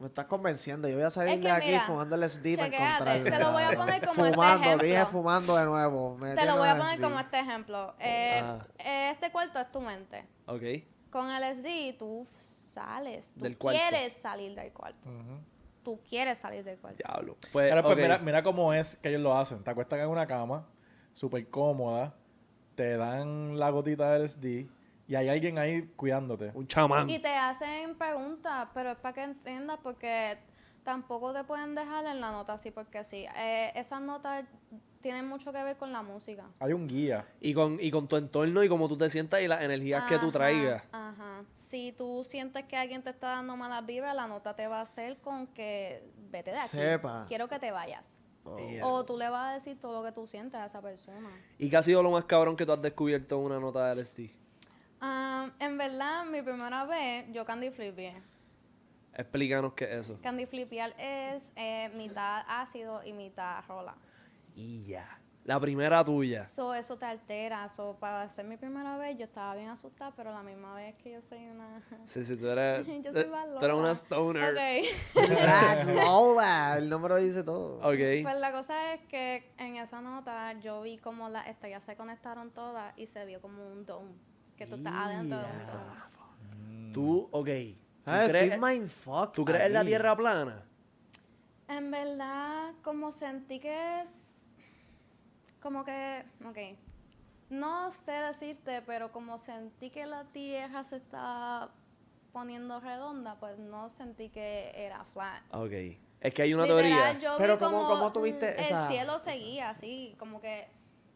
Me 0.00 0.06
estás 0.06 0.24
convenciendo. 0.26 0.88
Yo 0.88 0.96
voy 0.96 1.04
a 1.04 1.10
salir 1.10 1.34
Es 1.34 1.40
de 1.42 1.50
aquí 1.50 1.66
mira, 1.68 1.82
fumando 1.82 2.14
el 2.16 2.22
SD 2.28 2.56
para 2.56 2.70
chequéate, 2.70 2.92
encontrarlo. 2.94 3.24
te 3.30 3.38
lo 3.38 3.52
voy 3.52 3.62
a 3.62 3.70
poner 3.76 4.06
como 4.06 4.24
este 4.24 4.34
Fumando, 4.34 4.64
ejemplo. 4.64 4.86
dije 4.88 5.06
fumando 5.06 5.56
de 5.56 5.64
nuevo. 5.66 6.16
te 6.20 6.46
lo 6.46 6.56
voy 6.56 6.68
a 6.68 6.76
poner 6.78 6.94
SD. 6.98 7.02
como 7.02 7.20
este 7.20 7.38
ejemplo. 7.38 7.94
Eh, 8.00 8.40
Ah. 8.42 8.66
Este 9.12 9.30
cuarto 9.30 9.58
es 9.60 9.70
tu 9.70 9.80
mente. 9.80 10.26
Ok. 10.46 10.62
Con 11.10 11.30
el 11.30 11.42
SD 11.54 11.96
tú 11.98 12.26
sales, 12.38 13.34
tú 13.34 13.40
Del 13.44 13.58
cuarto. 13.58 13.78
quieres 13.78 14.14
salir 14.14 14.54
del 14.54 14.72
cuarto. 14.72 15.08
Tú 15.82 16.00
quieres 16.08 16.38
salir 16.38 16.64
del 16.64 16.78
cuarto. 16.78 16.98
Diablo. 16.98 17.36
Pues, 17.52 17.68
Pero 17.70 17.82
pues 17.82 17.94
ok. 17.94 18.00
mira, 18.00 18.18
mira 18.18 18.42
cómo 18.42 18.72
es 18.72 18.96
que 18.96 19.08
ellos 19.10 19.20
lo 19.20 19.36
hacen. 19.36 19.62
Te 19.62 19.70
acuestan 19.70 20.00
en 20.00 20.08
una 20.08 20.26
cama, 20.26 20.66
súper 21.14 21.48
cómoda, 21.50 22.14
te 22.74 22.96
dan 22.96 23.58
la 23.58 23.68
gotita 23.70 24.12
del 24.12 24.22
SD 24.28 24.68
y 25.10 25.16
hay 25.16 25.28
alguien 25.28 25.58
ahí 25.58 25.90
cuidándote. 25.96 26.52
Un 26.54 26.68
chamán. 26.68 27.10
Y 27.10 27.18
te 27.18 27.34
hacen 27.34 27.96
preguntas, 27.96 28.68
pero 28.72 28.92
es 28.92 28.96
para 28.96 29.12
que 29.12 29.22
entiendas 29.24 29.80
porque 29.82 30.38
tampoco 30.84 31.32
te 31.32 31.42
pueden 31.42 31.74
dejar 31.74 32.06
en 32.06 32.20
la 32.20 32.30
nota 32.30 32.52
así 32.52 32.70
porque 32.70 33.02
sí. 33.02 33.26
Eh, 33.36 33.72
esas 33.74 34.00
notas 34.00 34.44
tienen 35.00 35.26
mucho 35.26 35.52
que 35.52 35.60
ver 35.64 35.76
con 35.76 35.90
la 35.90 36.02
música. 36.02 36.44
Hay 36.60 36.74
un 36.74 36.86
guía. 36.86 37.26
Y 37.40 37.54
con, 37.54 37.78
y 37.80 37.90
con 37.90 38.06
tu 38.06 38.14
entorno 38.14 38.62
y 38.62 38.68
cómo 38.68 38.88
tú 38.88 38.96
te 38.96 39.10
sientas 39.10 39.42
y 39.42 39.48
las 39.48 39.62
energías 39.62 40.04
que 40.04 40.16
tú 40.20 40.30
traigas. 40.30 40.84
Ajá. 40.92 41.42
Si 41.56 41.90
tú 41.90 42.22
sientes 42.22 42.66
que 42.66 42.76
alguien 42.76 43.02
te 43.02 43.10
está 43.10 43.30
dando 43.30 43.56
malas 43.56 43.84
vibras, 43.84 44.14
la 44.14 44.28
nota 44.28 44.54
te 44.54 44.68
va 44.68 44.78
a 44.78 44.82
hacer 44.82 45.16
con 45.16 45.48
que 45.48 46.08
vete 46.30 46.52
de 46.52 46.58
aquí. 46.58 46.68
Sepa. 46.68 47.24
Quiero 47.26 47.48
que 47.48 47.58
te 47.58 47.72
vayas. 47.72 48.16
Yeah. 48.56 48.86
O 48.86 49.04
tú 49.04 49.18
le 49.18 49.28
vas 49.28 49.48
a 49.48 49.54
decir 49.54 49.78
todo 49.80 49.92
lo 49.92 50.04
que 50.04 50.12
tú 50.12 50.28
sientes 50.28 50.60
a 50.60 50.66
esa 50.66 50.80
persona. 50.80 51.30
¿Y 51.58 51.68
qué 51.68 51.76
ha 51.76 51.82
sido 51.82 52.00
lo 52.00 52.12
más 52.12 52.26
cabrón 52.26 52.56
que 52.56 52.64
tú 52.64 52.70
has 52.72 52.80
descubierto 52.80 53.36
en 53.40 53.46
una 53.46 53.58
nota 53.58 53.92
de 53.92 54.00
LSD? 54.00 54.39
Ah, 55.00 55.50
en 55.58 55.78
verdad, 55.78 56.24
mi 56.26 56.42
primera 56.42 56.84
vez, 56.84 57.26
yo 57.32 57.44
candy 57.44 57.70
flipié. 57.70 58.22
Explícanos 59.14 59.72
qué 59.74 59.84
es 59.84 59.90
eso. 60.08 60.18
Candy 60.22 60.46
flipear 60.46 60.94
es 60.98 61.52
eh, 61.56 61.90
mitad 61.94 62.42
ácido 62.48 63.04
y 63.04 63.12
mitad 63.12 63.62
rola. 63.66 63.94
Y 64.54 64.84
ya. 64.84 65.18
La 65.44 65.58
primera 65.58 66.04
tuya. 66.04 66.48
So, 66.48 66.74
eso 66.74 66.96
te 66.96 67.06
altera. 67.06 67.68
So, 67.70 67.96
para 67.98 68.28
ser 68.28 68.44
mi 68.44 68.56
primera 68.56 68.98
vez, 68.98 69.16
yo 69.16 69.24
estaba 69.24 69.54
bien 69.56 69.68
asustada, 69.68 70.12
pero 70.14 70.30
la 70.30 70.42
misma 70.42 70.74
vez 70.74 70.96
que 70.98 71.12
yo 71.12 71.22
soy 71.22 71.48
una... 71.48 71.82
Sí, 72.04 72.22
sí, 72.24 72.36
tú 72.36 72.46
eres. 72.46 72.86
Yo 73.02 73.12
soy 73.12 73.22
eh, 73.22 73.26
más 73.26 73.48
tú 73.58 73.64
eres 73.64 73.76
una 73.76 73.92
stoner. 73.92 74.52
Ok. 74.52 75.28
Black 75.28 75.86
Lola, 76.04 76.76
el 76.76 76.88
número 76.88 77.16
dice 77.16 77.42
todo. 77.42 77.78
Ok. 77.78 78.22
Pues 78.22 78.38
la 78.38 78.52
cosa 78.52 78.92
es 78.94 79.00
que 79.06 79.50
en 79.58 79.76
esa 79.76 80.00
nota 80.00 80.52
yo 80.60 80.82
vi 80.82 80.98
como 80.98 81.28
las 81.30 81.48
estrellas 81.48 81.82
se 81.84 81.96
conectaron 81.96 82.50
todas 82.50 82.96
y 82.98 83.06
se 83.06 83.24
vio 83.24 83.40
como 83.40 83.66
un 83.66 83.86
dome. 83.86 84.12
Que 84.60 84.66
tú 84.66 84.74
estás 84.74 84.92
adentro 84.92 85.38
de 85.38 85.44
un 85.46 85.66
dome. 85.66 86.92
Tú, 86.92 87.28
ok. 87.30 87.46
¿Tú 87.46 88.10
Ah, 88.10 88.24
crees, 88.28 88.52
estoy 88.52 88.70
mindfuck 88.70 89.32
¿tú 89.32 89.42
crees 89.46 89.64
en 89.64 89.72
la 89.72 89.82
tierra 89.86 90.14
plana? 90.14 90.62
En 91.66 91.90
verdad, 91.90 92.72
como 92.82 93.10
sentí 93.10 93.58
que 93.58 94.02
es. 94.02 94.44
Como 95.62 95.82
que. 95.82 96.26
Ok. 96.46 96.58
No 97.48 97.90
sé 97.90 98.12
decirte, 98.12 98.82
pero 98.82 99.10
como 99.12 99.38
sentí 99.38 99.88
que 99.88 100.04
la 100.04 100.24
tierra 100.24 100.84
se 100.84 100.96
está 100.96 101.70
poniendo 102.30 102.80
redonda, 102.80 103.36
pues 103.40 103.58
no 103.58 103.88
sentí 103.88 104.28
que 104.28 104.70
era 104.74 105.04
flat. 105.06 105.42
Ok. 105.52 105.72
Es 106.20 106.34
que 106.34 106.42
hay 106.42 106.52
una 106.52 106.64
Literal, 106.64 106.82
teoría. 106.82 107.18
yo 107.18 107.36
Pero 107.38 107.54
vi 107.56 107.64
¿cómo- 107.64 107.78
como 107.78 107.88
cómo 107.94 108.12
tuviste 108.12 108.58
el 108.58 108.64
esa- 108.66 108.88
cielo 108.88 109.18
seguía 109.18 109.70
así, 109.70 110.14
como 110.18 110.38
que. 110.42 110.68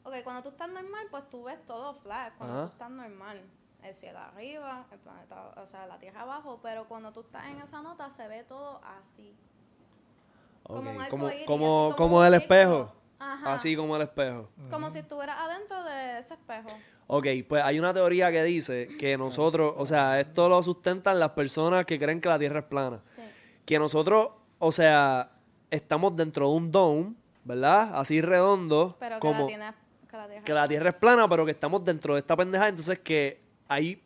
Ok, 0.05 0.15
cuando 0.23 0.43
tú 0.43 0.51
estás 0.51 0.69
normal, 0.69 1.07
pues 1.11 1.29
tú 1.31 1.45
ves 1.45 1.65
todo 1.65 1.95
flat. 1.95 2.35
Cuando 2.37 2.55
Ajá. 2.57 2.67
tú 2.67 2.73
estás 2.73 2.91
normal, 2.91 3.43
el 3.83 3.95
cielo 3.95 4.19
arriba, 4.19 4.87
el 4.93 4.99
planeta, 4.99 5.53
o 5.57 5.67
sea, 5.67 5.87
la 5.87 5.99
tierra 5.99 6.23
abajo, 6.23 6.61
pero 6.63 6.87
cuando 6.87 7.13
tú 7.13 7.21
estás 7.21 7.47
en 7.47 7.61
esa 7.61 7.83
nota 7.83 8.11
se 8.11 8.29
ve 8.29 8.45
todo 8.45 8.81
así. 8.85 9.35
Como 10.63 10.91
un 10.91 11.05
Como, 11.07 11.31
como, 11.47 11.95
como 11.97 12.19
un 12.19 12.27
el 12.27 12.35
espejo. 12.35 12.93
Ajá. 13.19 13.55
Así 13.55 13.77
como 13.77 13.97
el 13.97 14.03
espejo. 14.03 14.49
Como 14.71 14.91
si 14.91 14.99
estuvieras 14.99 15.37
adentro 15.39 15.83
de 15.85 16.19
ese 16.19 16.35
espejo. 16.35 16.69
Ok, 17.07 17.27
pues 17.49 17.63
hay 17.63 17.79
una 17.79 17.93
teoría 17.93 18.31
que 18.31 18.43
dice 18.45 18.89
que 18.99 19.17
nosotros, 19.19 19.75
o 19.77 19.87
sea, 19.87 20.21
esto 20.21 20.49
lo 20.49 20.63
sustentan 20.63 21.19
las 21.19 21.31
personas 21.31 21.85
que 21.85 21.99
creen 21.99 22.21
que 22.21 22.29
la 22.29 22.39
Tierra 22.39 22.61
es 22.61 22.67
plana. 22.67 23.01
Sí. 23.09 23.23
Que 23.67 23.79
nosotros, 23.79 24.31
o 24.59 24.73
sea, 24.73 25.31
estamos 25.71 26.17
dentro 26.17 26.49
de 26.49 26.57
un 26.57 26.73
dome, 26.73 27.15
¿verdad? 27.45 27.99
Así 27.99 28.21
redondo, 28.23 28.97
Pero 28.99 29.17
que 29.17 29.21
como 29.21 29.41
la 29.41 29.47
tienes. 29.47 29.75
Que 30.15 30.19
la 30.19 30.29
tierra. 30.29 30.45
que 30.45 30.55
la 30.55 30.69
Tierra 30.69 30.91
es 30.91 30.97
plana, 30.97 31.29
pero 31.29 31.45
que 31.45 31.51
estamos 31.51 31.85
dentro 31.85 32.15
de 32.15 32.21
esta 32.21 32.37
pendeja. 32.37 32.69
Entonces 32.69 33.01
que 33.01 33.41
hay, 33.67 34.01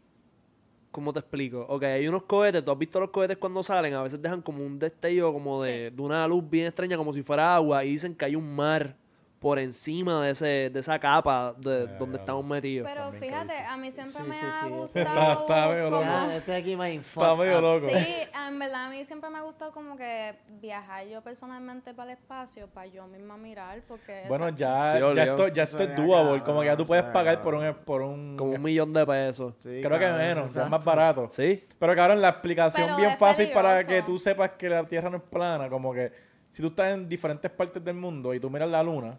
¿cómo 0.90 1.12
te 1.12 1.18
explico? 1.18 1.66
Ok, 1.68 1.82
hay 1.82 2.08
unos 2.08 2.22
cohetes, 2.22 2.64
tú 2.64 2.70
has 2.70 2.78
visto 2.78 2.98
los 2.98 3.10
cohetes 3.10 3.36
cuando 3.36 3.62
salen, 3.62 3.92
a 3.92 4.02
veces 4.02 4.22
dejan 4.22 4.40
como 4.40 4.64
un 4.64 4.78
destello 4.78 5.32
como 5.34 5.62
de, 5.62 5.90
de 5.90 6.02
una 6.02 6.26
luz 6.26 6.48
bien 6.48 6.66
extraña, 6.66 6.96
como 6.96 7.12
si 7.12 7.22
fuera 7.22 7.54
agua, 7.54 7.84
y 7.84 7.90
dicen 7.90 8.14
que 8.14 8.24
hay 8.24 8.36
un 8.36 8.56
mar 8.56 8.96
por 9.38 9.58
encima 9.60 10.24
de, 10.24 10.32
ese, 10.32 10.68
de 10.70 10.80
esa 10.80 10.98
capa 10.98 11.54
de 11.56 11.86
donde 11.96 12.18
estamos 12.18 12.44
metidos. 12.44 12.90
Pero 12.92 13.12
fíjate, 13.12 13.56
a 13.56 13.76
mí 13.76 13.92
siempre 13.92 14.22
Sí, 14.22 14.28
me 14.28 14.34
sí, 14.34 14.40
ha 14.44 14.64
sí, 14.64 14.70
gustado. 14.70 15.04
Está- 15.06 15.32
está 15.34 15.68
medio 15.68 15.90
como- 15.90 16.00
Ya, 16.02 16.36
estoy 16.36 16.54
aquí. 16.56 16.72
Está 16.72 17.34
medio 17.36 17.60
loco. 17.60 17.86
Sí, 17.88 18.16
en 18.48 18.58
verdad 18.58 18.86
a 18.86 18.90
mí 18.90 19.04
siempre 19.04 19.30
me 19.30 19.38
ha 19.38 19.42
gustado 19.42 19.70
como 19.70 19.96
que 19.96 20.34
viajar 20.60 21.06
yo 21.06 21.22
personalmente 21.22 21.94
para 21.94 22.10
el 22.12 22.18
espacio, 22.18 22.66
para 22.66 22.88
yo 22.88 23.06
misma 23.06 23.36
mirar, 23.36 23.80
porque... 23.86 24.24
Bueno, 24.26 24.48
esa- 24.48 24.56
ya, 24.56 24.92
Sí, 24.92 25.14
ya 25.14 25.22
esto, 25.24 25.48
ya 25.48 25.62
esto 25.62 25.82
es 25.84 25.96
doable. 25.96 26.42
Como 26.42 26.60
que 26.60 26.66
ya 26.66 26.76
tú 26.76 26.84
puedes 26.84 27.04
pagar 27.04 27.40
por 27.42 27.54
un, 27.54 27.74
por 27.84 28.02
un 28.02 28.36
Como 28.36 28.52
un 28.52 28.62
millón 28.62 28.92
de 28.92 29.06
pesos. 29.06 29.54
Sí, 29.60 29.80
creo 29.82 29.98
que 30.00 30.10
menos, 30.10 30.56
es 30.56 30.68
más 30.68 30.84
barato. 30.84 31.28
¿Sí? 31.30 31.64
Pero 31.78 31.94
cabrón, 31.94 32.20
la 32.20 32.30
explicación 32.30 32.86
Pero 32.86 32.96
bien 32.96 33.16
fácil 33.16 33.50
para 33.52 33.84
que 33.84 34.02
tú 34.02 34.18
sepas 34.18 34.50
que 34.58 34.68
la 34.68 34.84
Tierra 34.84 35.08
no 35.10 35.18
es 35.18 35.22
plana, 35.22 35.68
como 35.68 35.92
que 35.92 36.10
si 36.48 36.62
tú 36.62 36.68
estás 36.68 36.94
en 36.94 37.08
diferentes 37.08 37.50
partes 37.50 37.84
del 37.84 37.94
mundo 37.94 38.32
y 38.34 38.40
tú 38.40 38.48
miras 38.50 38.68
la 38.70 38.82
luna, 38.82 39.18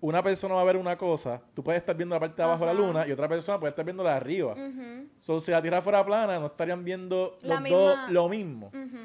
una 0.00 0.22
persona 0.22 0.54
va 0.54 0.60
a 0.60 0.64
ver 0.64 0.76
una 0.76 0.96
cosa, 0.96 1.40
tú 1.54 1.64
puedes 1.64 1.80
estar 1.80 1.96
viendo 1.96 2.14
la 2.14 2.20
parte 2.20 2.36
de 2.36 2.42
abajo 2.42 2.60
de 2.60 2.66
la 2.66 2.72
Ajá. 2.72 2.80
luna 2.80 3.06
y 3.06 3.12
otra 3.12 3.28
persona 3.28 3.58
puede 3.58 3.70
estar 3.70 3.84
viendo 3.84 4.02
la 4.04 4.10
de 4.10 4.16
arriba. 4.16 4.52
Ujú, 4.52 5.08
So, 5.18 5.40
si 5.40 5.50
la 5.50 5.62
Tierra 5.62 5.80
fuera 5.82 6.04
plana, 6.04 6.38
no 6.38 6.46
estarían 6.46 6.84
viendo 6.84 7.38
La 7.42 7.54
los 7.54 7.62
misma- 7.62 7.78
dos 7.78 8.10
lo 8.10 8.28
mismo. 8.28 8.66
ujú. 8.68 8.98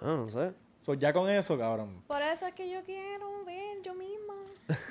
Ah, 0.00 0.14
no 0.16 0.28
sé. 0.28 0.52
So, 0.78 0.94
ya 0.94 1.12
con 1.12 1.28
eso, 1.28 1.58
cabrón. 1.58 2.02
Por 2.06 2.22
eso 2.22 2.46
es 2.46 2.54
que 2.54 2.70
yo 2.70 2.82
quiero 2.84 3.44
ver 3.44 3.82
yo 3.82 3.94
misma. 3.94 4.34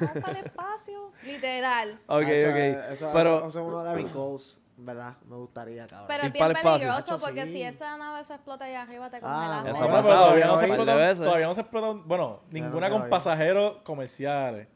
Vamos 0.02 0.18
para 0.24 0.40
el 0.40 0.46
espacio. 0.46 1.12
Literal. 1.24 2.00
Ok, 2.08 2.24
Ah, 2.24 2.32
eso, 2.32 2.50
ok. 2.50 2.56
Eso, 2.94 3.10
Pero, 3.14 3.38
eso, 3.38 3.48
eso 3.48 3.60
es 3.62 3.68
uno 3.68 3.84
de 3.86 3.96
mis 4.04 4.14
goals, 4.14 4.60
¿verdad? 4.76 5.16
Me 5.30 5.36
gustaría, 5.38 5.86
cabrón. 5.88 6.08
Pero 6.10 6.24
es 6.24 6.34
bien 6.34 6.54
peligroso 6.62 7.20
porque 7.20 7.44
sí. 7.46 7.52
si 7.54 7.64
esa 7.64 7.96
nave 7.98 8.22
se 8.26 8.34
explota 8.34 8.66
allá 8.66 8.82
arriba 8.82 9.10
te 9.10 9.18
Ah, 9.18 9.22
congelas. 9.62 9.76
Eso 9.78 9.84
ha 9.86 9.92
pasado 9.92 10.24
todavía 10.26 10.48
no 10.48 10.58
se 10.58 10.68
veces. 10.68 11.18
todavía 11.20 11.48
no 11.48 11.54
se 11.56 11.62
explotan, 11.62 12.08
bueno, 12.08 12.42
ninguna 12.52 12.88
no 12.90 12.94
con 12.94 13.02
creo. 13.04 13.10
pasajeros 13.12 13.78
comerciales. 13.84 14.68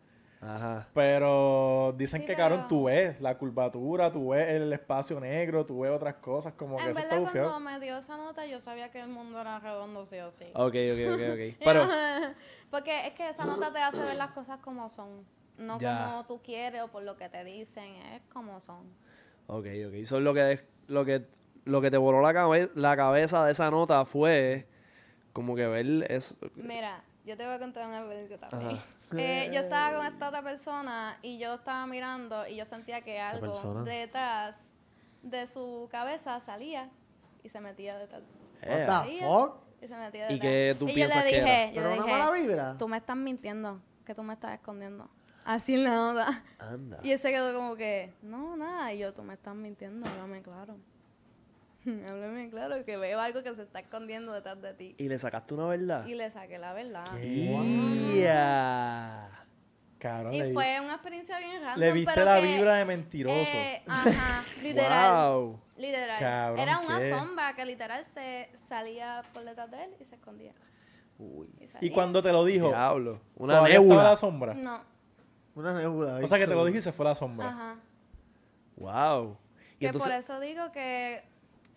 Ajá. 0.42 0.88
Pero 0.96 1.94
dicen 1.98 2.22
Sí, 2.22 2.28
que, 2.28 2.36
cabrón, 2.36 2.60
pero- 2.62 2.68
tú 2.68 2.84
ves 2.86 3.22
la 3.22 3.38
curvatura, 3.38 4.12
tú 4.12 4.30
ves 4.30 4.50
el 4.50 4.74
espacio 4.74 5.20
negro, 5.20 5.66
tú 5.66 5.82
ves 5.82 5.92
otras 5.92 6.16
cosas, 6.16 6.54
como 6.54 6.78
que 6.78 6.90
eso 6.90 7.00
está 7.00 7.20
cuando 7.22 7.60
me 7.60 7.80
dio 7.80 7.98
esa 7.98 8.18
nota, 8.18 8.46
yo 8.48 8.60
sabía 8.60 8.90
que 8.90 9.00
el 9.02 9.08
mundo 9.10 9.40
era 9.40 9.60
redondo 9.60 10.06
sí 10.08 10.18
o 10.20 10.32
sí. 10.32 10.46
Ok, 10.56 10.74
ok, 10.94 11.14
ok, 11.14 11.22
ok. 11.34 11.58
Pero, 11.64 11.88
Porque 12.72 13.08
es 13.08 13.14
que 13.14 13.30
esa 13.30 13.46
nota 13.46 13.72
te 13.72 13.80
hace 13.80 14.00
ver 14.00 14.16
las 14.16 14.32
cosas 14.32 14.60
como 14.60 14.90
son. 14.90 15.26
No 15.58 15.78
Ya. 15.80 16.06
como 16.06 16.26
tú 16.26 16.42
quieres 16.42 16.82
o 16.82 16.88
por 16.88 17.04
lo 17.04 17.18
que 17.18 17.30
te 17.30 17.44
dicen, 17.44 17.94
es 18.14 18.22
como 18.34 18.60
son. 18.62 18.80
ok, 19.48 19.66
ok. 19.88 19.94
Eso 19.94 20.18
es 20.18 20.24
lo 20.24 20.34
que, 20.34 20.60
lo 20.88 21.06
que, 21.06 21.28
lo 21.66 21.82
que 21.82 21.92
te 21.92 21.98
voló 21.98 22.20
la, 22.22 22.34
cabe- 22.34 22.72
la 22.74 22.96
cabeza 22.96 23.46
de 23.46 23.52
esa 23.52 23.70
nota 23.70 24.06
fue 24.06 24.66
como 25.34 25.56
que 25.56 25.68
ver 25.68 26.12
eso. 26.12 26.36
Mira, 26.56 27.04
yo 27.26 27.32
yo 27.32 27.38
te 27.38 27.46
voy 27.46 27.54
a 27.54 27.60
contar 27.60 27.86
una 27.86 28.00
experiencia 28.00 28.40
también. 28.40 28.82
Eh, 29.18 29.50
yo 29.54 29.62
estaba 29.62 29.98
con 29.98 30.06
esta 30.06 30.28
otra 30.30 30.42
persona 30.42 31.18
y 31.22 31.38
yo 31.38 31.56
estaba 31.56 31.86
mirando 31.88 32.48
y 32.48 32.56
yo 32.56 32.66
sentía 32.66 33.02
que 33.02 33.20
algo 33.20 33.84
detrás 33.84 34.72
de 35.24 35.48
su 35.48 35.88
cabeza 35.92 36.40
salía 36.40 36.90
y 37.44 37.50
se 37.50 37.60
metía 37.60 37.98
detrás. 37.98 38.22
What 38.64 38.70
the 38.78 38.86
Salía 38.86 39.28
fuck? 39.28 39.56
Y 39.82 39.88
se 39.88 39.96
metía 39.98 40.26
¿Y 40.32 40.34
detrás. 40.34 40.40
qué 40.40 40.76
tú 40.78 40.88
y 40.88 40.94
piensas 40.94 41.18
yo 41.18 41.24
le 41.26 41.30
que 41.32 41.42
dije, 41.42 41.64
era? 41.64 41.72
yo 41.72 41.76
¿Pero 41.76 41.90
le 41.90 41.94
una 41.96 42.06
dije, 42.06 42.18
mala 42.18 42.32
vibra? 42.32 42.78
tú 42.78 42.88
me 42.88 42.98
estás 42.98 43.18
mintiendo, 43.18 43.82
que 44.06 44.14
tú 44.16 44.24
me 44.24 44.34
estás 44.34 44.54
escondiendo. 44.54 45.10
Así 45.44 45.74
en 45.74 45.84
la 45.86 45.96
nota. 45.96 46.44
Anda. 46.60 47.00
Y 47.02 47.12
él 47.12 47.18
se 47.20 47.32
quedó 47.32 47.52
como 47.56 47.76
que, 47.76 48.14
no, 48.22 48.56
nada. 48.56 48.94
Y 48.94 49.00
yo, 49.00 49.12
tú 49.12 49.24
me 49.24 49.34
estás 49.34 49.56
mintiendo, 49.56 50.08
háblame 50.08 50.44
claro. 50.44 50.78
háblame 52.08 52.50
claro, 52.50 52.84
que 52.86 52.98
veo 52.98 53.20
algo 53.20 53.44
que 53.44 53.56
se 53.56 53.64
está 53.64 53.80
escondiendo 53.80 54.32
detrás 54.34 54.62
de 54.62 54.74
ti. 54.74 54.96
¿Y 54.98 55.08
le 55.10 55.18
sacaste 55.20 55.54
una 55.54 55.66
verdad? 55.68 56.06
Y 56.06 56.16
le 56.16 56.30
saqué 56.32 56.58
la 56.58 56.74
verdad. 56.74 57.06
¡Ya! 58.16 59.30
Cabrón, 60.00 60.34
Y 60.34 60.40
le, 60.40 60.54
fue 60.54 60.80
una 60.82 60.94
experiencia 60.94 61.38
bien 61.38 61.62
random. 61.62 61.80
le 61.80 61.92
viste 61.92 62.12
pero 62.12 62.26
la 62.26 62.42
que, 62.42 62.48
vibra 62.48 62.76
de 62.76 62.86
mentiroso. 62.86 63.36
eh, 63.38 63.84
ajá, 63.88 64.44
literal. 64.64 65.14
¡Wow! 65.34 65.60
Literal. 65.78 66.20
Cabrón, 66.20 66.60
Era 66.60 66.80
una 66.80 67.00
¿qué? 67.00 67.10
sombra 67.12 67.56
que 67.56 67.66
literal 67.66 68.04
se 68.06 68.50
salía 68.68 69.22
por 69.34 69.44
detrás 69.46 69.70
de 69.70 69.84
él 69.84 69.92
y 70.00 70.06
se 70.06 70.16
escondía. 70.16 70.54
Y, 71.20 71.86
y 71.86 71.90
cuando 71.92 72.24
te 72.24 72.32
lo 72.32 72.44
dijo, 72.46 72.70
Diablo. 72.70 73.22
Una 73.36 73.54
¿todavía 73.58 73.76
estaba 73.76 73.88
nébula. 73.94 74.04
la 74.10 74.16
sombra. 74.16 74.54
No, 74.56 74.82
Una 75.54 75.74
nebula. 75.76 76.16
O 76.24 76.28
sea 76.28 76.40
que 76.40 76.48
te 76.48 76.56
lo 76.56 76.66
dije 76.66 76.80
y 76.80 76.82
se 76.82 76.92
fue 76.92 77.06
la 77.06 77.14
sombra. 77.14 77.48
ajá. 77.50 77.76
¡Wow! 78.78 79.38
Y 79.76 79.80
Que 79.82 79.86
entonces, 79.88 80.10
por 80.10 80.18
eso 80.20 80.40
digo 80.40 80.72
que 80.72 81.24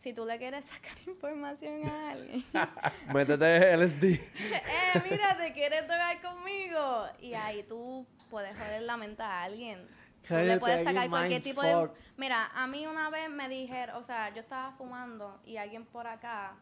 si 0.05 0.13
tú 0.13 0.27
le 0.27 0.37
quieres 0.37 0.67
sacar 0.67 0.93
información 1.07 1.89
a 1.89 2.11
alguien, 2.11 2.45
métete 3.15 3.75
LSD. 3.75 4.05
eh, 4.05 5.03
mira, 5.11 5.35
te 5.35 5.51
quieres 5.55 5.81
tocar 5.83 6.21
conmigo. 6.21 7.07
Y 7.21 7.33
ahí 7.33 7.63
tú 7.63 8.07
puedes 8.29 8.55
joder 8.55 8.83
la 8.83 8.99
mente 8.99 9.23
a 9.23 9.45
alguien. 9.45 9.89
Tú 10.29 10.35
le 10.35 10.59
puedes 10.59 10.85
sacar 10.85 11.09
cualquier 11.09 11.43
tipo 11.43 11.63
de... 11.63 11.91
Mira, 12.19 12.51
a 12.55 12.67
mí 12.67 12.87
una 12.87 13.09
vez 13.09 13.31
me 13.31 13.49
dijeron, 13.49 13.97
o 13.97 14.03
sea, 14.03 14.33
yo 14.35 14.41
estaba 14.41 14.73
fumando 14.73 15.41
y 15.45 15.57
alguien 15.57 15.87
por 15.87 16.07
acá, 16.07 16.57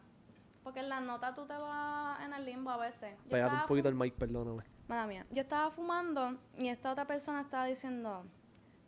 porque 0.63 0.79
en 0.79 0.89
la 0.89 1.01
nota 1.01 1.35
tú 1.35 1.45
te 1.45 1.53
vas 1.53 2.21
en 2.25 2.33
el 2.33 2.45
limbo 2.45 2.71
a 2.71 2.77
veces. 2.77 3.13
Pégate 3.29 3.55
un 3.55 3.67
poquito 3.67 3.89
el 3.89 3.95
mic, 3.95 4.13
perdóname. 4.15 4.63
Mala 4.87 5.05
mía. 5.05 5.25
Yo 5.31 5.41
estaba 5.41 5.69
fumando 5.71 6.37
y 6.57 6.69
esta 6.69 6.91
otra 6.91 7.05
persona 7.05 7.41
estaba 7.41 7.65
diciendo, 7.65 8.25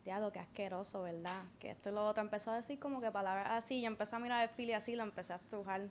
diablo, 0.06 0.32
qué 0.32 0.40
asqueroso, 0.40 1.02
¿verdad? 1.04 1.44
Que 1.60 1.72
esto 1.72 1.90
y 1.90 1.94
lo 1.94 2.08
otro. 2.08 2.22
Empezó 2.24 2.52
a 2.52 2.56
decir 2.56 2.80
como 2.80 3.02
que 3.02 3.12
palabras 3.12 3.48
así. 3.50 3.82
Yo 3.82 3.88
empecé 3.88 4.16
a 4.16 4.20
mirar 4.20 4.44
el 4.44 4.50
fili 4.50 4.72
así, 4.74 4.96
lo 4.96 5.04
empecé 5.04 5.34
a 5.34 5.38
estrujar. 5.38 5.90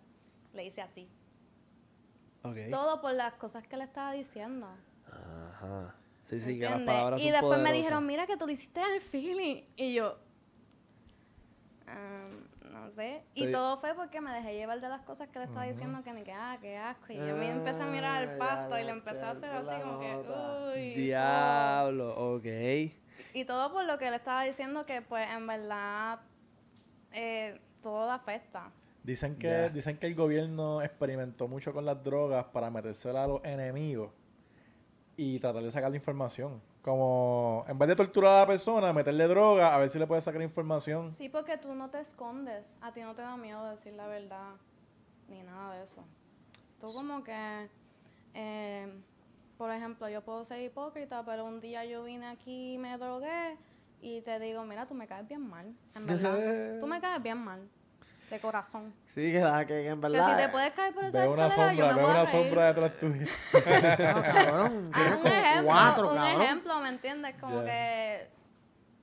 Le 0.54 0.64
hice 0.64 0.80
así. 0.80 1.08
Ok. 2.42 2.56
Todo 2.70 3.00
por 3.00 3.12
las 3.12 3.34
cosas 3.34 3.66
que 3.66 3.76
le 3.76 3.84
estaba 3.84 4.12
diciendo. 4.12 4.68
Ajá. 5.06 5.94
Sí, 6.22 6.40
sí, 6.40 6.58
que 6.58 6.64
las 6.64 6.80
palabras 6.82 7.20
Y 7.20 7.24
son 7.24 7.32
después 7.32 7.50
me 7.50 7.56
poderosas. 7.64 7.76
dijeron, 7.76 8.06
mira 8.06 8.26
que 8.26 8.36
tú 8.36 8.46
le 8.46 8.52
hiciste 8.54 8.80
al 8.80 9.00
fili. 9.00 9.68
Y 9.76 9.94
yo, 9.94 10.16
"Um, 11.88 12.72
no 12.72 12.90
sé. 12.92 13.22
Y 13.34 13.46
Te- 13.46 13.52
todo 13.52 13.78
fue 13.78 13.94
porque 13.94 14.20
me 14.20 14.30
dejé 14.32 14.54
llevar 14.54 14.80
de 14.80 14.88
las 14.88 15.02
cosas 15.02 15.28
que 15.28 15.38
le 15.38 15.44
estaba 15.46 15.66
diciendo 15.66 16.02
que 16.02 16.12
ni 16.12 16.22
que, 16.22 16.32
ah, 16.32 16.56
qué 16.60 16.76
asco. 16.78 17.12
Y 17.12 17.16
yo 17.16 17.36
me 17.36 17.50
empecé 17.50 17.82
a 17.82 17.86
mirar 17.86 18.20
Ah, 18.20 18.22
el 18.32 18.38
ya 18.38 18.38
pasto 18.38 18.78
y 18.78 18.84
le 18.84 18.90
empecé 18.90 19.20
a 19.22 19.30
hacer 19.30 19.50
así 19.50 19.82
como 19.82 20.00
que, 20.00 20.12
nota. 20.12 20.72
uy. 20.74 20.94
Diablo, 20.94 22.34
ok. 22.36 22.46
Y 23.34 23.44
todo 23.44 23.72
por 23.72 23.84
lo 23.84 23.98
que 23.98 24.08
él 24.08 24.14
estaba 24.14 24.44
diciendo 24.44 24.86
que 24.86 25.02
pues 25.02 25.28
en 25.30 25.46
verdad 25.46 26.20
eh, 27.12 27.60
todo 27.82 28.10
afecta. 28.10 28.70
Dicen 29.02 29.36
que, 29.36 29.68
dicen 29.68 29.98
que 29.98 30.06
el 30.06 30.14
gobierno 30.14 30.80
experimentó 30.80 31.46
mucho 31.46 31.74
con 31.74 31.84
las 31.84 32.02
drogas 32.02 32.46
para 32.46 32.70
metérsela 32.70 33.24
a 33.24 33.26
los 33.26 33.44
enemigos 33.44 34.12
y 35.16 35.38
tratar 35.40 35.62
de 35.62 35.70
sacar 35.70 35.90
la 35.90 35.96
información. 35.96 36.62
Como 36.80 37.64
en 37.68 37.78
vez 37.78 37.88
de 37.88 37.96
torturar 37.96 38.36
a 38.36 38.40
la 38.40 38.46
persona, 38.46 38.92
meterle 38.92 39.26
droga, 39.26 39.74
a 39.74 39.78
ver 39.78 39.88
si 39.88 39.98
le 39.98 40.06
puede 40.06 40.20
sacar 40.20 40.40
información. 40.40 41.12
Sí, 41.12 41.28
porque 41.28 41.58
tú 41.58 41.74
no 41.74 41.90
te 41.90 42.00
escondes, 42.00 42.76
a 42.80 42.92
ti 42.92 43.00
no 43.00 43.14
te 43.14 43.22
da 43.22 43.36
miedo 43.36 43.68
decir 43.68 43.94
la 43.94 44.06
verdad, 44.06 44.52
ni 45.28 45.42
nada 45.42 45.74
de 45.74 45.84
eso. 45.84 46.04
Tú 46.80 46.92
como 46.92 47.24
que, 47.24 47.68
eh, 48.34 48.92
por 49.58 49.70
ejemplo, 49.70 50.08
yo 50.08 50.22
puedo 50.22 50.44
ser 50.44 50.60
hipócrita, 50.62 51.22
pero 51.24 51.44
un 51.44 51.60
día 51.60 51.84
yo 51.84 52.04
vine 52.04 52.26
aquí 52.26 52.74
y 52.74 52.78
me 52.78 52.96
drogué 52.98 53.56
y 54.00 54.20
te 54.22 54.38
digo, 54.38 54.64
mira, 54.64 54.86
tú 54.86 54.94
me 54.94 55.06
caes 55.06 55.26
bien 55.26 55.48
mal, 55.48 55.72
en 55.94 56.06
verdad. 56.06 56.78
tú 56.80 56.86
me 56.86 57.00
caes 57.00 57.22
bien 57.22 57.38
mal, 57.38 57.68
de 58.30 58.40
corazón. 58.40 58.92
Sí, 59.06 59.32
que, 59.32 59.40
la, 59.40 59.64
que, 59.64 59.74
que 59.74 59.88
en 59.88 60.00
Que 60.00 60.08
verdad. 60.08 60.30
si 60.38 60.42
te 60.44 60.48
puedes 60.50 60.72
caer 60.72 60.94
por 60.94 61.04
esa 61.04 61.20
Veo 61.20 61.32
una 61.32 61.46
escalera, 61.46 61.74
yo 61.74 61.86
sombra, 61.86 61.94
me 61.94 61.94
veo 61.94 62.06
voy 62.06 62.16
a 62.16 62.20
una 62.20 62.26
sombra 62.26 62.66
detrás 62.72 62.92
tuyo. 62.98 63.26
No, 63.54 64.22
cabrón. 64.22 64.90
Ah, 64.92 64.98
Tienes 64.98 65.16
un 65.18 65.22
como 65.22 65.34
ejemplo, 65.34 65.64
cuatro, 65.66 66.08
un 66.10 66.16
cabrón. 66.16 66.42
ejemplo, 66.42 66.80
¿me 66.80 66.88
entiendes? 66.88 67.34
Como 67.40 67.64
que, 67.64 68.28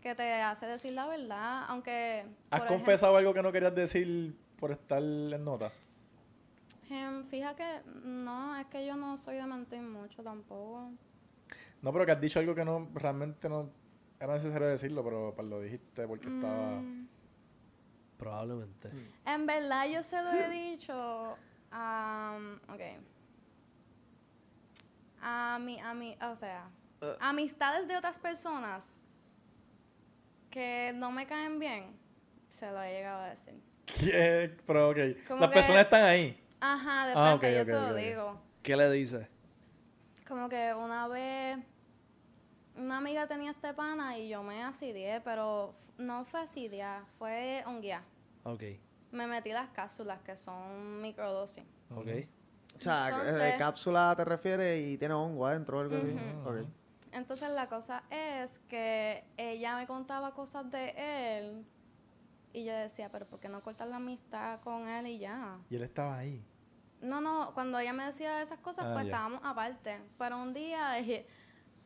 que 0.01 0.15
te 0.15 0.33
hace 0.41 0.65
decir 0.67 0.93
la 0.93 1.05
verdad, 1.07 1.63
aunque... 1.67 2.25
¿Has 2.49 2.59
ejemplo, 2.59 2.77
confesado 2.77 3.15
algo 3.15 3.33
que 3.33 3.41
no 3.41 3.51
querías 3.51 3.73
decir 3.73 4.35
por 4.59 4.71
estar 4.71 5.01
en 5.01 5.43
nota? 5.45 5.71
Fija 7.29 7.55
que 7.55 7.81
no, 8.03 8.55
es 8.57 8.65
que 8.67 8.85
yo 8.85 8.95
no 8.95 9.17
soy 9.17 9.35
de 9.35 9.45
mentir 9.45 9.81
mucho 9.81 10.23
tampoco. 10.23 10.91
No, 11.81 11.91
pero 11.93 12.05
que 12.05 12.11
has 12.11 12.21
dicho 12.21 12.39
algo 12.39 12.53
que 12.53 12.63
no 12.65 12.87
realmente 12.93 13.49
no 13.49 13.69
era 14.19 14.33
necesario 14.33 14.67
decirlo, 14.67 15.03
pero 15.03 15.33
pues, 15.35 15.47
lo 15.47 15.61
dijiste 15.61 16.07
porque 16.07 16.27
estaba... 16.27 16.79
Mm, 16.81 17.07
Probablemente. 18.17 18.89
en 19.25 19.45
verdad 19.47 19.87
yo 19.87 20.03
se 20.03 20.21
lo 20.21 20.31
he 20.31 20.49
dicho 20.49 21.35
a... 21.71 22.37
ok. 22.69 22.81
A 25.23 25.59
mi, 25.61 25.79
a 25.79 25.93
mi, 25.93 26.15
o 26.21 26.35
sea, 26.35 26.69
Eh. 27.01 27.15
amistades 27.19 27.87
de 27.87 27.95
otras 27.97 28.19
personas 28.19 28.95
que 30.51 30.91
no 30.95 31.11
me 31.11 31.25
caen 31.25 31.57
bien, 31.59 31.95
se 32.49 32.69
lo 32.71 32.81
he 32.83 32.91
llegado 32.93 33.21
a 33.23 33.29
decir. 33.29 33.55
¿Qué? 33.99 34.55
Pero 34.67 34.89
ok. 34.91 34.97
Como 35.27 35.41
Las 35.41 35.49
que- 35.49 35.53
personas 35.55 35.83
están 35.85 36.03
ahí. 36.03 36.40
Ajá, 36.61 37.07
de 37.07 37.13
Ah, 37.15 37.37
frente, 37.37 37.47
ok, 37.47 37.55
yo 37.55 37.61
ok, 37.61 37.67
se 37.85 37.89
lo 37.89 37.95
digo. 37.95 38.41
¿Qué 38.63 38.75
le 38.77 38.89
dices? 38.91 39.27
Como 40.27 40.47
que 40.47 40.73
una 40.73 41.07
vez 41.07 41.57
una 42.77 42.97
amiga 42.99 43.27
tenía 43.27 43.51
este 43.51 43.73
pana 43.73 44.17
y 44.17 44.29
yo 44.29 44.43
me 44.43 44.63
asidié, 44.63 45.19
pero 45.21 45.75
no 45.97 46.23
fue 46.25 46.41
asidiar, 46.41 47.03
fue 47.17 47.63
honguear. 47.65 48.03
Ok. 48.43 48.63
Me 49.11 49.27
metí 49.27 49.51
las 49.51 49.69
cápsulas 49.71 50.21
que 50.21 50.35
son 50.37 51.01
microdosis. 51.01 51.65
Ok. 51.93 52.07
O 52.77 52.81
sea, 52.81 53.09
Entonces- 53.09 53.41
eh, 53.41 53.55
cápsula 53.57 54.13
te 54.15 54.23
refieres 54.23 54.87
y 54.87 54.97
tiene 54.97 55.13
hongo 55.13 55.45
adentro 55.45 55.79
o 55.79 55.81
algo 55.81 55.97
así. 55.97 56.13
Ujú. 56.13 56.49
Ok. 56.49 56.67
Entonces 57.11 57.49
la 57.49 57.67
cosa 57.67 58.03
es 58.09 58.57
que 58.69 59.25
ella 59.35 59.75
me 59.75 59.85
contaba 59.85 60.33
cosas 60.33 60.71
de 60.71 60.93
él 61.39 61.65
y 62.53 62.63
yo 62.63 62.73
decía, 62.73 63.09
pero 63.11 63.25
¿por 63.25 63.39
qué 63.41 63.49
no 63.49 63.61
cortar 63.61 63.89
la 63.89 63.97
amistad 63.97 64.61
con 64.61 64.87
él 64.87 65.07
y 65.07 65.19
ya? 65.19 65.57
Y 65.69 65.75
él 65.75 65.83
estaba 65.83 66.17
ahí. 66.19 66.41
No, 67.01 67.19
no, 67.21 67.51
cuando 67.53 67.79
ella 67.79 67.93
me 67.93 68.05
decía 68.05 68.41
esas 68.41 68.59
cosas, 68.59 68.85
Ah, 68.87 68.93
pues 68.93 69.05
ya. 69.05 69.11
estábamos 69.11 69.41
aparte. 69.43 69.99
Pero 70.17 70.41
un 70.41 70.53
día 70.53 70.99
eh, 70.99 71.25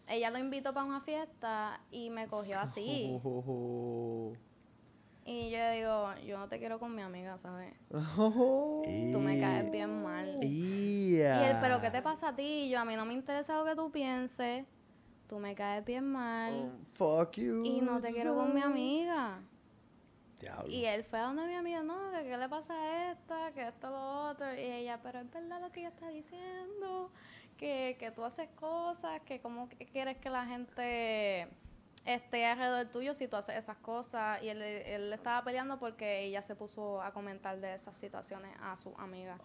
ella 0.07 0.29
lo 0.29 0.37
invitó 0.37 0.73
para 0.73 0.85
una 0.85 1.01
fiesta 1.01 1.79
y 1.91 2.09
me 2.09 2.27
cogió 2.27 2.59
así. 2.59 3.19
Y 5.27 5.49
yo 5.49 5.71
digo, 5.71 6.13
yo 6.23 6.37
no 6.37 6.47
te 6.47 6.59
quiero 6.59 6.79
con 6.79 6.93
mi 6.93 7.01
amiga, 7.01 7.35
¿sabes? 7.39 7.73
Tú 7.89 9.19
me 9.19 9.39
caes 9.39 9.71
bien 9.71 10.03
mal. 10.03 10.37
Y 10.43 11.15
él, 11.19 11.57
pero 11.61 11.81
¿qué 11.81 11.89
te 11.89 12.03
pasa 12.03 12.29
a 12.29 12.35
ti? 12.35 12.43
Y 12.65 12.69
yo, 12.69 12.79
a 12.79 12.85
mí 12.85 12.95
no 12.95 13.05
me 13.05 13.13
interesa 13.15 13.57
lo 13.57 13.65
que 13.65 13.75
tú 13.75 13.89
pienses. 13.89 14.65
Tú 15.27 15.39
me 15.39 15.55
caes 15.55 15.83
bien 15.83 16.05
mal. 16.05 16.71
Fuck 16.93 17.37
you. 17.37 17.63
Y 17.65 17.81
no 17.81 17.99
te 17.99 18.13
quiero 18.13 18.35
con 18.35 18.53
mi 18.53 18.61
amiga. 18.61 19.39
Diablo. 20.45 20.71
Y 20.71 20.85
él 20.85 21.03
fue 21.03 21.19
a 21.19 21.23
donde 21.23 21.45
mi 21.45 21.55
amiga, 21.55 21.83
no, 21.83 22.11
que 22.11 22.23
qué 22.23 22.37
le 22.37 22.49
pasa 22.49 22.73
a 22.73 23.11
esta, 23.11 23.51
que 23.53 23.67
esto, 23.67 23.89
lo 23.89 24.29
otro. 24.29 24.53
Y 24.53 24.59
ella, 24.59 24.99
pero 25.01 25.19
es 25.19 25.31
verdad 25.31 25.59
lo 25.59 25.71
que 25.71 25.81
ella 25.81 25.89
está 25.89 26.09
diciendo, 26.09 27.11
que, 27.57 27.97
que 27.99 28.11
tú 28.11 28.23
haces 28.23 28.49
cosas, 28.55 29.21
que 29.21 29.39
cómo 29.39 29.67
quieres 29.91 30.17
que 30.17 30.29
la 30.29 30.45
gente 30.45 31.49
esté 32.05 32.45
alrededor 32.45 32.85
tuyo 32.91 33.13
si 33.13 33.27
tú 33.27 33.35
haces 33.35 33.57
esas 33.57 33.77
cosas. 33.77 34.41
Y 34.43 34.49
él, 34.49 34.61
él 34.61 35.11
estaba 35.11 35.43
peleando 35.43 35.79
porque 35.79 36.23
ella 36.23 36.41
se 36.41 36.55
puso 36.55 37.01
a 37.01 37.11
comentar 37.11 37.59
de 37.59 37.73
esas 37.73 37.95
situaciones 37.95 38.55
a 38.61 38.75
su 38.75 38.93
amiga. 38.97 39.37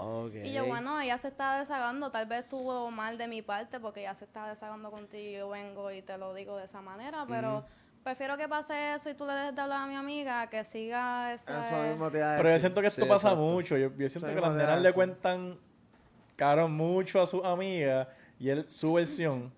Y 0.45 0.53
yo, 0.53 0.67
bueno, 0.67 1.01
ella 1.01 1.17
se 1.19 1.29
está 1.29 1.59
desagando, 1.59 2.11
tal 2.11 2.27
vez 2.27 2.43
estuvo 2.43 2.91
mal 2.91 3.19
de 3.19 3.27
mi 3.27 3.43
parte 3.43 3.81
porque 3.81 4.01
ella 4.01 4.15
se 4.15 4.27
está 4.27 4.47
desagando 4.47 4.91
contigo 4.91 5.31
y 5.31 5.33
yo 5.33 5.49
vengo 5.49 5.91
y 5.91 6.03
te 6.03 6.19
lo 6.19 6.35
digo 6.35 6.57
de 6.57 6.65
esa 6.65 6.83
manera, 6.83 7.25
pero 7.27 7.65
prefiero 8.03 8.37
que 8.37 8.49
pase 8.49 8.95
eso 8.95 9.11
y 9.11 9.15
tú 9.15 9.27
le 9.27 9.33
dejes 9.33 9.55
de 9.55 9.61
hablar 9.63 9.83
a 9.83 9.87
mi 9.87 9.95
amiga 9.95 10.49
que 10.49 10.65
siga 10.65 11.33
esa... 11.33 11.61
Eso 11.67 11.83
mismo 11.89 12.11
te 12.11 12.19
iba 12.19 12.35
a 12.35 12.37
Pero 12.39 12.51
yo 12.51 12.59
siento 12.59 12.81
que 12.81 12.87
esto 12.89 13.03
Sí, 13.03 13.09
pasa 13.09 13.29
exacto. 13.29 13.45
mucho. 13.45 13.77
Yo, 13.77 13.91
yo 13.97 14.09
siento 14.09 14.29
Sí, 14.29 14.35
que 14.35 14.41
las 14.41 14.53
nenas 14.53 14.81
le 14.83 14.93
cuentan, 14.93 15.59
cabrón, 16.37 16.73
mucho 16.73 17.21
a 17.21 17.27
sus 17.27 17.45
amigas 17.45 18.09
y 18.39 18.49
él, 18.49 18.65
su 18.69 18.95
versión, 18.95 19.53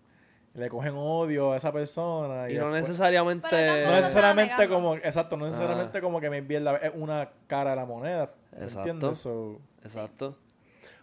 le 0.55 0.69
cogen 0.69 0.95
odio 0.97 1.53
a 1.53 1.57
esa 1.57 1.73
persona. 1.73 2.51
Y, 2.51 2.57
Y 2.57 2.59
no 2.59 2.67
después- 2.67 2.89
necesariamente. 2.89 3.85
No 3.87 3.93
necesariamente 3.93 4.69
como, 4.69 4.97
exacto, 4.97 5.37
no 5.37 5.47
necesariamente 5.47 6.01
como 6.01 6.21
que 6.21 6.29
me 6.29 6.61
la, 6.61 6.77
es 6.77 6.93
una 6.95 7.31
cara 7.47 7.71
de 7.71 7.77
la 7.77 7.87
moneda. 7.87 8.35
¿me 8.53 8.65
Exacto. 8.65 8.91
¿Entiendes? 8.91 9.19
So, 9.19 9.61
Exacto. 9.83 10.37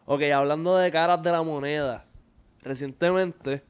Ok, 0.06 0.22
hablando 0.34 0.78
de 0.78 0.92
caras 0.92 1.22
de 1.24 1.32
la 1.32 1.42
moneda. 1.42 2.06
recientemente 2.62 3.64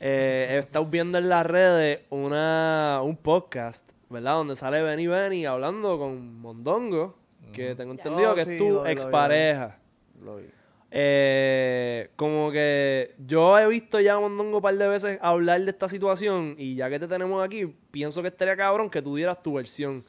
eh, 0.00 0.48
he 0.50 0.58
estado 0.58 0.86
viendo 0.86 1.18
en 1.18 1.28
las 1.28 1.44
redes 1.44 2.00
una, 2.10 3.00
un 3.02 3.16
podcast, 3.16 3.92
¿verdad? 4.08 4.34
Donde 4.34 4.56
sale 4.56 4.82
Benny 4.82 5.06
Benny 5.06 5.44
hablando 5.44 5.98
con 5.98 6.40
Mondongo, 6.40 7.16
que 7.52 7.74
tengo 7.74 7.92
entendido 7.92 8.32
Oh, 8.32 8.34
que 8.34 8.44
sí, 8.44 8.52
es 8.54 8.60
lo 8.60 8.66
tu 8.66 8.74
lo 8.74 8.82
vi, 8.84 8.90
expareja. 8.90 9.78
Lo 10.22 10.36
vi. 10.36 10.44
Eh, 10.90 12.10
como 12.16 12.50
que 12.50 13.14
yo 13.26 13.58
he 13.58 13.66
visto 13.68 14.00
ya 14.00 14.14
a 14.14 14.20
Mondongo 14.20 14.58
un 14.58 14.62
par 14.62 14.76
de 14.76 14.88
veces 14.88 15.18
hablar 15.20 15.60
de 15.60 15.70
esta 15.70 15.88
situación 15.88 16.54
y 16.56 16.76
ya 16.76 16.88
que 16.88 16.98
te 16.98 17.08
tenemos 17.08 17.44
aquí, 17.44 17.66
pienso 17.90 18.22
que 18.22 18.28
estaría 18.28 18.56
cabrón 18.56 18.88
que 18.88 19.02
tú 19.02 19.16
dieras 19.16 19.42
tu 19.42 19.54
versión. 19.54 20.04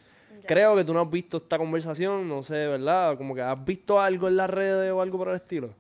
Creo 0.48 0.76
que 0.76 0.86
tú 0.86 0.94
no 0.94 1.02
has 1.02 1.10
visto 1.10 1.38
esta 1.38 1.58
conversación, 1.58 2.28
no 2.28 2.44
sé, 2.44 2.68
¿verdad? 2.68 3.18
Como 3.18 3.36
que 3.36 3.42
has 3.42 3.64
visto 3.66 4.00
algo 4.00 4.30
en 4.30 4.38
las 4.38 4.50
redes 4.50 4.92
o 4.92 5.02
algo 5.02 5.18
por 5.18 5.30
el 5.30 5.36
estilo. 5.36 5.74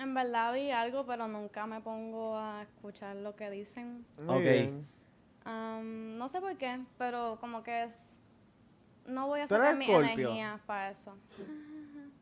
En 0.00 0.14
verdad 0.14 0.54
vi 0.54 0.70
algo, 0.70 1.04
pero 1.04 1.28
nunca 1.28 1.66
me 1.66 1.80
pongo 1.80 2.36
a 2.38 2.62
escuchar 2.62 3.16
lo 3.16 3.36
que 3.36 3.50
dicen. 3.50 4.06
Muy 4.18 4.36
Ok. 4.36 4.42
bien. 4.42 4.86
Am, 5.44 6.16
no 6.16 6.28
sé 6.28 6.40
por 6.40 6.56
qué, 6.56 6.80
pero 6.98 7.36
como 7.40 7.62
que 7.62 7.84
es- 7.84 8.16
no 9.06 9.26
voy 9.26 9.40
a 9.40 9.46
¿Tú 9.46 9.54
eres 9.56 9.66
sacar 9.66 9.76
mi 9.76 9.84
Scorpio? 9.86 10.10
energía 10.12 10.60
para 10.66 10.90
eso. 10.90 11.16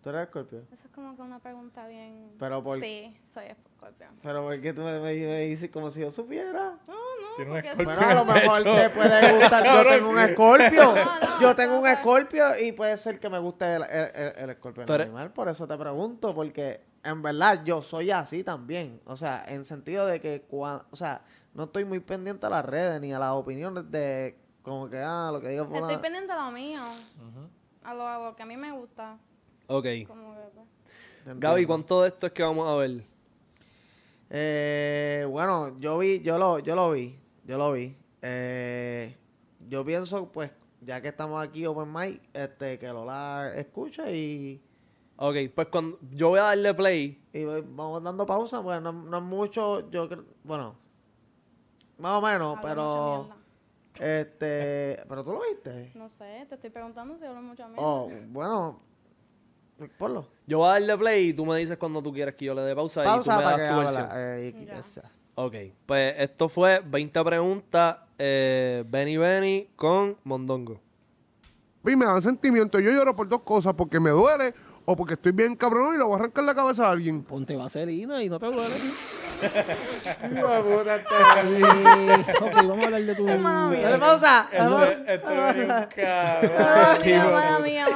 ¿Tú 0.02 0.10
eres 0.10 0.26
Scorpio? 0.28 0.62
Eso 0.72 0.86
es 0.88 0.92
como 0.92 1.14
que 1.16 1.22
una 1.22 1.38
pregunta 1.38 1.86
bien... 1.86 2.32
Pero 2.38 2.62
por- 2.62 2.78
Sí, 2.80 3.16
soy 3.32 3.46
escorpión. 3.46 4.10
Pero 4.22 4.42
¿por 4.42 4.60
qué 4.60 4.72
tú 4.72 4.82
me, 4.82 4.98
me- 5.00 5.14
me 5.14 5.40
dices 5.46 5.70
como 5.70 5.90
si 5.90 6.00
yo 6.00 6.10
supiera? 6.10 6.78
No, 6.86 6.94
no, 6.94 7.36
Tiene 7.36 7.50
un 7.50 7.56
porque 7.58 7.68
escorpión. 7.70 7.96
Bueno, 7.96 8.10
a 8.10 8.14
lo 8.14 8.24
mejor 8.24 8.62
te 8.64 8.90
puede 8.90 9.38
gustar. 9.38 9.64
Yo 9.64 9.88
tengo 9.90 10.08
un. 10.10 10.16
No, 10.16 10.94
no, 10.94 11.40
Yo 11.40 11.54
tengo 11.54 11.78
un 11.78 11.84
sé. 11.84 11.92
escorpio 11.92 12.58
y 12.58 12.72
puede 12.72 12.96
ser 12.96 13.20
que 13.20 13.28
me 13.28 13.38
guste 13.38 13.74
el, 13.74 13.82
el, 13.84 14.10
el- 14.50 14.56
el 14.86 15.00
animal. 15.02 15.32
Por 15.32 15.48
eso 15.48 15.66
te 15.68 15.76
pregunto, 15.76 16.34
porque 16.34 16.80
en 17.04 17.22
verdad 17.22 17.62
yo 17.64 17.82
soy 17.82 18.10
así 18.10 18.42
también. 18.44 19.00
O 19.06 19.16
sea, 19.16 19.44
en 19.48 19.64
sentido 19.64 20.06
de 20.06 20.20
que, 20.20 20.46
cua- 20.48 20.84
o 20.90 20.96
sea, 20.96 21.22
no 21.54 21.64
estoy 21.64 21.84
muy 21.84 22.00
pendiente 22.00 22.46
a 22.46 22.50
las 22.50 22.64
redes 22.64 23.00
ni 23.00 23.12
a 23.12 23.18
las 23.18 23.32
opiniones 23.32 23.90
de 23.90 24.36
como 24.62 24.88
que, 24.90 24.98
ah, 24.98 25.30
lo 25.32 25.40
que 25.40 25.48
diga 25.48 25.62
Estoy 25.62 25.96
pendiente 25.96 26.32
a 26.32 26.44
lo 26.46 26.50
mío, 26.52 26.80
a, 27.82 27.94
lo, 27.94 28.06
a 28.06 28.18
lo 28.28 28.36
que 28.36 28.42
a 28.42 28.46
mí 28.46 28.56
me 28.56 28.70
gusta. 28.72 29.18
Ok. 29.66 29.86
Como 30.06 30.34
que, 30.34 30.40
pues, 30.54 31.38
Gaby. 31.40 31.66
¿cuánto 31.66 32.02
de 32.02 32.08
esto 32.08 32.26
es 32.26 32.32
que 32.32 32.42
vamos 32.42 32.68
a 32.68 32.76
ver? 32.76 33.04
Eh, 34.30 35.26
bueno, 35.30 35.78
yo 35.78 35.98
vi, 35.98 36.20
yo 36.20 36.38
lo, 36.38 36.58
yo 36.58 36.74
lo 36.76 36.90
vi, 36.92 37.18
yo 37.44 37.56
lo 37.58 37.72
vi. 37.72 37.96
Eh, 38.22 39.16
yo 39.68 39.84
pienso, 39.84 40.30
pues, 40.30 40.50
ya 40.80 41.00
que 41.00 41.08
estamos 41.08 41.42
aquí 41.42 41.64
open 41.66 41.92
mic, 41.92 42.20
este, 42.34 42.78
que 42.78 42.88
Lola 42.88 43.52
escuche 43.56 44.14
y, 44.14 44.62
Ok, 45.20 45.34
pues 45.54 45.66
cuando 45.68 45.98
yo 46.12 46.28
voy 46.28 46.38
a 46.38 46.42
darle 46.44 46.72
play, 46.74 47.20
y 47.32 47.44
voy- 47.44 47.64
vamos 47.66 48.02
dando 48.04 48.24
pausa, 48.24 48.62
pues 48.62 48.80
no, 48.80 48.92
no 48.92 49.16
es 49.18 49.22
mucho, 49.24 49.90
yo 49.90 50.08
creo, 50.08 50.24
bueno, 50.44 50.76
más 51.98 52.12
o 52.12 52.22
menos, 52.22 52.56
hablo 52.56 52.68
pero, 52.68 53.24
mierda. 53.24 54.20
este, 54.20 55.02
pero 55.08 55.24
tú 55.24 55.32
lo 55.32 55.40
viste. 55.40 55.90
No 55.96 56.08
sé, 56.08 56.46
te 56.48 56.54
estoy 56.54 56.70
preguntando 56.70 57.18
si 57.18 57.24
hablo 57.24 57.42
mucha 57.42 57.66
mierda. 57.66 57.84
Oh, 57.84 58.08
bueno, 58.28 58.80
ponlo. 59.98 60.28
yo 60.46 60.58
voy 60.58 60.68
a 60.68 60.72
darle 60.72 60.96
play 60.96 61.28
y 61.30 61.32
tú 61.32 61.44
me 61.44 61.56
dices 61.58 61.76
cuando 61.78 62.00
tú 62.00 62.12
quieres 62.12 62.36
que 62.36 62.44
yo 62.44 62.54
le 62.54 62.62
dé 62.62 62.76
pausa, 62.76 63.00
y 63.00 63.04
tú 63.04 63.10
Pausa 63.10 63.36
me 63.38 63.42
para 63.42 63.56
das 63.56 63.60
que 63.60 63.74
tu 63.74 63.74
habla. 63.74 63.90
versión. 63.90 64.08
eh, 64.14 64.54
y- 64.62 64.66
Ya. 64.66 64.78
esa. 64.78 65.02
Ok, 65.34 65.54
pues 65.86 66.14
esto 66.18 66.48
fue 66.48 66.80
20 66.80 67.24
preguntas, 67.24 67.96
eh, 68.18 68.84
Benny 68.88 69.16
Benny 69.16 69.68
con 69.74 70.16
Mondongo. 70.24 70.80
Y 71.84 71.94
me 71.96 72.04
dan 72.04 72.20
sentimiento. 72.20 72.80
Yo 72.80 72.90
lloro 72.90 73.14
por 73.16 73.28
dos 73.28 73.42
cosas, 73.42 73.72
porque 73.74 73.98
me 74.00 74.10
duele 74.10 74.52
o 74.90 74.96
porque 74.96 75.12
estoy 75.14 75.32
bien 75.32 75.54
cabrón 75.54 75.94
y 75.94 75.98
le 75.98 76.04
voy 76.04 76.14
a 76.14 76.16
arrancar 76.16 76.44
la 76.44 76.54
cabeza 76.54 76.86
a 76.86 76.92
alguien. 76.92 77.22
Ponte 77.22 77.54
vaselina 77.54 78.22
y 78.22 78.30
no 78.30 78.38
te 78.38 78.46
duele. 78.46 78.74
Ok, 82.40 82.54
vamos 82.54 82.82
a 82.82 82.84
hablar 82.86 83.02
de 83.02 83.14
tu... 83.14 83.24
Dale 83.26 83.98
pausa. 83.98 84.48
Esto 84.50 84.84
es- 84.84 84.98
esto 85.08 85.30
es 85.30 85.56
un 85.56 85.68
cabrón. 85.94 86.52
Mala 86.56 86.98
mía, 87.04 87.24
mala 87.30 87.60
mía, 87.60 87.86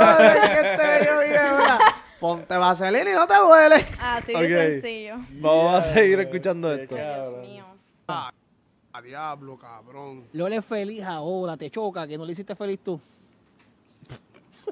mala 0.00 1.20
mía. 1.24 1.78
Ponte 2.20 2.56
vaselina 2.56 3.10
y 3.10 3.14
no 3.14 3.26
te 3.28 3.34
duele. 3.36 3.76
Así 4.00 4.32
de 4.32 4.70
sencillo. 4.80 5.14
Vamos 5.40 5.74
a 5.76 5.82
seguir 5.94 6.18
escuchando 6.20 6.72
esto. 6.74 6.94
Dios 6.96 7.36
mío. 7.38 7.64
A 8.08 8.32
diablo, 9.02 9.56
cabrón. 9.58 10.24
Lole 10.32 10.56
es 10.56 10.64
feliz 10.64 11.04
ahora, 11.04 11.56
te 11.56 11.70
choca, 11.70 12.06
que 12.06 12.18
no 12.18 12.24
le 12.24 12.32
hiciste 12.32 12.56
feliz 12.56 12.80
tú. 12.82 13.00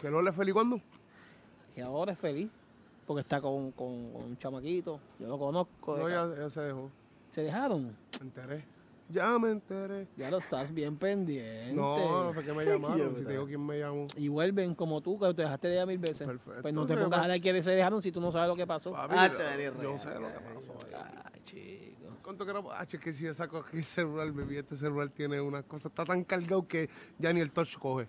¿Que 0.01 0.11
no 0.11 0.21
le 0.21 0.33
feliz 0.33 0.53
cuándo? 0.53 0.81
Que 1.75 1.83
ahora 1.83 2.13
es 2.13 2.19
feliz, 2.19 2.51
porque 3.07 3.21
está 3.21 3.41
con, 3.41 3.73
con- 3.73 4.13
con 4.13 4.23
un 4.25 4.39
chamaquito. 4.39 5.01
Yo 5.19 5.29
lo 5.29 5.39
conozco. 5.39 5.97
No, 5.97 6.09
ya, 6.09 6.29
ya 6.37 6.49
se 6.51 6.61
dejó. 6.61 6.91
¿Se 7.33 7.43
dejaron? 7.43 7.97
Me 8.21 8.27
enteré. 8.27 8.65
Ya 9.11 9.39
me 9.39 9.51
enteré. 9.51 10.07
Ya 10.17 10.31
lo 10.31 10.39
estás 10.39 10.73
bien 10.73 10.97
pendiente. 10.97 11.73
No, 11.75 12.25
no 12.25 12.33
fue 12.33 12.43
que 12.45 12.53
me 12.55 12.65
llamaron. 12.65 13.15
si 13.17 13.23
te 13.25 13.33
digo 13.33 13.45
quién 13.47 13.65
me 13.65 13.79
llamó. 13.79 14.07
Y 14.17 14.29
vuelven 14.29 14.75
como 14.75 15.01
tú, 15.03 15.19
que 15.19 15.35
te 15.35 15.43
dejaste 15.43 15.69
de 15.69 15.75
ella 15.75 15.85
mil 15.87 15.99
veces. 15.99 16.27
Perfecto. 16.27 16.63
Pues 16.63 16.73
no 16.73 16.87
te 16.87 16.95
pongas 16.95 17.09
a 17.09 17.11
pa- 17.11 17.23
hablar 17.23 17.41
que 17.41 17.63
se 17.63 17.71
dejaron 17.73 18.01
si 18.01 18.11
tú 18.13 18.21
no 18.21 18.33
sabes 18.33 18.49
lo 18.49 18.57
que 18.57 18.67
pasó. 18.67 18.93
Papi, 18.93 19.15
Ah, 19.19 19.29
yo- 19.29 19.35
te 19.37 19.65
yo 19.65 19.73
real. 19.73 19.99
sé 19.99 20.09
lo 20.15 20.29
que 20.29 20.41
pasó. 20.41 20.75
Ay, 21.35 21.41
chico. 21.45 22.17
¿Cuánto 22.23 22.45
que 22.47 22.51
era? 22.53 22.63
Ah, 22.71 22.87
es 22.91 22.99
que 22.99 23.13
si 23.13 23.25
yo 23.25 23.35
saco 23.35 23.59
aquí 23.59 23.77
el 23.77 23.85
celular, 23.85 24.31
baby, 24.33 24.57
este 24.57 24.77
celular 24.77 25.11
tiene 25.11 25.39
una 25.41 25.63
cosa, 25.63 25.89
está 25.89 26.05
tan 26.07 26.25
cargado 26.25 26.67
que 26.67 26.89
ya 27.19 27.31
ni 27.33 27.41
el 27.41 27.51
touch 27.51 27.77
coge. 27.77 28.09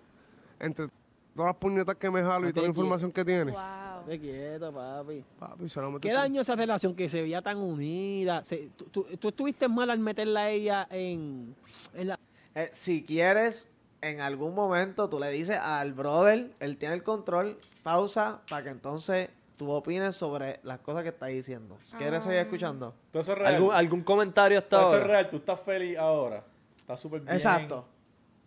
Entre 0.58 0.88
todas 1.36 1.50
las 1.50 1.56
puñetas 1.60 1.94
que 1.96 2.10
me 2.10 2.22
jalo 2.22 2.48
y 2.48 2.52
toda 2.52 2.62
la 2.64 2.68
información 2.70 3.12
que 3.12 3.24
tiene. 3.24 3.52
Wow. 3.52 3.60
Te 4.06 4.18
quieto, 4.20 4.72
papi. 4.72 5.24
Papi, 5.38 5.68
solamente 5.68 6.08
¿Qué 6.08 6.14
tú- 6.14 6.20
daño 6.20 6.40
esa 6.40 6.54
relación 6.56 6.94
que 6.94 7.08
se 7.08 7.22
veía 7.22 7.42
tan 7.42 7.58
unida? 7.58 8.42
Se- 8.44 8.70
tú, 8.76 8.84
tú- 8.86 9.04
tú 9.18 9.28
estuviste 9.28 9.68
mal 9.68 9.90
al 9.90 9.98
meterla 9.98 10.40
a 10.42 10.50
ella 10.50 10.86
en, 10.90 11.54
en 11.94 12.08
la... 12.08 12.18
Eh, 12.54 12.70
si 12.72 13.04
quieres, 13.04 13.68
en 14.00 14.20
algún 14.20 14.54
momento 14.54 15.08
tú 15.08 15.18
le 15.20 15.28
dices 15.30 15.58
al 15.58 15.92
brother, 15.92 16.52
él 16.60 16.76
tiene 16.78 16.94
el 16.94 17.02
control, 17.02 17.58
pausa, 17.82 18.40
para 18.48 18.62
que 18.64 18.70
entonces 18.70 19.28
tú 19.58 19.70
opines 19.72 20.14
sobre 20.14 20.60
las 20.62 20.78
cosas 20.80 21.02
que 21.02 21.08
está 21.08 21.26
diciendo. 21.26 21.76
¿Quieres 21.98 22.22
seguir 22.24 22.38
escuchando? 22.40 22.94
Todo 23.10 23.22
eso 23.22 23.32
es 23.32 23.38
real. 23.38 23.54
¿Algún, 23.56 23.74
algún 23.74 24.02
comentario 24.02 24.58
hasta 24.58 24.68
Todo 24.70 24.80
eso 24.82 24.94
es 24.96 25.02
ahora? 25.02 25.12
real. 25.14 25.30
Tú 25.30 25.36
estás 25.36 25.60
feliz 25.60 25.98
ahora. 25.98 26.44
Estás 26.76 27.00
súper 27.00 27.20
bien. 27.22 27.34
Exacto. 27.34 27.84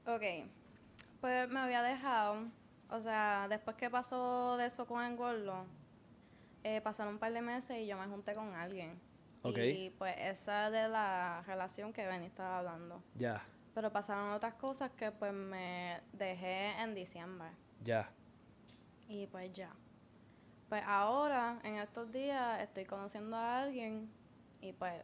Ok. 0.08 0.24
Pues 1.20 1.50
me 1.50 1.60
había 1.60 1.82
dejado. 1.84 2.38
O 2.90 3.00
sea, 3.00 3.48
después 3.50 3.76
que 3.78 3.90
pasó 3.90 4.58
de 4.58 4.66
eso 4.66 4.86
con 4.88 5.04
el 5.04 5.16
gordo, 5.16 5.66
eh, 6.64 6.82
pasaron 6.82 7.14
un 7.14 7.20
par 7.20 7.32
de 7.34 7.42
meses 7.42 7.78
y 7.78 7.88
yo 7.88 7.98
me 7.98 8.08
junté 8.08 8.34
con 8.34 8.54
alguien. 8.54 9.00
Ok. 9.44 9.58
Y 9.58 9.90
pues 9.92 10.16
esa 10.18 10.70
de 10.70 10.88
la 10.90 11.44
relación 11.46 11.94
que 11.94 12.06
Benny 12.06 12.26
estaba 12.26 12.60
hablando. 12.60 13.02
Ya, 13.16 13.42
Pero 13.74 13.92
pasaron 13.92 14.32
otras 14.32 14.56
cosas 14.56 14.92
que 14.92 15.12
pues 15.12 15.32
me 15.32 16.02
dejé 16.14 16.72
en 16.82 16.94
diciembre. 16.96 17.50
ya. 17.84 18.10
Y 19.08 19.26
pues 19.28 19.52
ya. 19.54 19.72
Pues 20.68 20.84
ahora, 20.86 21.60
en 21.64 21.78
estos 21.78 22.12
días, 22.12 22.62
estoy 22.62 22.86
conociendo 22.86 23.36
a 23.36 23.62
alguien 23.62 24.08
y 24.62 24.72
pues 24.74 25.02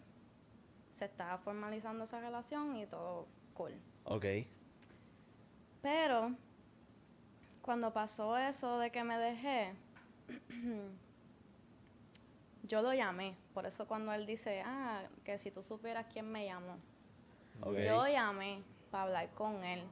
se 0.92 1.06
está 1.06 1.38
formalizando 1.40 2.04
esa 2.04 2.20
relación 2.20 2.76
y 2.76 2.86
todo 2.86 3.28
cool. 3.56 3.74
Ok. 4.04 4.26
Pero 5.82 6.36
cuando 7.66 7.92
pasó 7.92 8.38
eso 8.38 8.78
de 8.78 8.92
que 8.92 9.04
me 9.04 9.18
dejé, 9.18 9.74
yo 12.64 12.84
lo 12.84 12.94
llamé. 12.94 13.36
Por 13.56 13.66
eso 13.66 13.88
cuando 13.88 14.14
él 14.14 14.28
dice, 14.28 14.62
ah, 14.64 15.02
que 15.24 15.40
si 15.40 15.50
tú 15.50 15.64
supieras 15.64 16.06
quién 16.14 16.32
me 16.32 16.46
llamó. 16.46 16.78
Ok. 17.62 17.78
Yo 17.80 18.08
llamé 18.08 18.62
para 18.92 19.06
hablar 19.06 19.30
con 19.32 19.64
él. 19.64 19.84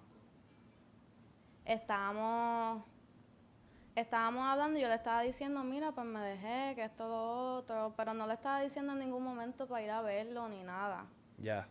Estábamos, 1.65 2.83
estábamos 3.95 4.45
hablando 4.45 4.77
y 4.77 4.83
yo 4.83 4.87
le 4.87 4.95
estaba 4.95 5.21
diciendo, 5.21 5.63
mira, 5.63 5.91
pues 5.93 6.05
me 6.05 6.19
dejé, 6.19 6.75
que 6.75 6.83
esto, 6.83 7.09
lo 7.09 7.55
otro, 7.55 7.95
pero 7.97 8.13
no 8.13 8.27
le 8.27 8.35
estaba 8.35 8.61
diciendo 8.61 8.93
en 8.93 8.99
ningún 8.99 9.23
momento 9.23 9.67
para 9.67 9.81
ir 9.81 9.89
a 9.89 10.03
verlo 10.03 10.47
ni 10.47 10.61
nada. 10.61 11.07
Ya. 11.39 11.67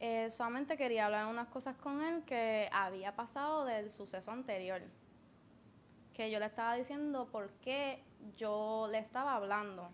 Eh, 0.00 0.30
solamente 0.30 0.78
quería 0.78 1.04
hablar 1.04 1.26
unas 1.26 1.48
cosas 1.48 1.76
con 1.76 2.02
él 2.02 2.24
que 2.24 2.70
había 2.72 3.14
pasado 3.14 3.66
del 3.66 3.90
suceso 3.90 4.30
anterior. 4.30 4.80
Que 6.16 6.30
yo 6.30 6.38
le 6.38 6.46
estaba 6.46 6.74
diciendo 6.74 7.26
por 7.30 7.50
qué 7.60 8.02
yo 8.36 8.88
le 8.90 8.98
estaba 8.98 9.34
hablando. 9.34 9.90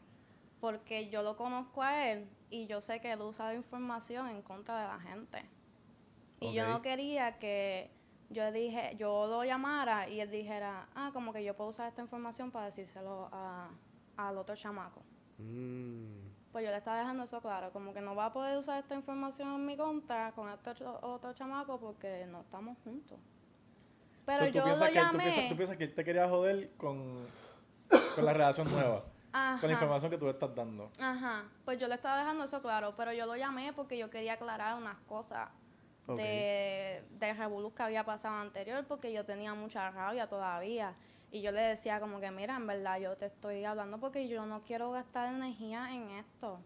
Porque 0.61 1.09
yo 1.11 1.23
lo 1.23 1.37
conozco 1.37 1.83
a 1.83 2.09
él 2.11 2.29
y 2.49 2.67
yo 2.67 2.81
sé 2.81 3.01
que 3.01 3.11
él 3.13 3.21
usa 3.21 3.47
la 3.47 3.55
información 3.55 4.29
en 4.29 4.43
contra 4.43 4.81
de 4.81 4.87
la 4.87 5.01
gente. 5.01 5.45
Y 6.39 6.53
yo 6.53 6.63
no 6.69 6.81
quería 6.83 7.39
que 7.39 7.91
yo 8.31 8.51
dije, 8.53 8.95
yo 8.97 9.27
lo 9.27 9.45
llamara 9.45 10.09
y 10.09 10.21
él 10.21 10.31
dijera, 10.31 10.89
ah, 10.95 11.11
como 11.13 11.33
que 11.33 11.43
yo 11.45 11.57
puedo 11.57 11.71
usar 11.71 11.89
esta 11.89 12.03
información 12.03 12.51
para 12.53 12.67
decírselo 12.67 13.29
a, 13.33 13.71
al 14.17 14.39
otro 14.39 14.55
chamaco. 14.57 15.03
Mm, 15.39 16.31
Pues 16.53 16.65
yo 16.65 16.71
le 16.71 16.77
estaba 16.79 16.99
dejando 16.99 17.25
eso 17.25 17.41
claro, 17.41 17.73
como 17.73 17.93
que 17.93 18.01
no 18.01 18.15
va 18.15 18.27
a 18.27 18.33
poder 18.33 18.57
usar 18.59 18.79
esta 18.81 18.95
información 18.95 19.55
en 19.55 19.67
mi 19.67 19.77
contra 19.77 20.33
con 20.33 20.49
este 20.51 20.71
otro, 20.71 20.99
otro 21.03 21.33
chamaco 21.33 21.81
porque 21.81 22.27
no 22.27 22.41
estamos 22.43 22.79
juntos. 22.85 23.19
Pero 24.27 24.45
So, 24.45 24.51
¿tú 24.51 24.59
yo 24.59 24.65
piensas 24.65 24.89
lo 24.89 24.93
que 24.93 24.99
él- 25.01 25.07
tú 25.13 25.19
piensas- 25.19 25.49
tú 25.49 25.57
piensas 25.57 25.77
que 25.77 25.85
él 25.85 25.95
te 25.95 26.05
quería 26.05 26.29
joder 26.29 26.71
con, 26.77 27.27
con 28.15 28.25
la 28.25 28.33
relación 28.33 28.71
nueva. 28.71 29.05
Ajá. 29.35 29.59
con 29.61 29.69
la 29.69 29.73
información 29.73 30.11
que 30.11 30.19
tú 30.19 30.27
le 30.27 30.33
estás 30.33 30.55
dando. 30.55 30.91
Ajá, 31.01 31.45
pues 31.65 31.79
yo 31.79 31.89
le 31.89 31.95
estaba 31.95 32.19
dejando 32.19 32.45
eso 32.45 32.61
claro, 32.61 32.95
pero 32.99 33.13
yo 33.15 33.25
lo 33.25 33.35
llamé 33.35 33.73
porque 33.73 33.97
yo 33.97 34.11
quería 34.11 34.35
aclarar 34.35 34.77
unas 34.77 34.97
cosas 35.09 35.49
de, 36.07 37.03
de 37.11 37.33
revolú 37.33 37.73
que 37.75 37.83
había 37.83 38.05
pasado 38.05 38.37
anterior, 38.37 38.85
porque 38.87 39.11
yo 39.13 39.25
tenía 39.25 39.55
mucha 39.55 39.91
rabia 39.91 40.27
todavía. 40.27 40.95
Y 41.31 41.41
yo 41.41 41.51
le 41.51 41.63
decía 41.63 41.99
como 41.99 42.21
que, 42.21 42.31
mira, 42.31 42.57
en 42.57 42.67
verdad 42.67 42.99
yo 42.99 43.17
te 43.17 43.27
estoy 43.27 43.65
hablando 43.65 43.99
porque 43.99 44.29
yo 44.29 44.45
no 44.45 44.63
quiero 44.65 44.91
gastar 44.91 45.33
energía 45.33 45.89
en 45.95 46.11
esto. 46.11 46.61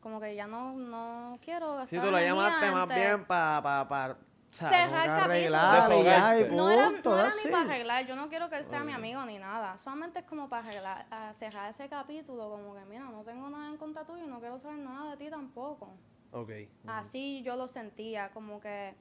Como 0.00 0.18
que 0.18 0.34
ya 0.34 0.46
no, 0.46 0.72
no 0.72 1.38
quiero 1.42 1.72
gastar 1.76 1.88
Si 1.88 1.96
tú 1.96 2.10
lo 2.10 2.16
energía 2.18 2.30
llamaste 2.34 2.70
más 2.70 2.88
bien 2.88 3.24
para 3.26 3.62
pa, 3.62 3.88
pa, 3.88 4.16
sea, 4.52 4.68
Cerrar 4.68 5.04
el 5.08 5.10
capítulo. 5.16 5.56
arreglar 5.58 6.40
y. 6.40 6.54
No 6.54 6.70
era, 6.70 6.90
punto, 6.90 7.10
no 7.10 7.18
era 7.20 7.30
ni 7.44 7.50
para 7.50 7.64
arreglar, 7.64 8.06
yo 8.06 8.16
no 8.16 8.28
quiero 8.28 8.48
que 8.50 8.56
él 8.56 8.64
sea 8.64 8.80
mi 8.84 8.92
amigo 8.92 9.24
ni 9.24 9.38
nada. 9.38 9.78
Solamente 9.78 10.18
es 10.20 10.24
como 10.26 10.48
para 10.48 10.62
arreglar, 10.66 11.06
a 11.10 11.32
cerrar 11.34 11.70
ese 11.70 11.88
capítulo, 11.88 12.50
como 12.50 12.74
que 12.74 12.84
mira, 12.84 13.04
no 13.04 13.22
tengo 13.22 13.48
nada 13.48 13.68
en 13.68 13.76
contra 13.78 14.04
tuyo 14.04 14.24
y 14.24 14.28
no 14.28 14.40
quiero 14.40 14.58
saber 14.58 14.78
nada 14.78 15.12
de 15.12 15.16
ti 15.16 15.30
tampoco. 15.30 15.94
Ok. 16.32 16.50
Así 16.86 17.42
yo 17.42 17.56
lo 17.56 17.68
sentía, 17.68 18.30
como 18.30 18.60
que, 18.60 18.94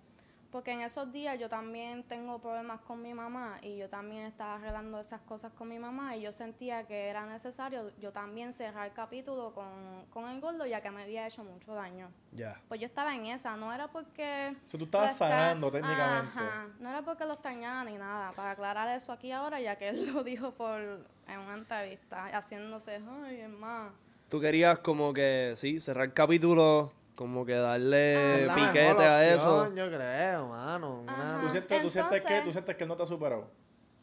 porque 0.51 0.71
en 0.71 0.81
esos 0.81 1.11
días 1.11 1.39
yo 1.39 1.47
también 1.47 2.03
tengo 2.03 2.39
problemas 2.39 2.81
con 2.81 3.01
mi 3.01 3.13
mamá 3.13 3.59
y 3.61 3.77
yo 3.77 3.89
también 3.89 4.25
estaba 4.25 4.55
arreglando 4.55 4.99
esas 4.99 5.21
cosas 5.21 5.51
con 5.53 5.69
mi 5.69 5.79
mamá 5.79 6.15
y 6.15 6.21
yo 6.21 6.31
sentía 6.31 6.85
que 6.85 7.07
era 7.07 7.25
necesario 7.25 7.91
yo 7.99 8.11
también 8.11 8.51
cerrar 8.53 8.87
el 8.87 8.93
capítulo 8.93 9.53
con, 9.53 10.05
con 10.09 10.29
el 10.29 10.41
gordo 10.41 10.65
ya 10.65 10.81
que 10.81 10.91
me 10.91 11.03
había 11.03 11.25
hecho 11.25 11.43
mucho 11.43 11.73
daño. 11.73 12.09
Ya. 12.33 12.59
Pues 12.67 12.79
yo 12.79 12.85
estaba 12.85 13.15
en 13.15 13.27
esa, 13.27 13.55
no 13.55 13.73
era 13.73 13.87
porque... 13.87 14.55
O 14.67 14.71
sea, 14.71 14.77
tú 14.77 14.85
estabas 14.85 15.17
sanando 15.17 15.71
técnicamente. 15.71 16.37
Ajá, 16.37 16.67
no 16.79 16.89
era 16.89 17.01
porque 17.01 17.25
lo 17.25 17.33
extrañaba 17.33 17.83
ni 17.85 17.97
nada, 17.97 18.31
para 18.31 18.51
aclarar 18.51 18.89
eso 18.89 19.11
aquí 19.11 19.31
ahora, 19.31 19.59
ya 19.59 19.77
que 19.77 19.89
él 19.89 20.13
lo 20.13 20.23
dijo 20.23 20.51
por 20.51 20.81
en 20.81 21.39
una 21.39 21.53
entrevista, 21.53 22.25
haciéndose, 22.25 23.01
ay, 23.23 23.39
hermano. 23.39 23.91
Tú 24.29 24.39
querías 24.39 24.79
como 24.79 25.13
que, 25.13 25.53
sí, 25.55 25.79
cerrar 25.79 26.05
el 26.05 26.13
capítulo, 26.13 26.93
como 27.21 27.45
que 27.45 27.53
darle 27.53 28.47
la 28.47 28.55
piquete 28.55 28.87
mejor 28.87 29.01
a 29.03 29.25
eso. 29.27 29.73
Yo 29.75 29.87
creo, 29.89 30.47
mano. 30.47 31.03
Ajá. 31.05 31.39
¿Tú 31.39 31.49
sientes, 31.49 31.81
tú 31.83 31.89
sientes 31.91 32.25
que, 32.25 32.41
tú 32.41 32.51
sientes 32.51 32.75
que 32.75 32.83
él 32.83 32.87
no 32.89 32.97
te 32.97 33.03
ha 33.03 33.05
superado? 33.05 33.47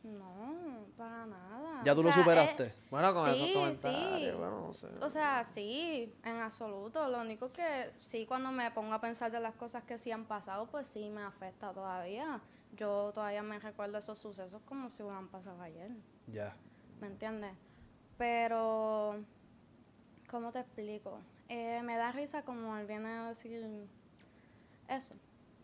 No, 0.04 0.86
para 0.96 1.26
nada. 1.26 1.82
¿Ya 1.84 1.94
tú 1.96 2.00
O 2.00 2.04
lo 2.04 2.12
superaste? 2.12 2.66
eh, 2.66 2.74
Bueno, 2.90 3.12
con 3.12 3.24
sí, 3.34 3.42
esos 3.42 3.50
comentarios, 3.52 4.20
sí. 4.34 4.38
bueno, 4.38 4.60
no 4.68 4.72
sé. 4.72 4.86
O 5.02 5.10
sea, 5.10 5.42
sí, 5.42 6.14
en 6.24 6.36
absoluto. 6.36 7.08
Lo 7.08 7.20
único 7.20 7.52
que 7.52 7.90
sí, 8.04 8.24
cuando 8.24 8.52
me 8.52 8.70
pongo 8.70 8.94
a 8.94 9.00
pensar 9.00 9.32
de 9.32 9.40
las 9.40 9.54
cosas 9.56 9.82
que 9.82 9.98
sí 9.98 10.12
han 10.12 10.24
pasado, 10.24 10.66
pues 10.66 10.86
sí 10.86 11.10
me 11.10 11.22
afecta 11.24 11.72
todavía. 11.72 12.40
Yo 12.76 13.10
todavía 13.12 13.42
me 13.42 13.58
recuerdo 13.58 13.98
esos 13.98 14.16
sucesos 14.18 14.62
como 14.64 14.90
si 14.90 15.02
hubieran 15.02 15.26
pasado 15.26 15.60
ayer. 15.60 15.90
Ya. 16.28 16.54
¿Me 17.00 17.08
entiendes? 17.08 17.52
Pero, 18.16 19.16
¿cómo 20.30 20.52
te 20.52 20.60
explico? 20.60 21.18
Eh, 21.48 21.80
me 21.82 21.96
da 21.96 22.12
risa 22.12 22.42
como 22.42 22.76
él 22.76 22.86
viene 22.86 23.08
a 23.08 23.28
decir 23.28 23.66
eso. 24.88 25.14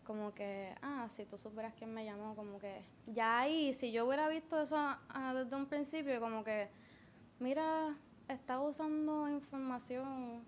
Como 0.03 0.33
que, 0.33 0.75
ah, 0.81 1.07
si 1.09 1.25
tú 1.25 1.37
supieras 1.37 1.73
quién 1.77 1.93
me 1.93 2.05
llamó, 2.05 2.35
como 2.35 2.59
que 2.59 2.83
ya 3.07 3.39
ahí, 3.39 3.73
si 3.73 3.91
yo 3.91 4.05
hubiera 4.05 4.27
visto 4.27 4.61
eso 4.61 4.77
ah, 4.77 5.33
desde 5.33 5.55
un 5.55 5.65
principio, 5.65 6.19
como 6.19 6.43
que, 6.43 6.69
mira, 7.39 7.95
estás 8.27 8.59
usando 8.61 9.27
información 9.29 10.43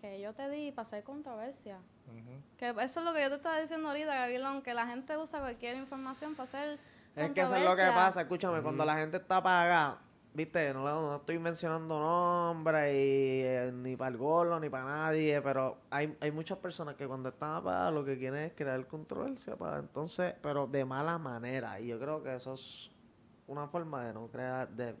que 0.00 0.20
yo 0.20 0.34
te 0.34 0.48
di 0.48 0.72
para 0.72 0.82
hacer 0.82 1.04
controversia. 1.04 1.78
Ujú. 2.06 2.40
Que 2.58 2.70
eso 2.84 3.00
es 3.00 3.06
lo 3.06 3.12
que 3.12 3.22
yo 3.22 3.28
te 3.28 3.36
estaba 3.36 3.60
diciendo 3.60 3.88
ahorita, 3.88 4.14
Gabilón, 4.14 4.62
que 4.62 4.74
la 4.74 4.86
gente 4.86 5.16
usa 5.16 5.40
cualquier 5.40 5.76
información 5.76 6.34
para 6.34 6.44
hacer 6.44 6.78
Es 7.14 7.30
que 7.32 7.40
eso 7.40 7.56
es 7.56 7.64
lo 7.64 7.76
que 7.76 7.86
pasa, 7.86 8.22
escúchame, 8.22 8.62
cuando 8.62 8.84
la 8.84 8.96
gente 8.96 9.16
está 9.16 9.42
pagada, 9.42 10.00
viste, 10.36 10.72
no, 10.74 10.82
no 10.84 11.16
estoy 11.16 11.38
mencionando 11.38 11.98
nombres 11.98 12.92
y, 12.94 13.40
eh, 13.42 13.70
ni 13.74 13.96
para 13.96 14.10
el 14.10 14.16
gordo 14.18 14.60
ni 14.60 14.68
para 14.68 14.84
nadie, 14.84 15.40
pero 15.40 15.78
hay, 15.90 16.16
hay 16.20 16.30
muchas 16.30 16.58
personas 16.58 16.94
que 16.94 17.06
cuando 17.06 17.30
están 17.30 17.54
apagadas 17.54 17.92
lo 17.94 18.04
que 18.04 18.18
quieren 18.18 18.40
es 18.40 18.52
crear 18.52 18.86
controversia 18.86 19.56
para 19.56 19.78
entonces, 19.78 20.34
pero 20.42 20.66
de 20.66 20.84
mala 20.84 21.16
manera. 21.18 21.80
Y 21.80 21.86
yo 21.88 21.98
creo 21.98 22.22
que 22.22 22.34
eso 22.34 22.54
es 22.54 22.90
una 23.46 23.66
forma 23.66 24.04
de 24.04 24.12
no 24.12 24.28
crear, 24.28 24.68
de 24.68 24.94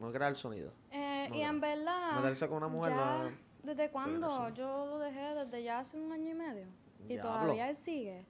no 0.00 0.10
crear 0.10 0.34
sonido. 0.36 0.72
Eh, 0.90 1.26
No, 1.28 1.36
y 1.36 1.42
en 1.42 1.60
verdad. 1.60 2.16
Meterse 2.16 2.48
con 2.48 2.56
una 2.58 2.68
mujer, 2.68 2.92
ya- 2.92 3.30
¿Desde 3.62 3.90
cuándo? 3.90 4.48
Yo 4.54 4.86
lo 4.86 4.98
dejé 4.98 5.34
desde 5.34 5.62
ya 5.62 5.78
hace 5.78 5.96
un 5.96 6.10
año 6.10 6.30
y 6.30 6.34
medio. 6.34 6.66
Y 7.04 7.14
Diablo. 7.14 7.30
todavía 7.30 7.68
él 7.70 7.76
sigue. 7.76 8.24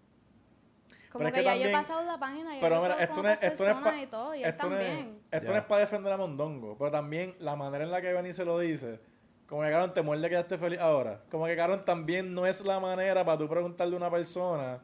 Como 1.12 1.24
Pero 1.24 1.28
es 1.28 1.34
que, 1.34 1.44
ya 1.44 1.56
yo 1.56 1.68
he 1.68 1.72
pasado 1.72 2.02
la 2.04 2.18
página 2.18 2.56
y 2.56 2.60
Pero 2.60 2.76
he 2.76 2.80
mira, 2.82 2.94
esto 3.02 3.14
con 3.16 3.22
no 3.24 3.28
es, 3.30 3.38
esto 3.42 3.64
no 3.64 3.90
es 3.90 4.02
y 4.02 4.06
todo, 4.06 4.34
y 4.34 4.42
él 4.42 4.48
esto 4.48 4.68
no 4.70 4.78
es- 4.78 4.86
también. 4.86 5.18
esto 5.30 5.52
no 5.52 5.58
es 5.58 5.64
para 5.64 5.80
defender 5.82 6.12
a 6.12 6.16
Mondongo, 6.16 6.76
pero 6.78 6.90
también 6.90 7.34
la 7.38 7.54
manera 7.54 7.84
en 7.84 7.90
la 7.90 8.00
que 8.00 8.12
Benny 8.14 8.32
se 8.32 8.44
lo 8.46 8.58
dice, 8.58 8.98
como 9.46 9.60
que 9.62 9.70
Caron 9.70 9.92
te 9.92 10.00
muerde 10.00 10.28
que 10.28 10.34
ya 10.34 10.40
esté 10.40 10.56
feliz 10.56 10.78
ahora. 10.80 11.20
Como 11.30 11.44
que 11.44 11.54
Caron 11.54 11.84
también 11.84 12.32
no 12.34 12.46
es 12.46 12.64
la 12.64 12.80
manera 12.80 13.22
para 13.24 13.36
tú 13.36 13.46
preguntarle 13.48 13.94
a 13.94 13.98
una 13.98 14.10
persona 14.10 14.80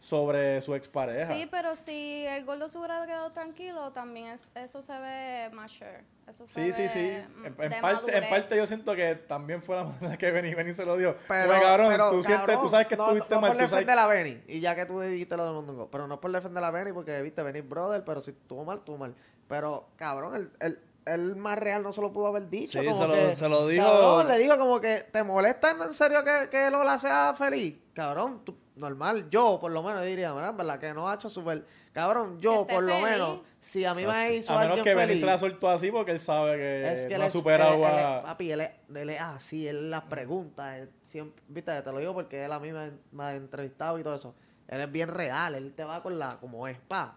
sobre 0.00 0.60
su 0.62 0.74
expareja. 0.74 1.32
Sí, 1.34 1.46
pero 1.50 1.76
si 1.76 2.24
el 2.26 2.44
gordo 2.44 2.68
se 2.68 2.78
hubiera 2.78 3.04
quedado 3.06 3.30
tranquilo, 3.32 3.92
también 3.92 4.28
es, 4.28 4.50
eso 4.54 4.80
se 4.82 4.98
ve 4.98 5.50
mature. 5.52 6.04
Eso 6.26 6.46
se 6.46 6.54
Sí, 6.54 6.72
sí, 6.72 6.82
ve, 6.82 6.88
sí. 6.88 7.28
mm, 7.40 7.46
En, 7.46 7.72
en 7.72 7.80
parte, 7.82 8.16
en 8.16 8.30
parte 8.30 8.56
yo 8.56 8.66
siento 8.66 8.94
que 8.94 9.14
también 9.16 9.62
fue 9.62 9.76
la 9.76 9.84
manera 9.84 10.08
la 10.08 10.16
que 10.16 10.30
Benny, 10.30 10.54
Benny 10.54 10.72
se 10.74 10.86
lo 10.86 10.96
dio. 10.96 11.16
Pero, 11.28 11.50
cabrón, 11.60 11.88
pero, 11.90 12.10
tú, 12.12 12.22
sientes, 12.24 12.60
tú 12.60 12.68
sabes 12.68 12.86
que 12.86 12.96
no, 12.96 13.04
estuviste 13.04 13.34
no 13.34 13.40
mal. 13.42 13.50
por 13.50 13.56
Tú 13.58 13.68
sabes, 13.68 13.84
defender 13.86 13.98
a 13.98 14.06
Benny, 14.06 14.42
y 14.48 14.60
ya 14.60 14.74
que 14.74 14.86
tú 14.86 15.00
dijiste 15.00 15.36
lo 15.36 15.44
de 15.46 15.52
Mondongo, 15.52 15.90
pero 15.90 16.06
no 16.06 16.18
por 16.20 16.32
defender 16.32 16.64
a 16.64 16.70
Benny, 16.70 16.92
porque 16.92 17.20
viste, 17.20 17.42
Benny 17.42 17.60
brother, 17.60 18.02
pero 18.04 18.20
si 18.20 18.30
estuvo 18.30 18.64
mal, 18.64 18.78
estuvo 18.78 18.96
mal. 18.96 19.14
Pero, 19.48 19.88
cabrón, 19.96 20.34
el, 20.36 20.50
el, 20.60 20.80
el 21.06 21.36
más 21.36 21.58
real 21.58 21.82
no 21.82 21.92
se 21.92 22.00
lo 22.00 22.12
pudo 22.12 22.28
haber 22.28 22.48
dicho. 22.48 22.80
Sí, 22.80 22.86
como 22.86 22.96
se 23.02 23.08
lo- 23.08 23.14
que, 23.14 23.34
se 23.34 23.48
lo 23.48 23.66
dijo- 23.66 23.84
Cabrón, 23.84 24.28
le 24.28 24.38
dijo 24.38 24.56
como 24.56 24.80
que, 24.80 24.98
¿te 25.12 25.24
molesta 25.24 25.72
en 25.72 25.92
serio 25.92 26.22
que, 26.24 26.48
que 26.48 26.70
Lola 26.70 26.98
sea 26.98 27.34
feliz? 27.36 27.76
Cabrón, 27.92 28.42
tú- 28.44 28.56
normal, 28.80 29.28
yo 29.30 29.58
por 29.60 29.70
lo 29.70 29.82
menos 29.82 30.04
diría, 30.04 30.32
¿verdad? 30.32 30.54
¿Verdad? 30.54 30.78
Que 30.80 30.92
no 30.94 31.08
ha 31.08 31.14
hecho 31.14 31.28
súper... 31.28 31.64
Cabrón, 31.92 32.40
yo 32.40 32.66
por 32.66 32.82
lo 32.84 33.00
menos, 33.00 33.40
si 33.58 33.84
a 33.84 33.94
mí 33.94 34.06
me 34.06 34.34
hizo 34.36 34.52
a 34.56 34.60
menos 34.62 34.82
que 34.82 34.94
Benny 34.94 35.08
feliz... 35.08 35.20
se 35.20 35.26
la 35.26 35.38
soltó 35.38 35.68
así 35.70 35.90
porque 35.90 36.12
él 36.12 36.18
sabe 36.18 36.56
que, 36.56 36.92
Es 36.92 37.06
que 37.06 37.18
no 37.18 37.24
ha 37.24 37.30
superado 37.30 37.74
él- 37.74 37.80
él 37.82 37.98
es- 37.98 38.04
a... 38.04 38.22
papi, 38.22 38.52
él 38.52 38.60
es, 38.60 38.70
él 38.94 39.10
es 39.10 39.20
así, 39.20 39.66
él 39.68 39.90
las 39.90 40.04
preguntas, 40.04 40.76
él 40.78 40.90
siempre, 41.02 41.42
viste, 41.48 41.82
te 41.82 41.92
lo 41.92 41.98
digo 41.98 42.14
porque 42.14 42.44
él 42.44 42.52
a 42.52 42.58
mí 42.60 42.72
me, 42.72 42.92
me 43.12 43.24
ha 43.24 43.34
entrevistado 43.34 43.98
y 43.98 44.02
todo 44.02 44.14
eso. 44.14 44.34
Él 44.68 44.80
es 44.80 44.90
bien 44.92 45.08
real, 45.08 45.54
él 45.56 45.72
te 45.74 45.82
va 45.84 46.00
con 46.02 46.16
la, 46.18 46.36
como 46.38 46.66
es, 46.68 46.78
pa. 46.78 47.16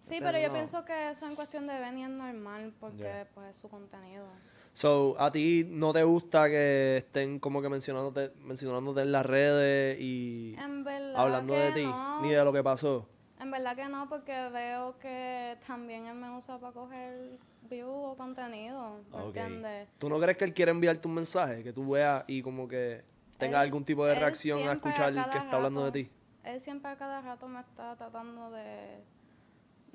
Sí, 0.00 0.16
pero 0.18 0.38
yo 0.38 0.48
no. 0.48 0.54
pienso 0.54 0.82
que 0.86 1.10
eso 1.10 1.26
en 1.26 1.36
cuestión 1.36 1.66
de 1.66 1.78
Benny 1.78 2.04
es 2.04 2.08
normal 2.08 2.72
porque 2.80 3.02
Ya. 3.02 3.28
pues 3.34 3.50
es 3.50 3.56
su 3.56 3.68
contenido. 3.68 4.24
So, 4.72 5.16
¿a 5.18 5.30
ti 5.32 5.66
no 5.68 5.92
te 5.92 6.02
gusta 6.04 6.48
que 6.48 6.98
estén 6.98 7.38
como 7.38 7.60
que 7.60 7.68
mencionándote, 7.68 8.32
mencionándote 8.44 9.02
en 9.02 9.12
las 9.12 9.26
redes 9.26 9.98
y 10.00 10.54
En 10.58 10.86
hablando 11.16 11.54
de 11.54 11.72
ti, 11.72 11.84
no. 11.84 12.20
ni 12.22 12.30
de 12.30 12.44
lo 12.44 12.52
que 12.52 12.62
pasó? 12.62 13.06
En 13.40 13.50
verdad 13.50 13.74
que 13.74 13.88
no, 13.88 14.08
porque 14.08 14.48
veo 14.50 14.98
que 14.98 15.56
también 15.66 16.06
él 16.06 16.14
me 16.14 16.30
usa 16.36 16.58
para 16.58 16.72
coger 16.72 17.38
view 17.68 17.88
o 17.90 18.16
contenido, 18.16 19.00
¿me 19.10 19.16
Ok. 19.18 19.26
entiendes? 19.36 19.88
¿Tú 19.98 20.08
no 20.08 20.20
crees 20.20 20.36
que 20.36 20.44
él 20.44 20.54
quiere 20.54 20.70
enviarte 20.70 21.08
un 21.08 21.14
mensaje? 21.14 21.62
Que 21.62 21.72
tú 21.72 21.90
veas 21.90 22.24
y 22.26 22.42
como 22.42 22.68
que 22.68 23.02
tenga 23.38 23.58
Él- 23.60 23.66
algún 23.68 23.84
tipo 23.84 24.04
de 24.06 24.14
reacción 24.14 24.68
a 24.68 24.72
escuchar 24.74 25.14
cada 25.14 25.30
que 25.30 25.38
está 25.38 25.56
hablando 25.56 25.84
de 25.86 25.92
ti. 25.92 26.10
Él 26.44 26.60
siempre 26.60 26.90
a 26.90 26.96
cada 26.96 27.20
rato 27.22 27.48
me 27.48 27.60
está 27.60 27.96
tratando 27.96 28.50
de, 28.50 28.98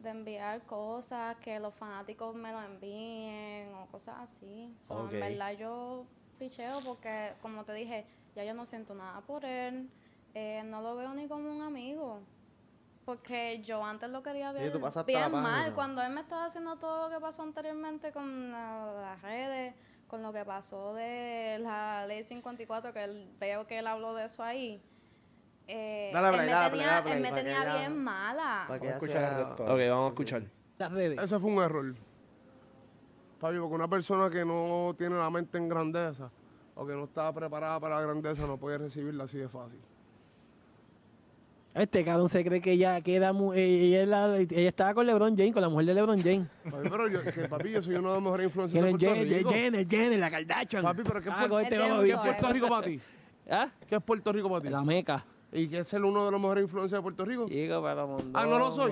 de 0.05 0.11
enviar 0.11 0.61
cosas, 0.65 1.35
que 1.37 1.59
los 1.59 1.73
fanáticos 1.73 2.33
me 2.33 2.51
lo 2.53 2.61
envíen 2.61 3.73
o 3.75 3.87
cosas 3.87 4.15
así. 4.21 4.73
So. 4.81 4.93
En 5.15 5.19
verdad 5.19 5.51
yo 5.57 6.05
picheo 6.39 6.79
porque, 6.85 7.33
como 7.41 7.65
te 7.65 7.73
dije, 7.73 8.05
ya 8.35 8.43
yo 8.45 8.53
no 8.53 8.65
siento 8.65 8.93
nada 8.95 9.19
por 9.21 9.43
él. 9.43 9.89
eh, 10.37 10.63
no 10.65 10.81
lo 10.81 10.95
veo 10.97 11.13
ni 11.13 11.27
como 11.29 11.49
un 11.49 11.61
amigo. 11.61 12.19
Porque 13.05 13.61
yo 13.61 13.83
antes 13.83 14.09
lo 14.09 14.21
quería 14.21 14.51
ver 14.51 14.63
la 14.79 14.91
bien 15.05 15.31
mal. 15.43 15.63
Cuando 15.75 16.01
él 16.03 16.11
me 16.11 16.21
estaba 16.21 16.45
haciendo 16.45 16.75
todo 16.77 17.07
lo 17.07 17.15
que 17.15 17.21
pasó 17.21 17.43
anteriormente 17.43 18.11
con 18.11 18.51
la- 18.51 18.93
las 19.01 19.21
redes, 19.21 19.73
con 20.07 20.21
lo 20.21 20.33
que 20.33 20.43
pasó 20.43 20.93
de 20.93 21.57
la 21.61 22.05
ley 22.07 22.23
54, 22.23 22.91
que 22.93 23.03
él, 23.05 23.29
veo 23.39 23.65
que 23.67 23.77
él 23.79 23.87
habló 23.87 24.13
de 24.13 24.25
eso 24.25 24.43
ahí. 24.43 24.81
Eh, 25.67 26.11
Dale 26.13 26.27
él 26.29 26.33
play, 26.35 26.45
me 26.45 26.51
dale 26.51 26.69
tenía, 26.69 26.71
play, 26.71 26.85
dale 26.85 26.97
él 26.97 27.03
play, 27.03 27.21
me 27.21 27.29
para 27.29 27.35
que 27.41 27.49
tenía 27.49 27.63
ya- 27.65 27.77
bien 27.79 28.03
mala. 28.03 28.65
Para 28.67 28.79
que 28.79 28.87
Vamos 28.87 29.03
a 29.03 29.05
escuchar 29.05 29.23
el 29.23 29.29
sea- 29.37 29.47
resto. 29.47 29.63
Ok, 29.63 29.79
vamos 29.89 30.03
a 30.05 30.07
escuchar. 30.09 30.43
Las. 30.77 30.91
Ese 31.23 31.39
fue 31.39 31.51
un 31.51 31.63
error. 31.63 31.95
Papi, 33.39 33.57
porque 33.57 33.75
una 33.75 33.87
persona 33.87 34.29
que 34.29 34.45
no 34.45 34.93
tiene 34.97 35.15
la 35.17 35.29
mente 35.29 35.57
en 35.57 35.67
grandeza 35.69 36.29
o 36.75 36.85
que 36.85 36.93
no 36.93 37.03
estaba 37.05 37.33
preparada 37.33 37.79
para 37.79 37.95
la 37.95 38.01
grandeza 38.01 38.45
no 38.47 38.57
puede 38.57 38.77
recibirla 38.77 39.25
así 39.25 39.37
de 39.37 39.47
fácil. 39.49 39.79
Este 41.73 42.05
cabrón 42.05 42.29
se 42.29 42.43
cree 42.45 42.61
que 42.61 42.71
ella 42.71 43.01
queda 43.01 43.33
mu- 43.33 43.51
eh, 43.53 43.59
ella, 43.65 44.01
es 44.03 44.07
la- 44.07 44.37
ella 44.37 44.69
estaba 44.69 44.93
con 44.93 45.05
LeBron 45.05 45.35
James, 45.35 45.51
con 45.51 45.61
la 45.61 45.67
mujer 45.67 45.85
de 45.87 45.93
LeBron 45.93 46.21
James. 46.21 46.47
Papi, 46.71 46.89
pero 46.89 47.07
yo, 47.09 47.21
que, 47.21 47.31
papi, 47.49 47.71
yo 47.71 47.81
soy 47.83 47.95
uno 47.95 48.09
de 48.09 48.13
los 48.15 48.23
mejores 48.23 48.45
influencers 48.45 48.71
Tiene 48.81 48.87
de 48.87 48.93
Puerto 48.97 49.15
Jenner, 49.15 49.37
Rico. 49.37 49.49
Jenner, 49.49 49.87
Jenner, 49.89 50.19
la 50.19 50.31
Kardashian. 50.31 50.83
Papi, 50.83 51.01
pero 51.03 51.21
¿qué 51.21 51.29
es 51.29 51.35
Ah, 51.37 51.47
con 51.49 51.61
este 51.61 51.75
Él 51.75 51.81
tiene 51.81 51.99
¿Qué 52.03 52.13
es 52.13 52.19
Puerto 52.19 52.53
Rico 52.53 52.67
para 52.69 52.85
ti? 52.87 53.01
¿Ah? 53.51 53.69
¿Qué 53.89 53.95
es 53.97 54.01
Puerto 54.03 54.31
Rico 54.31 54.49
para 54.49 54.61
ti? 54.61 54.69
La 54.69 54.83
meca. 54.83 55.25
¿Y 55.57 55.67
qué 55.69 55.79
es 55.79 55.87
ser 55.87 56.03
uno 56.03 56.25
de 56.25 56.31
los 56.31 56.39
mejores 56.41 56.63
influencers 56.63 56.99
de 56.99 57.01
Puerto 57.01 57.23
Rico? 57.25 57.47
Chico, 57.47 57.81
para. 57.81 58.03
Ah, 58.33 58.45
no 58.45 58.59
lo 58.59 58.75
soy. 58.75 58.91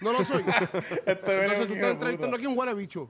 No 0.00 0.12
lo 0.12 0.24
soy. 0.24 0.44
Este 1.06 1.42
Entonces 1.44 1.66
tú 1.68 1.74
estás 1.74 1.90
entrevistando 1.92 2.36
aquí 2.36 2.46
un 2.46 2.58
huele 2.58 2.74
bicho. 2.74 3.08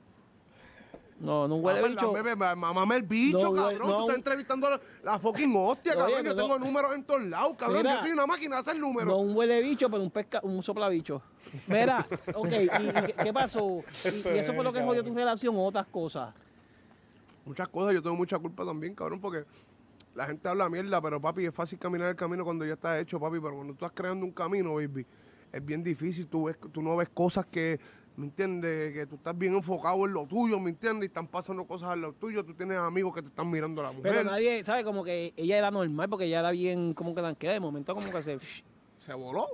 No, 1.19 1.49
no 1.49 1.57
un 1.57 1.65
huele 1.65 1.81
Ah, 1.81 1.89
bicho. 1.89 2.13
pues, 2.13 2.37
ma- 2.37 2.55
Mamame 2.55 2.97
el 2.97 3.03
bicho, 3.03 3.39
No, 3.39 3.55
cabrón. 3.55 3.79
no, 3.89 3.97
Tú 3.97 4.01
estás 4.03 4.17
entrevistando 4.17 4.69
la, 4.71 4.81
la 5.03 5.19
fucking 5.19 5.53
hostia, 5.57 5.93
Oye, 5.93 5.99
cabrón. 6.01 6.17
Yo 6.19 6.23
pero 6.23 6.37
tengo 6.37 6.59
no- 6.59 6.65
números 6.67 6.95
en 6.95 7.05
todos 7.05 7.23
lados, 7.25 7.57
cabrón. 7.57 7.79
Mira. 7.83 7.95
Yo 7.97 8.01
soy 8.03 8.11
una 8.13 8.27
máquina 8.27 8.57
de 8.57 8.61
hacer 8.61 8.77
números. 8.79 9.09
No 9.09 9.19
un 9.19 9.35
huele 9.37 9.61
bicho, 9.63 9.89
pero 9.91 10.03
un 10.03 10.11
pesca, 10.11 10.41
un 10.43 10.63
soplabicho. 10.63 11.23
Mira, 11.67 12.07
ok, 12.35 12.49
¿y, 12.53 12.65
y 12.65 12.69
qué, 13.07 13.15
qué 13.25 13.33
pasó? 13.33 13.81
¿Y, 14.05 14.29
y 14.29 14.39
eso 14.39 14.53
fue 14.55 14.63
lo 14.65 14.73
que 14.73 14.83
jodió 14.83 15.03
tu 15.03 15.15
relación 15.15 15.57
o 15.57 15.65
otras 15.65 15.87
cosas? 15.87 16.35
Muchas 17.45 17.69
cosas, 17.69 17.95
yo 17.95 18.03
tengo 18.03 18.17
mucha 18.17 18.39
culpa 18.39 18.65
también, 18.65 18.95
cabrón, 18.95 19.21
porque 19.21 19.45
la 20.15 20.27
gente 20.27 20.49
habla 20.49 20.69
mierda, 20.69 21.01
pero 21.01 21.21
papi, 21.21 21.47
es 21.47 21.55
fácil 21.55 21.79
caminar 21.79 22.11
el 22.11 22.17
camino 22.17 22.45
cuando 22.45 22.65
ya 22.65 22.75
está 22.75 22.99
hecho, 23.01 23.19
papi, 23.19 23.41
pero 23.41 23.55
cuando 23.55 23.75
tú 23.75 23.85
estás 23.85 23.93
creando 23.95 24.25
un 24.25 24.33
camino, 24.33 24.75
baby, 24.75 25.07
es 25.53 25.65
bien 25.65 25.83
difícil, 25.83 26.27
tú, 26.27 26.45
ves, 26.45 26.57
tú 26.73 26.83
no 26.83 26.97
ves 26.97 27.09
cosas 27.09 27.47
que, 27.47 27.79
¿me 28.17 28.27
entiendes? 28.27 28.93
Que 28.93 29.07
tú 29.07 29.17
estás 29.17 29.37
bien 29.37 29.55
enfocado 29.55 30.05
en 30.07 30.13
lo 30.13 30.27
tuyo, 30.27 30.59
¿me 30.61 30.71
entiendes? 30.71 31.03
Y 31.03 31.07
están 31.07 31.27
pasando 31.27 31.65
cosas 31.67 31.91
al 31.91 32.01
lado 32.01 32.13
tuyo, 32.15 32.45
tú 32.45 32.55
tienes 32.55 32.79
amigos 32.79 33.15
que 33.15 33.23
te 33.23 33.29
están 33.29 33.51
mirando 33.51 33.81
a 33.81 33.85
la 33.85 33.93
mujer. 33.93 34.13
Pero 34.13 34.31
nadie, 34.31 34.63
¿sabe? 34.65 34.85
Como 34.85 35.05
que 35.05 35.33
ella 35.37 35.59
era 35.59 35.71
normal 35.71 36.09
porque 36.09 36.27
ella 36.27 36.41
era 36.41 36.51
bien, 36.51 36.95
como 36.95 37.15
que 37.15 37.21
tranquila. 37.21 37.53
De 37.53 37.61
momento, 37.61 37.95
como 37.95 38.11
que 38.11 38.23
se. 38.23 38.39
Se 39.05 39.15
voló. 39.15 39.47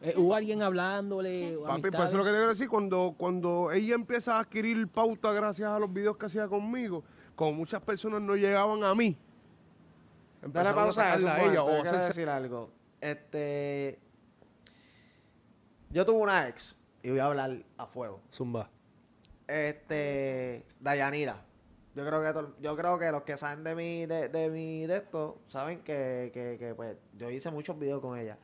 eh, 0.00 0.14
hubo 0.16 0.34
alguien 0.34 0.62
hablándole. 0.62 1.56
Papi, 1.66 1.90
pues 1.90 1.94
eso 1.94 2.04
es 2.04 2.12
lo 2.14 2.24
que 2.24 2.30
te 2.30 2.36
quiero 2.36 2.48
decir. 2.48 2.68
Cuando, 2.68 3.14
cuando 3.16 3.70
ella 3.70 3.94
empieza 3.94 4.36
a 4.36 4.40
adquirir 4.40 4.88
pauta 4.88 5.32
gracias 5.32 5.68
a 5.68 5.78
los 5.78 5.92
videos 5.92 6.16
que 6.16 6.26
hacía 6.26 6.48
conmigo, 6.48 7.04
como 7.36 7.52
muchas 7.52 7.80
personas 7.82 8.20
no 8.22 8.34
llegaban 8.34 8.82
a 8.82 8.94
mí, 8.94 9.16
Dale 10.42 10.74
pausa 10.74 11.12
a 11.12 11.14
a 11.14 11.42
ella 11.44 11.62
o 11.64 11.68
decir 12.08 12.28
algo. 12.28 12.70
Este. 13.00 13.98
Yo 15.90 16.06
tuve 16.06 16.18
una 16.20 16.48
ex, 16.48 16.76
y 17.02 17.10
voy 17.10 17.18
a 17.18 17.26
hablar 17.26 17.62
a 17.76 17.86
fuego. 17.86 18.20
Zumba. 18.32 18.70
Este. 19.46 20.64
Dayanira. 20.80 21.44
Yo 21.94 22.06
creo 22.06 22.22
que 22.22 22.32
to- 22.32 22.56
yo 22.60 22.74
creo 22.76 22.98
que 22.98 23.12
los 23.12 23.22
que 23.22 23.36
saben 23.36 23.62
de 23.64 23.74
mi, 23.74 24.06
de, 24.06 24.28
de 24.30 24.48
mi 24.48 24.86
de 24.86 24.96
esto, 24.96 25.42
saben 25.46 25.80
que, 25.80 26.30
que, 26.32 26.56
que, 26.58 26.74
pues, 26.74 26.96
yo 27.18 27.28
hice 27.30 27.50
muchos 27.50 27.78
videos 27.78 28.00
con 28.00 28.18
ella. 28.18 28.38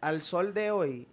Al 0.00 0.20
sol 0.20 0.52
de 0.52 0.72
hoy, 0.72 1.06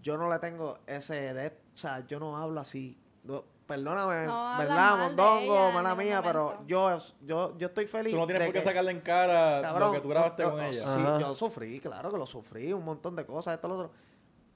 yo 0.00 0.16
no 0.16 0.32
le 0.32 0.38
tengo 0.38 0.78
ese 0.86 1.34
de, 1.34 1.48
o 1.48 1.76
sea, 1.76 2.06
yo 2.06 2.18
no 2.18 2.36
hablo 2.38 2.60
así. 2.60 2.96
No, 3.24 3.44
perdóname, 3.68 4.26
No 4.26 4.58
¿verdad, 4.58 4.98
Mondongo, 4.98 5.70
mala 5.72 5.90
ningún 5.90 6.04
mía, 6.06 6.20
pero 6.24 6.64
yo, 6.66 6.96
yo, 7.20 7.56
yo 7.56 7.66
estoy 7.68 7.86
feliz. 7.86 8.12
Tú 8.12 8.18
no 8.18 8.26
tienes 8.26 8.46
por 8.46 8.52
qué 8.54 8.58
que- 8.58 8.64
sacarle 8.64 8.90
en 8.90 9.00
cara 9.00 9.60
Cabrón, 9.62 9.88
lo 9.88 9.92
que 9.94 10.00
tú 10.00 10.08
grabaste 10.08 10.42
yo- 10.42 10.50
con 10.50 10.58
yo- 10.60 10.66
ella. 10.66 10.82
Sí, 10.82 11.00
Ajá. 11.00 11.18
yo 11.20 11.34
sufrí, 11.36 11.78
claro 11.78 12.10
que 12.10 12.18
lo 12.18 12.26
sufrí, 12.26 12.72
un 12.72 12.84
montón 12.84 13.14
de 13.14 13.24
cosas, 13.24 13.54
esto, 13.54 13.68
lo 13.68 13.74
otro. 13.76 13.90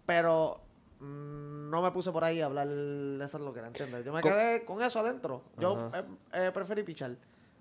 Pero 0.07 0.61
mm, 0.99 1.71
no 1.71 1.83
me 1.83 1.91
puse 1.93 2.11
por 2.11 2.25
ahí 2.25 2.41
a 2.41 2.47
hablar 2.47 2.67
eso 2.69 3.37
es 3.37 3.45
lo 3.45 3.53
que 3.53 3.59
era, 3.61 3.69
¿entiendes? 3.69 4.05
Yo 4.05 4.13
me 4.13 4.23
quedé 4.23 4.65
con 4.65 4.83
eso 4.83 4.99
adentro. 5.01 5.43
Yo 5.59 5.89
eh, 5.95 6.05
eh, 6.33 6.51
preferí 6.53 6.83
pichar. 6.83 7.15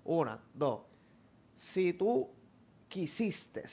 Una, 0.04 0.40
dos. 0.54 0.80
Si 1.54 1.92
tú 1.92 2.30
quisiste 2.88 3.64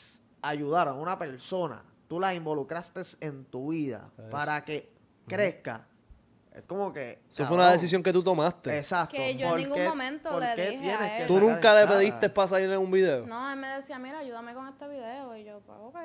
ayudar 0.42 0.88
a 0.90 0.94
una 0.94 1.18
persona, 1.18 1.84
tú 2.08 2.20
la 2.20 2.34
involucraste 2.34 3.02
en 3.22 3.46
tu 3.46 3.70
vida 3.70 4.10
para 4.30 4.64
que 4.64 4.92
crezca, 5.28 5.86
es 6.54 6.64
como 6.64 6.92
que... 6.92 7.20
Eso 7.30 7.46
fue 7.46 7.56
una 7.56 7.72
decisión 7.72 8.02
que 8.04 8.12
tú 8.12 8.24
tomaste. 8.24 8.78
Exacto. 8.78 9.16
Que 9.16 9.36
yo 9.36 9.46
en 9.46 9.50
¿por 9.52 9.60
ningún 9.60 9.78
qué- 9.78 9.88
momento 9.88 10.40
le 10.40 10.56
qué 10.56 10.62
dije 10.72 10.78
tienes 10.82 10.96
a 11.02 11.08
que 11.10 11.22
él. 11.22 11.28
¿Tú 11.28 11.40
nunca 11.40 11.74
le 11.76 11.88
pediste 11.88 12.30
para 12.30 12.48
salir 12.48 12.70
en 12.72 12.80
un 12.80 12.92
video? 12.92 13.26
No, 13.28 13.52
él 13.52 13.60
me 13.60 13.68
decía, 13.68 13.98
mira, 14.00 14.20
ayúdame 14.20 14.54
con 14.54 14.68
este 14.68 14.88
video. 14.88 15.36
Y 15.36 15.44
yo, 15.46 15.60
pues, 15.62 15.78
ok. 15.82 15.98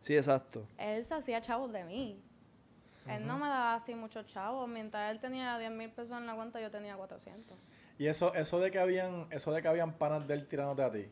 Sí, 0.00 0.16
exacto. 0.16 0.66
Él 0.78 1.04
se 1.04 1.14
hacía 1.14 1.40
chavos 1.40 1.72
de 1.72 1.84
mí. 1.84 2.20
Él 3.06 3.26
no 3.26 3.38
me 3.38 3.46
daba 3.46 3.74
así 3.74 3.94
muchos 3.94 4.26
chavos. 4.26 4.68
Mientras 4.68 5.10
él 5.10 5.20
tenía 5.20 5.58
10 5.58 5.70
mil 5.72 5.90
pesos 5.90 6.16
en 6.18 6.26
la 6.26 6.34
cuenta, 6.34 6.60
yo 6.60 6.70
tenía 6.70 6.96
400. 6.96 7.56
Y 7.98 8.06
eso, 8.06 8.32
eso 8.34 8.60
de 8.60 8.70
que 8.70 8.78
habían, 8.78 9.26
eso 9.30 9.52
de 9.52 9.60
que 9.62 9.68
habían 9.68 9.92
panas 9.94 10.26
de 10.26 10.34
él 10.34 10.46
tirándote 10.46 10.82
a 10.82 10.90
ti, 10.90 11.08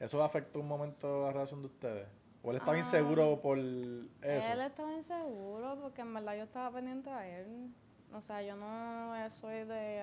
¿eso 0.00 0.22
afectó 0.22 0.60
un 0.60 0.68
momento 0.68 1.22
la 1.22 1.32
relación 1.32 1.60
de 1.60 1.66
ustedes? 1.66 2.08
¿O 2.42 2.50
él 2.50 2.56
estaba 2.56 2.76
Ah. 2.76 2.78
inseguro 2.80 3.40
por 3.40 3.58
eso? 3.58 4.08
Él 4.22 4.60
estaba 4.60 4.92
inseguro 4.92 5.78
porque 5.80 6.00
en 6.02 6.12
verdad 6.14 6.36
yo 6.36 6.42
estaba 6.44 6.70
pendiente 6.72 7.10
a 7.10 7.26
él. 7.26 7.72
O 8.12 8.20
sea, 8.20 8.42
yo 8.42 8.56
no 8.56 9.14
soy 9.30 9.64
de... 9.64 10.02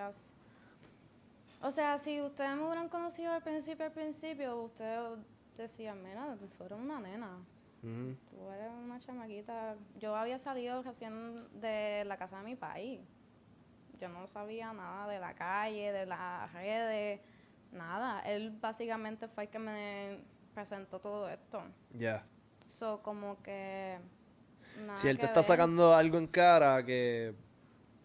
O 1.62 1.72
sea, 1.72 1.98
si 1.98 2.22
ustedes 2.22 2.56
me 2.56 2.64
hubieran 2.64 2.88
conocido 2.88 3.34
al 3.34 3.42
principio, 3.44 3.86
al 3.86 3.92
principio, 3.92 4.62
ustedes 4.62 5.20
decían, 5.58 6.02
mira, 6.02 6.38
tú 6.58 6.64
eres 6.64 6.80
una 6.80 7.00
nena. 7.02 7.32
Ujú. 7.84 8.16
Tú 8.32 8.50
eres 8.52 8.72
una 8.72 8.98
chamaquita. 9.00 9.76
Yo 10.00 10.16
había 10.16 10.40
salido 10.40 10.82
recién 10.84 11.48
de 11.60 12.06
la 12.06 12.18
casa 12.18 12.38
de 12.38 12.44
mi 12.46 12.56
país. 12.56 13.02
Yo 14.00 14.08
no 14.08 14.26
sabía 14.28 14.72
nada 14.72 15.08
de 15.10 15.20
la 15.20 15.34
calle, 15.34 15.92
de 15.92 16.06
las 16.06 16.52
redes, 16.54 17.20
nada. 17.74 18.22
Él 18.22 18.52
básicamente 18.62 19.28
fue 19.28 19.44
el 19.44 19.50
que 19.50 19.60
me 19.60 20.20
presentó 20.60 21.00
todo 21.00 21.30
esto. 21.30 21.62
Ya. 21.94 22.26
So, 22.68 23.02
como 23.02 23.42
que... 23.42 23.98
Si 24.94 25.08
él 25.08 25.18
te 25.18 25.26
está 25.26 25.40
ver. 25.40 25.48
sacando 25.48 25.94
algo 25.94 26.18
en 26.18 26.28
cara 26.28 26.84
que... 26.86 27.34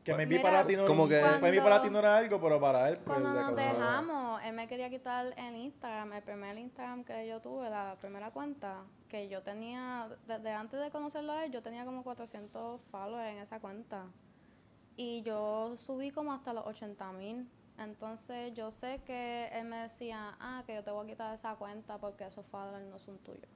Que 0.04 0.12
maybe 0.14 0.36
Mira, 0.36 0.42
para 0.42 0.66
ti 0.66 0.76
no 0.76 0.86
como 0.86 1.08
que- 1.08 1.22
maybe 1.40 1.62
para 1.62 1.82
ti 1.82 1.88
no 1.88 1.98
era 1.98 2.18
algo, 2.18 2.38
pero 2.38 2.60
para 2.60 2.90
él 2.90 2.98
pues, 2.98 3.18
Cuando 3.18 3.32
nos 3.32 3.56
dejamos, 3.56 4.42
él 4.44 4.52
me 4.52 4.68
quería 4.68 4.90
quitar 4.90 5.32
el 5.34 5.56
Instagram, 5.56 6.12
el 6.12 6.22
primer 6.22 6.58
Instagram 6.58 7.04
que 7.04 7.26
yo 7.26 7.40
tuve, 7.40 7.70
la 7.70 7.96
primera 7.98 8.30
cuenta, 8.30 8.82
que 9.08 9.28
yo 9.30 9.42
tenía, 9.42 10.10
desde 10.26 10.52
antes 10.52 10.78
de 10.78 10.90
conocerlo 10.90 11.32
a 11.32 11.46
él, 11.46 11.52
yo 11.52 11.62
tenía 11.62 11.86
como 11.86 12.04
400 12.04 12.82
followers 12.90 13.32
en 13.32 13.38
esa 13.38 13.60
cuenta. 13.60 14.04
Y 14.94 15.22
yo 15.22 15.74
subí 15.78 16.10
como 16.10 16.34
hasta 16.34 16.52
los 16.52 16.66
80 16.66 17.12
mil. 17.12 17.48
Entonces 17.78 18.54
yo 18.54 18.70
sé 18.70 19.02
que 19.04 19.48
él 19.52 19.64
me 19.66 19.76
decía, 19.78 20.36
ah, 20.40 20.62
que 20.66 20.74
yo 20.74 20.84
te 20.84 20.90
voy 20.90 21.06
a 21.06 21.10
quitar 21.10 21.34
esa 21.34 21.56
cuenta 21.56 21.98
porque 21.98 22.24
esos 22.24 22.46
followers 22.46 22.86
no 22.86 22.98
son 22.98 23.18
tuyos. 23.18 23.50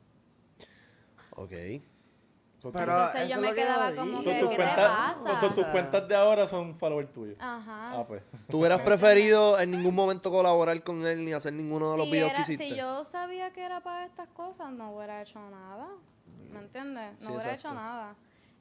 Ok. 1.37 1.53
So, 2.61 2.73
Pero 2.73 2.91
Entonces 2.93 3.29
yo 3.29 3.41
me 3.41 3.55
quedaba 3.55 3.95
como 3.95 4.19
que, 4.19 4.25
¿qué 4.25 4.41
te 4.41 4.57
cuentas- 4.57 5.15
pasa? 5.15 5.37
so 5.41 5.55
tus 5.55 5.65
cuentas 5.67 6.09
de 6.09 6.17
ahora 6.17 6.45
son 6.45 6.75
followers 6.77 7.13
tuyos. 7.13 7.37
Ajá. 7.39 8.01
Ah, 8.01 8.05
pues. 8.09 8.21
¿Tú 8.51 8.59
hubieras 8.59 8.81
preferido 8.83 9.61
en 9.61 9.71
ningún 9.71 9.95
momento 9.95 10.29
colaborar 10.33 10.83
con 10.83 11.07
él 11.07 11.25
ni 11.25 11.33
hacer 11.33 11.53
ninguno 11.53 11.93
de 11.93 11.99
los 11.99 12.07
si, 12.07 12.13
videos 12.13 12.31
era- 12.31 12.37
que 12.37 12.43
hiciste? 12.43 12.69
si 12.71 12.75
yo 12.77 13.05
sabía 13.05 13.53
que 13.53 13.63
era 13.65 13.81
para 13.81 14.05
estas 14.05 14.29
cosas, 14.31 14.73
no 14.73 14.91
hubiera 14.93 15.23
hecho 15.23 15.39
nada. 15.51 15.87
¿Me 16.53 16.59
entiendes? 16.59 17.13
No 17.21 17.21
Sí, 17.21 17.27
hubiera 17.29 17.53
exacto. 17.55 17.69
hecho 17.69 17.75
nada. 17.75 18.17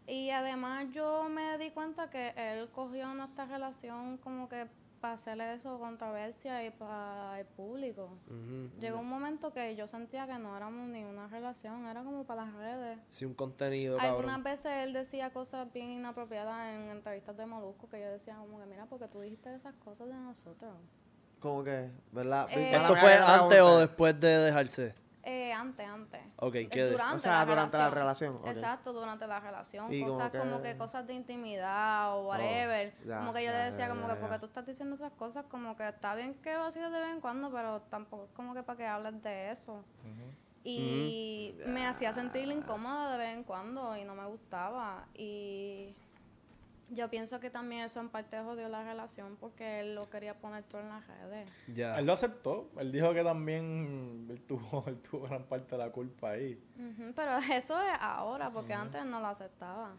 Y 0.06 0.30
además 0.30 0.86
yo 0.94 1.28
me 1.30 1.58
di 1.58 1.72
cuenta 1.72 2.12
que 2.12 2.34
él 2.38 2.70
cogió 2.70 3.12
nuestra 3.16 3.46
relación 3.46 4.18
como 4.20 4.48
que 4.48 4.68
para 5.00 5.14
hacerle 5.14 5.54
eso 5.54 5.80
controversia 5.80 6.64
y 6.66 6.72
para 6.72 7.40
el 7.40 7.46
público. 7.46 8.18
Llegó 8.80 9.00
un 9.00 9.10
momento 9.10 9.54
que 9.54 9.76
yo 9.76 9.88
sentía 9.88 10.28
que 10.28 10.38
no 10.38 10.56
éramos 10.56 10.88
ni 10.90 11.04
una 11.04 11.28
relación, 11.28 11.86
era 11.88 12.04
como 12.04 12.24
para 12.26 12.46
las 12.46 12.54
redes. 12.56 13.00
Sí, 13.10 13.26
un 13.26 13.34
contenido, 13.34 14.00
Algunas 14.00 14.26
cabrón. 14.26 14.44
veces 14.44 14.72
él 14.84 14.94
decía 14.94 15.32
cosas 15.32 15.72
bien 15.72 15.92
inapropiadas 15.92 16.74
en 16.74 16.90
entrevistas 16.90 17.38
de 17.38 17.46
Molusco 17.46 17.90
que 17.90 18.02
yo 18.02 18.10
decía 18.10 18.36
como 18.38 18.60
que 18.60 18.66
mira, 18.66 18.86
porque 18.86 19.08
tú 19.08 19.22
dijiste 19.22 19.54
esas 19.56 19.76
cosas 19.76 20.08
de 20.08 20.16
nosotros. 20.16 20.74
Como 21.40 21.64
que, 21.64 21.92
¿verdad? 22.12 22.48
Eh, 22.52 22.76
¿Esto 22.76 22.96
fue 22.96 23.14
antes 23.16 23.62
o 23.62 23.80
después 23.80 24.20
de 24.20 24.28
dejarse? 24.28 24.96
Eh, 25.30 25.52
antes, 25.52 25.86
antes. 25.86 26.22
Ok, 26.38 26.56
Eh, 26.56 26.70
¿qué? 26.70 26.84
Durante 26.90 27.16
O 27.18 27.20
sea, 27.20 27.40
la 27.40 27.46
durante 27.46 27.78
la 27.78 27.90
relación. 27.90 28.32
relación, 28.32 28.36
ok. 28.38 28.48
Exacto, 28.48 28.94
durante 28.94 29.28
la 29.28 29.40
relación. 29.42 29.94
Y 29.94 30.02
cosas 30.06 30.32
como 30.32 30.62
que- 30.62 30.72
que... 30.72 30.78
cosas 30.78 31.06
de 31.06 31.14
intimidad 31.16 32.16
o 32.16 32.28
whatever. 32.28 32.94
ya, 33.06 33.20
como 33.20 33.34
que 33.34 33.44
yo 33.44 33.52
le 33.52 33.58
decía 33.58 33.88
ya, 33.88 33.90
como 33.90 34.08
ya, 34.08 34.14
que 34.16 34.22
porque 34.22 34.40
tú 34.40 34.46
estás 34.46 34.66
diciendo 34.66 34.96
esas 34.96 35.12
cosas, 35.12 35.44
como 35.50 35.76
que 35.76 35.86
está 35.86 36.16
bien 36.16 36.34
que 36.36 36.56
vaciles 36.56 36.92
de 36.94 37.00
vez 37.02 37.10
en 37.10 37.20
cuando, 37.20 37.52
pero 37.52 37.82
tampoco 37.90 38.24
es 38.24 38.32
como 38.32 38.54
que 38.54 38.64
para 38.64 38.78
que 38.78 38.86
hables 38.88 39.22
de 39.22 39.52
eso. 39.52 39.84
Y 40.64 41.56
me 41.68 41.86
hacía 41.86 42.14
sentir 42.14 42.50
incómoda 42.50 43.12
de 43.12 43.18
vez 43.18 43.34
en 43.34 43.44
cuando 43.44 43.96
y 43.98 44.04
no 44.06 44.16
me 44.16 44.26
gustaba. 44.28 45.08
Y 45.14 45.94
yo 46.92 47.10
pienso 47.10 47.40
que 47.40 47.50
también 47.50 47.84
eso 47.84 48.00
en 48.00 48.10
parte 48.10 48.40
jodió 48.42 48.70
la 48.70 48.84
relación 48.84 49.36
porque 49.38 49.82
él 49.82 49.96
lo 49.96 50.10
quería 50.10 50.34
poner 50.36 50.64
todo 50.64 50.82
en 50.82 50.90
las 50.90 51.06
redes. 51.08 51.50
Ya. 51.68 51.98
Él 51.98 52.06
lo 52.06 52.14
aceptó. 52.14 52.70
Él 52.78 52.92
dijo 52.92 53.14
que 53.14 53.24
también 53.24 54.28
él 54.30 54.42
tuvo, 54.42 54.84
él 54.88 55.00
tuvo 55.02 55.28
gran 55.28 55.44
parte 55.44 55.76
de 55.76 55.78
la 55.78 55.92
culpa 55.92 56.32
ahí. 56.32 56.62
Ujú, 56.76 57.14
pero 57.16 57.38
eso 57.38 57.82
es 57.82 57.98
ahora, 58.00 58.50
porque 58.52 58.74
antes 58.74 59.06
no 59.06 59.20
lo 59.20 59.28
aceptaba. 59.28 59.96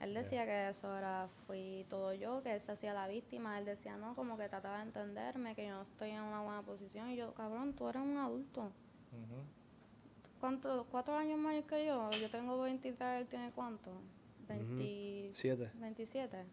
Él 0.00 0.12
decía 0.12 0.44
que 0.44 0.68
eso 0.68 0.94
era, 0.96 1.28
fui 1.46 1.86
todo 1.88 2.12
yo, 2.12 2.42
que 2.42 2.52
él 2.52 2.60
se 2.60 2.72
hacía 2.72 2.92
la 2.92 3.08
víctima. 3.08 3.58
Él 3.58 3.64
decía, 3.64 3.96
no, 3.96 4.14
como 4.14 4.36
que 4.36 4.48
trataba 4.48 4.78
de 4.78 4.84
entenderme, 4.84 5.54
que 5.54 5.66
yo 5.66 5.74
no 5.74 5.82
estoy 5.82 6.10
en 6.10 6.20
una 6.20 6.42
buena 6.42 6.62
posición. 6.62 7.10
Y 7.10 7.16
yo, 7.16 7.32
cabrón, 7.32 7.72
tú 7.72 7.88
eres 7.88 8.02
un 8.02 8.18
adulto. 8.18 8.60
Ujú. 8.60 9.42
¿Cuánto? 10.38 10.86
¿Cuatro 10.90 11.16
años 11.16 11.38
mayor 11.38 11.64
que 11.64 11.86
yo? 11.86 12.10
Yo 12.10 12.28
tengo 12.28 12.60
23, 12.60 13.22
él 13.22 13.26
tiene 13.26 13.50
cuánto? 13.52 13.90
20 14.48 15.30
Siete. 15.32 15.70
27. 15.74 16.44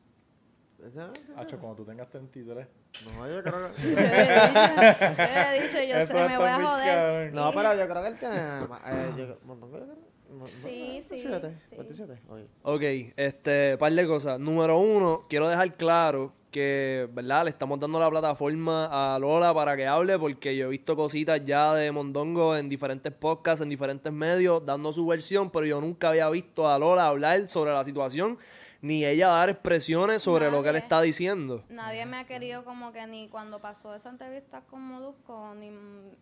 Hacho, 1.37 1.59
cuando 1.59 1.75
tú 1.77 1.85
tengas 1.85 2.09
33. 2.09 2.67
No, 3.15 3.29
yo 3.29 3.41
creo 3.41 3.73
que... 3.73 3.81
Yo 3.93 3.97
he 3.97 5.61
dicho, 5.63 5.81
yo 5.81 6.05
sé, 6.05 6.13
me 6.13 6.37
voy 6.37 6.47
a 6.47 6.61
joder. 6.61 7.33
No, 7.33 7.51
pero 7.53 7.73
yo 7.75 7.87
creo 7.87 8.01
que 8.01 8.07
él 8.09 8.19
tiene... 8.19 8.37
Eh, 8.37 9.11
yo, 9.17 9.39
creo- 9.39 10.13
Sí, 10.47 11.03
sí, 11.07 11.23
27, 11.27 11.57
sí. 11.63 11.75
27. 11.77 12.21
Oye. 12.27 12.47
Ok, 12.63 13.13
este, 13.15 13.77
par 13.77 13.91
de 13.93 14.07
cosas. 14.07 14.39
Número 14.39 14.79
uno, 14.79 15.25
quiero 15.29 15.47
dejar 15.47 15.71
claro 15.73 16.33
que, 16.53 17.09
¿verdad? 17.11 17.43
Le 17.43 17.49
estamos 17.49 17.77
dando 17.79 17.99
la 17.99 18.09
plataforma 18.09 18.85
a 19.15 19.19
Lola 19.19 19.53
para 19.53 19.75
que 19.75 19.85
hable 19.87 20.17
porque 20.17 20.55
yo 20.55 20.67
he 20.67 20.69
visto 20.69 20.95
cositas 20.95 21.43
ya 21.43 21.73
de 21.73 21.91
Mondongo 21.91 22.55
en 22.55 22.69
diferentes 22.69 23.11
podcasts, 23.11 23.61
en 23.61 23.67
diferentes 23.69 24.13
medios, 24.13 24.65
dando 24.65 24.93
su 24.93 25.05
versión, 25.05 25.49
pero 25.49 25.65
yo 25.65 25.81
nunca 25.81 26.09
había 26.09 26.29
visto 26.29 26.69
a 26.69 26.79
Lola 26.79 27.07
hablar 27.07 27.49
sobre 27.49 27.73
la 27.73 27.83
situación 27.83 28.37
ni 28.81 29.05
ella 29.05 29.29
dar 29.29 29.49
expresiones 29.49 30.21
sobre 30.21 30.51
lo 30.51 30.61
que 30.61 30.67
él 30.67 30.75
está 30.75 31.01
diciendo. 31.01 31.63
Nadie 31.69 32.05
me 32.05 32.17
ha 32.17 32.25
querido 32.25 32.65
como 32.65 32.91
que 32.91 33.07
ni 33.07 33.29
cuando 33.29 33.59
pasó 33.61 33.95
esa 33.95 34.09
entrevista 34.09 34.59
con 34.69 34.81
Molusco, 34.81 35.55
ni, 35.55 35.69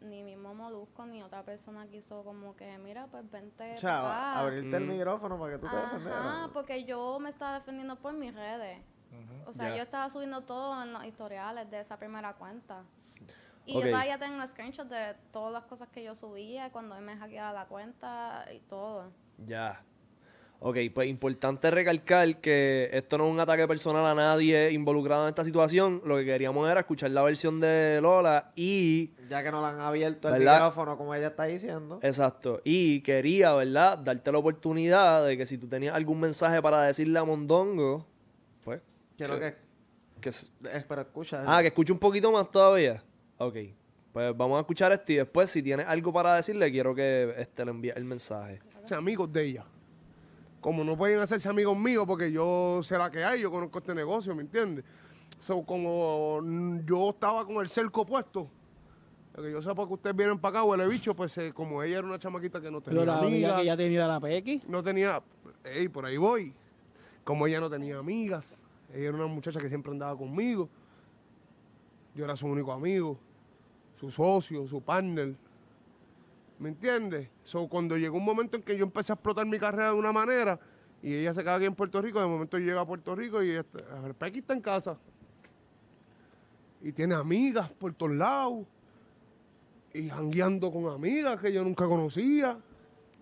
ni 0.02 0.22
mismo 0.24 0.54
Molusco, 0.54 1.08
ni 1.08 1.24
otra 1.24 1.42
persona 1.44 1.88
quiso 1.88 2.24
como 2.24 2.56
que, 2.56 2.78
mira, 2.78 3.08
pues 3.10 3.24
vente 3.32 3.74
O 3.74 3.78
sea, 3.80 4.02
pa' 4.04 4.30
acá". 4.32 4.40
abrirte 4.42 4.78
el 4.78 4.86
micrófono 4.86 5.40
para 5.40 5.54
que 5.54 5.58
tú 5.58 5.68
te 5.68 5.76
Ajá, 5.76 5.86
defendieras. 5.96 6.50
porque 6.54 6.84
yo 6.84 7.18
me 7.20 7.32
estaba 7.32 7.56
defendiendo 7.58 7.96
por 7.96 8.14
mis 8.14 8.32
redes. 8.36 8.78
O 9.46 9.54
sea, 9.54 9.76
yo 9.76 9.84
estaba 9.84 10.10
subiendo 10.10 10.42
todo 10.42 10.82
en 10.84 10.94
los 10.94 11.04
historiales 11.06 11.70
de 11.70 11.80
esa 11.80 11.98
primera 11.98 12.34
cuenta. 12.34 12.84
Y 13.66 13.74
yo 13.74 13.82
todavía 13.82 14.18
tengo 14.18 14.46
screenshots 14.48 14.90
de 14.90 15.16
todas 15.32 15.54
las 15.54 15.66
cosas 15.66 15.90
que 15.90 16.04
yo 16.04 16.16
subía, 16.16 16.72
cuando 16.72 16.96
él 16.96 17.04
me 17.04 17.16
hackeaba 17.16 17.54
la 17.54 17.66
cuenta 17.66 18.46
y 18.54 18.60
todo. 18.60 19.12
Ya. 19.46 19.84
Ok, 20.64 20.78
pues 20.94 21.08
importante 21.08 21.72
recalcar 21.72 22.40
que 22.40 22.88
esto 22.94 23.18
no 23.18 23.26
es 23.26 23.32
un 23.32 23.40
ataque 23.40 23.68
personal 23.68 24.06
a 24.06 24.14
nadie 24.14 24.72
involucrado 24.72 25.24
en 25.24 25.30
esta 25.30 25.44
situación. 25.44 26.04
Lo 26.06 26.18
que 26.18 26.26
queríamos 26.26 26.70
era 26.70 26.82
escuchar 26.82 27.10
la 27.10 27.24
versión 27.24 27.60
de 27.60 28.00
Lola 28.00 28.52
y 28.56 29.12
Ya 29.28 29.42
que 29.42 29.50
no 29.50 29.62
le 29.62 29.68
han 29.70 29.80
abierto 29.80 30.30
el 30.30 30.40
micrófono, 30.40 30.98
como 30.98 31.16
ella 31.16 31.30
está 31.30 31.46
diciendo. 31.46 32.00
Exacto. 32.04 32.62
Y 32.64 33.02
quería, 33.02 33.56
¿verdad? 33.56 33.98
Darte 33.98 34.32
la 34.32 34.38
oportunidad 34.38 35.26
de 35.26 35.36
que 35.36 35.48
si 35.48 35.58
tú 35.58 35.68
tenías 35.68 35.96
algún 35.96 36.20
mensaje 36.20 36.62
para 36.62 36.84
decirle 36.84 37.18
a 37.18 37.24
Mondongo, 37.24 38.06
pues. 38.64 38.82
Quiero 39.28 39.40
que, 39.40 39.52
que. 40.16 40.22
que 40.22 40.30
s- 40.30 40.48
pero 40.88 41.02
escucha. 41.02 41.44
ah, 41.46 41.62
que 41.62 41.68
escuche 41.68 41.92
un 41.94 42.00
poquito 42.00 42.32
más 42.32 42.50
todavía. 42.50 43.04
Ok. 43.38 43.56
Pues 44.14 44.36
vamos 44.36 44.58
a 44.58 44.62
escuchar 44.62 44.92
esto 44.92 45.12
y 45.14 45.16
después, 45.16 45.50
si 45.50 45.64
tienes 45.64 45.86
algo 45.88 46.12
para 46.12 46.36
decirle, 46.36 46.70
quiero 46.72 46.94
que 46.94 47.34
este, 47.38 47.64
le 47.64 47.72
envíe 47.72 47.92
el 47.96 48.04
mensaje. 48.04 48.60
Ser 48.84 48.98
amigos 48.98 49.32
de 49.32 49.44
ella. 49.46 49.66
Como 50.60 50.84
no 50.84 50.98
pueden 50.98 51.20
hacerse 51.20 51.48
amigos 51.50 51.78
míos 51.78 52.04
porque 52.06 52.32
yo 52.32 52.82
sé 52.84 52.98
la 52.98 53.10
que 53.10 53.24
hay, 53.24 53.42
yo 53.42 53.50
conozco 53.50 53.80
este 53.80 53.96
negocio, 53.96 54.36
¿me 54.36 54.42
entiendes? 54.42 54.84
So, 55.40 55.64
como 55.64 56.40
yo 56.86 57.10
estaba 57.12 57.46
con 57.46 57.58
el 57.58 57.70
cerco 57.70 58.06
puesto, 58.06 58.48
lo 59.34 59.42
que 59.44 59.52
yo 59.52 59.62
sepa 59.62 59.88
que 59.88 59.94
ustedes 59.94 60.16
vienen 60.16 60.38
para 60.38 60.60
acá, 60.60 60.64
huele 60.66 60.88
bicho, 60.88 61.16
pues 61.16 61.36
eh, 61.38 61.52
como 61.54 61.82
ella 61.82 62.00
era 62.00 62.08
una 62.08 62.20
chamaquita 62.20 62.60
que 62.62 62.70
no 62.70 62.82
tenía 62.82 63.00
Pero 63.00 63.12
la 63.14 63.20
amiga 63.20 63.30
amigas, 63.56 63.60
que 63.60 63.66
ya 63.66 63.78
tenía 63.78 64.08
la 64.08 64.20
PX. 64.20 64.68
no 64.68 64.84
tenía, 64.84 65.24
ey, 65.64 65.88
por 65.88 66.06
ahí 66.06 66.18
voy, 66.18 66.54
como 67.24 67.48
ella 67.48 67.60
no 67.60 67.70
tenía 67.70 67.98
amigas, 67.98 68.62
ella 68.94 69.10
era 69.10 69.18
una 69.18 69.28
muchacha 69.28 69.60
que 69.60 69.70
siempre 69.70 69.92
andaba 69.92 70.18
conmigo, 70.18 70.70
yo 72.16 72.26
era 72.26 72.36
su 72.36 72.48
único 72.48 72.72
amigo, 72.72 73.18
su 74.00 74.12
socio, 74.12 74.68
su 74.68 74.82
partner, 74.82 75.36
¿me 76.60 76.70
entiendes? 76.70 77.30
So, 77.44 77.68
cuando 77.68 77.98
llegó 77.98 78.18
un 78.18 78.26
momento 78.26 78.58
en 78.58 78.64
que 78.64 78.78
yo 78.78 78.84
empecé 78.84 79.12
a 79.12 79.16
explotar 79.16 79.46
mi 79.46 79.58
carrera 79.60 79.88
de 79.88 79.94
una 80.00 80.12
manera 80.12 80.60
y 81.02 81.14
ella 81.14 81.34
se 81.34 81.42
queda 81.42 81.56
aquí 81.56 81.66
en 81.66 81.76
Puerto 81.76 82.02
Rico, 82.02 82.20
de 82.22 82.28
momento 82.28 82.58
yo 82.60 82.66
llego 82.66 82.80
a 82.80 82.86
Puerto 82.86 83.16
Rico 83.16 83.42
y 83.44 83.52
este, 83.52 83.84
a 83.92 84.00
ver, 84.02 84.14
Pequi 84.16 84.40
está 84.40 84.54
en 84.54 84.62
casa 84.62 84.98
y 86.84 86.92
tiene 86.92 87.16
amigas 87.16 87.70
por 87.72 87.94
todos 87.94 88.12
lados 88.14 88.66
y 89.94 90.10
jangueando 90.10 90.72
con 90.72 90.88
amigas 90.88 91.40
que 91.40 91.52
yo 91.54 91.64
nunca 91.64 91.86
conocía 91.86 92.58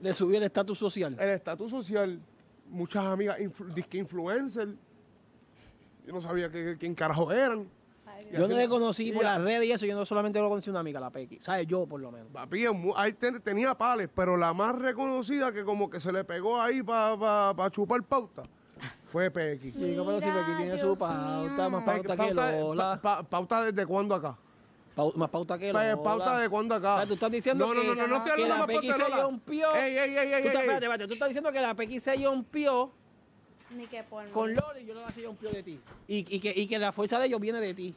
Le 0.02 0.14
subió 0.14 0.38
el 0.38 0.44
estatus 0.44 0.78
social. 0.80 1.18
el 1.20 1.30
estatus 1.30 1.70
social, 1.72 2.20
muchas 2.70 3.06
amigas, 3.06 3.38
influ- 3.40 3.74
disque 3.74 3.98
influencers. 3.98 4.72
Yo 6.10 6.16
no 6.16 6.22
sabía 6.24 6.50
que, 6.50 6.76
quién 6.80 6.96
carajo 6.96 7.32
eran. 7.32 7.70
Ay, 8.08 8.30
Yo 8.34 8.44
así- 8.46 8.52
no 8.52 8.58
le 8.58 8.68
conocí 8.68 9.12
por 9.12 9.24
las 9.24 9.40
redes 9.40 9.66
y 9.68 9.72
eso, 9.72 9.86
yo 9.86 9.96
no 9.96 10.08
solamente 10.08 10.40
lo 10.40 10.50
conocí 10.50 10.68
una 10.72 10.80
amiga, 10.80 11.00
la 11.00 11.12
PX. 11.12 11.44
¿Sabes? 11.44 11.68
Yo, 11.68 11.86
por 11.86 12.02
lo 12.02 12.12
menos. 12.12 12.30
Papi, 12.34 12.66
ahí 12.96 13.14
ten- 13.14 13.40
tenía 13.44 13.76
pales, 13.76 14.10
pero 14.12 14.36
la 14.36 14.52
más 14.56 14.74
reconocida 14.76 15.52
que 15.52 15.64
como 15.64 15.88
que 15.88 16.00
se 16.00 16.12
le 16.12 16.24
pegó 16.24 16.60
ahí 16.60 16.82
para 16.82 17.70
chupar 17.70 18.02
pauta 18.02 18.42
fue 19.12 19.30
Pequi. 19.30 19.68
Y 19.68 19.72
digo, 19.92 20.04
pero 20.04 20.20
si 20.20 20.26
PX 20.30 20.58
tiene 20.58 20.78
su 20.80 20.98
pauta, 20.98 21.70
más 21.70 21.84
pauta 21.84 22.18
que 22.18 22.34
Lola. 22.34 23.00
pa- 23.00 23.18
pa- 23.22 23.24
pauta 23.30 23.62
desde 23.72 23.86
cuándo 23.86 24.16
acá. 24.16 24.36
Pau- 24.96 25.14
más 25.16 25.30
pauta 25.30 25.60
que 25.60 25.72
Pa- 25.72 25.84
Lola. 25.92 26.04
pauta 26.04 26.40
de 26.40 26.50
cuándo 26.50 26.74
acá. 26.74 27.06
Tú 27.08 27.14
estás 27.14 27.30
diciendo 27.30 27.68
no, 27.68 27.74
no, 27.76 27.82
que- 27.82 27.88
no, 27.88 27.94
no, 27.94 28.08
no 28.08 28.16
estoy 28.16 28.26
que 28.26 28.32
hablando 28.32 28.54
la 28.56 28.58
más 28.58 28.68
Pequi 28.68 28.88
pauta 28.88 28.98
de 28.98 29.04
se 29.04 29.10
Lola. 29.12 29.24
rompió. 29.24 29.76
Ey, 29.76 29.96
ey, 29.96 30.18
ey, 30.18 30.34
ey, 30.34 30.42
Tú 30.42 30.48
estás, 30.48 30.64
ey, 30.64 30.70
espérate, 30.70 30.70
ey. 30.70 30.74
espérate, 30.74 31.08
tú 31.08 31.14
estás 31.14 31.28
diciendo 31.30 31.52
que 31.52 31.62
la 31.62 31.76
PX 31.76 32.02
se 32.04 32.16
rompió 32.26 32.92
Ni 33.72 33.88
que 33.88 34.04
por 34.04 34.24
mí. 34.24 34.32
con 34.32 34.54
Lola 34.54 34.80
y 34.80 34.86
yo 34.86 34.94
no 34.96 35.12
se 35.12 35.24
rompió 35.24 35.52
de 35.52 35.64
ti. 35.64 35.80
Y, 36.08 36.36
y, 36.36 36.40
que, 36.40 36.54
y 36.56 36.68
que 36.68 36.80
la 36.80 36.92
fuerza 36.92 37.20
de 37.20 37.28
ellos 37.28 37.40
viene 37.40 37.60
de 37.60 37.74
ti. 37.74 37.96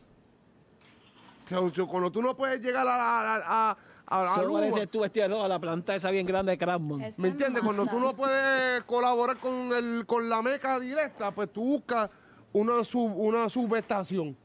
Cuando 1.88 2.10
tú 2.10 2.22
no 2.22 2.36
puedes 2.36 2.60
llegar 2.60 2.86
a 2.86 2.96
la, 2.96 2.96
a, 2.96 3.70
a, 3.70 3.76
a 4.06 4.24
la 4.24 4.86
tú 4.86 5.00
vestido 5.00 5.24
de 5.24 5.28
Lola, 5.28 5.48
la 5.48 5.58
planta 5.58 5.94
esa 5.94 6.10
bien 6.10 6.26
grande 6.26 6.52
de 6.52 6.58
Craftsman. 6.58 7.00
Ese 7.02 7.20
¿Me 7.20 7.28
entiendes? 7.28 7.62
Cuando 7.62 7.86
tú 7.86 7.98
no 7.98 8.14
puedes 8.14 8.82
colaborar 8.84 9.38
con 9.38 9.72
el 9.72 10.04
con 10.06 10.28
la 10.28 10.40
meca 10.42 10.78
directa, 10.78 11.30
pues 11.30 11.52
tú 11.52 11.62
buscas 11.64 12.10
una 12.52 12.84
sub, 12.84 13.16
una 13.16 13.48
subestación. 13.48 14.36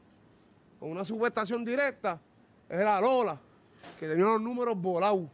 Una 0.80 1.04
subestación 1.04 1.64
directa 1.64 2.20
era 2.68 3.00
Lola, 3.00 3.38
que 3.98 4.06
tenía 4.06 4.24
los 4.24 4.40
números 4.40 4.80
volados. 4.80 5.28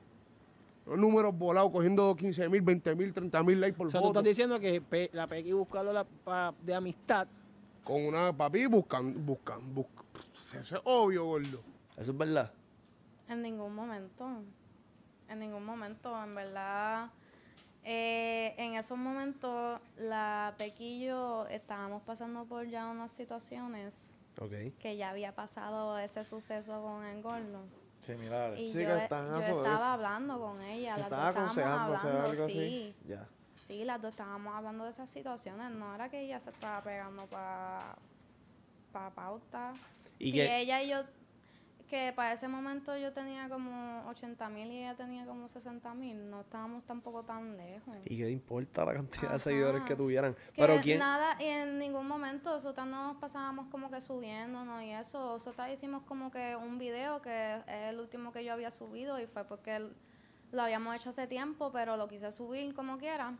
Los 0.86 0.98
números 0.98 1.36
volados, 1.36 1.70
cogiendo 1.72 2.14
15 2.14 2.48
mil, 2.48 2.60
20 2.60 2.94
mil, 2.94 3.12
30 3.14 3.42
mil 3.42 3.60
likes 3.60 3.76
por 3.76 3.86
O 3.86 3.90
sea, 3.90 4.00
tú 4.00 4.08
foto. 4.08 4.20
estás 4.20 4.28
diciendo 4.28 4.60
que 4.60 4.80
Pe- 4.82 5.10
la 5.14 5.26
PX 5.26 5.54
busca 5.54 5.80
a 5.80 5.82
Lola 5.82 6.04
pa- 6.04 6.54
de 6.62 6.74
amistad. 6.74 7.26
Con 7.82 8.04
una 8.06 8.32
papi 8.32 8.66
buscan, 8.66 9.24
buscan, 9.26 9.74
buscan. 9.74 10.04
Eso 10.60 10.76
es 10.76 10.82
obvio, 10.84 11.24
gordo. 11.24 11.60
Eso 11.96 12.12
es 12.12 12.18
verdad. 12.18 12.52
En 13.28 13.42
ningún 13.42 13.74
momento. 13.74 14.28
En 15.28 15.38
ningún 15.38 15.64
momento, 15.64 16.22
en 16.22 16.34
verdad. 16.34 17.10
eh, 17.86 18.54
en 18.56 18.74
esos 18.76 18.96
momentos, 18.96 19.78
la 19.98 20.54
Pequi 20.56 21.02
y 21.02 21.06
yo 21.06 21.46
estábamos 21.48 22.02
pasando 22.02 22.46
por 22.46 22.66
ya 22.66 22.86
unas 22.88 23.12
situaciones 23.12 23.92
Ok. 24.40 24.52
que 24.78 24.96
ya 24.96 25.10
había 25.10 25.34
pasado 25.34 25.98
ese 25.98 26.24
suceso 26.24 26.80
con 26.82 27.04
el 27.04 27.22
gordo. 27.22 27.60
Similares. 28.04 28.60
Y 28.60 28.72
Sí, 28.72 28.82
yo, 28.82 28.88
que 28.88 29.02
están 29.04 29.30
yo 29.30 29.40
estaba 29.40 29.92
hablando 29.94 30.38
con 30.38 30.60
ella, 30.62 30.96
las 30.96 31.10
dos 31.10 31.18
Estaba 31.18 31.28
estábamos 31.28 31.58
aconsejándose 31.58 32.08
algo 32.08 32.46
sí. 32.46 32.58
así. 32.58 32.94
Ya. 33.08 33.26
Sí, 33.60 33.84
las 33.84 34.00
dos 34.02 34.10
estábamos 34.10 34.54
hablando 34.54 34.84
de 34.84 34.90
esas 34.90 35.08
situaciones. 35.08 35.70
No 35.70 35.94
era 35.94 36.08
que 36.08 36.20
ella 36.20 36.38
se 36.38 36.50
estaba 36.50 36.82
pegando 36.82 37.26
para 37.26 37.96
pa 38.92 39.10
pauta. 39.10 39.72
¿Y 40.18 40.32
sí, 40.32 40.40
ella 40.40 40.82
y 40.82 40.90
yo, 40.90 41.02
que 41.94 42.12
para 42.12 42.32
ese 42.32 42.48
momento 42.48 42.96
yo 42.96 43.12
tenía 43.12 43.48
como 43.48 44.02
80 44.08 44.48
mil 44.48 44.68
y 44.72 44.78
ella 44.80 44.96
tenía 44.96 45.24
como 45.26 45.48
60 45.48 45.94
mil. 45.94 46.28
No 46.28 46.40
estábamos 46.40 46.82
tampoco 46.84 47.22
tan 47.22 47.56
lejos. 47.56 47.94
¿Y 48.04 48.16
qué 48.18 48.30
importa 48.30 48.84
la 48.84 48.94
cantidad 48.94 49.22
de 49.22 49.28
Ajá. 49.28 49.38
seguidores 49.38 49.84
que 49.84 49.94
tuvieran? 49.94 50.34
Que 50.34 50.40
Pero 50.56 50.80
quién... 50.82 50.98
nada, 50.98 51.36
y 51.40 51.44
en 51.44 51.78
ningún 51.78 52.08
momento 52.08 52.50
nosotros 52.52 52.84
no 52.88 53.12
nos 53.12 53.16
pasábamos 53.18 53.68
como 53.68 53.92
que 53.92 54.00
subiéndonos 54.00 54.82
y 54.82 54.90
eso. 54.90 55.34
Nosotros 55.34 55.68
hicimos 55.72 56.02
como 56.02 56.32
que 56.32 56.56
un 56.56 56.78
video 56.78 57.22
que 57.22 57.58
es 57.58 57.62
el 57.68 58.00
último 58.00 58.32
que 58.32 58.44
yo 58.44 58.52
había 58.52 58.72
subido 58.72 59.20
y 59.20 59.26
fue 59.26 59.44
porque 59.44 59.76
el- 59.76 59.94
lo 60.50 60.62
habíamos 60.62 60.96
hecho 60.96 61.10
hace 61.10 61.28
tiempo, 61.28 61.70
pero 61.70 61.96
lo 61.96 62.08
quise 62.08 62.32
subir 62.32 62.74
como 62.74 62.98
quiera. 62.98 63.34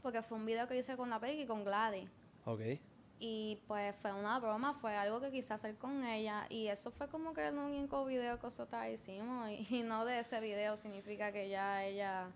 Porque 0.00 0.22
fue 0.22 0.38
un 0.38 0.46
video 0.46 0.68
que 0.68 0.78
hice 0.78 0.96
con 0.96 1.10
la 1.10 1.18
Peggy 1.18 1.42
y 1.42 1.46
con 1.48 1.64
Gladys. 1.64 2.08
Ok. 2.44 2.60
Y 3.26 3.58
pues 3.66 3.96
fue 3.96 4.12
una 4.12 4.38
broma, 4.38 4.74
fue 4.74 4.94
algo 4.94 5.18
que 5.18 5.30
quise 5.30 5.54
hacer 5.54 5.76
con 5.76 6.04
ella. 6.04 6.44
Y 6.50 6.66
eso 6.66 6.90
fue 6.90 7.08
como 7.08 7.32
que 7.32 7.48
el 7.48 7.56
único 7.56 8.04
video 8.04 8.36
que 8.36 8.42
nosotros 8.42 8.82
hicimos. 8.92 9.48
Y, 9.48 9.66
y 9.70 9.82
no 9.82 10.04
de 10.04 10.18
ese 10.20 10.40
video 10.40 10.76
significa 10.76 11.32
que 11.32 11.48
ya 11.48 11.86
ella, 11.86 12.26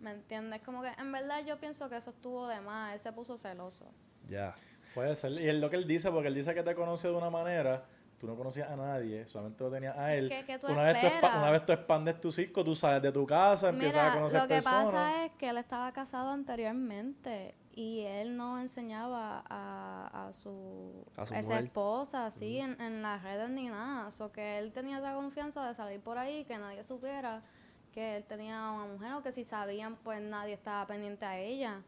¿me 0.00 0.12
entiendes? 0.12 0.62
Como 0.62 0.80
que 0.80 0.88
en 0.98 1.12
verdad 1.12 1.44
yo 1.44 1.58
pienso 1.58 1.90
que 1.90 1.96
eso 1.96 2.10
estuvo 2.10 2.46
de 2.46 2.62
más. 2.62 2.94
Él 2.94 2.98
se 2.98 3.12
puso 3.12 3.36
celoso. 3.36 3.84
Ya. 4.26 4.54
Puede 4.94 5.14
ser. 5.16 5.32
Y 5.32 5.50
es 5.50 5.56
lo 5.56 5.68
que 5.68 5.76
él 5.76 5.86
dice, 5.86 6.10
porque 6.10 6.28
él 6.28 6.34
dice 6.34 6.54
que 6.54 6.62
te 6.62 6.74
conoce 6.74 7.08
de 7.08 7.14
una 7.14 7.28
manera, 7.28 7.84
tú 8.18 8.26
no 8.26 8.36
conocías 8.36 8.70
a 8.70 8.76
nadie, 8.76 9.26
solamente 9.26 9.62
lo 9.62 9.70
tenías 9.70 9.98
a 9.98 10.14
él. 10.14 10.30
que 10.46 10.58
tú 10.58 10.68
una, 10.68 10.84
vez 10.84 10.98
tú, 11.02 11.26
una 11.26 11.50
vez 11.50 11.66
tú 11.66 11.72
expandes 11.74 12.18
tu 12.22 12.32
circo, 12.32 12.64
tú 12.64 12.74
sales 12.74 13.02
de 13.02 13.12
tu 13.12 13.26
casa, 13.26 13.68
empiezas 13.68 14.10
a 14.10 14.14
conocer 14.14 14.40
lo 14.40 14.48
que 14.48 14.54
personas. 14.54 14.84
pasa 14.86 15.24
es 15.26 15.32
que 15.32 15.50
él 15.50 15.58
estaba 15.58 15.92
casado 15.92 16.30
anteriormente 16.30 17.54
y 17.76 18.00
él 18.00 18.38
no 18.38 18.58
enseñaba 18.58 19.44
a, 19.50 20.28
a 20.28 20.32
su, 20.32 21.04
A 21.14 21.26
su 21.26 21.34
esa 21.34 21.60
esposa 21.60 22.24
así 22.24 22.58
en, 22.58 22.80
en 22.80 23.02
las 23.02 23.22
redes 23.22 23.50
ni 23.50 23.68
nada. 23.68 24.10
So 24.10 24.32
que 24.32 24.58
él 24.58 24.72
tenía 24.72 24.96
esa 24.98 25.14
confianza 25.14 25.62
de 25.68 25.74
salir 25.74 26.00
por 26.00 26.16
ahí, 26.16 26.44
que 26.46 26.56
nadie 26.56 26.82
supiera 26.82 27.42
que 27.92 28.16
él 28.16 28.24
tenía 28.24 28.72
una 28.72 28.86
mujer 28.86 29.12
o 29.12 29.22
que 29.22 29.30
si 29.30 29.44
sabían 29.44 29.96
pues 29.96 30.22
nadie 30.22 30.54
estaba 30.54 30.86
pendiente 30.86 31.26
a 31.26 31.38
ella. 31.38 31.82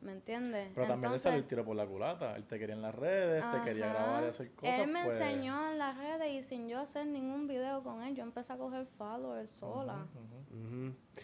¿Me 0.00 0.12
entiendes? 0.12 0.70
Pero 0.74 0.86
también 0.86 1.12
le 1.12 1.18
salió 1.18 1.38
el 1.38 1.46
tiro 1.46 1.64
por 1.64 1.74
la 1.74 1.84
culata. 1.84 2.36
Él 2.36 2.46
te 2.46 2.58
quería 2.58 2.76
en 2.76 2.82
las 2.82 2.94
redes, 2.94 3.44
te 3.50 3.62
quería 3.62 3.88
grabar 3.88 4.24
y 4.24 4.26
hacer 4.28 4.52
cosas. 4.52 4.78
Él 4.78 4.86
me 4.88 5.04
pues, 5.04 5.20
enseñó 5.20 5.72
en 5.72 5.78
las 5.78 5.96
redes 5.96 6.28
y 6.30 6.42
sin 6.42 6.68
yo 6.68 6.78
hacer 6.78 7.06
ningún 7.06 7.48
video 7.48 7.82
con 7.82 8.02
él, 8.02 8.14
yo 8.14 8.22
empecé 8.22 8.52
a 8.52 8.56
coger 8.56 8.86
followers 8.86 9.50
sola. 9.50 10.06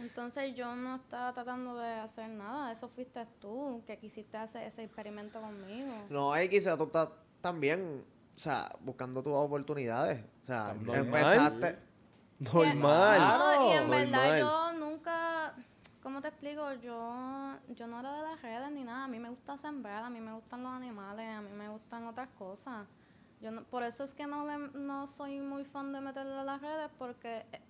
Entonces 0.01 0.56
yo 0.56 0.74
no 0.74 0.96
estaba 0.96 1.32
tratando 1.32 1.76
de 1.76 1.88
hacer 1.88 2.28
nada. 2.30 2.72
Eso 2.72 2.88
fuiste 2.88 3.24
tú 3.40 3.82
que 3.86 3.96
quisiste 3.98 4.36
hacer 4.36 4.62
ese 4.66 4.82
experimento 4.82 5.40
conmigo. 5.40 5.92
No, 6.10 6.40
y 6.40 6.48
quizás 6.48 6.76
tú 6.76 6.84
estás 6.84 7.10
también, 7.40 8.05
o 8.34 8.38
sea, 8.38 8.70
buscando 8.80 9.22
tus 9.22 9.34
oportunidades. 9.34 10.24
O 10.42 10.46
sea, 10.46 10.66
También. 10.68 10.98
empezaste. 10.98 11.78
Normal. 12.38 13.18
No, 13.20 13.68
y 13.68 13.72
en 13.72 13.80
Normal. 13.82 14.10
verdad 14.10 14.38
yo 14.38 14.72
nunca, 14.72 15.34
¿cómo 16.05 16.20
te 16.20 16.28
explico? 16.28 16.72
Yo, 16.74 17.56
yo 17.70 17.86
no 17.89 17.98
era 17.98 18.12
de 18.14 18.22
las 18.22 18.40
redes 18.40 18.70
ni 18.70 18.85
nada. 18.85 19.05
A 19.05 19.09
mí 19.09 19.18
me 19.18 19.31
gusta 19.31 19.56
sembrar, 19.59 20.05
a 20.05 20.10
mí 20.10 20.20
me 20.20 20.32
gustan 20.32 20.62
los 20.62 20.72
animales, 20.72 21.28
a 21.36 21.40
mí 21.40 21.51
me 21.51 21.68
gustan 21.68 22.06
otras 22.06 22.28
cosas. 22.39 22.86
Yo 23.40 23.51
no- 23.51 23.64
por 23.64 23.82
eso 23.82 24.05
es 24.05 24.14
que 24.14 24.26
no, 24.28 24.47
le- 24.47 24.70
no 24.78 25.09
soy 25.09 25.40
muy 25.40 25.64
fan 25.64 25.93
de 25.93 26.01
meterle 26.01 26.35
a 26.35 26.44
las 26.44 26.60
redes 26.60 26.89
porque 26.98 27.44
eh, 27.52 27.60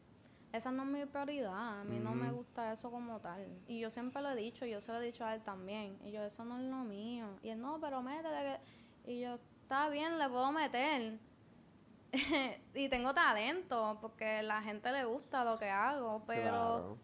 esa 0.53 0.71
no 0.71 0.83
es 0.83 0.89
mi 0.89 1.07
prioridad. 1.07 1.81
A 1.81 1.85
mí 1.85 1.99
no 1.99 2.15
me 2.15 2.31
gusta 2.31 2.71
eso 2.73 2.91
como 2.91 3.19
tal. 3.21 3.47
Y 3.67 3.81
yo 3.81 3.89
siempre 3.91 4.21
lo 4.23 4.31
he 4.31 4.37
dicho, 4.37 4.67
yo 4.67 4.81
se 4.81 4.93
lo 4.93 5.01
he 5.01 5.05
dicho 5.07 5.25
a 5.25 5.35
él 5.35 5.43
también. 5.43 5.99
Y 6.05 6.11
yo, 6.13 6.23
eso 6.23 6.45
no 6.45 6.59
es 6.59 6.65
lo 6.65 6.85
mío. 6.85 7.27
Y 7.43 7.49
él, 7.49 7.61
no, 7.61 7.81
pero 7.81 8.03
métele. 8.03 8.59
que-". 9.05 9.13
Y 9.13 9.21
yo, 9.23 9.39
está 9.63 9.89
bien, 9.89 10.19
le 10.19 10.29
puedo 10.29 10.53
meter. 10.53 11.19
y 12.75 12.89
tengo 12.89 13.13
talento 13.15 13.99
porque 14.01 14.43
la 14.43 14.63
gente 14.63 14.93
le 14.93 15.05
gusta 15.05 15.45
lo 15.45 15.59
que 15.59 15.71
hago, 15.71 16.23
pero 16.27 16.43
Claro. 16.51 16.99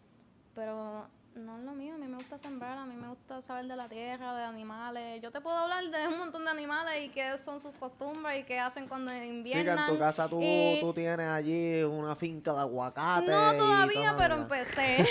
pero 0.55 1.07
no 1.35 1.57
es 1.57 1.63
lo 1.63 1.71
mío, 1.73 1.95
a 1.95 1.97
mí 1.97 2.07
me 2.07 2.17
gusta 2.17 2.37
sembrar, 2.37 2.77
a 2.77 2.85
mí 2.85 2.95
me 2.95 3.07
gusta 3.07 3.41
saber 3.41 3.65
de 3.65 3.75
la 3.77 3.87
tierra, 3.87 4.35
de 4.35 4.43
animales. 4.43 5.21
Yo 5.21 5.31
te 5.31 5.39
puedo 5.39 5.55
hablar 5.55 5.83
de 5.89 6.07
un 6.09 6.19
montón 6.19 6.43
de 6.43 6.51
animales 6.51 7.03
y 7.05 7.09
qué 7.09 7.37
son 7.37 7.59
sus 7.59 7.71
costumbres 7.75 8.41
y 8.41 8.43
qué 8.43 8.59
hacen 8.59 8.87
cuando 8.87 9.11
Sí, 9.11 9.17
que 9.19 9.25
inviernan. 9.27 9.79
en 9.89 9.93
tu 9.93 9.97
casa 9.99 10.27
tú, 10.27 10.39
y- 10.41 10.79
tú 10.81 10.93
tienes 10.93 11.27
allí 11.27 11.83
una 11.83 12.15
finca 12.17 12.53
de 12.53 12.59
aguacate. 12.59 13.27
No 13.27 13.53
y 13.53 13.57
todavía, 13.57 14.09
toda 14.11 14.17
pero 14.17 14.35
empecé. 14.35 15.05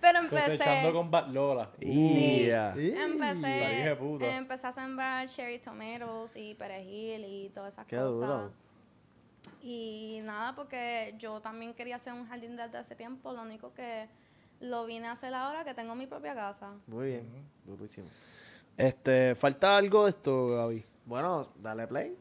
pero 0.00 0.20
Cosechando 0.28 0.64
empecé. 0.64 0.92
con 0.92 1.10
Bad 1.10 1.28
Lola. 1.28 1.70
Yeah. 1.80 2.74
Sí. 2.76 2.94
Empecé, 2.96 3.96
puta. 3.98 4.36
empecé 4.36 4.66
a 4.66 4.72
sembrar 4.72 5.28
cherry 5.28 5.58
tomatoes 5.60 6.36
y 6.36 6.54
perejil 6.54 7.24
y 7.24 7.48
todas 7.54 7.72
esas 7.74 7.86
Qué 7.86 7.96
cosas. 7.96 8.20
duro. 8.20 8.52
Y 9.62 10.20
nada, 10.24 10.54
porque 10.54 11.14
yo 11.18 11.40
también 11.40 11.72
quería 11.74 11.96
hacer 11.96 12.12
un 12.12 12.26
jardín 12.28 12.56
desde 12.56 12.78
hace 12.78 12.94
tiempo. 12.96 13.32
Lo 13.32 13.42
único 13.42 13.72
que 13.74 14.08
lo 14.62 14.86
vine 14.86 15.08
a 15.08 15.12
hacer 15.12 15.34
ahora 15.34 15.64
que 15.64 15.74
tengo 15.74 15.94
mi 15.94 16.06
propia 16.06 16.34
casa. 16.34 16.72
Muy 16.86 17.08
bien, 17.08 17.28
durísimo. 17.66 18.08
Este, 18.76 19.34
¿falta 19.34 19.76
algo 19.76 20.04
de 20.04 20.10
esto, 20.10 20.48
Gaby? 20.48 20.84
Bueno, 21.04 21.48
dale 21.56 21.86
play. 21.86 22.16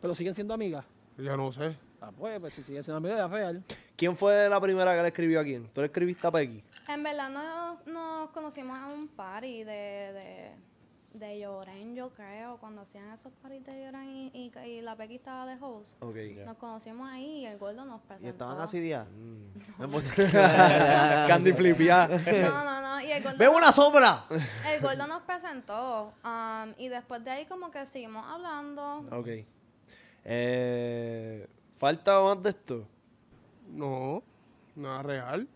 Pero 0.00 0.14
siguen 0.14 0.34
siendo 0.34 0.54
amigas. 0.54 0.84
Ya 1.18 1.36
no 1.36 1.52
sé. 1.52 1.76
Ah, 2.00 2.10
pues, 2.16 2.40
pues 2.40 2.54
si 2.54 2.62
siguen 2.62 2.82
siendo 2.82 2.98
amigas, 2.98 3.18
ya 3.18 3.28
real. 3.28 3.62
¿Quién 3.96 4.16
fue 4.16 4.48
la 4.48 4.60
primera 4.60 4.94
que 4.94 5.02
le 5.02 5.08
escribió 5.08 5.40
a 5.40 5.44
quién? 5.44 5.68
¿Tú 5.68 5.80
le 5.80 5.86
escribiste 5.86 6.26
a 6.26 6.30
Pequi? 6.30 6.62
En 6.88 7.02
verdad 7.02 7.30
nos, 7.30 7.86
nos 7.86 8.30
conocimos 8.30 8.76
en 8.78 8.84
un 8.84 9.08
party 9.08 9.64
de, 9.64 9.72
de, 9.72 10.52
de 11.14 11.38
Lloren, 11.40 11.94
yo 11.94 12.10
creo, 12.10 12.56
cuando 12.58 12.82
hacían 12.82 13.10
esos 13.12 13.32
parties 13.42 13.64
de 13.64 13.84
Lloren 13.84 14.08
y, 14.08 14.30
y, 14.34 14.58
y 14.68 14.80
la 14.80 14.96
Pequi 14.96 15.16
estaba 15.16 15.46
de 15.46 15.56
host. 15.62 16.00
Nos 16.00 16.56
conocimos 16.56 17.08
ahí 17.10 17.40
y 17.40 17.46
el 17.46 17.58
gordo 17.58 17.84
nos 17.84 18.00
presentó. 18.02 18.26
Y 18.26 18.30
estaban 18.30 18.58
así 18.60 18.80
días. 18.80 19.06
Candy 21.28 21.52
Flip, 21.52 21.78
ya. 21.80 22.08
No, 22.08 22.64
no, 22.64 22.80
no. 22.80 23.00
Y 23.00 23.10
el 23.12 23.22
gordo, 23.22 23.38
¡Veo 23.38 23.56
una 23.56 23.72
sombra! 23.72 24.24
el 24.72 24.80
gordo 24.80 25.06
nos 25.06 25.22
presentó. 25.22 26.12
um, 26.24 26.72
y 26.78 26.88
después 26.88 27.22
de 27.24 27.30
ahí 27.30 27.46
como 27.46 27.70
que 27.70 27.84
seguimos 27.86 28.24
hablando. 28.26 29.04
Ok. 29.10 29.28
Eh, 30.24 31.46
¿Falta 31.78 32.20
más 32.20 32.42
de 32.42 32.50
esto? 32.50 32.86
No, 33.68 34.22
nada 34.76 35.02
real. 35.02 35.48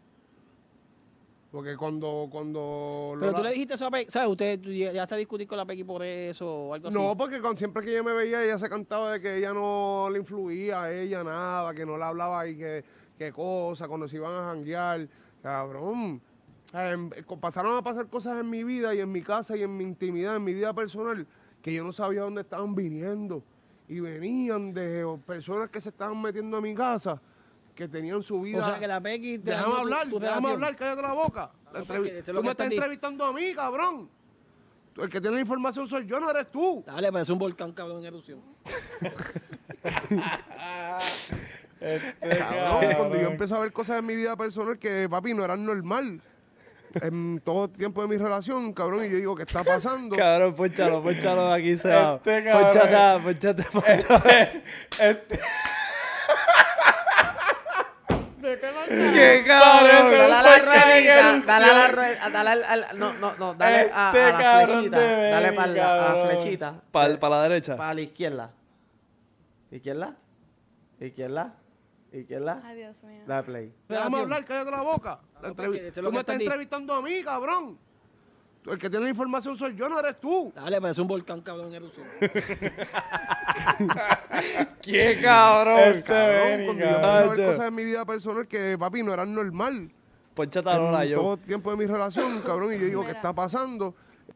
Porque 1.57 1.74
cuando, 1.74 2.28
cuando 2.31 3.16
Pero 3.19 3.33
tú 3.33 3.43
le 3.43 3.53
dijiste 3.53 3.73
eso 3.73 3.87
a 3.87 3.91
Pequi, 3.91 4.11
¿sabes? 4.11 4.28
Usted 4.28 4.61
ya 4.61 5.03
está 5.05 5.15
a 5.15 5.19
discutir 5.19 5.49
con 5.49 5.57
la 5.57 5.65
Pequi 5.65 5.85
por 5.85 6.03
eso 6.03 6.47
o 6.47 6.74
algo 6.74 6.89
así. 6.89 6.95
No, 6.99 7.16
porque 7.16 7.41
con, 7.41 7.57
siempre 7.57 7.83
que 7.83 7.93
ella 7.93 8.03
me 8.03 8.12
veía, 8.12 8.45
ella 8.45 8.59
se 8.59 8.69
cantaba 8.69 9.12
de 9.12 9.23
que 9.23 9.39
ella 9.39 9.55
no 9.55 10.11
le 10.12 10.19
influía 10.19 10.83
a 10.83 10.93
ella 10.93 11.24
nada, 11.24 11.73
que 11.73 11.87
no 11.87 11.97
le 11.97 12.05
hablaba 12.05 12.47
y 12.47 12.59
que, 12.59 12.85
que 13.19 13.33
cosa, 13.33 13.89
cuando 13.89 14.07
se 14.07 14.16
iban 14.16 14.35
a 14.35 14.49
janguear. 14.51 15.09
Cabrón. 15.43 16.20
Eh, 16.74 16.91
em, 16.93 17.11
pasaron 17.41 17.74
a 17.78 17.83
pasar 17.83 18.07
cosas 18.09 18.39
en 18.39 18.51
mi 18.51 18.62
vida 18.62 18.95
y 18.95 19.01
en 19.01 19.11
mi 19.11 19.23
casa 19.23 19.57
y 19.57 19.62
en 19.62 19.74
mi 19.74 19.85
intimidad, 19.85 20.37
en 20.37 20.45
mi 20.45 20.53
vida 20.53 20.74
personal, 20.74 21.27
que 21.62 21.73
yo 21.73 21.83
no 21.85 21.95
sabía 21.95 22.20
dónde 22.20 22.43
estaban 22.43 22.74
viniendo. 22.74 23.43
Y 23.89 24.01
venían 24.01 24.74
de 24.74 25.07
personas 25.24 25.70
que 25.70 25.81
se 25.81 25.89
estaban 25.89 26.20
metiendo 26.20 26.59
a 26.59 26.61
mi 26.61 26.74
casa, 26.74 27.19
que 27.77 27.86
tenían 27.86 28.23
su 28.23 28.40
vida. 28.40 28.59
O 28.61 28.65
sea, 28.69 28.78
que 28.81 28.89
la 28.89 29.01
Pequi... 29.01 29.39
te 29.39 29.51
Déjame 29.51 29.66
tu- 29.73 29.77
hablar, 29.81 30.09
tu 30.09 30.19
déjame 30.19 30.48
hablar, 30.51 30.74
cállate 30.77 31.03
la 31.03 31.12
boca. 31.12 31.51
La 31.73 31.81
No, 31.81 31.85
porque 31.86 32.23
tú 32.24 32.32
me 32.32 32.40
está 32.51 32.51
estás 32.65 32.73
entrevistando 32.73 33.24
a 33.24 33.32
mí, 33.32 33.55
cabrón. 33.55 34.11
Tú- 34.94 35.03
El 35.03 35.11
que 35.11 35.20
tiene 35.20 35.36
la 35.36 35.43
información 35.43 35.86
soy 35.86 36.07
yo, 36.07 36.19
no 36.19 36.31
eres 36.31 36.51
tú. 36.51 36.82
Dale, 36.86 37.12
parece 37.12 37.32
un 37.32 37.39
volcán 37.39 37.73
cabrón 37.73 37.98
en 37.98 38.07
erupción. 38.07 38.40
Este 41.78 42.39
Cabrón, 42.39 42.94
cuando 42.97 43.16
yo 43.16 43.28
empecé 43.28 43.55
a 43.55 43.59
ver 43.59 43.73
cosas 43.73 43.98
en 43.98 44.07
mi 44.07 44.16
vida 44.16 44.35
personal 44.36 44.78
que, 44.78 45.07
papi, 45.11 45.35
no 45.35 45.44
eran 45.44 45.65
normal. 45.65 46.20
En 47.03 47.40
todo 47.44 47.69
tiempo 47.69 48.01
de 48.01 48.09
mi 48.09 48.16
relación, 48.16 48.73
cabrón, 48.73 49.05
y 49.05 49.11
yo 49.11 49.16
digo, 49.16 49.36
¿qué 49.36 49.43
está 49.43 49.62
pasando? 49.62 50.16
Cabrón, 50.16 50.55
ponchalo, 50.55 51.03
ponchalo 51.03 51.53
aquí 51.53 51.77
se 51.77 51.90
va. 51.90 52.15
Este 52.16 52.43
cabrón. 52.43 52.70
Ponchata, 52.73 53.20
ponchata, 53.23 53.65
ponchata. 53.70 54.53
Este, 54.98 55.39
¡Qué 58.89 59.44
cabrón! 59.47 60.10
Dale 60.10 60.32
a 60.35 60.43
la 60.43 60.56
erupción. 60.56 61.47
dale 61.47 61.66
a 61.66 61.73
la 61.74 61.89
ruedita, 61.89 62.31
dale 62.31 62.51
al, 62.51 62.64
al- 62.85 62.98
no, 62.98 63.12
no, 63.14 63.36
no, 63.36 63.55
dale 63.55 63.77
a, 63.93 64.06
Este 64.09 64.23
a 64.23 64.31
la 64.32 64.39
cabrón 64.39 64.70
flechita, 64.70 64.98
de 64.98 65.31
dale 65.31 65.44
Benny, 65.47 65.56
para 65.56 65.66
la 65.73 65.93
a 65.93 65.97
la 65.97 66.06
cabrón. 66.06 66.28
flechita, 66.40 66.81
Para 66.93 67.09
la 67.31 67.43
derecha. 67.43 67.77
para 67.77 67.94
la 67.94 68.01
izquierda, 68.01 68.51
izquierda, 69.70 70.16
izquierda, 71.01 71.55
izquierda, 72.12 72.62
Ay, 72.64 72.77
Dios 72.77 73.02
mío. 73.05 73.23
dale 73.27 73.43
play. 73.43 73.74
Déjame 73.89 74.18
hablar, 74.18 74.44
cállate 74.44 74.70
la 74.70 74.82
boca. 74.82 75.20
La 75.43 75.48
No, 75.48 75.55
entrev- 75.55 75.66
porque 75.66 75.78
eso 75.89 75.89
es 75.89 75.97
lo 75.98 76.09
tú 76.10 76.12
me 76.14 76.20
está 76.20 76.32
estás 76.32 76.43
entrevistando 76.47 76.94
a 76.94 77.02
mí, 77.02 77.23
cabrón. 77.23 77.78
El 78.69 78.79
que 78.79 78.91
tiene 78.91 79.05
la 79.05 79.11
información 79.11 79.57
soy 79.57 79.77
yo, 79.77 79.89
no 79.89 79.99
eres 80.01 80.19
tú. 80.21 80.53
Dale, 80.55 80.81
parece 80.81 81.01
un 81.01 81.07
volcán 81.09 81.41
cabrón 81.41 81.69
en 81.69 81.75
erupción. 81.75 82.07
¡Qué 84.83 85.19
cabrón! 85.23 85.79
Este 85.79 86.03
Cabrón, 86.03 86.65
cuando 86.67 86.85
yo 86.85 87.01
cabrón. 87.01 87.23
empecé 87.23 87.43
a 87.43 87.47
ver 87.47 87.47
cosas 87.53 87.69
en 87.69 87.75
mi 87.75 87.85
vida 87.85 88.05
personal 88.05 88.47
que, 88.49 88.77
papi, 88.79 89.03
no 89.03 89.13
eran 89.13 89.35
normal. 89.35 89.91
Ponchata 90.35 90.77
Lola, 90.79 91.05
En 91.05 91.11
yo. 91.11 91.17
todo 91.21 91.37
tiempo 91.39 91.71
de 91.71 91.77
mi 91.77 91.87
relación, 91.87 92.41
cabrón, 92.43 92.75
y 92.75 92.79
yo 92.79 92.85
digo, 92.87 93.01
¿qué 93.03 93.09
Mira. 93.09 93.19
está 93.19 93.33
pasando? 93.35 93.95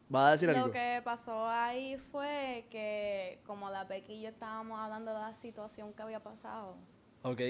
¿Vas 0.08 0.24
a 0.24 0.30
decir 0.32 0.48
Lo 0.50 0.56
algo? 0.56 0.70
que 0.72 1.00
pasó 1.04 1.48
ahí 1.48 1.96
fue 2.10 2.64
que 2.70 3.38
como 3.46 3.70
la 3.70 3.84
Becky 3.84 4.14
y 4.14 4.22
yo 4.22 4.28
estábamos 4.30 4.78
hablando 4.80 5.12
de 5.12 5.20
la 5.20 5.34
situación 5.34 5.92
que 5.92 6.02
había 6.02 6.20
pasado, 6.20 6.76
Ok. 7.22 7.40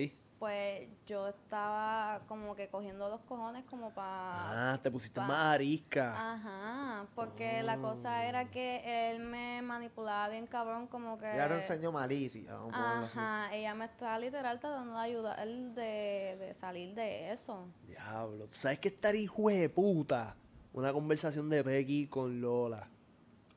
Pues 0.40 0.88
yo 1.06 1.28
estaba 1.28 2.22
como 2.26 2.56
que 2.56 2.66
cogiendo 2.68 3.10
los 3.10 3.20
cojones 3.20 3.62
como 3.66 3.90
para... 3.92 4.72
Ah, 4.72 4.80
te 4.82 4.90
pusiste 4.90 5.20
pa- 5.20 5.26
más 5.26 5.54
arisca. 5.54 6.32
Ajá, 6.32 7.06
porque 7.14 7.62
la 7.62 7.76
cosa 7.76 8.24
era 8.24 8.46
que 8.50 9.10
él 9.12 9.20
me 9.20 9.60
manipulaba 9.60 10.30
bien 10.30 10.46
cabrón 10.46 10.86
como 10.86 11.18
que... 11.18 11.26
Ya 11.26 11.46
te 11.46 11.56
enseño 11.56 11.92
malicia, 11.92 12.54
vamos 12.54 12.74
a 12.74 12.78
ponerlo 12.78 13.06
así. 13.06 13.18
Ajá, 13.18 13.54
ella 13.54 13.74
me 13.74 13.84
está 13.84 14.18
literal 14.18 14.58
tratando 14.58 14.94
de 14.94 15.00
ayudar 15.00 15.46
de, 15.46 16.36
de 16.40 16.54
salir 16.54 16.94
de 16.94 17.30
eso. 17.32 17.68
Diablo, 17.86 18.46
¿tú 18.46 18.56
sabes 18.58 18.78
que 18.78 18.88
estar 18.88 19.14
hijo 19.14 19.50
de 19.50 19.68
puta? 19.68 20.34
Una 20.72 20.90
conversación 20.92 21.50
de 21.50 21.62
Becky 21.62 22.06
con 22.06 22.40
Lola. 22.40 22.88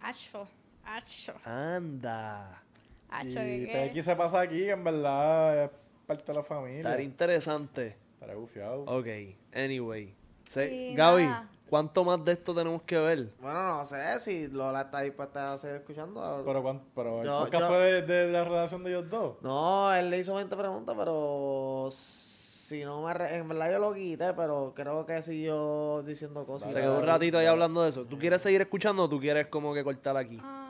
Acho, 0.02 0.46
acho, 0.84 1.34
Anda. 1.46 2.62
acho, 3.10 3.28
Y. 3.30 3.68
Pequi 3.68 4.04
se 4.04 4.16
pasa 4.18 4.42
aquí, 4.42 4.70
en 4.70 4.84
verdad 4.84 5.64
es 5.64 5.70
parte 6.06 6.26
de 6.32 6.34
la 6.38 6.44
familia. 6.44 6.80
Estar 6.80 7.02
interesante. 7.02 7.98
Estaré 8.14 8.36
bufiado. 8.36 8.82
Ok, 8.84 9.08
anyway. 9.54 10.14
Se- 10.44 10.70
Sí, 10.70 10.94
Gaby, 10.96 11.24
nada. 11.26 11.50
¿cuánto 11.70 12.04
más 12.04 12.24
de 12.24 12.34
esto 12.34 12.54
tenemos 12.54 12.82
que 12.84 12.98
ver? 12.98 13.30
Bueno, 13.42 13.64
no 13.80 13.86
sé 13.86 14.20
si 14.20 14.48
Lola 14.50 14.82
está 14.82 15.02
dispuesta 15.02 15.54
a 15.54 15.58
seguir 15.58 15.78
escuchando. 15.78 16.44
Pero, 16.46 16.62
cuán- 16.62 16.82
pero 16.96 17.22
el 17.22 17.28
Yo- 17.28 17.40
podcast 17.40 17.64
yo- 17.64 17.68
fue 17.70 17.78
de, 17.80 18.02
de 18.04 18.32
la 18.32 18.44
relación 18.44 18.84
de 18.84 18.92
ellos 18.92 19.10
dos. 19.10 19.36
No, 19.42 19.94
él 19.94 20.10
le 20.10 20.20
hizo 20.20 20.36
20 20.36 20.56
preguntas, 20.56 20.96
pero 20.98 21.90
si 21.92 22.84
no 22.84 23.02
me... 23.04 23.14
re- 23.14 23.36
En 23.38 23.48
verdad 23.48 23.72
yo 23.72 23.80
lo 23.80 23.94
quité, 23.94 24.34
pero 24.34 24.74
creo 24.76 25.06
que 25.06 25.22
siguió 25.24 26.04
diciendo 26.04 26.46
cosas. 26.46 26.72
Se 26.72 26.80
quedó 26.82 27.00
un 27.00 27.06
ratito 27.06 27.38
ahí 27.38 27.46
hablando 27.48 27.84
de 27.84 27.90
eso. 27.90 28.06
¿Tú 28.06 28.18
quieres 28.20 28.42
seguir 28.42 28.62
escuchando 28.62 29.04
o 29.04 29.10
tú 29.10 29.20
quieres 29.20 29.48
como 29.48 29.74
que 29.74 29.84
cortar 29.84 30.16
aquí? 30.18 30.38
Um, 30.38 30.63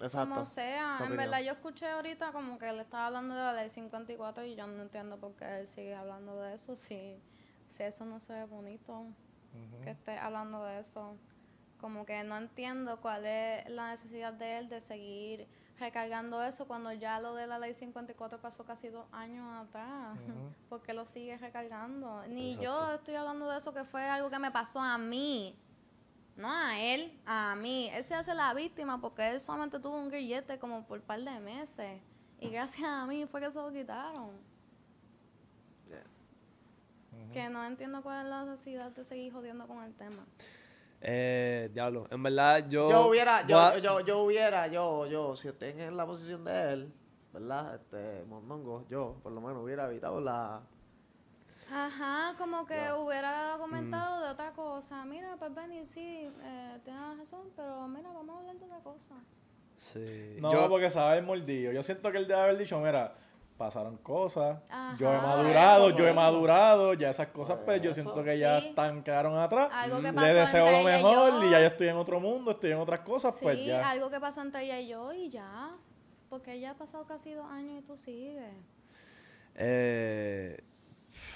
Exacto. 0.00 0.34
Como 0.34 0.46
sea, 0.46 0.98
en 1.04 1.16
verdad 1.16 1.40
yo 1.40 1.52
escuché 1.52 1.88
ahorita 1.88 2.32
como 2.32 2.58
que 2.58 2.68
él 2.68 2.80
estaba 2.80 3.06
hablando 3.06 3.34
de 3.34 3.40
la 3.40 3.52
ley 3.52 3.68
54 3.68 4.44
y 4.44 4.54
yo 4.54 4.66
no 4.66 4.82
entiendo 4.82 5.18
por 5.18 5.34
qué 5.34 5.60
él 5.60 5.68
sigue 5.68 5.94
hablando 5.94 6.40
de 6.40 6.54
eso 6.54 6.74
si, 6.74 7.20
si 7.68 7.82
eso 7.82 8.04
no 8.06 8.18
se 8.18 8.32
ve 8.32 8.44
bonito, 8.44 9.04
que 9.82 9.90
esté 9.90 10.18
hablando 10.18 10.64
de 10.64 10.80
eso. 10.80 11.16
Como 11.80 12.04
que 12.04 12.22
no 12.24 12.36
entiendo 12.36 13.00
cuál 13.00 13.24
es 13.24 13.68
la 13.70 13.90
necesidad 13.90 14.32
de 14.32 14.58
él 14.58 14.68
de 14.68 14.80
seguir 14.80 15.48
recargando 15.78 16.42
eso 16.44 16.66
cuando 16.66 16.92
ya 16.92 17.18
lo 17.20 17.34
de 17.34 17.46
la 17.46 17.58
ley 17.58 17.72
54 17.72 18.38
pasó 18.38 18.64
casi 18.64 18.88
dos 18.88 19.06
años 19.12 19.46
atrás. 19.66 20.18
¿Por 20.68 20.82
qué 20.82 20.92
lo 20.92 21.04
sigue 21.06 21.36
recargando? 21.38 22.22
Ni 22.28 22.56
yo 22.58 22.92
estoy 22.92 23.14
hablando 23.14 23.48
de 23.48 23.58
eso 23.58 23.72
que 23.72 23.84
fue 23.84 24.04
algo 24.04 24.30
que 24.30 24.38
me 24.38 24.50
pasó 24.50 24.78
a 24.78 24.98
mí. 24.98 25.58
No 26.40 26.50
a 26.50 26.80
él, 26.80 27.12
a 27.26 27.54
mí. 27.54 27.90
Él 27.92 28.02
se 28.02 28.14
hace 28.14 28.34
la 28.34 28.54
víctima 28.54 28.98
porque 28.98 29.28
él 29.28 29.40
solamente 29.40 29.78
tuvo 29.78 29.96
un 29.96 30.08
grillete 30.08 30.58
como 30.58 30.86
por 30.86 30.98
un 30.98 31.04
par 31.04 31.20
de 31.20 31.38
meses. 31.38 32.00
Y 32.40 32.48
gracias 32.48 32.88
a 32.88 33.06
mí 33.06 33.26
fue 33.26 33.42
que 33.42 33.50
se 33.50 33.58
lo 33.58 33.70
quitaron. 33.70 34.30
Que 37.32 37.48
no 37.48 37.64
entiendo 37.64 38.02
cuál 38.02 38.24
es 38.24 38.30
la 38.30 38.44
necesidad 38.44 38.90
de 38.90 39.04
seguir 39.04 39.32
jodiendo 39.32 39.68
con 39.68 39.84
el 39.84 39.94
tema. 39.94 40.24
Eh, 41.02 41.70
diablo, 41.72 42.08
en 42.10 42.22
verdad 42.22 42.66
yo... 42.68 42.90
Yo 42.90 43.06
hubiera, 43.06 43.46
yo, 43.46 43.78
yo, 43.78 44.00
yo 44.00 44.22
hubiera, 44.22 44.66
yo, 44.66 45.06
yo, 45.06 45.36
si 45.36 45.48
estoy 45.48 45.70
en 45.70 45.96
la 45.96 46.06
posición 46.06 46.44
de 46.44 46.72
él, 46.72 46.92
¿verdad? 47.32 47.76
Este, 47.76 48.24
Mondongo, 48.24 48.84
yo, 48.88 49.16
por 49.22 49.32
lo 49.32 49.40
menos, 49.40 49.62
hubiera 49.62 49.86
evitado 49.86 50.20
la... 50.20 50.62
Ajá, 51.72 52.34
como 52.36 52.66
que 52.66 52.78
hubiera 52.98 53.54
comentado 53.58 54.24
de 54.24 54.30
otra 54.30 54.50
cosa. 54.52 55.04
Mira, 55.04 55.36
pues 55.38 55.54
Benny, 55.54 55.86
sí, 55.86 56.28
eh, 56.42 56.78
tienes 56.84 57.18
razón, 57.18 57.48
pero 57.54 57.86
mira, 57.86 58.10
vamos 58.12 58.36
a 58.36 58.38
hablar 58.40 58.56
de 58.56 58.64
otra 58.64 58.80
cosa. 58.80 59.14
Sí. 59.76 60.36
No, 60.40 60.52
yo, 60.52 60.68
porque 60.68 60.90
sabe 60.90 61.18
el 61.18 61.24
mordido. 61.24 61.72
Yo 61.72 61.82
siento 61.82 62.10
que 62.10 62.18
él 62.18 62.26
debe 62.26 62.40
haber 62.40 62.56
dicho, 62.58 62.78
mira, 62.80 63.14
pasaron 63.56 63.98
cosas, 63.98 64.58
yo 64.98 65.12
he 65.12 65.16
madurado, 65.18 65.88
eso, 65.90 65.98
yo 65.98 66.08
he 66.08 66.12
madurado, 66.14 66.94
ya 66.94 67.10
esas 67.10 67.28
cosas, 67.28 67.58
pues 67.64 67.80
yo 67.82 67.92
siento 67.92 68.24
que 68.24 68.38
ya 68.38 68.58
Sí. 68.60 68.68
están, 68.68 69.02
quedaron 69.02 69.38
atrás. 69.38 69.68
Algo 69.72 69.96
que 69.98 70.02
Le 70.04 70.12
pasó 70.14 70.26
deseo 70.26 70.66
entre 70.66 70.82
lo 70.82 70.88
ella 70.88 70.98
y 70.98 71.02
mejor 71.04 71.30
yo. 71.42 71.44
y 71.46 71.50
ya 71.50 71.60
yo 71.60 71.66
estoy 71.66 71.88
en 71.88 71.96
otro 71.96 72.20
mundo, 72.20 72.50
estoy 72.52 72.72
en 72.72 72.78
otras 72.78 73.00
cosas, 73.00 73.34
Sí, 73.34 73.40
pues 73.44 73.64
ya. 73.64 73.88
algo 73.90 74.10
que 74.10 74.18
pasó 74.18 74.40
entre 74.42 74.64
ella 74.64 74.80
y 74.80 74.88
yo 74.88 75.12
y 75.12 75.30
ya. 75.30 75.70
Porque 76.30 76.58
ya 76.58 76.70
ha 76.70 76.74
pasado 76.74 77.04
casi 77.04 77.32
dos 77.34 77.46
años 77.50 77.78
y 77.80 77.82
tú 77.86 77.96
sigues. 77.98 78.54
eh, 79.56 80.62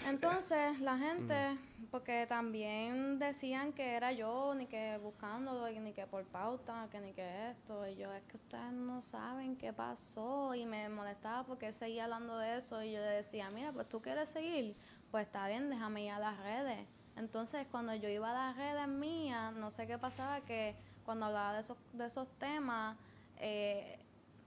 Entonces, 0.07 0.81
la 0.81 0.99
gente, 0.99 1.59
porque 1.91 2.27
también 2.29 3.19
decían 3.19 3.73
que 3.73 3.95
era 3.95 4.13
yo, 4.13 4.55
ni 4.55 4.67
que 4.67 4.99
buscándolo, 4.99 5.69
ni 5.81 5.93
que 5.95 6.07
por 6.07 6.25
pauta, 6.25 6.89
que 6.91 7.01
ni 7.01 7.15
que 7.15 7.51
esto. 7.51 7.89
Y 7.89 7.97
yo, 7.97 8.13
es 8.13 8.23
que 8.25 8.37
ustedes 8.37 8.73
no 8.73 9.01
saben 9.01 9.57
qué 9.57 9.73
pasó. 9.73 10.55
Y 10.55 10.67
me 10.67 10.91
molestaba 10.91 11.45
porque 11.45 11.73
seguía 11.73 12.05
hablando 12.05 12.37
de 12.37 12.57
eso. 12.57 12.83
Y 12.83 12.93
yo 12.93 13.01
le 13.01 13.07
decía, 13.07 13.51
mira, 13.51 13.73
pues 13.73 13.89
tú 13.89 14.03
quieres 14.03 14.29
seguir, 14.29 14.77
pues 15.11 15.27
está 15.27 15.49
bien, 15.49 15.71
déjame 15.71 16.05
ir 16.05 16.11
a 16.11 16.19
las 16.19 16.39
redes. 16.39 16.87
Entonces, 17.17 17.67
cuando 17.71 17.95
yo 17.95 18.09
iba 18.11 18.31
a 18.31 18.49
las 18.49 18.57
redes 18.57 18.89
mías, 18.89 19.55
no 19.55 19.71
sé 19.71 19.87
qué 19.87 19.97
pasaba, 19.97 20.43
que 20.43 20.77
cuando 21.05 21.27
hablaba 21.27 21.55
de 21.55 21.61
esos, 21.61 21.79
de 21.95 22.07
esos 22.07 22.29
temas, 22.39 22.97
eh, 23.39 23.99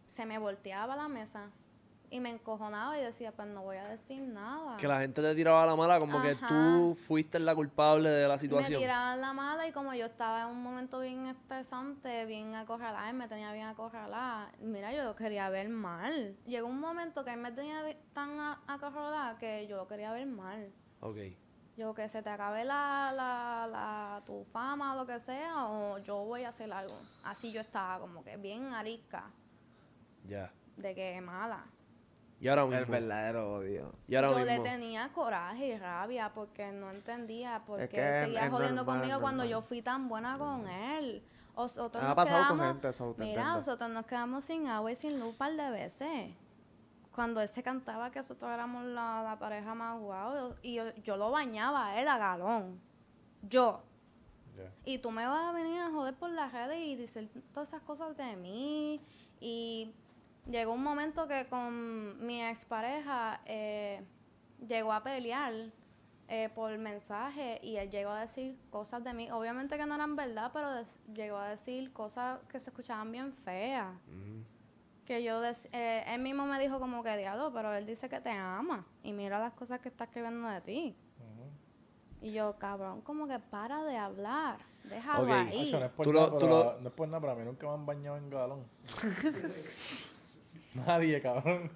se 0.06 0.26
me 0.26 0.38
volteaba 0.38 0.96
la 0.96 1.08
mesa. 1.08 1.50
Y 2.10 2.22
me 2.22 2.30
encojonaba 2.30 2.98
y 2.98 3.04
decía, 3.04 3.34
pues 3.34 3.50
no 3.50 3.64
voy 3.64 3.76
a 3.76 3.84
decir 3.86 4.22
nada. 4.22 4.78
que 4.78 4.88
la 4.88 5.02
gente 5.02 5.22
te 5.22 5.36
tiraba 5.36 5.66
la 5.66 5.76
mala 5.76 6.00
como 6.00 6.22
que 6.22 6.36
tú 6.36 6.98
fuiste 7.06 7.38
la 7.38 7.54
culpable 7.54 8.10
de 8.10 8.26
la 8.30 8.36
Me 8.36 8.40
situación. 8.40 8.80
tiraban 8.80 9.20
la 9.20 9.34
mala 9.34 9.68
y 9.68 9.74
como 9.74 9.94
yo 9.94 10.06
estaba 10.06 10.44
en 10.44 10.48
un 10.48 10.64
momento 10.64 11.02
bien 11.02 11.26
estresante, 11.28 12.26
bien 12.26 12.56
acorralada, 12.56 13.10
y 13.10 13.14
me 13.14 13.28
tenía 13.28 13.52
bien 13.52 13.68
acorralada, 13.68 14.50
mira, 14.62 14.94
yo 14.94 15.04
lo 15.04 15.18
quería 15.18 15.50
ver 15.50 15.68
mal. 15.68 16.38
Llegó 16.46 16.68
un 16.70 16.80
momento 16.80 17.26
que 17.26 17.34
él 17.34 17.40
me 17.42 17.52
tenía 17.52 17.82
tan 18.14 18.30
acorralada 18.68 19.38
que 19.38 19.68
yo 19.68 19.76
lo 19.76 19.86
quería 19.90 20.14
ver 20.14 20.28
mal. 20.28 20.72
Ok. 21.02 21.18
Yo 21.76 21.94
que 21.94 22.08
se 22.08 22.24
te 22.24 22.30
acabe 22.30 22.64
la, 22.64 23.12
la, 23.14 23.68
la, 23.70 24.22
tu 24.26 24.46
fama 24.46 24.94
o 24.94 24.96
lo 24.96 25.06
que 25.06 25.20
sea, 25.20 25.66
o 25.68 25.98
yo 26.00 26.24
voy 26.24 26.44
a 26.46 26.50
hacer 26.50 26.72
algo. 26.72 26.98
Así 27.24 27.52
yo 27.52 27.60
estaba 27.60 28.00
como 28.00 28.24
que 28.24 28.38
bien 28.38 28.74
arisca, 28.74 29.26
Ya. 30.26 30.52
de 30.78 30.96
que 30.96 31.20
mala. 31.22 31.66
Y 32.40 32.48
ahora 32.48 32.66
mismo. 32.66 32.78
El 32.78 32.86
verdadero 32.86 33.54
odio. 33.56 33.94
Y 34.08 34.16
ahora 34.16 34.32
yo 34.32 34.46
le 34.46 34.60
tenía 34.60 35.10
coraje 35.14 35.68
y 35.68 35.78
rabia 35.78 36.32
porque 36.34 36.72
no 36.72 36.92
entendía 36.92 37.64
por 37.66 37.82
Es 37.82 37.90
qué 37.90 37.98
que 37.98 38.22
seguía 38.26 38.46
es 38.46 38.52
jodiendo 38.52 38.84
normal, 38.84 39.00
conmigo 39.02 39.22
cuando 39.22 39.44
yo 39.46 39.62
fui 39.62 39.82
tan 39.82 40.08
buena 40.08 40.38
con 40.38 40.68
él. 40.68 41.24
Nosotros 41.56 42.04
Me 42.04 42.06
ha 42.06 42.14
nos 42.14 42.16
pasado 42.16 42.48
con 42.50 42.60
gente, 42.68 42.90
eso, 42.90 43.16
Mira, 43.18 43.30
entiendo. 43.30 43.56
nosotros 43.56 43.90
nos 43.90 44.06
quedamos 44.06 44.46
sin 44.46 44.68
agua 44.68 44.92
y 44.92 44.96
sin 44.96 45.20
luz 45.20 45.30
un 45.30 45.36
par 45.36 45.52
de 45.54 45.72
veces. 45.72 46.32
Cuando 47.16 47.42
él 47.42 47.48
se 47.48 47.64
cantaba 47.64 48.12
que 48.12 48.20
nosotros 48.20 48.52
éramos 48.52 48.86
la, 48.86 49.24
la 49.24 49.40
pareja 49.40 49.74
más 49.74 50.00
guau, 50.00 50.54
y 50.62 50.76
yo, 50.76 50.94
yo 51.04 51.18
lo 51.18 51.32
bañaba 51.32 51.88
a 51.88 52.02
él 52.02 52.08
a 52.08 52.20
galón. 52.20 52.80
Yo. 53.42 53.82
Y 54.86 55.00
tú 55.00 55.10
me 55.12 55.26
vas 55.26 55.50
a 55.50 55.52
venir 55.52 55.80
a 55.80 55.90
joder 55.90 56.14
por 56.16 56.30
las 56.30 56.52
redes 56.52 56.80
y 56.80 56.96
decir 56.96 57.30
todas 57.54 57.70
esas 57.70 57.82
cosas 57.82 58.16
de 58.18 58.36
mí. 58.36 59.02
Y 59.40 59.94
llegó 60.50 60.74
un 60.74 60.84
momento 60.84 61.28
que 61.28 61.46
con 61.48 62.26
mi 62.26 62.42
expareja 62.44 63.42
eh, 63.46 64.02
llegó 64.68 64.94
a 64.94 65.04
pelear 65.04 65.54
eh, 66.30 66.50
por 66.54 66.78
mensaje 66.78 67.60
y 67.64 67.78
él 67.78 67.90
llegó 67.90 68.12
a 68.12 68.22
decir 68.22 68.58
cosas 68.70 69.04
de 69.04 69.14
mí. 69.14 69.32
Obviamente 69.32 69.78
que 69.78 69.86
no 69.86 69.96
eran 69.96 70.16
verdad, 70.16 70.52
pero 70.54 70.72
des- 70.74 71.00
llegó 71.14 71.38
a 71.38 71.50
decir 71.50 71.92
cosas 71.94 72.40
que 72.50 72.60
se 72.60 72.70
escuchaban 72.70 73.12
bien 73.12 73.32
feas. 73.34 73.94
Que 75.06 75.24
yo, 75.24 75.42
eh, 75.46 76.04
él 76.08 76.22
mismo 76.22 76.46
me 76.46 76.60
dijo 76.60 76.80
como 76.82 77.02
que 77.02 77.16
diablo, 77.16 77.54
pero 77.54 77.74
él 77.74 77.86
dice 77.86 78.10
que 78.10 78.20
te 78.20 78.30
ama. 78.32 78.86
Y 79.04 79.14
mira 79.14 79.40
las 79.40 79.54
cosas 79.54 79.80
que 79.80 79.88
está 79.88 80.04
escribiendo 80.04 80.50
de 80.50 80.60
ti. 80.62 80.96
Y 82.20 82.32
yo, 82.34 82.58
cabrón, 82.58 83.02
como 83.02 83.26
que 83.28 83.40
para 83.40 83.84
de 83.84 83.96
hablar. 83.96 84.58
Déjalo 84.84 85.24
Ok. 85.24 85.30
ahí. 85.30 85.72
No 85.72 85.86
es 85.86 85.92
por 85.92 86.04
Tú 86.06 86.12
nada, 86.14 86.26
lo- 86.28 86.34
pero 86.34 86.40
tú 86.40 86.48
lo- 86.48 86.78
no 86.82 86.88
es 86.90 86.94
por 86.94 87.08
nada, 87.08 87.22
pero 87.22 87.32
a 87.34 87.36
mí 87.36 87.46
nunca 87.46 87.68
me 87.68 87.74
han 87.74 87.86
bañado 87.86 88.18
en 88.18 88.30
galón. 88.30 88.66
Nadie, 90.86 91.22
cabrón. 91.22 91.72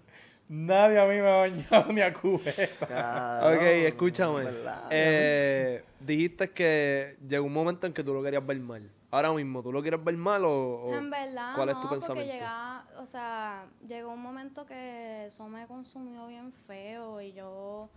Nadie 0.47 0.99
a 0.99 1.05
mí 1.05 1.15
me 1.15 1.27
ha 1.29 1.37
bañado 1.37 1.93
ni 1.93 2.01
a 2.01 2.11
cubeta. 2.13 3.39
Ok, 3.43 3.61
escúchame. 3.61 4.43
¿verdad? 4.43 4.83
Eh, 4.89 5.83
dijiste 6.01 6.49
que 6.51 7.15
llegó 7.25 7.45
un 7.45 7.53
momento 7.53 7.87
en 7.87 7.93
que 7.93 8.03
tú 8.03 8.13
lo 8.13 8.21
querías 8.21 8.45
ver 8.45 8.59
mal. 8.59 8.89
Ahora 9.11 9.31
mismo, 9.33 9.61
¿tú 9.63 9.71
lo 9.71 9.81
quieres 9.81 10.03
ver 10.03 10.15
mal 10.17 10.43
o, 10.45 10.83
o 10.83 10.93
En 10.93 11.09
verdad, 11.09 11.53
cuál 11.55 11.67
no, 11.67 11.71
es 11.73 11.77
tu 11.79 11.81
porque 11.83 11.95
pensamiento? 11.95 12.33
llegaba, 12.33 12.85
o 12.97 13.05
sea, 13.05 13.65
llegó 13.87 14.11
un 14.11 14.21
momento 14.21 14.65
que 14.65 15.25
eso 15.27 15.47
me 15.49 15.67
consumió 15.67 16.27
bien 16.27 16.51
feo 16.67 17.21
y 17.21 17.33
yo 17.33 17.89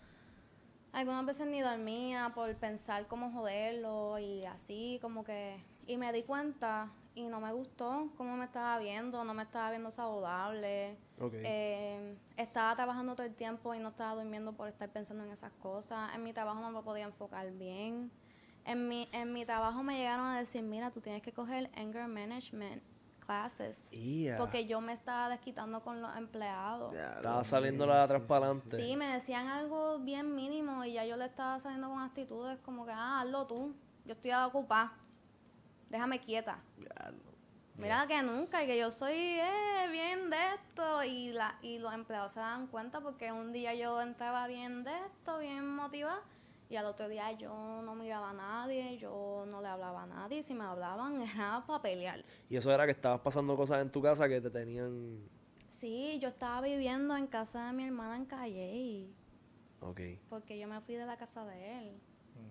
algunas 0.92 1.24
veces 1.26 1.46
ni 1.48 1.60
dormía 1.60 2.32
por 2.34 2.52
pensar 2.56 3.06
cómo 3.08 3.30
joderlo 3.32 4.18
y 4.18 4.44
así 4.44 4.98
como 5.02 5.24
que 5.24 5.56
y 5.86 5.96
me 5.96 6.12
di 6.12 6.22
cuenta 6.22 6.90
y 7.14 7.28
no 7.28 7.40
me 7.40 7.52
gustó 7.52 8.10
cómo 8.16 8.36
me 8.36 8.44
estaba 8.44 8.78
viendo, 8.78 9.22
no 9.24 9.34
me 9.34 9.44
estaba 9.44 9.70
viendo 9.70 9.90
saludable. 9.90 10.96
Eh, 11.20 12.16
estaba 12.36 12.74
trabajando 12.74 13.14
todo 13.14 13.26
el 13.26 13.34
tiempo 13.34 13.74
y 13.74 13.78
no 13.78 13.90
estaba 13.90 14.14
durmiendo 14.14 14.52
por 14.52 14.68
estar 14.68 14.88
pensando 14.90 15.24
en 15.24 15.30
esas 15.30 15.52
cosas. 15.52 16.10
En 16.14 16.24
mi 16.24 16.32
trabajo 16.32 16.60
no 16.60 16.70
me 16.70 16.82
podía 16.82 17.04
enfocar 17.04 17.50
bien. 17.52 18.10
En 18.64 18.88
mi, 18.88 19.08
en 19.12 19.32
mi 19.32 19.44
trabajo 19.44 19.82
me 19.82 19.96
llegaron 19.96 20.26
a 20.26 20.38
decir, 20.38 20.62
mira, 20.62 20.90
tú 20.90 21.00
tienes 21.00 21.22
que 21.22 21.32
coger 21.32 21.70
anger 21.76 22.08
management 22.08 22.82
classes. 23.24 23.88
Porque 24.38 24.66
yo 24.66 24.80
me 24.80 24.92
estaba 24.92 25.28
desquitando 25.28 25.82
con 25.82 26.02
los 26.02 26.16
empleados. 26.16 26.94
Estaba 26.94 27.44
saliendo 27.44 27.86
la 27.86 27.98
de 27.98 28.02
atrás 28.02 28.22
para 28.26 28.46
adelante. 28.46 28.76
Sí, 28.76 28.96
me 28.96 29.06
decían 29.06 29.46
algo 29.46 29.98
bien 30.00 30.34
mínimo 30.34 30.84
y 30.84 30.94
ya 30.94 31.04
yo 31.04 31.16
le 31.16 31.26
estaba 31.26 31.58
saliendo 31.60 31.88
con 31.88 32.00
actitudes 32.00 32.58
como 32.60 32.84
que, 32.84 32.92
ah, 32.92 33.20
hazlo 33.20 33.46
tú. 33.46 33.74
Yo 34.04 34.12
estoy 34.12 34.32
ocupada. 34.32 34.92
Déjame 35.94 36.18
quieta. 36.18 36.58
Mira 37.76 38.04
que 38.08 38.20
nunca, 38.20 38.64
y 38.64 38.66
que 38.66 38.76
yo 38.76 38.90
soy 38.90 39.12
eh, 39.14 39.88
bien 39.92 40.28
de 40.28 40.36
esto. 40.56 41.04
Y, 41.04 41.30
la, 41.30 41.56
y 41.62 41.78
los 41.78 41.94
empleados 41.94 42.32
se 42.32 42.40
dan 42.40 42.66
cuenta 42.66 43.00
porque 43.00 43.30
un 43.30 43.52
día 43.52 43.74
yo 43.74 44.02
entraba 44.02 44.48
bien 44.48 44.82
de 44.82 44.90
esto, 44.90 45.38
bien 45.38 45.68
motivada. 45.68 46.20
Y 46.68 46.74
al 46.74 46.86
otro 46.86 47.08
día 47.08 47.30
yo 47.30 47.80
no 47.84 47.94
miraba 47.94 48.30
a 48.30 48.32
nadie, 48.32 48.98
yo 48.98 49.44
no 49.46 49.62
le 49.62 49.68
hablaba 49.68 50.02
a 50.02 50.06
nadie. 50.06 50.42
Si 50.42 50.52
me 50.52 50.64
hablaban 50.64 51.22
era 51.32 51.62
para 51.64 51.80
pelear. 51.80 52.24
Y 52.50 52.56
eso 52.56 52.72
era 52.72 52.86
que 52.86 52.90
estabas 52.90 53.20
pasando 53.20 53.56
cosas 53.56 53.80
en 53.80 53.88
tu 53.92 54.02
casa 54.02 54.28
que 54.28 54.40
te 54.40 54.50
tenían... 54.50 55.20
Sí, 55.68 56.18
yo 56.20 56.26
estaba 56.26 56.60
viviendo 56.60 57.16
en 57.16 57.28
casa 57.28 57.68
de 57.68 57.72
mi 57.72 57.84
hermana 57.84 58.16
en 58.16 58.24
Calle. 58.24 59.10
Ok. 59.78 60.00
porque 60.28 60.58
yo 60.58 60.66
me 60.66 60.80
fui 60.80 60.96
de 60.96 61.06
la 61.06 61.16
casa 61.16 61.44
de 61.44 61.78
él. 61.78 62.00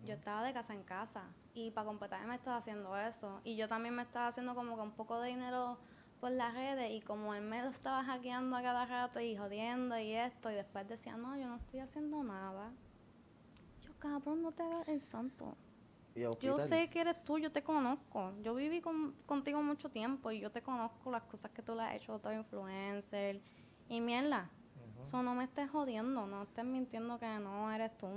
Yo 0.05 0.13
estaba 0.13 0.43
de 0.45 0.53
casa 0.53 0.73
en 0.73 0.83
casa 0.83 1.25
y 1.53 1.71
para 1.71 1.85
completar 1.87 2.25
me 2.25 2.35
estaba 2.35 2.57
haciendo 2.57 2.97
eso. 2.97 3.41
Y 3.43 3.55
yo 3.55 3.67
también 3.67 3.95
me 3.95 4.01
estaba 4.03 4.27
haciendo 4.27 4.55
como 4.55 4.75
que 4.75 4.81
un 4.81 4.91
poco 4.91 5.19
de 5.19 5.29
dinero 5.29 5.77
por 6.19 6.31
las 6.31 6.53
redes 6.53 6.89
y 6.91 7.01
como 7.01 7.33
él 7.35 7.43
me 7.43 7.61
lo 7.61 7.69
estaba 7.69 8.03
hackeando 8.03 8.55
a 8.55 8.61
cada 8.61 8.85
rato 8.85 9.19
y 9.19 9.35
jodiendo 9.35 9.97
y 9.99 10.13
esto 10.13 10.49
y 10.51 10.55
después 10.55 10.87
decía, 10.87 11.17
no, 11.17 11.37
yo 11.37 11.47
no 11.47 11.55
estoy 11.57 11.79
haciendo 11.81 12.23
nada. 12.23 12.71
Yo, 13.81 13.91
cabrón, 13.99 14.41
no 14.41 14.51
te 14.51 14.63
hagas 14.63 14.87
el 14.87 15.01
santo. 15.01 15.55
Yo 16.39 16.57
sé 16.67 16.89
que 16.89 17.01
eres 17.01 17.23
tú, 17.23 17.39
yo 17.39 17.51
te 17.51 17.63
conozco. 17.63 18.31
Yo 18.41 18.53
viví 18.55 18.81
con- 18.81 19.13
contigo 19.25 19.61
mucho 19.61 19.89
tiempo 19.89 20.31
y 20.31 20.39
yo 20.39 20.51
te 20.51 20.61
conozco 20.61 21.11
las 21.11 21.23
cosas 21.23 21.51
que 21.51 21.61
tú 21.61 21.75
le 21.75 21.81
has 21.83 21.95
hecho 21.95 22.13
a 22.13 22.15
otros 22.17 22.33
influencer. 22.35 23.41
Y 23.89 23.99
mierda, 23.99 24.49
eso 25.03 25.21
no 25.23 25.35
me 25.35 25.43
estés 25.43 25.69
jodiendo, 25.69 26.25
no 26.27 26.43
estés 26.43 26.63
mintiendo 26.65 27.19
que 27.19 27.27
no 27.39 27.69
eres 27.71 27.97
tú. 27.97 28.07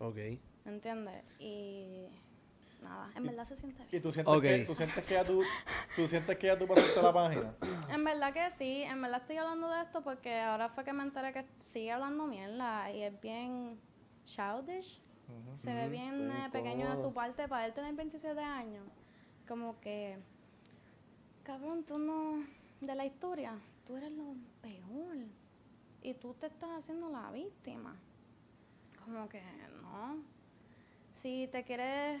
Ok. 0.00 0.16
¿Entiendes? 0.64 1.22
Y 1.38 2.06
nada, 2.80 3.10
en 3.14 3.24
verdad 3.24 3.44
se 3.44 3.56
siente 3.56 3.84
bien. 3.84 3.88
¿Y 3.92 4.00
tú 4.00 4.12
sientes, 4.12 4.40
que, 4.40 4.64
tú 4.64 4.74
sientes 4.74 5.04
que 5.04 5.14
ya 5.14 5.24
tú, 5.24 5.42
tú 5.96 6.06
sientes 6.06 6.36
que 6.36 6.46
ya 6.46 6.58
tú 6.58 6.66
pasaste 6.66 7.02
la 7.02 7.12
página? 7.12 7.54
En 7.90 8.04
verdad 8.04 8.32
que 8.32 8.50
sí, 8.50 8.82
en 8.82 9.00
verdad 9.02 9.20
estoy 9.20 9.36
hablando 9.36 9.68
de 9.68 9.82
esto 9.82 10.02
porque 10.02 10.38
ahora 10.38 10.68
fue 10.68 10.84
que 10.84 10.92
me 10.92 11.02
enteré 11.02 11.32
que 11.32 11.44
sigue 11.64 11.90
hablando 11.90 12.26
mierda 12.26 12.90
y 12.92 13.02
es 13.02 13.20
bien 13.20 13.80
childish. 14.24 15.02
Se 15.56 15.74
ve 15.74 15.88
bien 15.88 16.30
eh, 16.30 16.48
pequeño 16.50 16.88
de 16.88 16.96
su 16.96 17.12
parte 17.12 17.48
para 17.48 17.66
él 17.66 17.74
tener 17.74 17.94
27 17.94 18.40
años. 18.40 18.84
Como 19.46 19.78
que, 19.80 20.18
cabrón, 21.42 21.84
tú 21.84 21.98
no, 21.98 22.44
de 22.80 22.94
la 22.94 23.04
historia, 23.04 23.58
tú 23.86 23.96
eres 23.96 24.12
lo 24.12 24.34
peor 24.62 25.16
y 26.02 26.14
tú 26.14 26.34
te 26.34 26.46
estás 26.46 26.70
haciendo 26.70 27.10
la 27.10 27.30
víctima. 27.30 27.96
Como 29.04 29.28
que 29.28 29.42
no. 29.82 30.22
Si 31.12 31.48
te 31.48 31.64
quieres, 31.64 32.20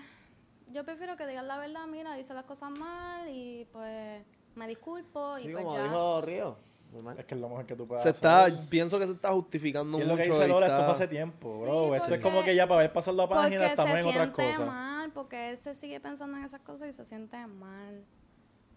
yo 0.72 0.84
prefiero 0.84 1.16
que 1.16 1.26
digas 1.26 1.44
la 1.44 1.58
verdad, 1.58 1.86
mira, 1.86 2.14
dice 2.14 2.34
las 2.34 2.44
cosas 2.44 2.70
mal 2.78 3.28
y 3.28 3.66
pues 3.72 4.22
me 4.54 4.66
disculpo 4.68 5.38
y 5.38 5.44
Sí, 5.44 5.48
pues 5.52 5.64
como 5.64 5.76
ya. 5.76 5.82
dijo 5.84 6.20
Río. 6.22 6.56
Muy 6.92 7.02
mal. 7.02 7.18
Es 7.18 7.26
que 7.26 7.34
es 7.34 7.40
lo 7.40 7.50
mejor 7.50 7.66
que 7.66 7.76
tú 7.76 7.86
puedes 7.86 8.02
Se 8.02 8.08
hacer. 8.08 8.48
está, 8.50 8.68
pienso 8.70 8.98
que 8.98 9.06
se 9.06 9.12
está 9.12 9.30
justificando 9.32 9.98
Y 9.98 10.02
es 10.02 10.08
mucho. 10.08 10.16
lo 10.16 10.22
que 10.24 10.30
dice 10.30 10.48
Lola, 10.48 10.66
está- 10.66 10.76
esto 10.78 10.84
fue 10.86 10.92
hace 10.94 11.08
tiempo, 11.08 11.48
Sí, 11.58 11.62
bro. 11.64 11.94
esto 11.94 12.14
es 12.14 12.20
como 12.22 12.42
que 12.42 12.54
ya 12.54 12.66
para 12.66 12.80
ver 12.80 12.92
pasar 12.94 13.12
la 13.14 13.28
página 13.28 13.66
estamos 13.66 13.92
se 13.92 13.98
en 14.00 14.06
otras 14.06 14.24
siente 14.34 14.52
cosas. 14.52 14.66
mal, 14.66 15.12
porque 15.12 15.50
él 15.50 15.58
se 15.58 15.74
sigue 15.74 16.00
pensando 16.00 16.38
en 16.38 16.44
esas 16.44 16.62
cosas 16.62 16.88
y 16.88 16.92
se 16.94 17.04
siente 17.04 17.46
mal. 17.46 18.04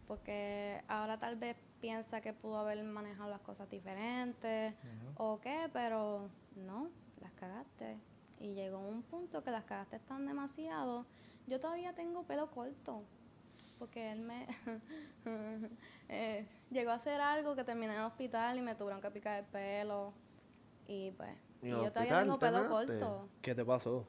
Porque 0.07 0.81
ahora 0.89 1.17
tal 1.17 1.37
vez 1.37 1.55
piensa 1.79 2.19
que 2.21 2.33
pudo 2.33 2.57
haber 2.59 2.83
manejado 2.83 3.29
las 3.29 3.39
cosas 3.41 3.69
diferentes 3.69 4.73
o 5.15 5.39
qué, 5.39 5.69
pero 5.71 6.27
no, 6.55 6.89
las 7.21 7.31
cagaste. 7.33 7.97
Y 8.39 8.53
llegó 8.53 8.79
un 8.79 9.03
punto 9.03 9.41
que 9.43 9.51
las 9.51 9.63
cagaste 9.63 9.99
tan 9.99 10.25
demasiado. 10.25 11.05
Yo 11.47 11.59
todavía 11.59 11.93
tengo 11.93 12.23
pelo 12.23 12.49
corto. 12.51 13.03
Porque 13.79 14.11
él 14.11 14.19
me 14.21 14.47
eh, 16.09 16.47
llegó 16.69 16.91
a 16.91 16.95
hacer 16.95 17.19
algo 17.19 17.55
que 17.55 17.63
terminé 17.63 17.93
en 17.93 17.99
el 17.99 18.05
hospital 18.05 18.57
y 18.57 18.61
me 18.61 18.75
tuvieron 18.75 19.01
que 19.01 19.09
picar 19.09 19.39
el 19.39 19.45
pelo. 19.45 20.13
Y 20.87 21.11
pues, 21.11 21.35
¿Y 21.63 21.69
yo 21.69 21.91
todavía 21.91 22.19
tengo 22.19 22.37
pelo 22.37 22.69
corto. 22.69 23.27
¿Qué 23.41 23.55
te 23.55 23.65
pasó? 23.65 24.05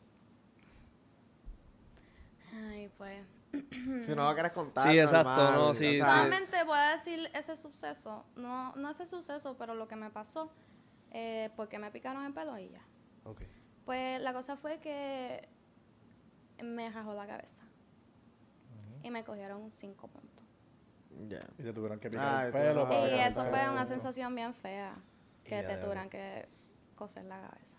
Ay, 2.55 2.91
pues. 2.99 3.25
Si 4.05 4.15
no 4.15 4.25
lo 4.25 4.35
quieres 4.35 4.53
contar. 4.53 4.91
Sí, 4.91 4.99
exacto, 4.99 5.43
normal. 5.43 5.55
no, 5.55 5.75
sí, 5.75 5.87
O 5.87 5.91
sí. 5.91 5.97
sea, 5.97 6.07
Solamente 6.07 6.65
voy 6.65 6.79
a 6.79 6.93
decir 6.93 7.31
ese 7.35 7.57
suceso. 7.57 8.25
No, 8.37 8.75
no 8.77 8.91
ese 8.91 9.07
suceso, 9.07 9.57
pero 9.59 9.75
lo 9.75 9.89
que 9.89 9.97
me 9.97 10.11
pasó. 10.11 10.51
Eh, 11.13 11.51
porque 11.57 11.79
me 11.79 11.91
picaron 11.91 12.25
el 12.25 12.33
pelo 12.33 12.59
y 12.59 12.71
ya. 12.71 12.83
Ok. 13.25 13.43
Pues 13.85 14.21
la 14.21 14.33
cosa 14.33 14.57
fue 14.57 14.79
que 14.81 15.49
me 16.63 16.91
rajó 16.91 17.15
la 17.15 17.27
cabeza. 17.27 17.63
Y 19.03 19.11
me 19.11 19.25
cogieron 19.25 19.71
cinco 19.73 20.09
puntos. 20.09 20.47
ya. 21.29 21.41
Y 21.59 21.63
te 21.65 21.73
tuvieron 21.73 21.99
que 21.99 22.09
picar 22.11 22.37
Ay, 22.37 22.47
el 22.47 22.53
pelo 22.53 22.89
para 22.89 23.09
Y 23.09 23.19
Ah, 23.19 23.27
eso 23.29 23.45
fue 23.45 23.69
una 23.71 23.85
sensación 23.85 24.35
bien 24.35 24.55
fea. 24.55 24.95
Que 25.45 25.63
te 25.63 25.69
ya. 25.73 25.81
tuvieran 25.81 26.09
que 26.09 26.49
coser 26.95 27.25
la 27.25 27.41
cabeza. 27.41 27.79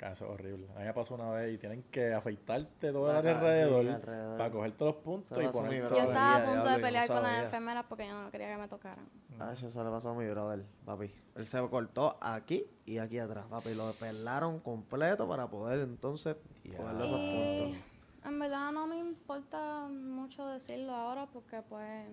Ah, 0.00 0.12
Eso 0.12 0.26
es 0.26 0.30
horrible. 0.30 0.68
A 0.76 0.78
mí 0.78 0.84
me 0.84 0.94
pasó 0.94 1.14
una 1.16 1.28
vez 1.30 1.52
y 1.54 1.58
tienen 1.58 1.82
que 1.90 2.12
afeitarte 2.14 2.92
todo 2.92 3.10
el 3.10 3.20
sí, 3.20 3.28
alrededor, 3.28 3.88
alrededor. 3.88 4.38
para 4.38 4.50
cogerte 4.52 4.84
los 4.84 4.94
puntos 4.96 5.42
y 5.42 5.48
ponerte... 5.48 5.88
Yo 5.88 5.96
estaba 6.02 6.36
a 6.36 6.44
punto 6.44 6.68
de 6.68 6.76
no 6.76 6.82
pelear 6.82 7.08
con 7.08 7.22
las 7.22 7.44
enfermeras 7.44 7.84
porque 7.88 8.06
yo 8.06 8.22
no 8.22 8.30
quería 8.30 8.48
que 8.48 8.56
me 8.58 8.68
tocaran. 8.68 9.08
Ah, 9.40 9.52
eso 9.54 9.68
se 9.70 9.82
le 9.82 9.90
pasó 9.90 10.10
a 10.10 10.14
mi 10.14 10.28
brother, 10.28 10.64
papi. 10.84 11.12
Él 11.34 11.46
se 11.48 11.58
cortó 11.68 12.16
aquí 12.20 12.64
y 12.84 12.98
aquí 12.98 13.18
atrás, 13.18 13.46
papi. 13.50 13.74
Lo 13.74 13.90
pelaron 13.94 14.60
completo 14.60 15.26
para 15.28 15.48
poder 15.48 15.80
entonces 15.80 16.36
cogerle 16.76 17.04
esos 17.04 17.18
Y 17.18 17.64
puntos. 17.72 17.87
En 18.24 18.38
verdad 18.38 18.72
no 18.72 18.86
me 18.86 18.98
importa 18.98 19.88
mucho 19.88 20.46
decirlo 20.48 20.92
ahora 20.92 21.26
porque 21.26 21.62
pues 21.68 22.08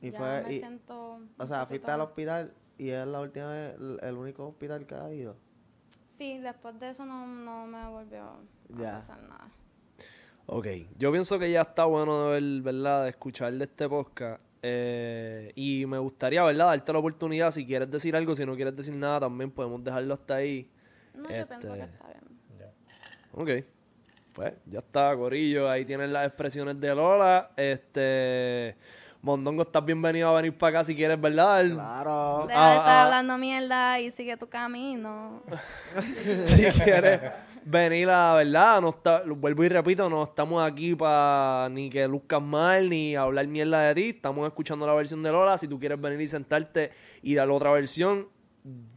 Y 0.00 0.10
ya 0.10 0.18
fue- 0.18 0.42
me 0.44 0.54
y- 0.54 0.58
siento... 0.58 1.20
O 1.38 1.46
sea, 1.46 1.66
fuiste 1.66 1.90
al 1.90 2.00
hospital 2.02 2.52
y 2.78 2.90
es 2.90 3.06
la 3.06 3.20
última 3.20 3.50
vez, 3.52 3.74
el, 3.78 3.98
el 4.02 4.14
único 4.16 4.46
hospital 4.48 4.86
que 4.86 4.94
ha 4.94 5.12
ido. 5.12 5.36
Sí, 6.06 6.38
después 6.38 6.78
de 6.78 6.90
eso 6.90 7.04
no, 7.04 7.26
no 7.26 7.66
me 7.66 7.88
volvió 7.88 8.22
a 8.24 8.38
Ya. 8.78 8.92
pasar 8.98 9.22
nada. 9.22 9.48
Ok, 10.46 10.66
yo 10.96 11.10
pienso 11.10 11.38
que 11.38 11.50
ya 11.50 11.62
está 11.62 11.84
bueno 11.86 12.28
de 12.30 12.40
ver, 12.40 12.62
¿verdad? 12.62 13.04
De 13.04 13.10
escuchar 13.10 13.52
de 13.52 13.64
este 13.64 13.88
podcast. 13.88 14.40
Eh, 14.62 15.52
y 15.56 15.84
me 15.86 15.98
gustaría, 15.98 16.42
¿verdad? 16.44 16.66
Darte 16.66 16.92
la 16.92 16.98
oportunidad. 17.00 17.50
Si 17.50 17.66
quieres 17.66 17.90
decir 17.90 18.14
algo, 18.14 18.36
si 18.36 18.46
no 18.46 18.54
quieres 18.54 18.76
decir 18.76 18.94
nada, 18.94 19.20
también 19.20 19.50
podemos 19.50 19.82
dejarlo 19.82 20.14
hasta 20.14 20.36
ahí. 20.36 20.70
No, 21.14 21.22
yo 21.22 21.46
pienso 21.48 21.72
que 21.72 21.80
Este, 21.80 21.94
está 21.94 22.06
bien. 22.08 22.22
Ok. 23.32 23.66
Pues 24.36 24.52
ya 24.66 24.80
está, 24.80 25.16
Corillo. 25.16 25.70
Ahí 25.70 25.86
tienen 25.86 26.12
las 26.12 26.26
expresiones 26.26 26.78
de 26.78 26.94
Lola. 26.94 27.52
Este. 27.56 28.76
Mondongo, 29.22 29.62
estás 29.62 29.82
bienvenido 29.82 30.28
a 30.28 30.34
venir 30.34 30.56
para 30.58 30.80
acá 30.80 30.84
si 30.84 30.94
quieres, 30.94 31.18
¿verdad? 31.18 31.64
Claro. 31.70 32.44
Deja 32.46 32.60
de 32.60 32.66
ah, 32.66 32.76
estar 32.76 32.90
ah. 32.90 33.04
hablando 33.04 33.38
mierda 33.38 33.98
y 33.98 34.10
sigue 34.10 34.36
tu 34.36 34.46
camino. 34.46 35.42
si 36.42 36.64
quieres 36.66 37.22
venir 37.64 38.10
a, 38.10 38.34
¿verdad? 38.34 38.82
No 38.82 38.90
está, 38.90 39.22
vuelvo 39.26 39.64
y 39.64 39.70
repito, 39.70 40.10
no 40.10 40.24
estamos 40.24 40.62
aquí 40.62 40.94
para 40.94 41.70
ni 41.70 41.88
que 41.88 42.06
luzcas 42.06 42.42
mal 42.42 42.90
ni 42.90 43.16
hablar 43.16 43.46
mierda 43.46 43.88
de 43.88 43.94
ti. 43.94 44.08
Estamos 44.10 44.46
escuchando 44.46 44.86
la 44.86 44.92
versión 44.92 45.22
de 45.22 45.32
Lola. 45.32 45.56
Si 45.56 45.66
tú 45.66 45.80
quieres 45.80 45.98
venir 45.98 46.20
y 46.20 46.28
sentarte 46.28 46.90
y 47.22 47.34
dar 47.34 47.48
otra 47.48 47.72
versión, 47.72 48.28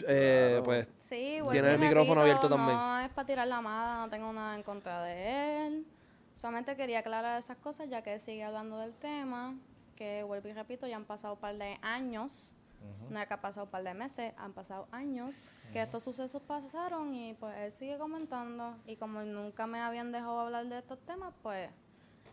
eh, 0.06 0.60
pues 0.66 0.86
Sí, 1.10 1.40
y 1.52 1.58
el 1.58 1.80
micrófono 1.80 2.22
repito, 2.22 2.22
abierto 2.22 2.50
también. 2.50 2.78
No 2.78 3.00
es 3.00 3.10
para 3.10 3.26
tirar 3.26 3.48
la 3.48 3.62
mala, 3.62 3.98
no 4.06 4.10
tengo 4.12 4.32
nada 4.32 4.56
en 4.56 4.62
contra 4.62 5.04
de 5.04 5.66
él. 5.66 5.88
Solamente 6.36 6.76
quería 6.76 7.00
aclarar 7.00 7.40
esas 7.40 7.58
cosas 7.58 7.90
ya 7.90 8.04
que 8.04 8.14
él 8.14 8.22
sigue 8.22 8.44
hablando 8.44 8.78
del 8.78 8.94
tema. 8.94 9.56
Que 9.96 10.24
vuelvo 10.24 10.50
y 10.50 10.54
repito, 10.54 10.86
ya 10.86 10.98
han 10.98 11.06
pasado 11.06 11.34
un 11.34 11.40
par 11.40 11.58
de 11.58 11.80
años. 11.82 12.54
No 13.10 13.20
es 13.20 13.28
que 13.28 13.34
ha 13.34 13.42
pasado 13.42 13.66
un 13.66 13.72
par 13.72 13.84
de 13.84 13.94
meses, 13.94 14.34
han 14.38 14.54
pasado 14.54 14.88
años 14.92 15.52
que 15.74 15.82
estos 15.82 16.02
sucesos 16.02 16.42
pasaron 16.42 17.14
y 17.14 17.34
pues 17.34 17.58
él 17.58 17.72
sigue 17.72 17.98
comentando. 17.98 18.76
Y 18.86 18.96
como 18.96 19.22
nunca 19.24 19.66
me 19.68 19.82
habían 19.82 20.12
dejado 20.12 20.40
hablar 20.40 20.68
de 20.68 20.78
estos 20.78 21.00
temas, 21.00 21.34
pues 21.42 21.70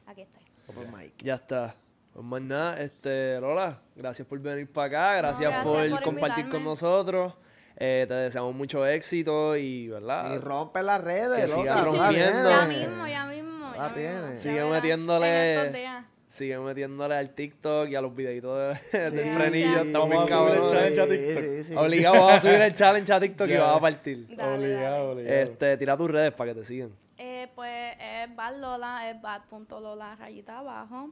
aquí 0.07 0.23
estoy. 0.23 1.12
ya 1.19 1.35
está. 1.35 1.74
Pues 2.12 2.24
más 2.24 2.43
nada, 2.43 2.81
este, 2.81 3.40
Lola, 3.40 3.81
gracias 3.94 4.28
por 4.28 4.39
venir 4.39 4.70
para 4.70 4.86
acá, 4.86 5.16
gracias, 5.16 5.51
gracias 5.51 5.65
por, 5.65 5.90
por 5.90 6.03
compartir 6.03 6.44
invitarme. 6.44 6.53
con 6.53 6.65
nosotros. 6.65 7.35
Eh, 7.78 8.07
te 8.09 8.15
deseamos 8.15 8.55
mucho 8.55 8.86
éxito 8.86 9.57
y, 9.57 9.89
¿verdad? 9.89 10.35
Y 10.35 10.39
rompe 10.39 10.82
las 10.82 11.01
redes, 11.01 11.39
Que 11.44 11.48
loca, 11.48 11.61
siga 11.61 11.73
tú 11.85 11.97
la 11.97 12.05
rompiendo. 12.07 12.51
Ya 12.51 12.69
tienes. 12.69 12.89
mismo, 12.89 13.07
ya 13.07 13.27
mismo. 13.27 13.70
La 13.70 13.77
ya 13.77 13.82
mismo. 13.82 13.94
tiene. 13.94 14.28
Ya 14.31 14.36
Sigue 14.36 14.65
metiéndole-. 14.65 16.05
Sigue 16.27 16.59
metiéndole 16.59 17.15
al 17.15 17.31
TikTok 17.31 17.89
y 17.89 17.94
a 17.94 18.01
los 18.01 18.15
videitos 18.15 18.78
de- 18.93 18.98
del 19.11 19.24
Sí, 19.24 19.31
frenillo. 19.35 19.81
sí. 19.82 19.86
Estamos 19.86 20.32
a 20.32 20.36
subir 20.36 20.55
el 20.57 20.70
challenge 20.70 21.01
a 21.01 21.05
Sí, 21.05 21.11
TikTok. 21.11 21.43
sí, 21.44 21.62
sí. 21.65 21.74
Obligado, 21.77 22.15
vamos 22.16 22.32
a 22.32 22.40
subir 22.40 22.61
el 22.62 22.74
challenge 22.74 23.12
a 23.12 23.20
TikTok 23.20 23.48
y 23.48 23.57
vas 23.57 23.77
a 23.77 23.81
partir. 23.81 24.36
Dale, 24.36 24.55
obligado, 24.59 25.09
dale. 25.09 25.12
obligado. 25.12 25.40
Este, 25.43 25.77
tira 25.77 25.97
tus 25.97 26.11
redes 26.11 26.32
para 26.32 26.53
que 26.55 26.61
te 26.61 26.65
sigan. 26.65 26.90
Eh, 27.19 27.48
pues 27.55 27.94
es 28.01 28.35
badlola, 28.35 29.09
es 29.11 29.20
bad.lola 29.23 30.16
rayita 30.16 30.59
abajo. 30.59 31.11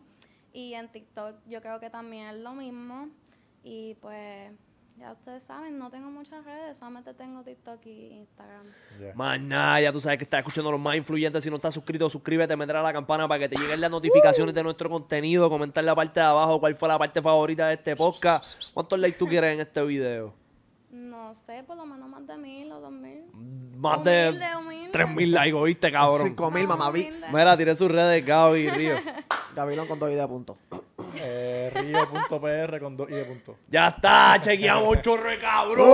Y 0.53 0.75
en 0.75 0.89
TikTok 0.89 1.37
yo 1.47 1.61
creo 1.63 1.79
que 1.79 1.91
también 1.91 2.29
es 2.29 2.37
lo 2.37 2.53
mismo. 2.53 3.09
Y 3.63 3.95
pues 4.01 4.51
ya 4.97 5.13
ustedes 5.13 5.43
saben, 5.43 5.79
no 5.79 5.91
tengo 5.91 6.09
muchas 6.11 6.45
redes, 6.45 6.79
solamente 6.79 7.13
tengo 7.15 7.43
TikTok 7.43 7.85
y 7.87 8.13
Instagram. 8.13 8.67
Más 9.15 9.41
nada, 9.41 9.81
ya 9.81 9.93
tú 9.93 10.01
sabes 10.01 10.19
que 10.19 10.25
estás 10.25 10.39
escuchando 10.39 10.69
a 10.69 10.73
los 10.73 10.81
más 10.81 10.97
influyentes. 10.97 11.43
Si 11.43 11.51
no 11.51 11.57
estás 11.57 11.75
suscrito, 11.75 12.09
suscríbete, 12.09 12.57
meter 12.57 12.77
a 12.77 12.83
la 12.83 12.93
campana 12.93 13.27
para 13.27 13.41
que 13.41 13.49
te 13.49 13.57
lleguen 13.57 13.81
las 13.81 13.91
notificaciones 13.91 14.55
de 14.55 14.63
nuestro 14.63 14.89
contenido. 14.89 15.51
Comentar 15.51 15.83
en 15.83 15.87
la 15.87 15.95
parte 15.95 16.21
de 16.21 16.27
abajo 16.27 16.61
cuál 16.61 16.75
fue 16.77 16.89
la 16.89 16.99
parte 16.99 17.21
favorita 17.21 17.69
de 17.69 17.75
este 17.75 17.97
podcast. 17.97 18.55
¿Cuántos 18.73 18.99
likes 18.99 19.19
tú 19.19 19.27
quieres 19.27 19.55
en 19.55 19.61
este 19.61 19.83
video? 19.85 20.33
No 20.91 21.35
sé, 21.35 21.65
por 21.67 21.77
lo 21.77 21.87
menos 21.87 22.09
más 22.09 22.25
de 22.27 22.37
mil 22.37 22.71
o 22.71 22.81
dos 22.81 22.93
mil. 22.93 23.25
Más 23.77 24.05
de 24.05 24.29
Humilde, 24.29 24.57
humilde. 24.57 24.93
3000 24.93 25.33
likes, 25.33 25.55
¿oíste, 25.55 25.91
cabrón? 25.91 26.29
Cinco 26.29 26.51
mil, 26.53 26.69
mamá. 26.69 26.93
Mira, 26.93 27.57
tiré 27.57 27.75
sus 27.75 27.91
redes, 27.91 28.25
Gaby 28.25 28.61
y 28.61 28.71
Río. 28.71 28.97
Gavilón 29.55 29.87
con 29.87 29.99
dos 29.99 30.11
y 30.11 30.15
de 30.15 30.27
punto. 30.27 30.59
Eh, 31.17 31.71
Río.pr 31.75 32.81
con 32.81 32.97
dos 32.97 33.09
y 33.09 33.15
de 33.15 33.25
punto. 33.25 33.59
Ya 33.69 33.89
está, 33.89 34.39
chequeamos 34.41 34.97
un 34.97 35.01
chorro 35.01 35.31
de 35.31 35.39
cabrón. 35.39 35.89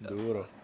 Duro. 0.00 0.57